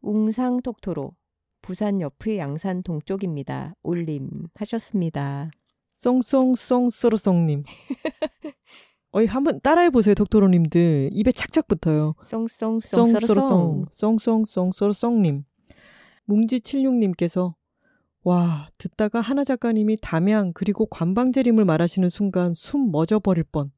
웅상 0.00 0.62
톡토로 0.62 1.12
부산 1.60 2.00
옆의 2.00 2.38
양산 2.38 2.82
동쪽입니다. 2.82 3.74
올림 3.82 4.46
하셨습니다. 4.54 5.50
쏭쏭쏭 5.92 6.88
쏘로쏭님. 6.90 7.62
어이 9.12 9.26
한번 9.26 9.60
따라해 9.60 9.90
보세요, 9.90 10.14
독토로님들. 10.14 11.10
입에 11.12 11.30
착착 11.30 11.68
붙어요. 11.68 12.14
쏭쏭쏭 12.22 13.90
쏭쏭쏭 13.90 14.72
쏘로쏭님. 14.72 15.44
뭉지76님께서 16.28 17.54
와, 18.24 18.68
듣다가 18.78 19.20
하나 19.20 19.44
작가님이 19.44 19.96
담양 20.02 20.52
그리고 20.52 20.86
관방제림을 20.86 21.64
말하시는 21.64 22.08
순간 22.08 22.52
숨 22.54 22.90
멎어버릴 22.90 23.44
뻔. 23.50 23.70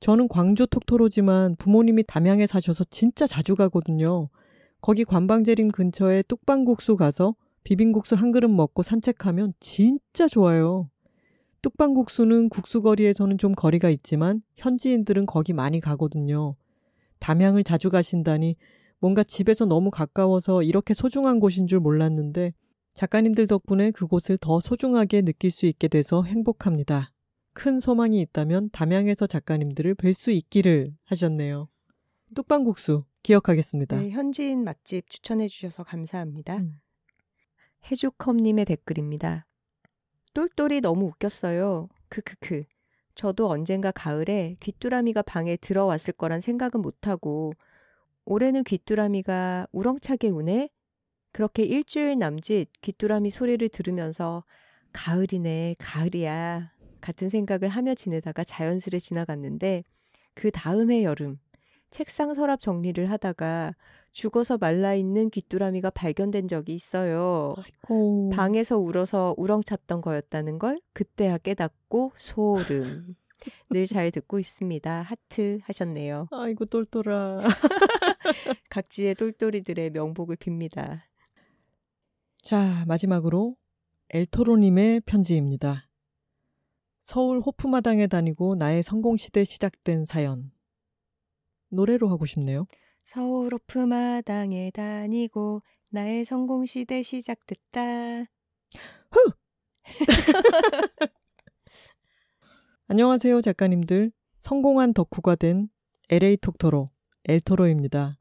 저는 0.00 0.28
광주 0.28 0.66
톡토로지만 0.66 1.56
부모님이 1.56 2.04
담양에 2.04 2.46
사셔서 2.46 2.84
진짜 2.90 3.26
자주 3.26 3.54
가거든요. 3.54 4.28
거기 4.80 5.04
관방제림 5.04 5.68
근처에 5.68 6.22
뚝방국수 6.22 6.96
가서 6.96 7.34
비빔국수 7.64 8.16
한 8.16 8.32
그릇 8.32 8.48
먹고 8.48 8.82
산책하면 8.82 9.52
진짜 9.60 10.26
좋아요. 10.26 10.88
뚝방국수는 11.62 12.48
국수거리에서는 12.48 13.38
좀 13.38 13.52
거리가 13.52 13.90
있지만 13.90 14.42
현지인들은 14.56 15.26
거기 15.26 15.52
많이 15.52 15.78
가거든요. 15.80 16.56
담양을 17.20 17.62
자주 17.62 17.88
가신다니 17.88 18.56
뭔가 19.02 19.24
집에서 19.24 19.64
너무 19.64 19.90
가까워서 19.90 20.62
이렇게 20.62 20.94
소중한 20.94 21.40
곳인 21.40 21.66
줄 21.66 21.80
몰랐는데 21.80 22.54
작가님들 22.94 23.48
덕분에 23.48 23.90
그곳을 23.90 24.38
더 24.38 24.60
소중하게 24.60 25.22
느낄 25.22 25.50
수 25.50 25.66
있게 25.66 25.88
돼서 25.88 26.22
행복합니다. 26.22 27.10
큰 27.52 27.80
소망이 27.80 28.20
있다면 28.20 28.70
담양에서 28.70 29.26
작가님들을 29.26 29.96
뵐 29.96 30.12
수 30.12 30.30
있기를 30.30 30.94
하셨네요. 31.02 31.68
뚝방국수 32.36 33.04
기억하겠습니다. 33.24 34.00
네, 34.00 34.10
현지인 34.10 34.62
맛집 34.62 35.10
추천해 35.10 35.48
주셔서 35.48 35.82
감사합니다. 35.82 36.58
음. 36.58 36.80
해주컴님의 37.90 38.66
댓글입니다. 38.66 39.48
똘똘이 40.32 40.80
너무 40.80 41.06
웃겼어요. 41.06 41.88
크크크. 42.08 42.62
저도 43.16 43.50
언젠가 43.50 43.90
가을에 43.90 44.56
귀뚜라미가 44.60 45.22
방에 45.22 45.56
들어왔을 45.56 46.14
거란 46.14 46.40
생각은 46.40 46.80
못하고 46.80 47.52
올해는 48.24 48.64
귀뚜라미가 48.64 49.66
우렁차게 49.72 50.28
우네? 50.28 50.68
그렇게 51.32 51.64
일주일 51.64 52.18
남짓 52.18 52.70
귀뚜라미 52.82 53.30
소리를 53.30 53.66
들으면서 53.68 54.44
가을이네, 54.92 55.76
가을이야. 55.78 56.72
같은 57.00 57.28
생각을 57.28 57.68
하며 57.68 57.94
지내다가 57.94 58.44
자연스레 58.44 58.98
지나갔는데 58.98 59.82
그 60.34 60.50
다음해 60.50 61.02
여름 61.02 61.38
책상 61.90 62.32
서랍 62.34 62.60
정리를 62.60 63.10
하다가 63.10 63.74
죽어서 64.12 64.58
말라 64.58 64.94
있는 64.94 65.30
귀뚜라미가 65.30 65.90
발견된 65.90 66.48
적이 66.48 66.74
있어요. 66.74 67.54
아이고. 67.56 68.30
방에서 68.30 68.78
울어서 68.78 69.34
우렁찼던 69.36 70.00
거였다는 70.00 70.58
걸 70.58 70.80
그때야 70.92 71.38
깨닫고 71.38 72.12
소름. 72.16 73.16
늘 73.70 73.86
잘 73.86 74.10
듣고 74.10 74.38
있습니다. 74.38 75.02
하트 75.02 75.58
하셨네요. 75.64 76.28
아이고 76.30 76.64
똘똘아. 76.66 77.42
각지의 78.70 79.14
똘똘이들의 79.16 79.90
명복을 79.90 80.36
빕니다. 80.36 81.00
자, 82.42 82.84
마지막으로 82.86 83.56
엘토로님의 84.10 85.00
편지입니다. 85.00 85.88
서울 87.02 87.40
호프마당에 87.40 88.06
다니고 88.06 88.54
나의 88.54 88.82
성공시대 88.82 89.44
시작된 89.44 90.04
사연. 90.04 90.52
노래로 91.70 92.08
하고 92.08 92.26
싶네요. 92.26 92.66
서울 93.04 93.54
호프마당에 93.54 94.70
다니고 94.70 95.62
나의 95.88 96.24
성공시대 96.24 97.02
시작됐다. 97.02 98.26
안녕하세요, 102.92 103.40
작가님들. 103.40 104.12
성공한 104.38 104.92
덕후가 104.92 105.36
된 105.36 105.70
LA 106.10 106.36
톡토로, 106.36 106.84
엘토로입니다. 107.26 108.18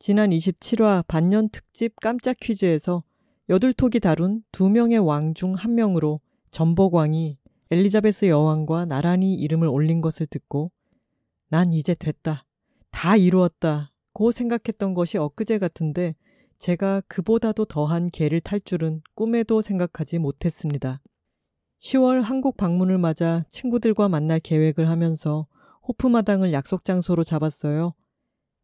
지난 0.00 0.30
27화 0.30 1.04
반년 1.06 1.48
특집 1.48 2.00
깜짝 2.00 2.36
퀴즈에서 2.40 3.04
여둘톡이 3.48 4.00
다룬 4.00 4.42
두 4.50 4.68
명의 4.68 4.98
왕 4.98 5.32
중 5.32 5.54
한 5.54 5.76
명으로 5.76 6.18
전복왕이 6.50 7.38
엘리자베스 7.70 8.24
여왕과 8.24 8.86
나란히 8.86 9.34
이름을 9.34 9.68
올린 9.68 10.00
것을 10.00 10.26
듣고 10.26 10.72
난 11.48 11.72
이제 11.72 11.94
됐다. 11.94 12.46
다 12.90 13.16
이루었다. 13.16 13.92
고 14.12 14.32
생각했던 14.32 14.94
것이 14.94 15.18
엊그제 15.18 15.60
같은데 15.60 16.16
제가 16.58 17.00
그보다도 17.06 17.66
더한 17.66 18.08
개를 18.08 18.40
탈 18.40 18.58
줄은 18.58 19.02
꿈에도 19.14 19.62
생각하지 19.62 20.18
못했습니다. 20.18 21.00
10월 21.84 22.22
한국 22.22 22.56
방문을 22.56 22.96
맞아 22.96 23.44
친구들과 23.50 24.08
만날 24.08 24.40
계획을 24.40 24.88
하면서 24.88 25.46
호프마당을 25.86 26.54
약속 26.54 26.82
장소로 26.82 27.24
잡았어요. 27.24 27.92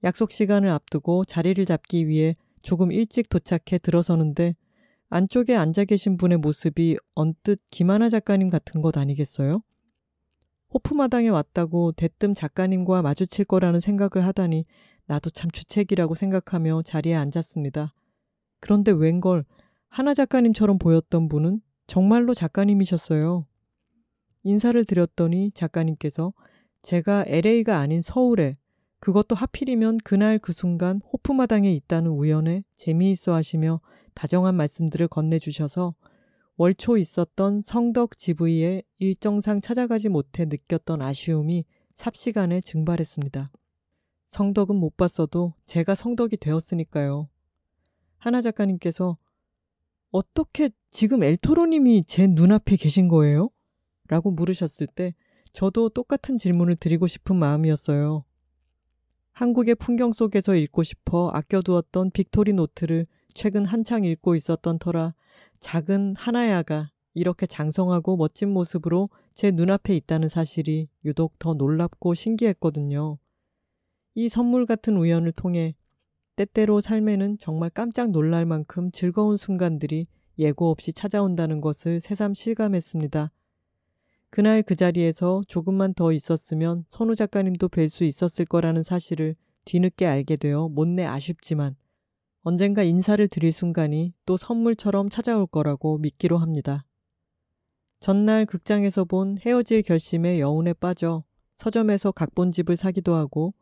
약속 0.05 0.33
시간을 0.33 0.71
앞두고 0.71 1.27
자리를 1.27 1.63
잡기 1.67 2.09
위해 2.09 2.35
조금 2.63 2.91
일찍 2.91 3.29
도착해 3.29 3.77
들어서는데 3.83 4.55
안쪽에 5.11 5.55
앉아 5.55 5.85
계신 5.85 6.17
분의 6.17 6.39
모습이 6.39 6.97
언뜻 7.15 7.61
김하나 7.71 8.09
작가님 8.09 8.49
같은 8.49 8.81
것 8.81 8.97
아니겠어요? 8.97 9.61
호프마당에 10.73 11.29
왔다고 11.29 11.93
대뜸 11.93 12.33
작가님과 12.33 13.03
마주칠 13.03 13.45
거라는 13.45 13.81
생각을 13.81 14.27
하다니 14.27 14.65
나도 15.05 15.29
참 15.29 15.51
주책이라고 15.51 16.15
생각하며 16.15 16.83
자리에 16.87 17.17
앉았습니다. 17.17 17.89
그런데 18.61 18.93
웬걸 18.93 19.45
하나 19.91 20.15
작가님처럼 20.15 20.79
보였던 20.79 21.29
분은 21.29 21.61
정말로 21.91 22.35
작가님이셨어요. 22.35 23.47
인사를 24.45 24.85
드렸더니 24.85 25.51
작가님께서 25.51 26.33
제가 26.83 27.25
LA가 27.27 27.79
아닌 27.79 28.01
서울에 28.01 28.55
그것도 29.01 29.35
하필이면 29.35 29.99
그날 30.05 30.39
그 30.39 30.53
순간 30.53 31.01
호프마당에 31.13 31.69
있다는 31.73 32.13
우연에 32.13 32.63
재미있어 32.77 33.35
하시며 33.35 33.81
다정한 34.15 34.55
말씀들을 34.55 35.09
건네주셔서 35.09 35.97
월초 36.59 36.97
있었던 36.97 37.61
성덕 37.61 38.17
GV에 38.17 38.85
일정상 38.99 39.61
찾아가지 39.61 40.09
못해 40.11 40.45
느꼈던 40.45 41.03
아쉬움이 41.03 41.65
삽시간에 41.95 42.61
증발했습니다. 42.61 43.51
성덕은 44.27 44.77
못 44.77 44.97
봤어도 44.97 45.55
제가 45.67 45.97
성덕이 45.97 46.37
되었으니까요. 46.37 47.29
하나 48.19 48.41
작가님께서 48.41 49.19
어떻게 50.11 50.71
지금 50.91 51.23
엘토로님이 51.23 52.05
제 52.05 52.27
눈앞에 52.27 52.77
계신 52.77 53.09
거예요? 53.09 53.51
라고 54.09 54.31
물으셨을 54.31 54.89
때 54.89 55.15
저도 55.53 55.89
똑같은 55.89 56.37
질문을 56.37 56.77
드리고 56.77 57.07
싶은 57.07 57.37
마음이었어요. 57.37 58.25
한국의 59.33 59.77
풍경 59.77 60.13
속에서 60.13 60.55
읽고 60.55 60.83
싶어 60.83 61.31
아껴두었던 61.31 62.11
빅토리 62.11 62.53
노트를 62.53 63.07
최근 63.35 63.65
한창 63.65 64.05
읽고 64.05 64.35
있었던 64.35 64.79
터라 64.79 65.15
작은 65.61 66.17
하나야가 66.17 66.91
이렇게 67.15 67.47
장성하고 67.47 68.17
멋진 68.17 68.51
모습으로 68.51 69.09
제 69.33 69.51
눈앞에 69.51 69.95
있다는 69.97 70.29
사실이 70.29 70.89
유독 71.05 71.39
더 71.39 71.55
놀랍고 71.55 72.15
신기했거든요. 72.15 73.19
이 74.15 74.29
선물 74.29 74.67
같은 74.67 74.97
우연을 74.97 75.33
통해 75.33 75.75
때때로 76.41 76.81
삶에는 76.81 77.37
정말 77.37 77.69
깜짝 77.69 78.13
놀랄 78.13 78.47
만큼 78.47 78.91
즐거운 78.93 79.37
순간들이 79.37 80.07
예고 80.39 80.71
없이 80.71 80.91
찾아온다는 80.91 81.61
것을 81.61 82.01
새삼 82.01 82.33
실감했습니다. 82.33 83.31
그날 84.31 84.63
그 84.63 84.75
자리에서 84.75 85.43
조금만 85.47 85.93
더 85.93 86.13
있었으면 86.13 86.85
선우 86.89 87.15
작가님도 87.15 87.69
뵐 87.69 87.91
수 87.91 88.05
있었을 88.05 88.47
거라는 88.47 88.83
사실을 88.83 89.35
뒤늦게 89.67 90.07
알게 90.07 90.37
되어 90.37 90.71
못내 90.71 91.05
아쉽지만 91.05 91.77
언젠가 92.41 92.85
인사를 92.85 93.29
드릴 93.29 93.53
순간이 93.53 94.15
또 94.25 94.39
선물처럼 94.39 95.11
찾아올 95.11 95.47
거라고 95.47 95.99
믿기로 95.99 96.39
합니다. 96.39 96.87
전날 97.99 98.47
극장에서 98.47 99.05
본 99.05 99.37
헤어질 99.45 99.83
결심의 99.83 100.41
여운에 100.41 100.73
빠져 100.73 101.23
서점에서 101.57 102.13
각본집을 102.13 102.79
사기도 102.79 103.15
하고 103.15 103.53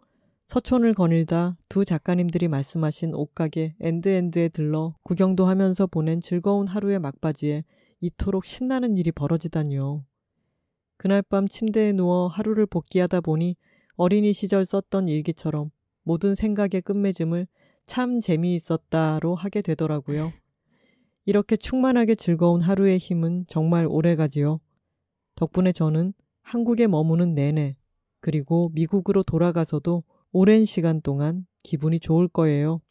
서촌을 0.48 0.94
거닐다 0.94 1.58
두 1.68 1.84
작가님들이 1.84 2.48
말씀하신 2.48 3.12
옷가게 3.12 3.74
엔드엔드에 3.80 4.48
들러 4.48 4.94
구경도 5.02 5.44
하면서 5.44 5.86
보낸 5.86 6.22
즐거운 6.22 6.66
하루의 6.66 7.00
막바지에 7.00 7.64
이토록 8.00 8.46
신나는 8.46 8.96
일이 8.96 9.12
벌어지다니요. 9.12 10.06
그날 10.96 11.20
밤 11.20 11.48
침대에 11.48 11.92
누워 11.92 12.28
하루를 12.28 12.64
복귀하다 12.64 13.20
보니 13.20 13.56
어린이 13.96 14.32
시절 14.32 14.64
썼던 14.64 15.08
일기처럼 15.08 15.70
모든 16.02 16.34
생각의 16.34 16.80
끝맺음을 16.80 17.46
참 17.84 18.18
재미있었다로 18.18 19.34
하게 19.34 19.60
되더라고요. 19.60 20.32
이렇게 21.26 21.58
충만하게 21.58 22.14
즐거운 22.14 22.62
하루의 22.62 22.96
힘은 22.96 23.44
정말 23.48 23.86
오래 23.86 24.16
가지요. 24.16 24.60
덕분에 25.34 25.72
저는 25.72 26.14
한국에 26.40 26.86
머무는 26.86 27.34
내내 27.34 27.76
그리고 28.20 28.70
미국으로 28.72 29.22
돌아가서도 29.24 30.04
오랜 30.30 30.66
시간 30.66 31.00
동안 31.00 31.46
기분이 31.62 31.98
좋을 31.98 32.28
거예요. 32.28 32.82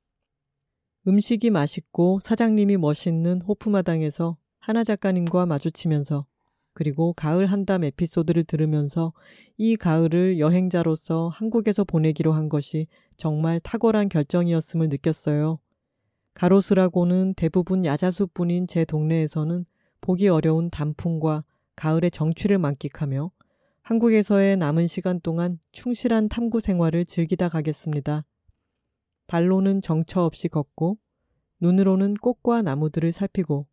음식이 1.08 1.52
맛있고 1.52 2.20
사장님이 2.20 2.78
멋있는 2.78 3.42
호프마당에서 3.42 4.38
하나 4.60 4.84
작가님과 4.84 5.46
마주치면서 5.46 6.26
그리고 6.74 7.14
가을 7.14 7.46
한담 7.46 7.84
에피소드를 7.84 8.44
들으면서 8.44 9.14
이 9.56 9.76
가을을 9.76 10.40
여행자로서 10.40 11.30
한국에서 11.30 11.84
보내기로 11.84 12.34
한 12.34 12.50
것이 12.50 12.88
정말 13.18 13.60
탁월한 13.60 14.10
결정이었음을 14.10 14.90
느꼈어요. 14.90 15.60
가로수라고는 16.34 17.36
대부분 17.36 17.86
야자수뿐인 17.86 18.68
제 18.68 18.84
동네에서는 18.84 19.66
보기 20.02 20.28
어려운 20.28 20.70
단풍과 20.70 21.44
가을의 21.76 22.12
정취를 22.12 22.58
만끽하며 22.58 23.32
한국에서의 23.88 24.58
남은 24.58 24.88
시간 24.88 25.22
동안 25.22 25.60
충실한 25.72 26.28
탐구 26.28 26.60
생활을 26.60 27.06
즐기다 27.06 27.48
가겠습니다. 27.48 28.26
발로는 29.28 29.80
정처 29.80 30.24
없이 30.26 30.50
걷고 30.50 30.98
눈으로는 31.62 32.16
꽃과 32.16 32.64
나무들을 32.64 33.10
살피고 33.14 33.66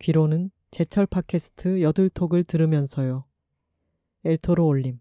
귀로는 0.00 0.50
제철 0.72 1.06
팟캐스트 1.06 1.82
여둘톡을 1.82 2.42
들으면서요. 2.42 3.26
엘토로 4.24 4.66
올림. 4.66 4.98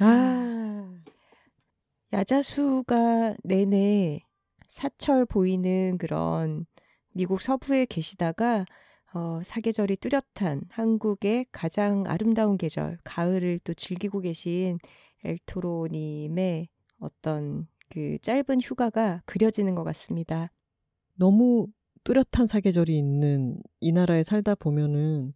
아, 0.00 1.00
야자수가 2.12 3.36
내내 3.44 4.18
사철 4.66 5.26
보이는 5.26 5.96
그런 5.96 6.66
미국 7.12 7.40
서부에 7.40 7.84
계시다가 7.84 8.66
어, 9.14 9.40
사계절이 9.44 9.96
뚜렷한 9.96 10.62
한국의 10.70 11.46
가장 11.52 12.04
아름다운 12.06 12.56
계절, 12.56 12.98
가을을 13.04 13.60
또 13.62 13.74
즐기고 13.74 14.20
계신 14.20 14.78
엘토로님의 15.24 16.68
어떤 16.98 17.66
그 17.90 18.16
짧은 18.22 18.60
휴가가 18.62 19.22
그려지는 19.26 19.74
것 19.74 19.84
같습니다. 19.84 20.50
너무 21.14 21.68
뚜렷한 22.04 22.46
사계절이 22.46 22.96
있는 22.96 23.58
이 23.80 23.92
나라에 23.92 24.22
살다 24.22 24.54
보면은 24.54 25.34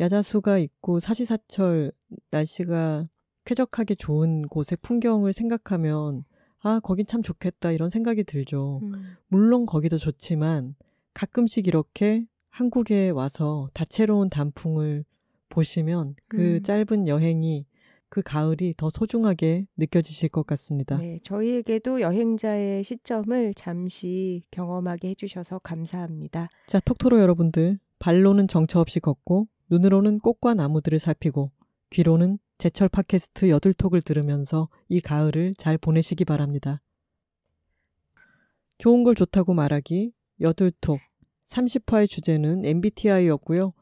야자수가 0.00 0.58
있고 0.58 1.00
사시사철 1.00 1.92
날씨가 2.30 3.08
쾌적하게 3.44 3.94
좋은 3.94 4.42
곳의 4.48 4.78
풍경을 4.82 5.32
생각하면 5.32 6.24
아, 6.60 6.80
거긴 6.80 7.06
참 7.06 7.22
좋겠다 7.22 7.70
이런 7.70 7.90
생각이 7.90 8.24
들죠. 8.24 8.80
음. 8.82 9.16
물론 9.28 9.66
거기도 9.66 9.98
좋지만 9.98 10.74
가끔씩 11.14 11.66
이렇게 11.66 12.26
한국에 12.56 13.10
와서 13.10 13.68
다채로운 13.74 14.30
단풍을 14.30 15.04
보시면 15.50 16.14
그 16.26 16.54
음. 16.54 16.62
짧은 16.62 17.06
여행이 17.06 17.66
그 18.08 18.22
가을이 18.22 18.72
더 18.78 18.88
소중하게 18.88 19.66
느껴지실 19.76 20.30
것 20.30 20.46
같습니다. 20.46 20.96
네, 20.96 21.18
저희에게도 21.22 22.00
여행자의 22.00 22.82
시점을 22.82 23.52
잠시 23.52 24.42
경험하게 24.52 25.10
해주셔서 25.10 25.58
감사합니다. 25.58 26.48
자, 26.66 26.80
톡토로 26.80 27.20
여러분들, 27.20 27.78
발로는 27.98 28.48
정처 28.48 28.80
없이 28.80 29.00
걷고, 29.00 29.48
눈으로는 29.68 30.20
꽃과 30.20 30.54
나무들을 30.54 30.98
살피고, 30.98 31.50
귀로는 31.90 32.38
제철 32.56 32.88
팟캐스트 32.88 33.50
여들톡을 33.50 34.00
들으면서 34.00 34.70
이 34.88 35.02
가을을 35.02 35.52
잘 35.58 35.76
보내시기 35.76 36.24
바랍니다. 36.24 36.80
좋은 38.78 39.04
걸 39.04 39.14
좋다고 39.14 39.52
말하기, 39.52 40.12
여들톡. 40.40 41.00
30화의 41.46 42.08
주제는 42.08 42.64
MBTI였고요. 42.64 43.72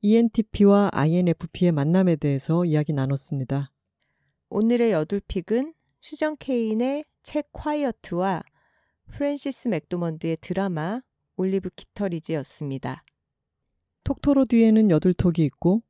ENTP와 0.00 0.90
INFP의 0.92 1.72
만남에 1.72 2.16
대해서 2.16 2.64
이야기 2.64 2.92
나눴습니다. 2.92 3.72
오늘의 4.48 4.92
여둘픽은 4.92 5.74
수전 6.00 6.36
케인의 6.38 7.04
책 7.22 7.48
콰이어트와 7.52 8.42
프랜시스 9.06 9.68
맥도먼드의 9.68 10.38
드라마 10.40 11.00
올리브 11.36 11.70
키터리지였습니다. 11.70 13.04
톡토로 14.04 14.46
뒤에는 14.46 14.90
여둘톡이 14.90 15.44
있고, 15.44 15.82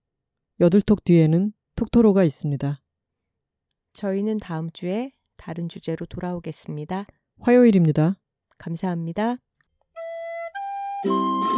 여둘톡 0.61 1.05
뒤에는 1.05 1.53
톡토로가 1.77 2.25
있습니다. 2.25 2.81
저희는 3.93 4.39
다음 4.39 4.71
주에 4.71 5.13
다른 5.37 5.69
주제로 5.69 6.07
돌아오겠습니다. 6.07 7.07
화요일입니다. 7.41 8.17
감사합니다. 8.59 9.39
Música 11.05 11.58